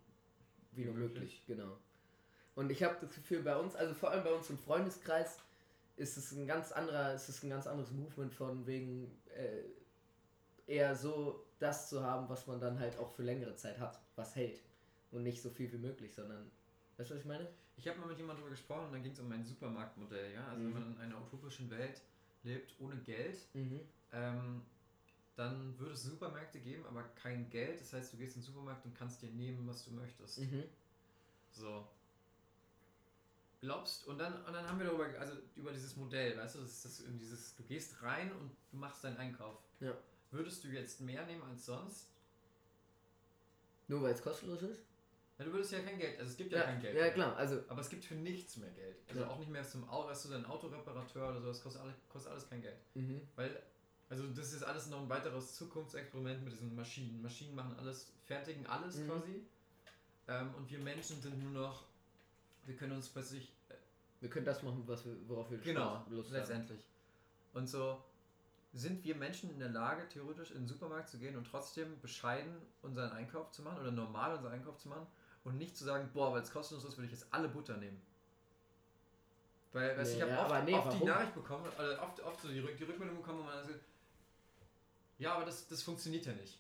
wie 0.74 0.82
Wie 0.82 0.86
nur 0.86 0.94
möglich. 0.94 1.20
möglich. 1.20 1.44
Genau. 1.48 1.78
Und 2.56 2.70
ich 2.70 2.84
habe 2.84 2.98
das 3.00 3.14
Gefühl, 3.14 3.44
bei 3.44 3.58
uns, 3.58 3.76
also 3.76 3.94
vor 3.94 4.12
allem 4.12 4.24
bei 4.24 4.34
uns 4.34 4.50
im 4.50 4.58
Freundeskreis, 4.58 5.38
ist 5.96 6.18
es 6.18 6.32
ein 6.34 6.48
ganz 6.48 6.72
anderer, 6.72 7.14
ist 7.14 7.30
es 7.30 7.44
ein 7.44 7.50
ganz 7.50 7.68
anderes 7.68 7.92
Movement 7.92 8.34
von 8.34 8.66
wegen 8.68 9.18
äh, 9.36 9.64
eher 10.68 10.96
so 10.96 11.46
das 11.62 11.90
zu 11.90 12.04
haben, 12.04 12.28
was 12.30 12.48
man 12.48 12.60
dann 12.60 12.80
halt 12.80 12.98
auch 12.98 13.12
für 13.14 13.24
längere 13.24 13.56
Zeit 13.56 13.80
hat, 13.80 14.00
was 14.16 14.36
hält. 14.36 14.62
Und 15.12 15.24
nicht 15.24 15.42
so 15.42 15.50
viel 15.50 15.72
wie 15.72 15.78
möglich, 15.78 16.14
sondern 16.14 16.50
weißt 16.98 17.10
du, 17.10 17.16
was 17.16 17.22
ich 17.22 17.28
meine? 17.28 17.48
Ich 17.78 17.88
habe 17.88 18.00
mal 18.00 18.08
mit 18.08 18.18
jemandem 18.18 18.44
darüber 18.44 18.56
gesprochen 18.56 18.86
und 18.86 18.94
dann 18.94 19.04
ging 19.04 19.12
es 19.12 19.20
um 19.20 19.32
ein 19.32 19.44
Supermarktmodell, 19.44 20.34
ja. 20.34 20.48
Also 20.48 20.62
Mhm. 20.64 20.66
wenn 20.66 20.74
man 20.74 20.96
in 20.96 21.02
einer 21.02 21.22
utopischen 21.22 21.70
Welt 21.70 22.02
lebt 22.44 22.74
ohne 22.80 22.98
Geld, 22.98 23.38
Mhm. 23.54 23.82
ähm, 24.14 24.62
dann 25.36 25.78
würde 25.80 25.94
es 25.94 26.04
Supermärkte 26.04 26.60
geben, 26.60 26.86
aber 26.86 27.04
kein 27.16 27.50
Geld. 27.50 27.80
Das 27.82 27.94
heißt, 27.94 28.14
du 28.14 28.18
gehst 28.18 28.36
in 28.36 28.42
den 28.42 28.48
Supermarkt 28.48 28.86
und 28.86 28.96
kannst 28.96 29.22
dir 29.22 29.30
nehmen, 29.30 29.68
was 29.68 29.86
du 29.86 29.92
möchtest. 29.92 30.40
Mhm. 30.40 30.64
So. 31.52 31.88
Glaubst 33.60 34.08
und 34.08 34.18
dann 34.18 34.44
und 34.46 34.54
dann 34.54 34.68
haben 34.68 34.80
wir 34.80 34.88
darüber, 34.88 35.06
also 35.20 35.36
über 35.56 35.72
dieses 35.72 35.96
Modell, 35.96 36.36
weißt 36.36 36.56
du, 36.56 36.60
das 36.62 36.72
ist 36.72 36.86
das 36.86 37.04
dieses, 37.20 37.56
du 37.56 37.64
gehst 37.64 38.02
rein 38.02 38.32
und 38.32 38.50
du 38.72 38.78
machst 38.78 39.04
deinen 39.04 39.18
Einkauf. 39.18 39.60
Ja. 39.80 39.94
Würdest 40.32 40.64
du 40.64 40.70
jetzt 40.70 41.02
mehr 41.02 41.26
nehmen 41.26 41.44
als 41.44 41.66
sonst? 41.66 42.08
Nur 43.88 44.02
weil 44.04 44.14
es 44.14 44.22
kostenlos 44.22 44.62
ist? 44.62 44.82
Ja, 45.38 45.46
du 45.46 45.52
würdest 45.54 45.72
ja 45.72 45.80
kein 45.80 45.98
Geld, 45.98 46.20
also 46.20 46.32
es 46.32 46.38
gibt 46.38 46.52
ja, 46.52 46.60
Ja, 46.60 46.66
kein 46.66 46.82
Geld. 46.82 46.96
ja 46.96 47.02
mehr. 47.02 47.14
klar, 47.14 47.36
also 47.36 47.62
Aber 47.68 47.82
es 47.82 47.90
gibt 47.90 48.06
für 48.06 48.16
nichts 48.16 48.58
mehr 48.58 48.70
Geld. 48.72 48.98
Also 49.10 49.22
Ja. 49.22 49.28
auch 49.30 49.40
nicht 49.40 49.50
mehr 49.52 49.64
zum 49.64 49.88
Auto, 49.90 50.08
weißt 50.10 50.26
du, 50.26 50.30
dein 50.30 50.46
Autoreparateur 50.46 51.30
oder 51.30 51.42
sowas 51.42 51.62
kostet, 51.62 51.82
alle, 51.82 51.94
kostet 52.10 52.32
alles 52.32 52.48
kein 52.50 52.62
Geld. 52.62 52.78
mhm. 52.94 53.22
Weil, 53.36 53.62
also 54.10 54.28
das 54.28 54.54
ist 54.54 54.64
alles 54.64 54.88
noch 54.88 55.02
ein 55.02 55.10
weiteres 55.10 55.56
Zukunftsexperiment 55.56 56.44
mit 56.44 56.54
diesen 56.54 56.76
Maschinen. 56.76 57.22
Maschinen 57.22 57.56
machen 57.56 57.76
alles, 57.80 58.12
fertigen 58.26 58.66
alles 58.68 58.98
Mhm. 58.98 59.08
quasi. 59.08 59.46
Ähm, 60.28 60.54
und 60.56 60.70
wir 60.70 60.80
Menschen 60.80 61.20
sind 61.22 61.40
nur 61.40 61.52
noch, 61.52 61.86
wir 62.66 62.76
können 62.76 62.94
uns 62.94 63.10
plötzlich, 63.10 63.52
äh, 63.70 63.74
wir 64.22 64.30
können 64.30 64.46
das 64.46 64.62
machen, 64.64 64.84
was 64.86 65.04
wir, 65.06 65.16
worauf 65.28 65.50
wir 65.50 65.58
genau, 65.58 66.06
Lust 66.10 66.30
haben. 66.30 66.38
letztendlich. 66.38 66.86
Und 67.54 67.68
so 67.68 68.02
sind 68.74 69.04
wir 69.04 69.16
Menschen 69.16 69.50
in 69.50 69.60
der 69.60 69.70
Lage, 69.70 70.08
theoretisch 70.08 70.52
in 70.52 70.60
den 70.60 70.68
Supermarkt 70.68 71.10
zu 71.10 71.18
gehen 71.20 71.36
und 71.36 71.46
trotzdem 71.46 72.00
bescheiden 72.00 72.56
unseren 72.82 73.12
Einkauf 73.12 73.52
zu 73.52 73.62
machen 73.64 73.80
oder 73.82 73.92
normal 73.92 74.36
unseren 74.36 74.54
Einkauf 74.54 74.78
zu 74.78 74.88
machen 74.90 75.08
und 75.44 75.58
nicht 75.58 75.76
zu 75.76 75.84
sagen, 75.84 76.10
boah, 76.14 76.32
weil 76.34 76.42
es 76.42 76.52
kostenlos 76.52 76.86
ist, 76.86 76.98
würde 76.98 77.08
ich 77.08 77.12
jetzt 77.12 77.28
alle 77.34 77.50
Butter 77.50 77.78
nehmen. 77.78 78.02
Weil, 79.74 79.98
weißt, 79.98 80.14
du, 80.14 80.18
ich 80.18 80.24
Nee, 80.26 80.32
habe 80.32 80.32
ja, 80.32 80.46
oft, 80.58 80.66
nee, 80.66 80.74
oft 80.76 81.02
die? 81.02 81.06
Nachricht 81.06 81.34
bekommen, 81.34 81.66
oder 81.78 82.02
oft, 82.02 82.20
oft 82.22 82.42
so 82.42 82.48
die, 82.50 82.62
die 82.62 82.84
Rückmeldung 82.84 83.18
bekommen, 83.18 83.40
wo 83.40 83.44
man 83.44 83.64
sagt, 83.64 83.80
ja, 85.18 85.34
aber 85.36 85.46
das, 85.46 85.68
das 85.68 85.82
funktioniert 85.84 86.26
ja 86.26 86.34
nicht. 86.34 86.58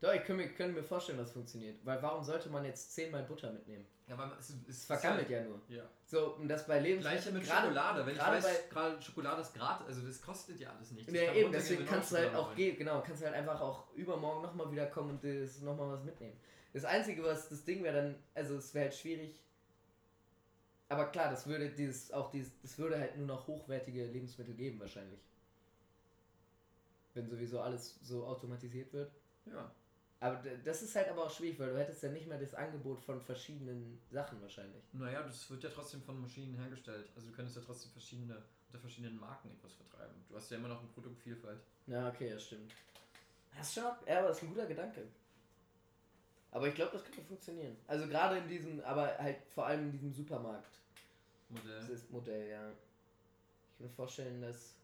Doch, 0.00 0.12
ich 0.12 0.24
könnte 0.24 0.44
mir, 0.44 0.48
könnte 0.54 0.74
mir 0.74 0.84
vorstellen, 0.84 1.18
dass 1.18 1.28
es 1.28 1.32
funktioniert. 1.32 1.84
Weil 1.84 2.02
warum 2.02 2.22
sollte 2.24 2.48
man 2.50 2.64
jetzt 2.64 2.94
zehnmal 2.94 3.22
Butter 3.22 3.50
mitnehmen? 3.52 3.86
Ja, 4.06 4.18
weil 4.18 4.30
es, 4.38 4.52
es, 4.68 4.84
vergammelt 4.84 5.30
ja 5.30 5.42
nur. 5.42 5.60
Ja. 5.68 5.82
So, 6.04 6.34
und 6.34 6.46
das 6.48 6.66
bei 6.66 6.78
Gleiche 6.78 6.88
Lebensmitteln. 6.96 7.34
mit 7.36 7.44
gerade- 7.44 7.62
Schokolade. 7.68 8.06
Wenn 8.06 8.12
ich 8.14 8.18
gerade 8.20 8.42
weiß, 8.42 8.68
gerade 8.68 9.02
Schokolade 9.02 9.40
ist 9.40 9.54
gratis, 9.54 9.86
also 9.86 10.06
das 10.06 10.20
kostet 10.20 10.60
ja 10.60 10.70
alles 10.76 10.90
nichts. 10.90 11.10
Ja, 11.12 11.20
Ich 11.22 11.26
kann 11.28 11.36
eben, 11.36 11.52
deswegen 11.52 11.86
kannst 11.86 12.12
du 12.12 12.16
halt 12.18 12.34
auch 12.34 12.54
gehen, 12.54 12.76
genau, 12.76 13.00
kannst 13.00 13.22
du 13.22 13.26
halt 13.26 13.34
einfach 13.34 13.60
auch 13.60 13.90
übermorgen 13.94 14.42
nochmal 14.42 14.70
wiederkommen 14.70 15.10
und 15.10 15.24
das 15.24 15.60
nochmal 15.60 15.92
was 15.92 16.04
mitnehmen. 16.04 16.36
Das 16.74 16.84
Einzige, 16.84 17.22
was 17.22 17.48
das 17.48 17.64
Ding 17.64 17.82
wäre 17.82 17.96
dann, 17.96 18.14
also 18.34 18.56
es 18.56 18.74
wäre 18.74 18.86
halt 18.86 18.94
schwierig. 18.94 19.40
Aber 20.90 21.06
klar, 21.06 21.30
das 21.30 21.46
würde 21.46 21.70
dieses, 21.70 22.12
auch 22.12 22.30
dieses, 22.30 22.52
das 22.60 22.76
würde 22.78 22.98
halt 22.98 23.16
nur 23.16 23.26
noch 23.26 23.46
hochwertige 23.46 24.04
Lebensmittel 24.04 24.54
geben 24.54 24.80
wahrscheinlich. 24.80 25.20
Wenn 27.14 27.26
sowieso 27.28 27.60
alles 27.60 27.98
so 28.02 28.26
automatisiert 28.26 28.92
wird. 28.92 29.10
Ja. 29.46 29.72
Aber 30.24 30.42
das 30.64 30.80
ist 30.80 30.96
halt 30.96 31.10
aber 31.10 31.24
auch 31.26 31.30
schwierig, 31.30 31.58
weil 31.58 31.70
du 31.70 31.78
hättest 31.78 32.02
ja 32.02 32.08
nicht 32.08 32.26
mehr 32.26 32.38
das 32.38 32.54
Angebot 32.54 32.98
von 32.98 33.20
verschiedenen 33.20 34.00
Sachen 34.10 34.40
wahrscheinlich. 34.40 34.82
Naja, 34.94 35.22
das 35.22 35.50
wird 35.50 35.62
ja 35.62 35.68
trotzdem 35.68 36.00
von 36.00 36.18
Maschinen 36.18 36.54
hergestellt. 36.54 37.10
Also 37.14 37.28
du 37.28 37.34
könntest 37.34 37.58
ja 37.58 37.62
trotzdem 37.62 37.92
verschiedene, 37.92 38.42
unter 38.68 38.78
verschiedenen 38.78 39.20
Marken 39.20 39.50
etwas 39.50 39.74
vertreiben. 39.74 40.14
Du 40.26 40.34
hast 40.34 40.50
ja 40.50 40.56
immer 40.56 40.68
noch 40.68 40.78
eine 40.78 40.88
Produktvielfalt. 40.88 41.60
Ja, 41.86 42.08
okay, 42.08 42.30
das 42.30 42.42
stimmt. 42.42 42.72
Das 43.54 43.68
ist 43.68 43.74
schon, 43.74 43.84
ja, 43.84 44.20
aber 44.20 44.28
das 44.28 44.38
ist 44.38 44.44
ein 44.44 44.48
guter 44.48 44.64
Gedanke. 44.64 45.02
Aber 46.52 46.68
ich 46.68 46.74
glaube, 46.74 46.92
das 46.92 47.04
könnte 47.04 47.20
funktionieren. 47.20 47.76
Also 47.86 48.06
gerade 48.08 48.38
in 48.38 48.48
diesem, 48.48 48.80
aber 48.80 49.18
halt 49.18 49.36
vor 49.54 49.66
allem 49.66 49.84
in 49.84 49.92
diesem 49.92 50.12
Supermarkt. 50.14 50.78
Modell. 51.50 51.80
Das 51.80 51.90
ist 51.90 52.10
Modell, 52.10 52.48
ja. 52.48 52.70
Ich 52.70 53.76
kann 53.76 53.86
mir 53.86 53.92
vorstellen, 53.92 54.40
dass. 54.40 54.74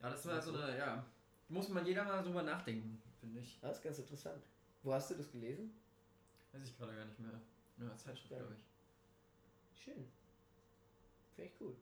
Ja, 0.00 0.10
das 0.10 0.24
war 0.24 0.40
so 0.40 0.54
eine, 0.54 0.78
ja. 0.78 1.04
Muss 1.48 1.68
man 1.68 1.84
jeder 1.84 2.04
mal 2.04 2.22
drüber 2.22 2.44
nachdenken, 2.44 3.02
finde 3.20 3.40
ich. 3.40 3.58
Das 3.60 3.76
ist 3.78 3.82
ganz 3.82 3.98
interessant. 3.98 4.42
Wo 4.82 4.92
hast 4.94 5.10
du 5.10 5.14
das 5.14 5.30
gelesen? 5.30 5.72
Weiß 6.52 6.62
ich 6.64 6.76
gerade 6.76 6.94
gar 6.94 7.04
nicht 7.04 7.18
mehr. 7.20 7.40
Nur 7.76 7.90
als 7.90 8.02
Zeitschrift, 8.02 8.30
Ja. 8.32 8.38
glaube 8.38 8.54
ich. 8.54 9.80
Schön. 9.82 10.08
Finde 11.36 11.50
ich 11.50 11.60
cool. 11.60 11.76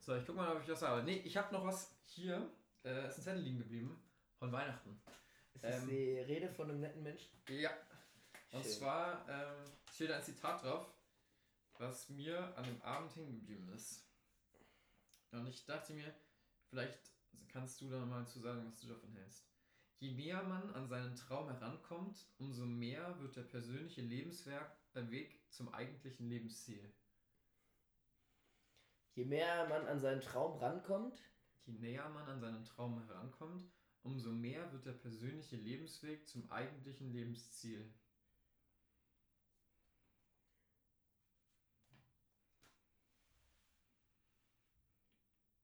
So, 0.00 0.16
ich 0.16 0.24
guck 0.26 0.36
mal, 0.36 0.54
ob 0.54 0.60
ich 0.60 0.66
das 0.66 0.82
habe. 0.82 1.02
Nee, 1.02 1.18
ich 1.24 1.36
habe 1.36 1.52
noch 1.52 1.64
was 1.64 1.90
hier. 2.06 2.50
Äh, 2.84 3.08
ist 3.08 3.18
ein 3.18 3.22
Zettel 3.22 3.42
liegen 3.42 3.58
geblieben. 3.58 4.00
Von 4.38 4.52
Weihnachten. 4.52 5.00
Ist 5.54 5.64
das 5.64 5.82
Ähm, 5.82 5.88
die 5.88 6.18
Rede 6.20 6.48
von 6.48 6.70
einem 6.70 6.80
netten 6.80 7.02
Menschen? 7.02 7.28
Ja. 7.48 7.70
Und 8.52 8.62
Schön. 8.62 8.72
zwar 8.72 9.28
ähm, 9.28 9.64
steht 9.92 10.10
da 10.10 10.16
ein 10.16 10.22
Zitat 10.22 10.62
drauf, 10.62 10.86
was 11.78 12.08
mir 12.08 12.56
an 12.56 12.64
dem 12.64 12.80
Abend 12.82 13.14
hängen 13.16 13.32
geblieben 13.40 13.68
ist. 13.74 14.04
Und 15.32 15.46
ich 15.48 15.64
dachte 15.66 15.92
mir, 15.92 16.14
vielleicht 16.70 16.98
kannst 17.48 17.80
du 17.80 17.88
da 17.88 18.04
mal 18.04 18.26
zu 18.26 18.38
sagen, 18.40 18.64
was 18.66 18.80
du 18.80 18.88
davon 18.88 19.12
hältst. 19.12 19.48
Je 19.98 20.12
näher 20.12 20.42
man 20.44 20.70
an 20.74 20.86
seinen 20.86 21.16
Traum 21.16 21.50
herankommt, 21.50 22.26
umso 22.38 22.64
mehr 22.64 23.18
wird 23.20 23.36
der 23.36 23.42
persönliche 23.42 24.02
Lebenswerk 24.02 24.70
äh, 24.94 25.10
Weg 25.10 25.40
zum 25.50 25.72
eigentlichen 25.74 26.28
Lebensziel. 26.28 26.92
Je 29.14 29.24
mehr 29.24 29.68
man 29.68 29.86
an 29.86 29.98
seinen 29.98 30.20
Traum 30.20 30.58
rankommt, 30.58 31.20
Je 31.66 31.74
näher 31.74 32.08
man 32.08 32.26
an 32.28 32.40
seinen 32.40 32.64
Traum 32.64 32.98
herankommt, 33.06 33.62
umso 34.02 34.30
mehr 34.30 34.72
wird 34.72 34.86
der 34.86 34.92
persönliche 34.92 35.56
Lebensweg 35.56 36.26
zum 36.26 36.50
eigentlichen 36.50 37.12
Lebensziel. 37.12 37.92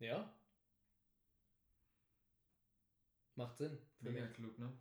ja. 0.05 0.34
Macht 3.37 3.57
Sinn. 3.57 3.79
Für 4.01 4.11
Mega 4.11 4.25
mich. 4.27 4.35
klug, 4.35 4.59
ne? 4.59 4.73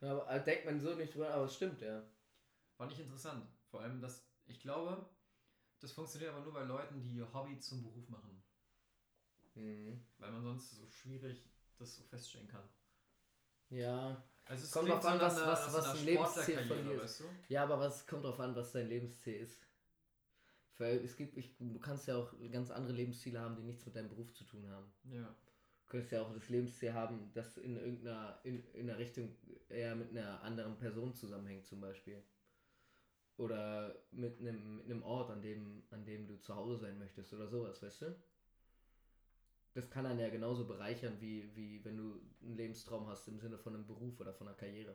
Ja, 0.00 0.12
aber 0.12 0.30
äh, 0.30 0.42
denkt 0.44 0.64
man 0.64 0.80
so 0.80 0.94
nicht 0.94 1.14
drüber, 1.14 1.30
aber 1.30 1.44
es 1.44 1.54
stimmt, 1.56 1.80
ja. 1.80 2.02
Fand 2.76 2.92
ich 2.92 3.00
interessant. 3.00 3.44
Vor 3.70 3.80
allem, 3.80 4.00
dass 4.00 4.24
ich 4.46 4.60
glaube, 4.60 5.04
das 5.80 5.92
funktioniert 5.92 6.32
aber 6.32 6.42
nur 6.44 6.52
bei 6.52 6.62
Leuten, 6.64 7.00
die 7.02 7.16
ihr 7.16 7.32
Hobby 7.32 7.58
zum 7.58 7.82
Beruf 7.82 8.08
machen. 8.08 8.42
Mhm. 9.54 10.00
Weil 10.18 10.32
man 10.32 10.42
sonst 10.42 10.70
so 10.76 10.86
schwierig 10.88 11.42
das 11.78 11.96
so 11.96 12.02
feststellen 12.04 12.48
kann. 12.48 12.68
Ja. 13.70 14.22
Also 14.46 14.64
es 14.64 14.70
Kommt 14.72 14.88
drauf 14.88 15.04
an, 15.04 15.20
was- 15.20 15.36
einer- 15.36 15.46
was- 15.46 15.72
was 15.74 15.84
einer 15.84 15.98
ein 15.98 16.04
Lebensziel 16.04 16.64
von 16.66 16.84
dir 16.84 16.94
ist. 16.94 17.02
weißt 17.02 17.20
du? 17.20 17.24
Ja, 17.48 17.64
aber 17.64 17.78
was 17.80 18.06
kommt 18.06 18.24
drauf 18.24 18.40
an, 18.40 18.56
was 18.56 18.72
dein 18.72 18.88
Lebensziel 18.88 19.34
ist? 19.42 19.58
Weil 20.78 20.98
es 21.04 21.16
gibt, 21.16 21.36
ich, 21.36 21.56
du 21.58 21.78
kannst 21.80 22.06
ja 22.06 22.16
auch 22.16 22.32
ganz 22.50 22.70
andere 22.70 22.94
Lebensziele 22.94 23.40
haben, 23.40 23.56
die 23.56 23.62
nichts 23.62 23.84
mit 23.84 23.94
deinem 23.96 24.08
Beruf 24.08 24.32
zu 24.32 24.44
tun 24.44 24.66
haben. 24.70 24.90
Ja. 25.10 25.34
Du 25.88 25.92
könntest 25.92 26.12
ja 26.12 26.20
auch 26.20 26.34
das 26.34 26.50
Lebensziel 26.50 26.92
haben, 26.92 27.30
das 27.32 27.56
in 27.56 27.78
irgendeiner, 27.78 28.38
in, 28.44 28.62
in 28.74 28.90
einer 28.90 28.98
Richtung 28.98 29.34
eher 29.70 29.96
mit 29.96 30.10
einer 30.10 30.42
anderen 30.42 30.76
Person 30.76 31.14
zusammenhängt, 31.14 31.66
zum 31.66 31.80
Beispiel. 31.80 32.22
Oder 33.38 33.94
mit 34.10 34.38
einem, 34.38 34.76
mit 34.76 34.84
einem 34.84 35.02
Ort, 35.02 35.30
an 35.30 35.40
dem, 35.40 35.82
an 35.90 36.04
dem 36.04 36.26
du 36.28 36.36
zu 36.42 36.54
Hause 36.54 36.76
sein 36.76 36.98
möchtest 36.98 37.32
oder 37.32 37.48
sowas, 37.48 37.82
weißt 37.82 38.02
du? 38.02 38.14
Das 39.72 39.88
kann 39.88 40.04
einen 40.04 40.18
ja 40.20 40.28
genauso 40.28 40.66
bereichern, 40.66 41.16
wie, 41.20 41.56
wie 41.56 41.82
wenn 41.86 41.96
du 41.96 42.20
einen 42.42 42.58
Lebenstraum 42.58 43.06
hast 43.06 43.26
im 43.28 43.38
Sinne 43.38 43.56
von 43.56 43.74
einem 43.74 43.86
Beruf 43.86 44.20
oder 44.20 44.34
von 44.34 44.46
einer 44.46 44.56
Karriere. 44.58 44.94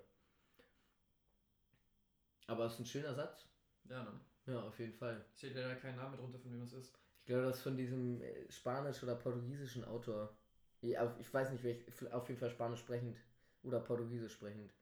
Aber 2.45 2.65
es 2.65 2.73
ist 2.73 2.79
ein 2.81 2.85
schöner 2.85 3.15
Satz. 3.15 3.47
Ja, 3.89 4.03
ne? 4.03 4.19
Ja, 4.45 4.61
auf 4.61 4.77
jeden 4.77 4.93
Fall. 4.93 5.25
Steht 5.35 5.55
leider 5.55 5.75
kein 5.75 5.95
Name 5.95 6.17
drunter, 6.17 6.37
von 6.37 6.51
wem 6.53 6.61
es 6.61 6.73
ist. 6.73 6.93
Ich 7.21 7.25
glaube, 7.25 7.45
das 7.45 7.57
ist 7.57 7.63
von 7.63 7.77
diesem 7.77 8.21
äh, 8.21 8.51
spanisch- 8.51 9.01
oder 9.01 9.15
portugiesischen 9.15 9.85
Autor. 9.85 10.37
Ich 10.83 11.33
weiß 11.33 11.51
nicht, 11.51 11.63
welch, 11.63 12.13
auf 12.13 12.27
jeden 12.27 12.39
Fall 12.39 12.49
spanisch 12.49 12.81
sprechend 12.81 13.17
oder 13.63 13.79
portugiesisch 13.79 14.33
sprechend. 14.33 14.73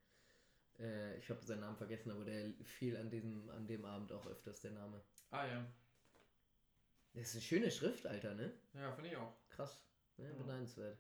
Äh, 0.80 1.18
ich 1.18 1.30
habe 1.30 1.44
seinen 1.46 1.60
Namen 1.60 1.78
vergessen, 1.78 2.10
aber 2.12 2.26
der 2.26 2.52
fiel 2.64 2.98
an 2.98 3.10
diesem, 3.10 3.48
an 3.52 3.68
dem 3.68 3.86
Abend 3.86 4.12
auch 4.12 4.26
öfters 4.26 4.62
der 4.62 4.72
Name. 4.72 5.00
Ah 5.30 5.46
ja. 5.46 5.66
Das 7.14 7.28
ist 7.28 7.34
eine 7.36 7.42
schöne 7.42 7.72
Schrift, 7.72 8.08
Alter, 8.08 8.34
ne? 8.34 8.52
Ja, 8.74 8.92
finde 8.94 9.10
ich 9.12 9.18
auch. 9.18 9.34
Krass. 9.50 9.80
Ja, 10.18 10.26
Ja. 10.26 10.34
beneidenswert. 10.34 10.98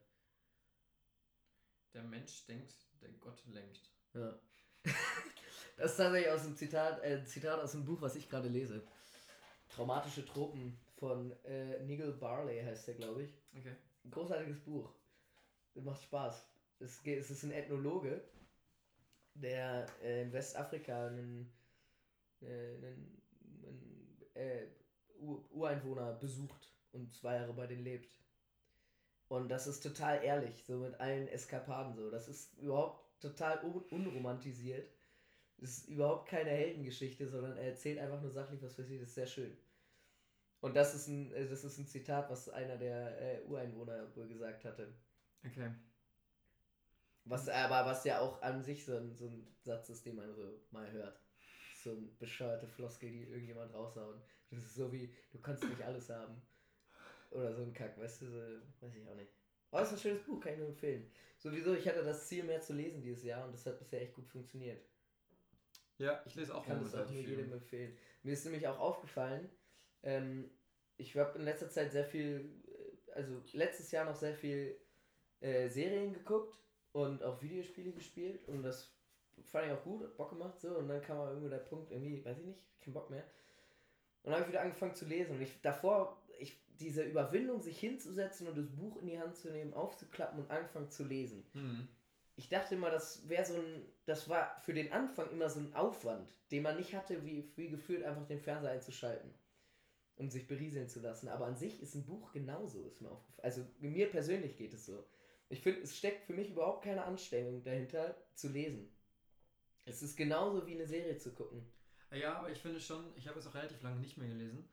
Der 1.93 2.04
Mensch 2.04 2.45
denkt, 2.45 2.74
der 3.02 3.10
Gott 3.14 3.41
lenkt. 3.47 3.89
Ja. 4.14 4.39
das 5.78 5.91
ist 5.91 5.97
tatsächlich 5.97 6.30
aus 6.32 6.43
dem 6.43 6.56
Zitat, 6.56 7.04
äh, 7.04 7.26
Zitat 7.26 7.60
aus 7.60 7.72
dem 7.72 7.86
Buch, 7.86 8.02
was 8.02 8.16
ich 8.16 8.30
gerade 8.30 8.49
lese. 8.49 8.84
Traumatische 9.70 10.26
Tropen 10.26 10.78
von 10.97 11.32
äh, 11.45 11.80
Nigel 11.84 12.14
Barley 12.14 12.62
heißt 12.64 12.88
der, 12.89 12.95
glaube 12.95 13.24
ich. 13.24 13.34
Okay. 13.58 13.76
Ein 14.04 14.12
großartiges 14.12 14.60
Buch. 14.62 14.93
Das 15.74 15.84
macht 15.84 16.02
Spaß. 16.02 16.47
Es, 16.80 16.99
ist 17.06 17.43
ein 17.43 17.52
Ethnologe, 17.52 18.22
der 19.36 19.86
äh, 20.02 20.24
in 20.24 20.34
Westafrika 20.34 21.08
einen, 21.08 21.54
äh, 22.41 22.76
einen, 22.76 23.22
einen 23.64 24.22
äh, 24.34 24.68
Ur 25.20 25.45
Ureinwohner 25.52 26.14
besucht 26.14 26.74
und 26.91 27.14
zwei 27.14 27.36
Jahre 27.36 27.54
bei 27.54 27.68
denen 27.68 27.84
lebt. 27.84 28.20
Und 29.28 29.47
das 29.49 29.68
ist 29.68 29.82
total 29.82 30.24
ehrlich, 30.24 30.66
so 30.66 30.78
mit 30.78 30.99
allen 30.99 31.28
Eskapaden 31.28 31.95
so. 31.95 32.10
Das 32.10 32.28
ist 32.28 32.58
überhaupt 32.58 33.22
total 33.22 33.64
un 33.64 33.82
unromantisiert. 33.91 34.91
Es 35.60 35.78
ist 35.78 35.89
überhaupt 35.89 36.28
keine 36.28 36.49
Heldengeschichte, 36.49 37.30
sondern 37.30 37.56
er 37.56 37.70
erzählt 37.70 37.99
einfach 37.99 38.22
nur 38.22 38.32
sachlich, 38.32 38.62
was 38.62 38.76
passiert. 38.76 39.02
Das 39.02 39.10
ist 39.10 39.16
sehr 39.16 39.28
schön. 39.28 39.56
Und 40.62 40.76
das 40.76 40.93
ist 40.93 41.07
ein, 41.07 41.34
äh, 41.34 41.47
das 41.47 41.64
ist 41.64 41.78
ein 41.78 41.88
Zitat, 41.88 42.30
was 42.30 42.49
einer 42.49 42.78
der 42.78 43.20
äh, 43.20 43.43
Ureinwohner 43.45 44.16
wohl 44.16 44.28
gesagt 44.28 44.64
hatte. 44.64 44.93
Okay. 45.45 45.72
Was 47.26 47.49
aber 47.49 47.86
was 47.86 48.03
ja 48.05 48.20
auch 48.20 48.41
an 48.41 48.64
sich 48.64 48.86
so 48.86 48.95
ein, 48.95 49.16
so 49.16 49.28
ein 49.28 49.47
Satz 49.64 49.89
ist, 49.89 50.05
den 50.05 50.16
man 50.16 50.34
so 50.34 50.59
mal 50.72 50.89
hört. 50.91 51.20
So 51.84 51.91
ein 51.91 52.16
bescheuerte 52.18 52.68
Floskel, 52.68 53.12
die 53.12 53.24
irgendjemand 53.24 53.74
raushauen. 53.74 54.22
Das 54.51 54.64
ist 54.64 54.76
so 54.76 54.91
wie, 54.91 55.14
du 55.32 55.39
kannst 55.39 55.64
nicht 55.64 55.82
alles 55.82 56.09
haben. 56.09 56.41
Oder 57.32 57.53
so 57.53 57.64
ein 57.64 57.74
Kack, 57.74 57.97
weißt 57.97 58.22
du, 58.22 58.26
so, 58.28 58.38
weiß 58.82 58.95
ich 58.95 59.07
auch 59.07 59.16
nicht. 59.16 59.32
Es 59.72 59.88
ist 59.88 59.93
ein 59.93 59.99
schönes 59.99 60.24
Buch, 60.24 60.41
kann 60.41 60.53
ich 60.53 60.59
nur 60.59 60.68
empfehlen. 60.68 61.09
Sowieso, 61.38 61.74
ich 61.74 61.88
hatte 61.88 62.03
das 62.03 62.28
Ziel, 62.28 62.43
mehr 62.43 62.62
zu 62.62 62.74
lesen 62.74 63.01
dieses 63.01 63.24
Jahr 63.24 63.45
und 63.45 63.53
das 63.53 63.66
hat 63.66 63.80
bisher 63.80 64.01
echt 64.01 64.14
gut 64.14 64.28
funktioniert. 64.28 64.84
Ja, 65.97 66.22
ich 66.26 66.36
lese 66.36 66.53
auch 66.53 66.62
Ich 66.62 66.68
kann 66.68 66.84
es 66.84 66.93
auch 66.93 67.09
nur 67.09 67.22
jedem 67.22 67.53
empfehlen. 67.53 67.97
Mir 68.24 68.34
ist 68.34 68.43
nämlich 68.43 68.68
auch 68.68 68.80
aufgefallen, 68.80 69.49
ähm, 70.04 70.49
ich 70.97 71.16
habe 71.18 71.38
in 71.38 71.45
letzter 71.45 71.70
Zeit 71.70 71.91
sehr 71.91 72.06
viel, 72.06 72.49
äh, 72.68 73.12
also 73.14 73.41
letztes 73.54 73.91
Jahr 73.91 74.06
noch 74.06 74.16
sehr 74.16 74.36
viel 74.36 74.78
äh, 75.41 75.68
Serien 75.70 76.14
geguckt 76.14 76.58
und 76.93 77.24
auch 77.24 77.41
Videospiele 77.41 77.91
gespielt 77.91 78.47
und 78.47 78.64
das 78.64 78.93
fand 79.43 79.68
ich 79.68 79.74
auch 79.74 79.84
gut, 79.84 80.04
hat 80.04 80.18
Bock 80.18 80.30
gemacht 80.30 80.60
so 80.60 80.78
und 80.78 80.88
dann 80.88 81.02
kam 81.02 81.18
aber 81.18 81.30
irgendwo 81.30 81.49
der 81.49 81.58
Punkt, 81.58 81.91
irgendwie, 81.91 82.24
weiß 82.24 82.38
ich 82.39 82.45
nicht, 82.45 82.60
kein 82.80 82.93
Bock 82.93 83.10
mehr. 83.10 83.24
Und 84.24 84.32
dann 84.32 84.34
habe 84.34 84.43
ich 84.43 84.49
wieder 84.49 84.62
angefangen 84.62 84.93
zu 84.93 85.06
lesen 85.06 85.36
und 85.36 85.41
ich 85.41 85.62
davor, 85.62 86.22
ich, 86.38 86.62
diese 86.80 87.04
Überwindung, 87.04 87.62
sich 87.62 87.80
hinzusetzen 87.80 88.47
und 88.47 88.58
das 88.58 88.68
Buch 88.68 88.97
in 89.02 89.08
die 89.08 89.20
Hand 89.20 89.36
zu 89.36 89.49
nehmen, 89.49 89.74
aufzuklappen 89.74 90.39
und 90.39 90.52
anfangen 90.52 90.89
zu 90.89 91.04
lesen 91.04 91.43
Hm. 91.54 91.88
ich 92.36 92.49
dachte 92.49 92.76
immer, 92.76 92.91
das 92.91 93.28
wäre 93.28 93.45
so 93.45 93.56
ein, 93.56 93.86
das 94.06 94.30
war 94.30 94.56
für 94.60 94.74
den 94.74 94.91
Anfang 94.91 95.32
immer 95.32 95.49
so 95.49 95.60
ein 95.60 95.74
Aufwand, 95.74 96.30
den 96.52 96.64
man 96.64 96.78
nicht 96.78 96.93
hatte, 96.93 97.26
wie, 97.26 97.52
wie 97.56 97.70
gefühlt 97.70 98.04
einfach 98.04 98.28
den 98.28 98.39
Fernseher 98.39 98.72
einzuschalten 98.72 99.34
und 100.16 100.32
sich 100.32 100.47
berieseln 100.47 100.88
zu 100.89 100.99
lassen. 100.99 101.28
Aber 101.30 101.45
an 101.47 101.55
sich 101.55 101.82
ist 101.82 101.95
ein 101.95 102.05
Buch 102.05 102.32
genauso, 102.32 102.86
ist 102.86 103.01
mir 103.01 103.09
aufgefallen. 103.12 103.43
Also 103.45 103.66
mir 103.80 104.09
persönlich 104.09 104.55
geht 104.57 104.74
es 104.74 104.86
so. 104.86 105.03
Ich 105.49 105.62
finde, 105.62 105.82
es 105.82 105.97
steckt 105.97 106.26
für 106.26 106.34
mich 106.34 106.51
überhaupt 106.51 106.84
keine 106.84 107.03
Anstrengung 107.03 107.64
dahinter, 107.64 108.16
zu 108.36 108.49
lesen. 108.49 108.89
Es 109.86 110.01
ist 110.01 110.16
genauso 110.16 110.66
wie 110.68 110.76
eine 110.76 110.88
Serie 110.88 111.18
zu 111.18 111.34
gucken. 111.34 111.66
Ja, 112.12 112.36
aber 112.39 112.49
ich 112.51 112.59
finde 112.59 112.80
schon, 112.80 113.05
ich 113.16 113.28
habe 113.28 113.39
es 113.39 113.47
auch 113.47 113.55
relativ 113.55 113.82
lange 113.82 113.99
nicht 113.99 114.18
mehr 114.18 114.28
gelesen. 114.28 114.68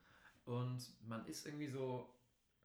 Und 0.44 0.92
man 1.06 1.26
ist 1.26 1.46
irgendwie 1.46 1.68
so 1.68 2.08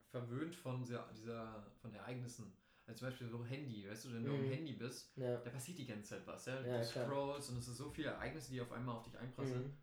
verwöhnt 0.09 0.55
von 0.55 0.79
dieser, 0.83 1.09
dieser 1.15 1.65
von 1.81 1.93
Ereignissen. 1.93 2.53
Also 2.85 2.99
zum 2.99 3.07
Beispiel 3.07 3.27
so 3.29 3.45
Handy, 3.45 3.89
weißt 3.89 4.05
du, 4.05 4.13
wenn 4.13 4.25
du 4.25 4.31
Mhm. 4.31 4.43
am 4.45 4.49
Handy 4.51 4.73
bist, 4.73 5.15
Ja. 5.17 5.37
da 5.37 5.49
passiert 5.49 5.77
die 5.77 5.85
ganze 5.87 6.09
Zeit 6.09 6.27
was. 6.27 6.45
Ja? 6.45 6.61
Du 6.61 6.67
Ja, 6.69 6.83
klar. 6.83 7.07
scrollst 7.07 7.49
und 7.49 7.57
es 7.57 7.67
ist 7.67 7.77
so 7.77 7.89
viele 7.89 8.09
Ereignisse, 8.09 8.51
die 8.51 8.61
auf 8.61 8.71
einmal 8.71 8.95
auf 8.97 9.03
dich 9.03 9.17
einprasseln, 9.17 9.63
Mhm. 9.67 9.77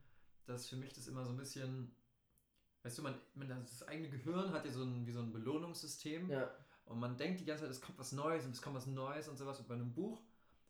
dass 0.45 0.69
für 0.69 0.77
mich 0.77 0.93
das 0.93 1.09
immer 1.09 1.25
so 1.25 1.31
ein 1.31 1.37
bisschen, 1.39 1.95
weißt 2.83 2.99
du, 2.99 3.03
man, 3.03 3.15
man 3.35 3.49
das 3.49 3.83
eigene 3.87 4.09
Gehirn 4.09 4.53
hat 4.53 4.65
ja 4.65 4.71
so 4.71 4.83
ein, 4.83 5.07
wie 5.07 5.13
so 5.13 5.21
ein 5.21 5.33
Belohnungssystem 5.33 6.31
Ja. 6.31 6.51
und 6.87 6.99
man 6.99 7.17
denkt 7.17 7.41
die 7.41 7.45
ganze 7.45 7.65
Zeit, 7.65 7.71
es 7.71 7.81
kommt 7.81 7.99
was 7.99 8.13
Neues 8.13 8.45
und 8.47 8.53
es 8.53 8.63
kommt 8.63 8.77
was 8.77 8.87
Neues 8.87 9.29
und 9.29 9.37
sowas. 9.37 9.59
Und 9.61 9.69
bei 9.69 9.75
einem 9.75 9.93
Buch 9.93 10.21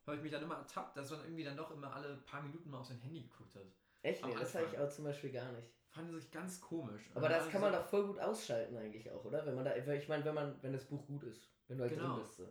habe 0.05 0.17
ich 0.17 0.23
mich 0.23 0.31
dann 0.31 0.43
immer 0.43 0.55
ertappt, 0.57 0.97
dass 0.97 1.09
man 1.11 1.21
irgendwie 1.21 1.43
dann 1.43 1.55
doch 1.57 1.71
immer 1.71 1.93
alle 1.93 2.17
paar 2.17 2.41
Minuten 2.41 2.69
mal 2.69 2.79
auf 2.79 2.87
sein 2.87 2.99
Handy 2.99 3.21
geguckt 3.21 3.55
hat. 3.55 3.63
Echt? 4.01 4.25
Nee, 4.25 4.33
das 4.37 4.55
habe 4.55 4.65
ich 4.71 4.77
auch 4.77 4.89
zum 4.89 5.05
Beispiel 5.05 5.31
gar 5.31 5.51
nicht. 5.51 5.67
Fand 5.89 6.13
ich 6.15 6.31
ganz 6.31 6.59
komisch. 6.61 7.09
Aber 7.13 7.27
das 7.29 7.49
kann 7.49 7.61
man 7.61 7.71
doch 7.73 7.85
voll 7.85 8.07
gut 8.07 8.17
ausschalten 8.19 8.75
eigentlich 8.77 9.11
auch, 9.11 9.23
oder? 9.25 9.45
Wenn 9.45 9.55
man 9.55 9.65
da, 9.65 9.75
ich 9.75 10.07
meine, 10.07 10.23
wenn 10.25 10.33
man, 10.33 10.55
wenn 10.63 10.73
das 10.73 10.85
Buch 10.85 11.05
gut 11.05 11.23
ist, 11.23 11.49
wenn 11.67 11.77
du 11.77 11.83
halt 11.83 11.93
Genau. 11.93 12.15
drin 12.15 12.23
bist. 12.23 12.37
So. 12.37 12.47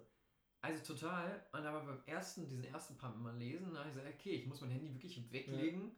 Also 0.62 0.94
total. 0.94 1.42
Und 1.52 1.64
aber 1.64 1.80
beim 1.80 2.02
ersten, 2.06 2.44
diesen 2.46 2.62
ersten 2.64 2.96
paar 2.98 3.14
Mal 3.16 3.34
lesen, 3.36 3.72
da 3.72 3.80
habe 3.80 3.88
ich 3.88 3.94
gesagt, 3.96 4.14
okay, 4.14 4.30
ich 4.32 4.46
muss 4.46 4.61
mein 4.61 4.70
Handy 4.70 4.92
wirklich 4.92 5.32
weglegen, 5.32 5.96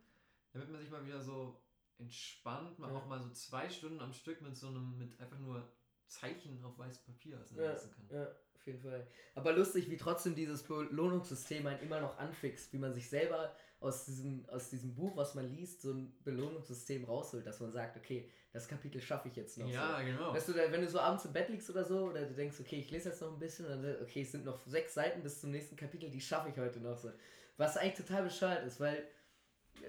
damit 0.53 0.71
man 0.71 0.81
sich 0.81 0.91
mal 0.91 1.05
wieder 1.05 1.21
so 1.21 1.61
entspannt, 1.99 2.79
mal 2.79 2.91
Ja. 2.91 2.99
auch 2.99 3.07
mal 3.07 3.21
so 3.21 3.31
zwei 3.31 3.69
Stunden 3.69 4.01
am 4.01 4.13
Stück 4.13 4.41
mit 4.43 4.57
so 4.57 4.69
einem, 4.69 4.99
mit 4.99 5.19
einfach 5.21 5.39
nur 5.39 5.67
Zeichen 6.07 6.63
auf 6.65 6.79
weißem 6.79 7.05
Papier 7.05 7.39
Ja, 7.57 7.73
lesen 7.73 7.91
kann. 7.91 8.09
ja, 8.11 8.27
auf 8.55 8.67
jeden 8.67 8.81
Fall. 8.81 9.07
Aber 9.35 9.53
lustig, 9.53 9.89
wie 9.91 9.97
trotzdem 9.97 10.35
dieses 10.35 10.63
Belohnungssystem 10.65 11.67
einen 11.67 11.81
immer 11.81 12.01
noch 12.01 12.19
anfixt, 12.19 12.73
wie 12.73 12.79
man 12.79 12.93
sich 12.93 13.09
selber 13.09 13.55
aus 13.81 14.05
diesem, 14.05 14.47
aus 14.49 14.71
diesem 14.71 14.95
Buch, 14.95 15.17
was 15.17 15.35
man 15.35 15.51
liest, 15.51 15.83
so 15.83 15.93
ein 15.93 16.15
Belohnungssystem 16.23 17.05
rausholt, 17.05 17.47
dass 17.47 17.61
man 17.61 17.73
sagt, 17.73 17.97
okay, 17.97 18.31
das 18.53 18.69
Kapitel 18.69 19.01
schaffe 19.01 19.29
ich 19.29 19.37
jetzt 19.37 19.59
noch. 19.59 19.69
Ja, 19.69 19.99
so. 19.99 20.05
genau. 20.05 20.35
Weißt 20.35 20.49
du, 20.49 20.55
wenn 20.55 20.81
du 20.83 20.89
so 20.89 21.01
abends 21.01 21.25
im 21.25 21.33
Bett 21.33 21.49
liegst 21.49 21.71
oder 21.71 21.85
so, 21.85 22.11
oder 22.11 22.27
du 22.27 22.35
denkst, 22.35 22.61
okay, 22.61 22.77
ich 22.77 22.91
lese 22.91 23.09
jetzt 23.09 23.21
noch 23.23 23.33
ein 23.33 23.39
bisschen, 23.39 23.65
und 23.67 23.83
dann, 23.83 24.03
okay, 24.03 24.23
es 24.23 24.33
sind 24.33 24.45
noch 24.45 24.59
sechs 24.67 24.95
Seiten 24.95 25.23
bis 25.23 25.41
zum 25.41 25.51
nächsten 25.51 25.75
Kapitel, 25.77 26.11
die 26.11 26.21
schaffe 26.21 26.51
ich 26.51 26.57
heute 26.59 26.79
noch 26.81 26.97
so. 26.99 27.11
Was 27.57 27.77
eigentlich 27.77 28.07
total 28.07 28.25
bescheuert 28.25 28.65
ist, 28.67 28.79
weil 28.79 29.05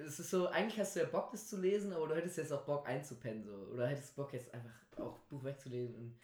es 0.05 0.19
ist 0.19 0.29
so, 0.29 0.47
eigentlich 0.47 0.79
hast 0.79 0.95
du 0.95 1.01
ja 1.01 1.05
Bock, 1.05 1.31
das 1.31 1.47
zu 1.47 1.59
lesen, 1.59 1.93
aber 1.93 2.07
du 2.07 2.15
hättest 2.15 2.37
jetzt 2.37 2.51
auch 2.51 2.63
Bock 2.63 2.87
einzupennen, 2.87 3.43
so. 3.43 3.53
Oder 3.73 3.87
hättest 3.87 4.15
Bock, 4.15 4.33
jetzt 4.33 4.53
einfach 4.53 4.71
auch 4.97 5.19
Buch 5.29 5.43
wegzulesen 5.43 5.95
und, 5.95 6.19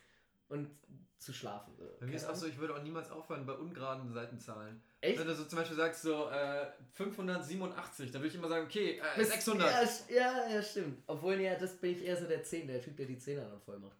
und 0.49 0.69
zu 1.17 1.33
schlafen. 1.33 1.73
So. 1.77 1.85
Bei 1.99 2.05
mir 2.05 2.15
ist 2.15 2.25
auch 2.25 2.35
so, 2.35 2.47
ich 2.47 2.57
würde 2.57 2.75
auch 2.75 2.81
niemals 2.81 3.11
aufhören 3.11 3.45
bei 3.45 3.53
ungeraden 3.53 4.11
Seitenzahlen. 4.13 4.81
Echt? 5.01 5.19
Wenn 5.19 5.27
du 5.27 5.35
so 5.35 5.45
zum 5.45 5.59
Beispiel 5.59 5.75
sagst, 5.77 6.01
so 6.01 6.29
äh, 6.29 6.67
587, 6.93 8.11
dann 8.11 8.21
würde 8.21 8.29
ich 8.29 8.35
immer 8.35 8.47
sagen, 8.47 8.65
okay, 8.65 8.99
äh, 8.99 9.17
Bis- 9.17 9.29
600. 9.29 9.69
Ja, 10.09 10.15
ja, 10.15 10.49
ja, 10.49 10.63
stimmt. 10.63 11.03
Obwohl, 11.07 11.39
ja, 11.41 11.55
das 11.55 11.75
bin 11.77 11.91
ich 11.91 12.03
eher 12.03 12.17
so 12.17 12.25
der 12.25 12.43
10, 12.43 12.67
der 12.67 12.81
Typ, 12.81 12.95
der 12.95 13.05
die 13.05 13.17
10er 13.17 13.49
dann 13.49 13.61
voll 13.61 13.79
macht. 13.79 13.97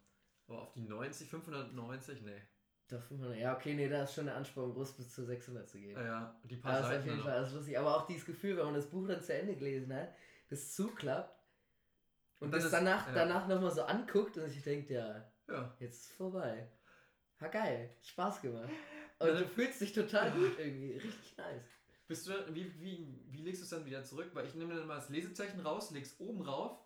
Aber 0.47 0.61
auf 0.61 0.71
die 0.73 0.81
90, 0.81 1.29
590, 1.29 2.21
nee. 2.21 2.41
Doch, 2.89 3.01
500. 3.03 3.37
Ja, 3.37 3.55
okay, 3.55 3.75
nee, 3.75 3.87
da 3.87 4.03
ist 4.03 4.15
schon 4.15 4.25
der 4.25 4.35
Ansporn 4.35 4.73
groß, 4.73 4.93
bis 4.93 5.13
zu 5.13 5.23
600 5.23 5.69
zu 5.69 5.77
gehen. 5.77 5.91
Ja, 5.95 6.03
ja, 6.03 6.35
die 6.43 6.55
paar 6.55 6.73
Ja, 6.73 6.79
das 6.79 6.87
ist 6.87 6.87
auf 6.87 6.97
Seiten. 6.97 7.09
jeden 7.09 7.23
Fall 7.23 7.37
alles 7.37 7.53
lustig. 7.53 7.77
Aber 7.77 7.95
auch 7.95 8.07
dieses 8.07 8.25
Gefühl, 8.25 8.57
wenn 8.57 8.65
man 8.65 8.73
das 8.73 8.87
Buch 8.87 9.07
dann 9.07 9.21
zu 9.21 9.33
Ende 9.33 9.55
gelesen 9.55 9.93
hat, 9.93 10.09
das 10.49 10.73
zuklappt 10.73 11.39
und, 12.39 12.51
das 12.51 12.71
danach, 12.71 13.07
ja. 13.07 13.13
danach 13.13 13.47
nochmal 13.47 13.71
so 13.71 13.83
anguckt 13.83 14.37
und 14.37 14.49
sich 14.49 14.63
denkt, 14.63 14.89
ja. 14.89 15.23
Ja. 15.47 15.75
jetzt 15.79 16.05
ist 16.05 16.13
vorbei. 16.13 16.67
Ha, 17.41 17.47
geil, 17.47 17.95
Spaß 18.01 18.41
gemacht. 18.41 18.69
Und 19.19 19.27
du 19.27 19.45
fühlst 19.47 19.81
dich 19.81 19.91
total 19.91 20.31
gut 20.31 20.57
irgendwie, 20.57 20.93
richtig 20.93 21.35
nice. 21.35 21.65
Bist 22.07 22.25
du, 22.27 22.31
wie, 22.55 22.73
wie, 22.79 23.21
wie 23.29 23.41
legst 23.41 23.59
du 23.59 23.65
es 23.65 23.69
dann 23.69 23.85
wieder 23.85 24.01
zurück? 24.01 24.29
Weil 24.33 24.45
ich 24.45 24.55
nehme 24.55 24.73
dann 24.73 24.87
mal 24.87 24.95
das 24.95 25.09
Lesezeichen 25.09 25.59
raus, 25.59 25.91
leg's 25.91 26.15
oben 26.19 26.41
rauf, 26.41 26.79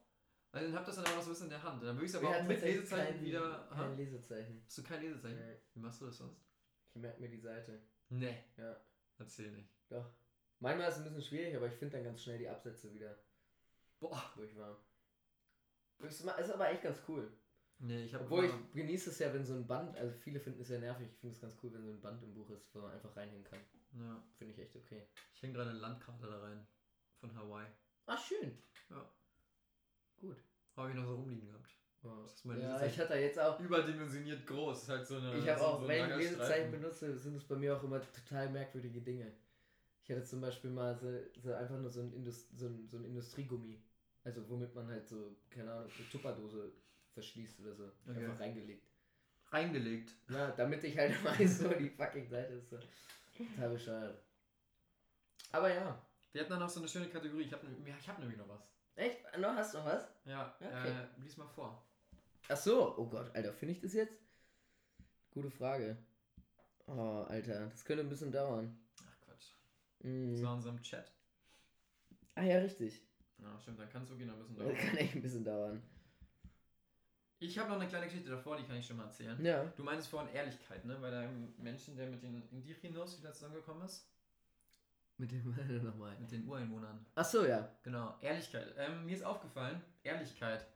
weil 0.53 0.65
dann 0.67 0.75
habt 0.75 0.87
das 0.87 0.95
dann 0.95 1.05
aber 1.05 1.15
noch 1.15 1.23
so 1.23 1.29
ein 1.31 1.33
bisschen 1.33 1.47
in 1.47 1.49
der 1.49 1.63
Hand. 1.63 1.83
Dann 1.83 1.95
würde 1.95 2.05
ich 2.05 2.11
es 2.11 2.15
aber 2.15 2.29
Ich 2.29 2.41
auch 2.41 2.47
mit 2.47 2.61
Lesezeichen 2.61 3.15
kein, 3.15 3.25
wieder. 3.25 3.67
Kein 3.69 3.79
Aha. 3.79 3.93
Lesezeichen. 3.95 4.61
Hast 4.65 4.77
du 4.77 4.83
kein 4.83 5.01
Lesezeichen? 5.01 5.39
Nee. 5.39 5.57
Wie 5.73 5.79
machst 5.79 5.99
du 6.01 6.05
das 6.05 6.17
sonst? 6.17 6.45
Ich 6.93 7.01
merke 7.01 7.19
mir 7.21 7.29
die 7.29 7.39
Seite. 7.39 7.81
Nee. 8.09 8.37
Ja, 8.55 8.79
Erzähl 9.17 9.51
nicht. 9.51 9.69
doch. 9.89 10.13
Manchmal 10.59 10.87
ist 10.89 10.95
es 10.95 11.01
ein 11.01 11.03
bisschen 11.05 11.23
schwierig, 11.23 11.55
aber 11.57 11.67
ich 11.67 11.73
finde 11.73 11.97
dann 11.97 12.05
ganz 12.05 12.21
schnell 12.21 12.37
die 12.37 12.47
Absätze 12.47 12.93
wieder, 12.93 13.17
Boah. 13.99 14.31
wo 14.35 14.43
ich 14.43 14.55
war. 14.55 14.77
Ist 15.99 16.25
aber 16.27 16.69
echt 16.69 16.83
ganz 16.83 17.01
cool. 17.07 17.31
Nee, 17.79 18.05
ich 18.05 18.13
habe 18.13 18.23
Obwohl 18.25 18.45
ich 18.45 18.53
genieße 18.73 19.09
es 19.09 19.19
ja, 19.19 19.33
wenn 19.33 19.43
so 19.43 19.55
ein 19.55 19.67
Band, 19.67 19.97
also 19.97 20.13
viele 20.19 20.39
finden 20.39 20.61
es 20.61 20.69
ja 20.69 20.79
nervig, 20.79 21.09
ich 21.09 21.17
finde 21.17 21.35
es 21.35 21.41
ganz 21.41 21.57
cool, 21.61 21.73
wenn 21.73 21.83
so 21.83 21.91
ein 21.91 21.99
Band 21.99 22.23
im 22.23 22.33
Buch 22.33 22.49
ist, 22.51 22.73
wo 22.73 22.79
man 22.79 22.91
einfach 22.91 23.15
reinhängen 23.15 23.43
kann. 23.43 23.59
Ja, 23.93 24.23
Finde 24.37 24.53
ich 24.53 24.59
echt 24.59 24.75
okay. 24.75 25.07
ich 25.33 25.41
hänge 25.41 25.53
gerade 25.53 25.71
eine 25.71 25.79
Landkarte 25.79 26.27
da 26.27 26.39
rein. 26.41 26.65
Von 27.19 27.35
Hawaii. 27.35 27.67
Ah, 28.05 28.17
schön. 28.17 28.57
Ja. 28.89 29.11
Gut. 30.23 30.37
Habe 30.77 30.89
ich 30.89 30.95
noch 30.95 31.05
so 31.05 31.15
rumliegen 31.15 31.47
gehabt. 31.47 31.69
Oh. 32.03 32.53
Ja, 32.53 32.85
ich 32.85 32.97
hatte 32.99 33.15
jetzt 33.15 33.39
auch, 33.39 33.59
Überdimensioniert 33.59 34.45
groß. 34.47 34.83
Ist 34.83 34.89
halt 34.89 35.05
so 35.05 35.17
eine. 35.17 35.37
ich 35.37 35.47
habe 35.49 35.59
so, 35.59 35.65
auch, 35.65 35.81
so 35.81 35.87
wenn 35.87 36.09
ich 36.09 36.15
Lesezeichen 36.15 36.45
Streifen. 36.45 36.71
benutze, 36.71 37.17
sind 37.17 37.35
es 37.35 37.43
bei 37.43 37.55
mir 37.55 37.77
auch 37.77 37.83
immer 37.83 38.01
total 38.01 38.49
merkwürdige 38.49 39.01
Dinge. 39.01 39.33
Ich 40.01 40.09
hatte 40.09 40.23
zum 40.23 40.41
Beispiel 40.41 40.69
mal 40.69 40.95
so, 40.95 41.07
so 41.41 41.53
einfach 41.53 41.77
nur 41.77 41.89
so 41.89 42.01
ein, 42.01 42.13
Indus, 42.13 42.49
so, 42.55 42.67
ein, 42.67 42.87
so 42.89 42.97
ein 42.97 43.05
Industriegummi. 43.05 43.81
Also 44.23 44.49
womit 44.49 44.73
man 44.73 44.87
halt 44.87 45.07
so, 45.07 45.35
keine 45.49 45.71
Ahnung, 45.71 45.89
eine 45.97 46.09
Tupperdose 46.09 46.71
verschließt 47.13 47.59
oder 47.61 47.73
so. 47.73 47.91
Okay. 48.07 48.25
Einfach 48.25 48.39
reingelegt. 48.39 48.87
Reingelegt. 49.51 50.11
Ja, 50.29 50.51
damit 50.51 50.83
ich 50.83 50.97
halt 50.97 51.23
weiß, 51.25 51.65
wo 51.65 51.69
die 51.69 51.89
fucking 51.89 52.27
Seite 52.27 52.53
ist. 52.53 52.69
So. 52.69 52.79
Total 53.37 53.69
bescheuert. 53.69 54.23
Aber 55.51 55.73
ja. 55.73 56.01
Wir 56.31 56.41
hatten 56.41 56.51
dann 56.51 56.59
noch 56.61 56.69
so 56.69 56.79
eine 56.79 56.89
schöne 56.89 57.07
Kategorie. 57.09 57.43
Ich 57.43 57.53
habe 57.53 57.67
ich 57.85 58.09
hab 58.09 58.19
nämlich 58.19 58.37
noch 58.37 58.49
was. 58.49 58.72
Echt? 58.95 59.37
Noch 59.39 59.55
hast 59.55 59.73
du 59.73 59.79
noch 59.79 59.85
was? 59.85 60.07
Ja, 60.25 60.55
Okay. 60.59 60.89
äh, 60.89 61.21
lies 61.21 61.37
mal 61.37 61.47
vor. 61.47 61.83
Ach 62.49 62.57
so, 62.57 62.95
oh 62.97 63.05
Gott, 63.07 63.33
Alter, 63.35 63.53
finde 63.53 63.73
ich 63.73 63.81
das 63.81 63.93
jetzt? 63.93 64.13
Gute 65.31 65.49
Frage. 65.49 65.97
Oh, 66.87 67.25
Alter, 67.27 67.67
das 67.69 67.83
könnte 67.85 68.03
ein 68.03 68.09
bisschen 68.09 68.31
dauern. 68.31 68.77
Ach 69.07 69.21
Quatsch. 69.21 69.47
Mm. 69.99 70.33
Das 70.33 70.43
war 70.43 70.51
in 70.51 70.57
unserem 70.57 70.81
Chat. 70.81 71.11
Ah 72.35 72.43
ja, 72.43 72.57
richtig. 72.59 73.01
Ja, 73.39 73.57
stimmt, 73.59 73.79
dann 73.79 73.89
kann 73.89 74.03
es 74.03 74.09
wirklich 74.09 74.27
noch 74.27 74.35
ein 74.35 74.39
bisschen 74.41 74.57
Das 74.57 74.65
dauern. 74.67 74.77
kann 74.77 74.97
echt 74.97 75.15
ein 75.15 75.21
bisschen 75.21 75.43
dauern. 75.45 75.81
Ich 77.39 77.57
habe 77.57 77.69
noch 77.69 77.75
eine 77.79 77.87
kleine 77.89 78.05
Geschichte 78.05 78.29
davor, 78.29 78.55
die 78.57 78.63
kann 78.63 78.77
ich 78.77 78.85
schon 78.85 78.95
mal 78.97 79.05
erzählen. 79.05 79.43
Ja. 79.43 79.65
Du 79.75 79.83
meinst 79.83 80.07
vorhin 80.07 80.33
Ehrlichkeit, 80.33 80.85
ne? 80.85 80.95
Bei 81.01 81.09
deinem 81.09 81.53
Menschen, 81.57 81.95
der 81.97 82.07
mit 82.09 82.21
den 82.23 82.47
Indirinos 82.51 83.19
wieder 83.19 83.33
zusammengekommen 83.33 83.83
ist. 83.85 84.07
Mit 85.17 85.31
dem 85.31 85.55
nochmal. 85.83 86.17
Mit 86.19 86.31
den 86.31 86.47
Ureinwohnern. 86.47 87.05
Ach 87.15 87.25
so, 87.25 87.45
ja. 87.45 87.69
Genau, 87.83 88.15
Ehrlichkeit. 88.21 88.73
Ähm, 88.77 89.05
mir 89.05 89.15
ist 89.15 89.23
aufgefallen, 89.23 89.81
Ehrlichkeit. 90.03 90.67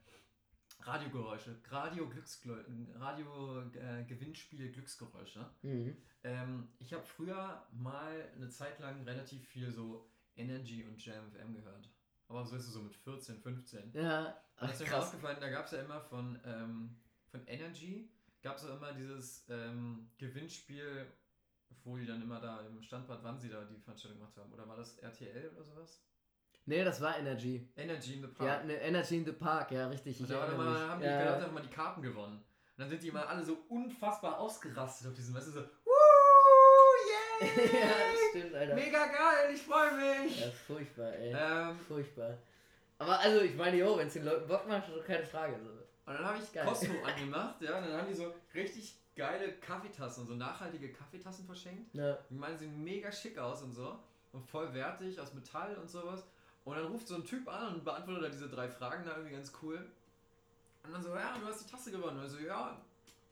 Radiogeräusche, 0.82 1.58
Radio 1.70 2.08
Glücksglö 2.08 2.64
Radio 2.96 3.62
äh, 3.74 4.04
Gewinnspiel 4.06 4.72
Glücksgeräusche. 4.72 5.50
Mhm. 5.64 5.98
Ähm, 6.24 6.68
ich 6.80 6.94
habe 6.94 7.04
früher 7.04 7.68
mal 7.72 8.30
eine 8.36 8.50
Zeit 8.50 8.80
lang 8.80 9.04
relativ 9.04 9.46
viel 9.48 9.72
so 9.72 10.10
Energy 10.36 10.86
und 10.86 11.04
Jam 11.04 11.30
FM 11.32 11.56
gehört. 11.56 11.90
Aber 12.28 12.46
so 12.46 12.56
ist 12.56 12.68
es 12.68 12.74
so 12.74 12.82
mit 12.82 12.96
14, 12.96 13.40
15. 13.40 13.92
Ja, 13.94 14.38
ach, 14.58 14.72
ist 14.72 14.82
mir 14.82 14.98
aufgefallen, 14.98 15.38
da 15.40 15.50
gab 15.50 15.66
es 15.66 15.72
ja 15.72 15.82
immer 15.82 16.02
von, 16.02 16.40
ähm, 16.46 16.96
von 17.32 17.46
Energy, 17.48 18.10
gab 18.42 18.58
es 18.58 18.64
ja 18.64 18.76
immer 18.76 18.94
dieses 18.94 19.46
ähm, 19.50 20.10
Gewinnspiel, 20.18 21.08
wo 21.84 21.98
die 21.98 22.06
dann 22.06 22.22
immer 22.22 22.40
da 22.40 22.62
im 22.62 22.82
Standbad, 22.82 23.20
wann 23.24 23.40
sie 23.40 23.50
da 23.50 23.64
die 23.64 23.80
Veranstaltung 23.80 24.20
gemacht 24.20 24.36
haben. 24.38 24.52
Oder 24.52 24.68
war 24.68 24.76
das 24.76 24.98
RTL 24.98 25.52
oder 25.56 25.64
sowas? 25.64 26.04
Nee, 26.66 26.84
das 26.84 27.00
war 27.00 27.18
Energy. 27.18 27.66
Energy 27.78 28.16
in 28.16 28.22
the 28.22 28.28
Park. 28.28 28.48
Ja, 28.48 28.64
ne, 28.64 28.74
Energy 28.82 29.18
in 29.18 29.26
the 29.26 29.32
Park, 29.32 29.72
ja, 29.72 29.88
richtig. 29.88 30.20
Und 30.20 30.30
da 30.30 30.42
war 30.42 30.58
mal, 30.58 30.90
haben 30.90 31.00
die 31.00 31.08
ja. 31.08 31.24
Leute 31.24 31.36
einfach 31.38 31.52
mal 31.54 31.62
die 31.62 31.70
Karten 31.70 32.02
gewonnen. 32.02 32.36
Und 32.36 32.44
dann 32.78 32.90
sind 32.90 33.02
die 33.02 33.12
mal 33.12 33.24
alle 33.26 33.44
so 33.44 33.58
unfassbar 33.70 34.38
ausgerastet 34.38 35.08
auf 35.08 35.14
diesem, 35.14 35.34
weißt 35.34 35.48
du, 35.48 35.52
so, 35.52 35.62
Woo, 35.62 35.94
ja, 37.42 37.48
yay! 37.48 37.70
das 37.72 38.30
stimmt, 38.32 38.54
Alter. 38.54 38.76
Mega 38.76 39.06
geil, 39.08 39.54
ich 39.54 39.62
freue 39.62 39.94
mich! 39.94 40.42
Ja, 40.42 40.52
furchtbar, 40.52 41.14
ey. 41.14 41.34
Ähm, 41.34 41.80
Furchtbar. 41.88 42.38
Aber 43.00 43.20
also, 43.20 43.42
ich 43.42 43.56
meine, 43.56 43.78
jo, 43.78 43.98
wenn 43.98 44.08
es 44.08 44.14
den 44.14 44.26
Leuten 44.26 44.48
Bock 44.48 44.68
macht, 44.68 44.90
keine 45.06 45.26
Frage. 45.26 45.56
So. 45.58 45.70
und 45.70 46.14
dann 46.14 46.26
habe 46.26 46.40
ich 46.44 46.52
Geil. 46.52 46.66
Cosmo 46.66 46.96
angemacht, 47.06 47.62
ja, 47.62 47.78
und 47.78 47.86
dann 47.86 48.02
haben 48.02 48.08
die 48.10 48.14
so 48.16 48.34
richtig 48.54 49.00
geile 49.18 49.54
Kaffeetassen, 49.54 50.26
so 50.26 50.36
nachhaltige 50.36 50.94
Kaffeetassen 50.94 51.46
verschenkt. 51.46 51.94
Ja. 51.94 52.18
Ich 52.30 52.38
meine, 52.38 52.58
sie 52.58 52.66
sehen 52.66 52.84
mega 52.84 53.12
schick 53.12 53.38
aus 53.38 53.64
und 53.64 53.74
so. 53.74 54.00
Und 54.32 54.46
voll 54.46 54.74
wertig, 54.74 55.20
aus 55.20 55.34
Metall 55.34 55.76
und 55.76 55.90
sowas. 55.90 56.24
Und 56.64 56.76
dann 56.76 56.86
ruft 56.86 57.08
so 57.08 57.16
ein 57.16 57.26
Typ 57.26 57.48
an 57.48 57.76
und 57.76 57.84
beantwortet 57.84 58.24
da 58.24 58.30
diese 58.30 58.50
drei 58.50 58.70
Fragen 58.70 59.04
da 59.06 59.12
irgendwie 59.12 59.34
ganz 59.34 59.52
cool. 59.62 59.86
Und 60.84 60.94
dann 60.94 61.02
so, 61.02 61.16
ja, 61.16 61.38
du 61.40 61.48
hast 61.48 61.66
die 61.66 61.72
Tasse 61.72 61.92
gewonnen. 61.92 62.20
Und 62.20 62.26
ich 62.26 62.32
so, 62.32 62.40
ja, 62.40 62.80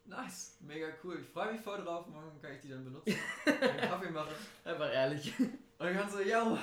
nice, 0.06 0.58
mega 0.62 0.88
cool. 1.04 1.20
Ich 1.22 1.28
freue 1.28 1.54
mich 1.54 1.62
voll 1.62 1.84
drauf, 1.84 2.08
morgen 2.08 2.42
kann 2.42 2.54
ich 2.54 2.62
die 2.62 2.70
dann 2.70 2.84
benutzen. 2.84 3.16
einen 3.46 3.90
Kaffee 3.90 4.10
machen. 4.10 4.34
Einfach 4.64 4.92
ehrlich. 4.92 5.34
Und 5.40 5.54
dann 5.80 6.10
so, 6.10 6.20
ja, 6.22 6.58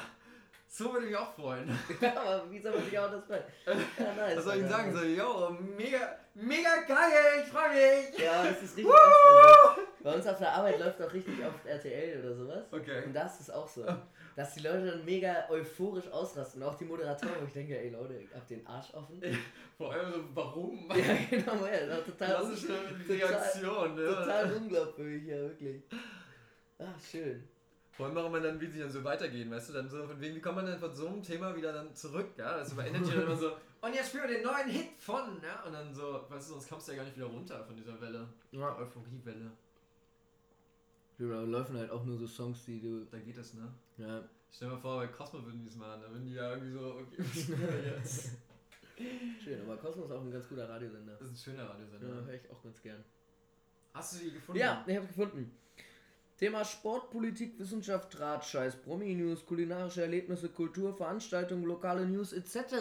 so 0.67 0.93
würde 0.93 1.05
ich 1.05 1.13
mich 1.13 1.19
auch 1.19 1.35
freuen. 1.35 1.69
Aber 2.01 2.51
wie 2.51 2.59
soll 2.59 2.73
man 2.73 2.85
sich 2.85 2.99
auch 2.99 3.11
das 3.11 3.25
freuen? 3.27 3.45
Ja, 3.99 4.15
nice. 4.15 4.37
Was 4.39 4.45
soll 4.45 4.57
ich 4.57 4.69
sagen? 4.69 4.97
So, 4.97 5.03
yo, 5.03 5.51
mega, 5.77 6.19
mega 6.35 6.83
geil, 6.87 7.43
ich 7.45 7.53
freue 7.53 7.71
mich. 7.71 8.19
Ja, 8.19 8.45
das 8.45 8.63
ist 8.63 8.77
richtig! 8.77 8.95
Asperger. 8.95 9.83
Bei 10.03 10.15
uns 10.15 10.27
auf 10.27 10.39
der 10.39 10.53
Arbeit 10.53 10.81
läuft 10.81 11.01
auch 11.01 11.13
richtig 11.13 11.45
auf 11.45 11.55
RTL 11.65 12.21
oder 12.21 12.35
sowas. 12.35 12.65
Okay. 12.73 13.05
Und 13.07 13.13
da 13.13 13.27
ist 13.27 13.53
auch 13.53 13.69
so. 13.69 13.87
Dass 14.35 14.55
die 14.55 14.61
Leute 14.61 14.87
dann 14.87 15.05
mega 15.05 15.47
euphorisch 15.51 16.09
ausrasten. 16.09 16.63
Auch 16.63 16.75
die 16.75 16.87
Moderatoren, 16.87 17.35
wo 17.41 17.47
ich 17.47 17.53
denke, 17.53 17.79
ey 17.79 17.91
Leute, 17.91 18.21
habt 18.35 18.51
den 18.51 18.67
Arsch 18.67 18.93
offen? 18.95 19.23
Vor 19.77 19.93
allem 19.93 20.13
so, 20.13 20.25
warum? 20.35 20.89
ja, 20.91 21.15
genau, 21.31 21.67
ja, 21.67 21.87
das 21.87 21.99
ist 21.99 22.19
total, 22.19 22.37
Klassische 22.37 22.75
Reaktion, 23.09 23.95
ne? 23.95 24.07
total 24.07 24.53
unglaubwürdig, 24.55 25.27
ja, 25.27 25.37
wirklich. 25.37 25.83
Ach, 26.79 27.01
schön. 27.11 27.47
Vor 27.93 28.07
allem 28.07 28.15
warum 28.15 28.33
man 28.33 28.43
dann, 28.43 28.61
wie 28.61 28.67
sie 28.67 28.81
dann 28.81 28.91
so 28.91 29.05
weitergehen, 29.05 29.51
weißt 29.51 29.69
du, 29.69 29.73
dann 29.75 29.89
so, 29.89 30.07
von 30.07 30.19
wegen, 30.21 30.35
wie 30.35 30.41
kommt 30.41 30.57
man 30.57 30.67
denn 30.67 30.79
von 30.79 30.95
so 30.95 31.09
einem 31.09 31.23
Thema 31.23 31.55
wieder 31.55 31.73
dann 31.73 31.95
zurück, 31.95 32.31
ja? 32.39 32.53
Also 32.53 32.75
bei 32.75 32.89
Energy 32.89 33.11
dann 33.13 33.25
immer 33.25 33.37
so, 33.37 33.53
und 33.83 33.95
jetzt 33.95 34.11
für 34.11 34.27
den 34.27 34.43
neuen 34.43 34.69
Hit 34.69 34.99
von, 34.99 35.41
ja? 35.43 35.63
Und 35.65 35.73
dann 35.73 35.93
so, 35.93 36.25
weißt 36.29 36.49
du, 36.49 36.55
sonst 36.55 36.69
kommst 36.69 36.89
du 36.89 36.93
ja 36.93 36.99
gar 36.99 37.05
nicht 37.05 37.17
wieder 37.17 37.27
runter 37.27 37.65
von 37.65 37.77
dieser 37.77 38.01
Welle. 38.01 38.29
Ja. 38.53 38.77
Euphoriewelle. 38.79 39.51
Da 41.19 41.43
laufen 41.43 41.77
halt 41.77 41.91
auch 41.91 42.05
nur 42.05 42.17
so 42.17 42.27
Songs, 42.27 42.65
die 42.65 42.81
du. 42.81 43.05
Da 43.05 43.19
geht 43.19 43.37
es, 43.37 43.55
ne? 43.55 43.73
Ja. 43.99 44.23
Stell 44.51 44.69
dir 44.69 44.75
mal 44.75 44.81
vor, 44.81 44.97
bei 44.99 45.07
Cosmo 45.09 45.45
würden 45.45 45.63
die 45.63 45.69
es 45.69 45.77
machen, 45.77 46.01
da 46.03 46.11
würden 46.11 46.27
die 46.27 46.35
ja 46.35 46.51
irgendwie 46.51 46.73
so, 46.73 46.95
okay, 46.95 47.17
was 47.19 47.49
wir 47.49 47.97
jetzt? 47.97 48.31
Schön, 49.43 49.61
aber 49.63 49.77
Cosmos 49.79 50.07
ist 50.07 50.13
auch 50.13 50.21
ein 50.21 50.31
ganz 50.31 50.49
guter 50.49 50.69
Radiosender. 50.69 51.17
Das 51.19 51.29
ist 51.29 51.33
ein 51.33 51.53
schöner 51.53 51.69
Radiosender. 51.71 52.09
Ja, 52.09 52.25
höre 52.25 52.35
ich 52.35 52.51
auch 52.51 52.63
ganz 52.63 52.83
gern. 52.83 53.03
Hast 53.95 54.15
du 54.15 54.25
die 54.25 54.33
gefunden? 54.33 54.61
Ja, 54.61 54.85
ich 54.87 54.97
habe 54.97 55.07
gefunden. 55.07 55.51
Thema 56.39 56.65
Sport, 56.65 57.11
Politik, 57.11 57.59
Wissenschaft, 57.59 58.19
Drahtscheiß, 58.19 58.77
Promi-News, 58.83 59.47
kulinarische 59.47 60.03
Erlebnisse, 60.03 60.49
Kultur, 60.49 60.95
Veranstaltungen, 60.95 61.65
lokale 61.65 62.07
News 62.07 62.33
etc. 62.33 62.75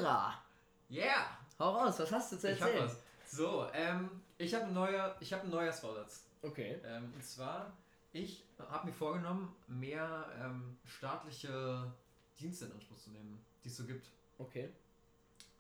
Yeah! 0.91 1.37
Hau 1.59 1.69
raus, 1.71 1.99
was 1.99 2.11
hast 2.11 2.31
du 2.33 2.37
zu 2.37 2.51
Ich 2.51 2.61
hab 2.61 2.67
erzählen? 2.69 2.85
was. 2.89 2.97
So, 3.37 3.67
ähm, 3.73 4.09
ich 4.37 4.53
habe 4.53 4.71
neuer, 4.71 5.15
ich 5.19 5.31
habe 5.31 5.43
einen 5.43 5.51
Neujahrsvorsatz. 5.51 6.25
Okay. 6.41 6.79
Ähm, 6.83 7.11
und 7.13 7.23
zwar, 7.23 7.71
ich 8.11 8.43
habe 8.59 8.87
mir 8.87 8.93
vorgenommen, 8.93 9.55
mehr 9.67 10.25
ähm, 10.39 10.77
staatliche 10.85 11.91
Dienste 12.39 12.65
in 12.65 12.73
Anspruch 12.73 12.97
zu 12.97 13.11
nehmen, 13.11 13.39
die 13.63 13.69
es 13.69 13.77
so 13.77 13.85
gibt. 13.85 14.07
Okay. 14.37 14.69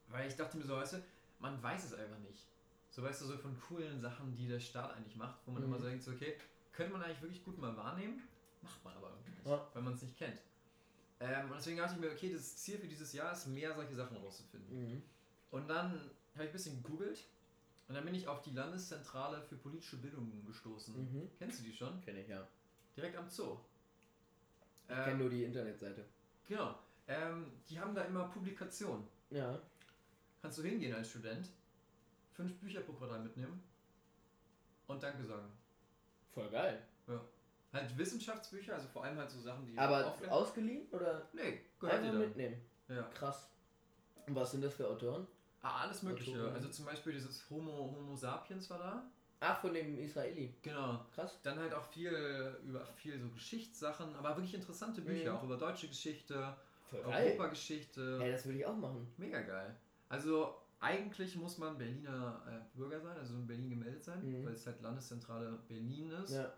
Weil 0.09 0.27
ich 0.27 0.35
dachte 0.35 0.57
mir 0.57 0.65
so, 0.65 0.75
weißt 0.75 0.93
du, 0.93 1.03
man 1.39 1.61
weiß 1.63 1.85
es 1.85 1.93
einfach 1.93 2.17
nicht. 2.19 2.45
So 2.89 3.03
weißt 3.03 3.21
du, 3.21 3.25
so 3.27 3.37
von 3.37 3.57
coolen 3.61 4.01
Sachen, 4.01 4.35
die 4.35 4.47
der 4.49 4.59
Staat 4.59 4.93
eigentlich 4.97 5.15
macht, 5.15 5.39
wo 5.45 5.51
man 5.51 5.61
Mhm. 5.61 5.67
immer 5.69 5.77
so 5.77 5.85
denkt, 5.85 6.03
so, 6.03 6.11
okay, 6.11 6.35
könnte 6.73 6.91
man 6.91 7.03
eigentlich 7.03 7.21
wirklich 7.21 7.43
gut 7.45 7.57
mal 7.57 7.75
wahrnehmen, 7.77 8.21
macht 8.61 8.83
man 8.83 8.97
aber 8.97 9.11
irgendwie 9.11 9.31
nicht, 9.31 9.47
Ja. 9.47 9.65
weil 9.73 9.81
man 9.81 9.93
es 9.93 10.01
nicht 10.01 10.17
kennt. 10.17 10.41
Ähm, 11.21 11.45
und 11.51 11.55
deswegen 11.57 11.77
dachte 11.77 11.93
ich 11.93 12.01
mir, 12.01 12.11
okay, 12.11 12.33
das 12.33 12.57
Ziel 12.57 12.79
für 12.79 12.87
dieses 12.87 13.13
Jahr 13.13 13.31
ist, 13.31 13.45
mehr 13.47 13.73
solche 13.75 13.95
Sachen 13.95 14.17
herauszufinden. 14.17 14.75
Mhm. 14.95 15.03
Und 15.51 15.67
dann 15.67 15.91
habe 16.33 16.43
ich 16.45 16.49
ein 16.49 16.51
bisschen 16.51 16.81
gegoogelt 16.81 17.27
und 17.87 17.95
dann 17.95 18.05
bin 18.05 18.15
ich 18.15 18.27
auf 18.27 18.41
die 18.41 18.51
Landeszentrale 18.51 19.41
für 19.43 19.57
politische 19.57 19.97
Bildung 19.97 20.45
gestoßen. 20.45 20.95
Mhm. 20.95 21.29
Kennst 21.37 21.59
du 21.59 21.63
die 21.63 21.73
schon? 21.73 21.99
Kenn 22.01 22.17
ich 22.17 22.27
ja. 22.27 22.47
Direkt 22.95 23.17
am 23.17 23.29
Zoo. 23.29 23.57
Ich 24.87 24.95
Ähm, 24.97 25.03
kenne 25.03 25.17
nur 25.19 25.29
die 25.29 25.43
Internetseite. 25.43 26.05
Genau. 26.47 26.75
Ähm, 27.07 27.51
die 27.69 27.79
haben 27.79 27.93
da 27.93 28.03
immer 28.03 28.25
Publikationen. 28.29 29.05
Ja. 29.29 29.59
Kannst 30.41 30.57
du 30.57 30.63
hingehen 30.63 30.93
als 30.95 31.09
Student, 31.09 31.49
fünf 32.33 32.55
Bücher 32.59 32.81
pro 32.81 32.93
Quartal 32.93 33.19
mitnehmen 33.19 33.61
und 34.87 35.03
Danke 35.03 35.23
sagen. 35.25 35.51
Voll 36.33 36.49
geil. 36.49 36.81
Ja. 37.07 37.21
Halt 37.73 37.97
Wissenschaftsbücher, 37.97 38.73
also 38.75 38.87
vor 38.89 39.03
allem 39.03 39.17
halt 39.17 39.29
so 39.29 39.39
Sachen, 39.39 39.65
die. 39.65 39.77
Aber 39.77 40.15
ausgeliehen 40.29 40.87
oder 40.91 41.27
Nee, 41.33 41.61
gehört 41.79 42.01
einfach 42.01 42.19
mitnehmen? 42.19 42.61
Ja. 42.87 43.03
Krass. 43.13 43.49
Und 44.27 44.35
was 44.35 44.51
sind 44.51 44.61
das 44.61 44.73
für 44.73 44.87
Autoren? 44.87 45.27
Ah, 45.63 45.81
alles 45.81 46.01
Mögliche. 46.03 46.51
Also 46.53 46.69
zum 46.69 46.85
Beispiel 46.85 47.13
dieses 47.13 47.49
Homo, 47.49 47.93
Homo 47.95 48.15
sapiens 48.15 48.69
war 48.69 48.79
da. 48.79 49.03
Ach, 49.39 49.59
von 49.59 49.73
dem 49.73 49.97
Israeli. 49.99 50.53
Genau. 50.61 51.03
Krass. 51.15 51.39
Dann 51.43 51.57
halt 51.59 51.73
auch 51.73 51.83
viel 51.85 52.11
über 52.63 52.85
viel 52.95 53.19
so 53.19 53.29
Geschichtssachen, 53.29 54.15
aber 54.15 54.35
wirklich 54.35 54.53
interessante 54.53 55.01
Bücher, 55.01 55.31
Mhm. 55.31 55.37
auch 55.37 55.43
über 55.43 55.57
deutsche 55.57 55.87
Geschichte, 55.87 56.55
Europageschichte. 56.91 58.19
Ja, 58.21 58.31
das 58.31 58.45
würde 58.45 58.59
ich 58.59 58.65
auch 58.65 58.75
machen. 58.75 59.07
Mega 59.17 59.41
geil. 59.41 59.75
Also 60.09 60.55
eigentlich 60.79 61.35
muss 61.35 61.57
man 61.57 61.77
Berliner 61.77 62.41
äh, 62.47 62.77
Bürger 62.77 62.99
sein, 62.99 63.17
also 63.17 63.33
in 63.35 63.47
Berlin 63.47 63.69
gemeldet 63.69 64.03
sein, 64.03 64.21
Mhm. 64.41 64.45
weil 64.45 64.53
es 64.53 64.65
halt 64.67 64.81
Landeszentrale 64.81 65.59
Berlin 65.67 66.11
ist. 66.11 66.33
Ja. 66.33 66.51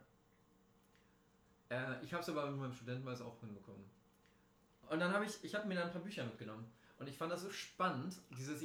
Äh, 1.69 2.03
ich 2.03 2.13
habe 2.13 2.23
es 2.23 2.29
aber 2.29 2.49
mit 2.49 2.59
meinem 2.59 2.73
Studentenweise 2.73 3.25
auch 3.25 3.39
hinbekommen. 3.39 3.83
Und 4.89 4.99
dann 4.99 5.11
habe 5.13 5.25
ich, 5.25 5.43
ich 5.43 5.55
habe 5.55 5.67
mir 5.67 5.75
dann 5.75 5.87
ein 5.87 5.91
paar 5.93 6.01
Bücher 6.01 6.23
mitgenommen. 6.25 6.65
Und 7.03 7.09
ich 7.09 7.17
fand 7.17 7.31
das 7.33 7.41
so 7.41 7.49
spannend, 7.49 8.15
diese, 8.37 8.55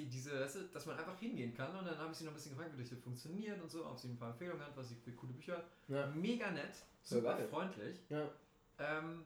du, 0.54 0.60
dass 0.72 0.86
man 0.86 0.96
einfach 0.96 1.18
hingehen 1.18 1.52
kann. 1.54 1.74
Und 1.76 1.84
dann 1.86 1.98
habe 1.98 2.12
ich 2.12 2.18
sie 2.18 2.24
noch 2.24 2.30
ein 2.30 2.34
bisschen 2.36 2.52
gefragt, 2.56 2.72
wie 2.76 2.80
das 2.82 2.88
hier 2.88 2.98
funktioniert 2.98 3.60
und 3.60 3.68
so, 3.68 3.84
ob 3.84 3.98
sie 3.98 4.08
ein 4.08 4.16
paar 4.16 4.30
Empfehlungen 4.30 4.62
hat, 4.64 4.76
was 4.76 4.88
sie 4.90 4.94
für 4.94 5.10
coole 5.12 5.32
Bücher 5.32 5.56
hat. 5.58 5.64
Ja. 5.88 6.06
Mega 6.06 6.50
nett, 6.52 6.72
super 7.02 7.34
geil. 7.36 7.48
freundlich. 7.48 7.98
Ja. 8.08 8.30
Ähm, 8.78 9.24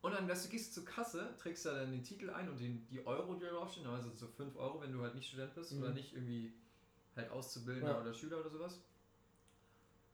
und 0.00 0.12
dann 0.12 0.26
weißt 0.28 0.46
du, 0.46 0.48
gehst 0.50 0.72
zur 0.72 0.84
Kasse, 0.86 1.34
trägst 1.38 1.66
da 1.66 1.74
dann 1.74 1.92
den 1.92 2.02
Titel 2.02 2.30
ein 2.30 2.48
und 2.48 2.58
den, 2.58 2.86
die 2.88 3.04
Euro, 3.06 3.34
die 3.34 3.44
da 3.44 3.50
draufstehen, 3.50 3.86
also 3.86 4.10
so 4.14 4.26
5 4.28 4.56
Euro, 4.56 4.80
wenn 4.80 4.92
du 4.92 5.02
halt 5.02 5.14
nicht 5.14 5.28
Student 5.28 5.54
bist 5.54 5.72
Mhm. 5.72 5.82
oder 5.82 5.90
nicht 5.90 6.14
irgendwie 6.14 6.54
halt 7.16 7.30
Auszubildender 7.30 7.92
Ja. 7.96 8.00
oder 8.00 8.14
Schüler 8.14 8.40
oder 8.40 8.48
sowas. 8.50 8.80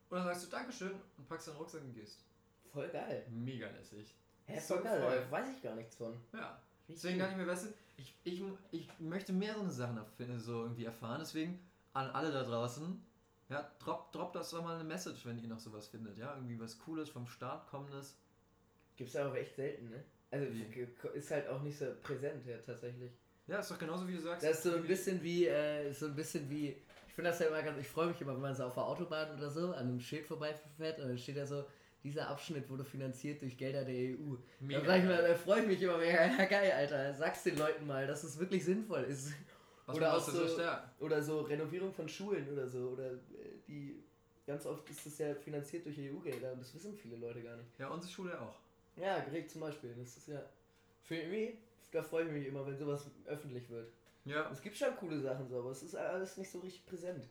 Und 0.09 0.17
dann 0.17 0.25
sagst 0.25 0.45
du 0.45 0.49
Dankeschön 0.49 0.91
und 1.17 1.27
packst 1.29 1.47
deinen 1.47 1.55
Rucksack 1.57 1.81
und 1.83 1.93
gehst. 1.93 2.19
Voll 2.71 2.89
geil. 2.89 3.25
Mega 3.29 3.69
lässig. 3.69 4.13
Hä, 4.45 4.59
So 4.59 4.73
voll 4.75 4.83
geil. 4.83 5.01
voll. 5.01 5.31
Weiß 5.31 5.47
ich 5.55 5.61
gar 5.63 5.75
nichts 5.75 5.95
von. 5.95 6.13
Ja. 6.33 6.59
Richtig 6.87 7.01
Deswegen 7.01 7.19
dachte 7.19 7.31
ich 7.31 7.37
mir, 7.37 7.47
weißt 7.47 7.65
du, 7.67 7.73
ich, 7.97 8.15
ich, 8.23 8.41
ich 8.71 8.89
möchte 8.99 9.33
mehr 9.33 9.55
so 9.55 9.61
eine 9.61 9.71
Sachen 9.71 9.97
erfinden, 9.97 10.39
so 10.39 10.63
irgendwie 10.63 10.85
erfahren. 10.85 11.19
Deswegen 11.19 11.59
an 11.93 12.09
alle 12.11 12.31
da 12.31 12.43
draußen, 12.43 13.01
ja, 13.49 13.71
drop, 13.79 14.11
drop 14.11 14.33
das 14.33 14.51
doch 14.51 14.63
mal 14.63 14.75
eine 14.75 14.83
Message, 14.83 15.25
wenn 15.25 15.39
ihr 15.39 15.47
noch 15.47 15.59
sowas 15.59 15.87
findet. 15.87 16.17
Ja, 16.17 16.35
irgendwie 16.35 16.59
was 16.59 16.77
Cooles 16.79 17.09
vom 17.09 17.27
Start 17.27 17.67
kommendes. 17.67 18.17
Gibt's 18.95 19.15
aber 19.15 19.37
echt 19.37 19.55
selten, 19.55 19.89
ne? 19.89 20.03
Also 20.31 20.47
ist 21.13 21.31
halt 21.31 21.47
auch 21.47 21.61
nicht 21.61 21.77
so 21.77 21.85
präsent, 22.01 22.45
ja, 22.45 22.57
tatsächlich. 22.57 23.11
Ja, 23.45 23.59
ist 23.59 23.69
doch 23.69 23.77
genauso 23.77 24.07
wie 24.07 24.15
du 24.15 24.21
sagst. 24.21 24.43
Das 24.43 24.57
ist 24.57 24.63
so 24.63 24.75
ein 24.75 24.87
bisschen 24.87 25.21
wie, 25.21 25.45
äh, 25.45 25.91
so 25.91 26.07
ein 26.07 26.15
bisschen 26.15 26.49
wie, 26.49 26.69
ich 27.07 27.13
finde 27.13 27.29
das 27.29 27.39
ja 27.39 27.47
immer 27.47 27.61
ganz, 27.61 27.77
ich 27.77 27.87
freue 27.87 28.07
mich 28.07 28.19
immer, 28.21 28.33
wenn 28.33 28.41
man 28.41 28.55
so 28.55 28.63
auf 28.63 28.73
der 28.73 28.83
Autobahn 28.83 29.37
oder 29.37 29.51
so 29.51 29.67
an 29.73 29.89
einem 29.89 29.99
Schild 29.99 30.25
vorbeifährt 30.25 30.99
und 30.99 31.09
dann 31.09 31.17
steht 31.17 31.37
da 31.37 31.45
so, 31.45 31.65
dieser 32.03 32.27
Abschnitt 32.27 32.69
wurde 32.69 32.83
finanziert 32.83 33.41
durch 33.41 33.57
Gelder 33.57 33.85
der 33.85 33.95
EU. 33.95 34.35
Mega 34.59 34.81
da, 34.81 34.97
ich 34.97 35.03
mal, 35.05 35.21
da 35.21 35.35
freue 35.35 35.61
ich 35.61 35.67
mich 35.67 35.81
immer 35.81 35.97
mega, 35.97 36.25
ja 36.37 36.45
geil, 36.45 36.71
Alter, 36.71 37.13
sag's 37.13 37.43
den 37.43 37.57
Leuten 37.57 37.87
mal, 37.87 38.05
dass 38.05 38.23
es 38.23 38.37
wirklich 38.37 38.63
sinnvoll 38.65 39.03
ist. 39.03 39.33
Was 39.85 39.97
oder 39.97 40.17
auch 40.17 40.19
so-. 40.19 40.59
Oder 40.99 41.21
so 41.21 41.41
Renovierung 41.41 41.93
von 41.93 42.07
Schulen 42.07 42.47
oder 42.51 42.67
so, 42.67 42.89
oder 42.89 43.11
äh, 43.11 43.17
die, 43.67 44.03
ganz 44.45 44.65
oft 44.65 44.89
ist 44.89 45.05
das 45.05 45.17
ja 45.17 45.35
finanziert 45.35 45.85
durch 45.85 45.97
EU-Gelder 45.97 46.53
und 46.53 46.59
das 46.61 46.73
wissen 46.73 46.95
viele 46.95 47.17
Leute 47.17 47.41
gar 47.41 47.55
nicht. 47.55 47.79
Ja, 47.79 47.89
unsere 47.89 48.11
Schule 48.11 48.39
auch. 48.39 48.55
Ja, 48.95 49.19
Greg 49.19 49.49
zum 49.49 49.61
Beispiel, 49.61 49.93
das 49.97 50.17
ist 50.17 50.27
ja, 50.27 50.41
für 51.03 51.25
mich, 51.27 51.55
da 51.91 52.03
freue 52.03 52.25
ich 52.25 52.31
mich 52.31 52.47
immer, 52.47 52.65
wenn 52.65 52.77
sowas 52.77 53.09
öffentlich 53.25 53.69
wird. 53.69 53.91
Ja, 54.25 54.49
Es 54.51 54.61
gibt 54.61 54.77
schon 54.77 54.95
coole 54.95 55.19
Sachen 55.19 55.47
so, 55.49 55.59
aber 55.59 55.71
es 55.71 55.83
ist 55.83 55.95
alles 55.95 56.37
nicht 56.37 56.49
so 56.49 56.59
richtig 56.59 56.85
präsent. 56.85 57.27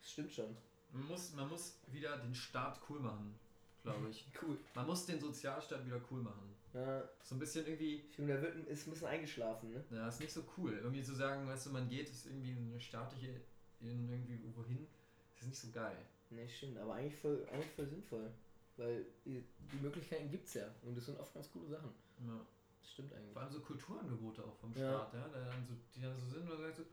Das 0.00 0.12
stimmt 0.12 0.32
schon. 0.32 0.56
man 0.92 1.04
muss, 1.06 1.32
man 1.34 1.48
muss 1.48 1.76
wieder 1.88 2.16
den 2.18 2.34
Staat 2.34 2.80
cool 2.88 3.00
machen, 3.00 3.34
glaube 3.82 4.08
ich. 4.10 4.26
Cool. 4.42 4.58
Man 4.74 4.86
muss 4.86 5.06
den 5.06 5.20
Sozialstaat 5.20 5.84
wieder 5.86 6.00
cool 6.10 6.22
machen. 6.22 6.54
Ja, 6.72 7.02
So 7.24 7.34
ein 7.34 7.38
bisschen 7.40 7.66
irgendwie, 7.66 7.96
ich 8.08 8.14
finde, 8.14 8.34
der 8.34 8.42
wird, 8.42 8.68
ist 8.68 8.86
ein 8.86 8.90
bisschen 8.90 9.08
eingeschlafen, 9.08 9.72
ne? 9.72 9.84
ja, 9.90 10.08
ist 10.08 10.20
nicht 10.20 10.32
so 10.32 10.44
cool. 10.56 10.72
Irgendwie 10.72 11.02
zu 11.02 11.14
sagen, 11.14 11.46
weißt 11.48 11.66
du, 11.66 11.70
man 11.70 11.88
geht 11.88 12.08
ist 12.08 12.26
irgendwie 12.26 12.50
in 12.52 12.70
eine 12.70 12.80
staatliche, 12.80 13.40
in 13.80 14.08
irgendwie 14.08 14.40
wohin, 14.54 14.86
das 15.34 15.42
ist 15.42 15.48
nicht 15.48 15.60
so 15.60 15.70
geil. 15.72 15.96
Ne, 16.30 16.48
stimmt, 16.48 16.78
aber 16.78 16.94
eigentlich 16.94 17.16
voll, 17.16 17.44
eigentlich 17.50 17.72
voll 17.72 17.86
sinnvoll. 17.88 18.30
Weil 18.76 19.04
die, 19.24 19.44
die 19.72 19.76
Möglichkeiten 19.82 20.30
gibt's 20.30 20.54
ja. 20.54 20.72
Und 20.82 20.96
das 20.96 21.06
sind 21.06 21.18
oft 21.18 21.34
ganz 21.34 21.50
coole 21.50 21.68
Sachen. 21.68 21.90
Ja. 22.24 22.46
Das 22.80 22.92
stimmt 22.92 23.12
eigentlich. 23.12 23.32
Vor 23.32 23.42
allem 23.42 23.50
so 23.52 23.60
Kulturangebote 23.60 24.44
auch 24.44 24.54
vom 24.56 24.72
Ja. 24.74 25.08
Staat, 25.08 25.14
ja, 25.14 25.28
der 25.28 25.44
dann 25.46 25.66
so, 25.66 25.74
die 25.94 26.00
dann 26.00 26.16
so 26.16 26.26
sind 26.28 26.48
und 26.48 26.56
sagst 26.58 26.78
so, 26.78 26.84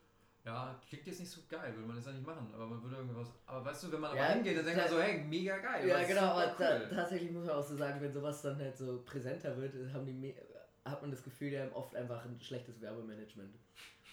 ja, 0.47 0.79
klingt 0.87 1.05
jetzt 1.05 1.19
nicht 1.19 1.29
so 1.29 1.41
geil, 1.49 1.73
würde 1.75 1.87
man 1.87 1.97
das 1.97 2.05
ja 2.05 2.13
nicht 2.13 2.25
machen, 2.25 2.49
aber 2.53 2.67
man 2.67 2.81
würde 2.81 2.95
irgendwas. 2.95 3.27
Aber 3.45 3.65
weißt 3.65 3.83
du, 3.83 3.91
wenn 3.91 3.99
man 3.99 4.15
Ja, 4.15 4.23
aber 4.23 4.33
hingeht, 4.35 4.57
dann 4.57 4.65
denkt 4.65 4.79
man 4.79 4.89
so, 4.89 5.01
hey, 5.01 5.21
mega 5.21 5.57
geil. 5.57 5.85
Ja, 5.85 6.03
genau, 6.03 6.21
aber 6.21 6.55
cool. 6.57 6.87
tatsächlich 6.89 7.31
muss 7.31 7.45
man 7.45 7.55
auch 7.55 7.63
so 7.63 7.75
sagen, 7.75 7.99
wenn 7.99 8.13
sowas 8.13 8.41
dann 8.41 8.57
halt 8.57 8.77
so 8.77 9.01
präsenter 9.05 9.57
wird, 9.57 9.73
haben 9.93 10.05
die 10.05 10.33
hat 10.85 11.01
man 11.01 11.11
das 11.11 11.21
Gefühl, 11.21 11.49
die 11.49 11.59
haben 11.59 11.73
oft 11.73 11.93
einfach 11.97 12.23
ein 12.23 12.39
schlechtes 12.39 12.79
Werbemanagement. 12.79 13.53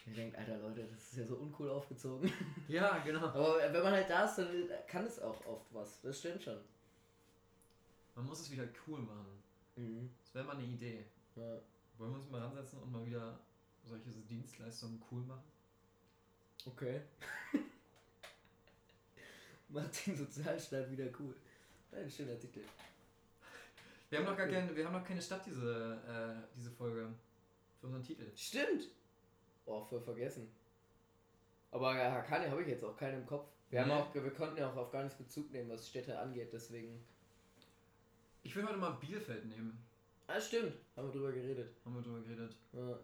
Ich 0.07 0.15
denkt, 0.17 0.37
Alter 0.37 0.59
Leute, 0.59 0.85
das 0.93 1.13
ist 1.13 1.19
ja 1.19 1.25
so 1.25 1.37
uncool 1.37 1.71
aufgezogen. 1.71 2.31
Ja, 2.67 2.99
genau. 2.99 3.27
Aber 3.27 3.59
wenn 3.73 3.83
man 3.83 3.93
halt 3.93 4.11
da 4.11 4.25
ist, 4.25 4.39
dann 4.39 4.49
kann 4.89 5.05
es 5.07 5.21
auch 5.21 5.47
oft 5.47 5.73
was. 5.73 6.01
Das 6.03 6.19
stimmt 6.19 6.43
schon. 6.43 6.59
Man 8.17 8.27
muss 8.27 8.41
es 8.41 8.51
wieder 8.51 8.65
cool 8.89 8.99
machen. 8.99 9.41
Mhm. 9.77 10.11
Das 10.25 10.35
wäre 10.35 10.45
mal 10.45 10.57
eine 10.57 10.65
Idee. 10.65 11.07
Ja. 11.37 11.61
Wollen 11.97 12.11
wir 12.11 12.17
uns 12.17 12.29
mal 12.29 12.41
ransetzen 12.41 12.81
und 12.81 12.91
mal 12.91 13.07
wieder 13.07 13.39
solche 13.85 14.11
Dienstleistungen 14.11 15.01
cool 15.13 15.23
machen? 15.23 15.54
Okay. 16.67 17.01
Macht 19.69 20.07
den 20.07 20.17
Sozialstaat 20.17 20.91
wieder 20.91 21.07
cool. 21.19 21.35
Ein 21.93 22.11
schöner 22.11 22.39
Titel. 22.39 22.61
Wir 24.11 24.19
haben 24.19 24.27
noch 24.27 24.37
gar 24.37 24.47
keine, 24.49 24.75
wir 24.75 24.87
haben 24.87 24.93
noch 24.93 25.05
keine 25.07 25.21
Stadt 25.21 25.45
diese, 25.47 26.01
äh, 26.07 26.47
diese 26.57 26.71
Folge 26.71 27.09
für 27.81 27.87
unseren 27.87 28.03
Titel. 28.03 28.31
Stimmt! 28.37 28.89
Oh, 29.67 29.83
voll 29.85 30.01
vergessen. 30.01 30.49
Aber 31.71 31.95
Hakane 31.95 32.51
habe 32.51 32.63
ich 32.63 32.69
jetzt 32.69 32.85
auch 32.85 32.97
keinen 32.97 33.21
im 33.23 33.27
Kopf. 33.27 33.49
Wir, 33.71 33.81
haben 33.81 33.89
Nee. 33.89 33.95
auch, 33.95 34.15
wir 34.15 34.31
konnten 34.31 34.59
ja 34.59 34.71
auch 34.71 34.77
auf 34.77 34.93
gar 34.93 35.03
nichts 35.03 35.19
Bezug 35.19 35.51
nehmen, 35.51 35.71
was 35.71 35.89
Städte 35.89 36.17
angeht, 36.19 36.51
deswegen. 36.53 37.03
Ich 38.45 38.55
will 38.55 38.67
heute 38.67 38.77
mal 38.77 38.91
Bielefeld 38.93 39.47
nehmen. 39.47 39.77
Ah, 40.27 40.41
stimmt. 40.41 40.75
Haben 40.97 41.09
wir 41.09 41.13
drüber 41.13 41.33
geredet. 41.33 41.75
Haben 41.85 41.95
wir 41.97 42.03
drüber 42.03 42.21
geredet. 42.21 42.55
Ja. 42.73 42.99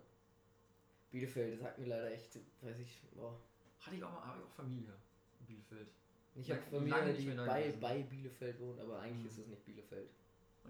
Bielefeld, 1.11 1.55
das 1.55 1.61
sagt 1.63 1.79
mir 1.79 1.87
leider 1.87 2.13
echt, 2.13 2.39
weiß 2.61 2.79
ich, 2.79 3.01
boah. 3.15 3.37
Hatte 3.81 3.97
ich 3.97 4.05
auch 4.05 4.13
mal, 4.13 4.25
habe 4.27 4.39
ich 4.39 4.45
auch 4.47 4.55
Familie 4.57 4.93
in 5.41 5.47
Bielefeld. 5.47 5.89
Ich 6.37 6.51
habe 6.51 6.61
Familie, 6.71 7.15
die 7.15 7.31
bei, 7.35 7.75
bei 7.81 8.03
Bielefeld 8.03 8.61
wohnt, 8.61 8.81
aber 8.81 9.01
eigentlich 9.01 9.23
Mhm. 9.23 9.29
ist 9.29 9.39
es 9.39 9.47
nicht 9.47 9.65
Bielefeld. 9.65 10.09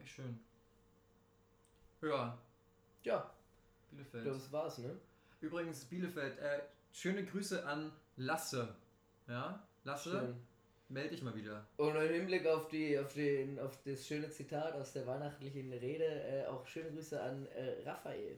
Echt 0.03 0.15
schön. 0.15 0.39
Ja, 2.03 2.39
Ja, 3.05 3.31
Bielefeld. 3.91 4.27
das 4.27 4.53
war's, 4.53 4.79
ne? 4.79 4.97
Übrigens, 5.41 5.85
Bielefeld, 5.85 6.39
äh, 6.39 6.61
schöne 6.93 7.25
Grüße 7.25 7.65
an 7.67 7.93
Lasse. 8.17 8.75
Ja, 9.27 9.63
Lasse, 9.85 10.11
Schön. 10.11 10.37
melde 10.89 11.11
dich 11.11 11.23
mal 11.23 11.35
wieder. 11.35 11.67
Und 11.77 11.95
im 11.97 12.13
Hinblick 12.13 12.47
auf, 12.47 12.69
die, 12.69 12.99
auf, 12.99 13.13
den, 13.15 13.59
auf 13.59 13.83
das 13.85 14.07
schöne 14.07 14.29
Zitat 14.31 14.75
aus 14.75 14.93
der 14.93 15.07
weihnachtlichen 15.07 15.73
Rede, 15.73 16.05
äh, 16.05 16.47
auch 16.47 16.67
schöne 16.67 16.91
Grüße 16.91 17.21
an 17.23 17.47
äh, 17.49 17.83
Raphael. 17.89 18.37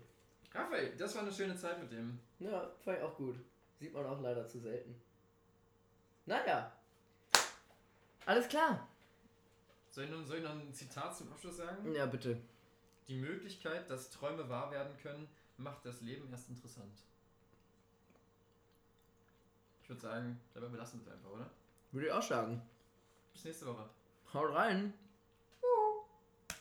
Raphael, 0.53 0.94
das 0.97 1.15
war 1.15 1.23
eine 1.23 1.32
schöne 1.32 1.57
Zeit 1.57 1.81
mit 1.81 1.90
dem. 1.93 2.19
Ja, 2.39 2.70
fand 2.85 2.99
ich 2.99 3.05
auch 3.05 3.16
gut. 3.16 3.36
Sieht 3.83 3.93
man 3.95 4.07
auch 4.07 4.21
leider 4.21 4.47
zu 4.47 4.61
selten. 4.61 4.95
Naja. 6.25 6.73
Alles 8.27 8.47
klar. 8.47 8.87
Soll 9.91 10.05
ich, 10.05 10.11
noch, 10.11 10.25
soll 10.25 10.37
ich 10.37 10.45
noch 10.45 10.53
ein 10.53 10.73
Zitat 10.73 11.17
zum 11.17 11.33
Abschluss 11.33 11.57
sagen? 11.57 11.93
Ja, 11.93 12.07
bitte. 12.07 12.41
Die 13.09 13.17
Möglichkeit, 13.17 13.91
dass 13.91 14.11
Träume 14.11 14.49
wahr 14.49 14.71
werden 14.71 14.97
können, 15.03 15.29
macht 15.57 15.85
das 15.85 16.01
Leben 16.01 16.31
erst 16.31 16.49
interessant. 16.49 16.97
Ich 19.83 19.89
würde 19.89 20.01
sagen, 20.01 20.41
dabei 20.55 20.69
belassen 20.69 21.01
wir 21.01 21.09
es 21.09 21.19
einfach, 21.19 21.31
oder? 21.31 21.51
Würde 21.91 22.07
ich 22.07 22.13
auch 22.13 22.23
sagen. 22.23 22.63
Bis 23.33 23.47
nächste 23.47 23.67
Woche. 23.67 23.91
Haut 24.33 24.55
rein. 24.55 24.95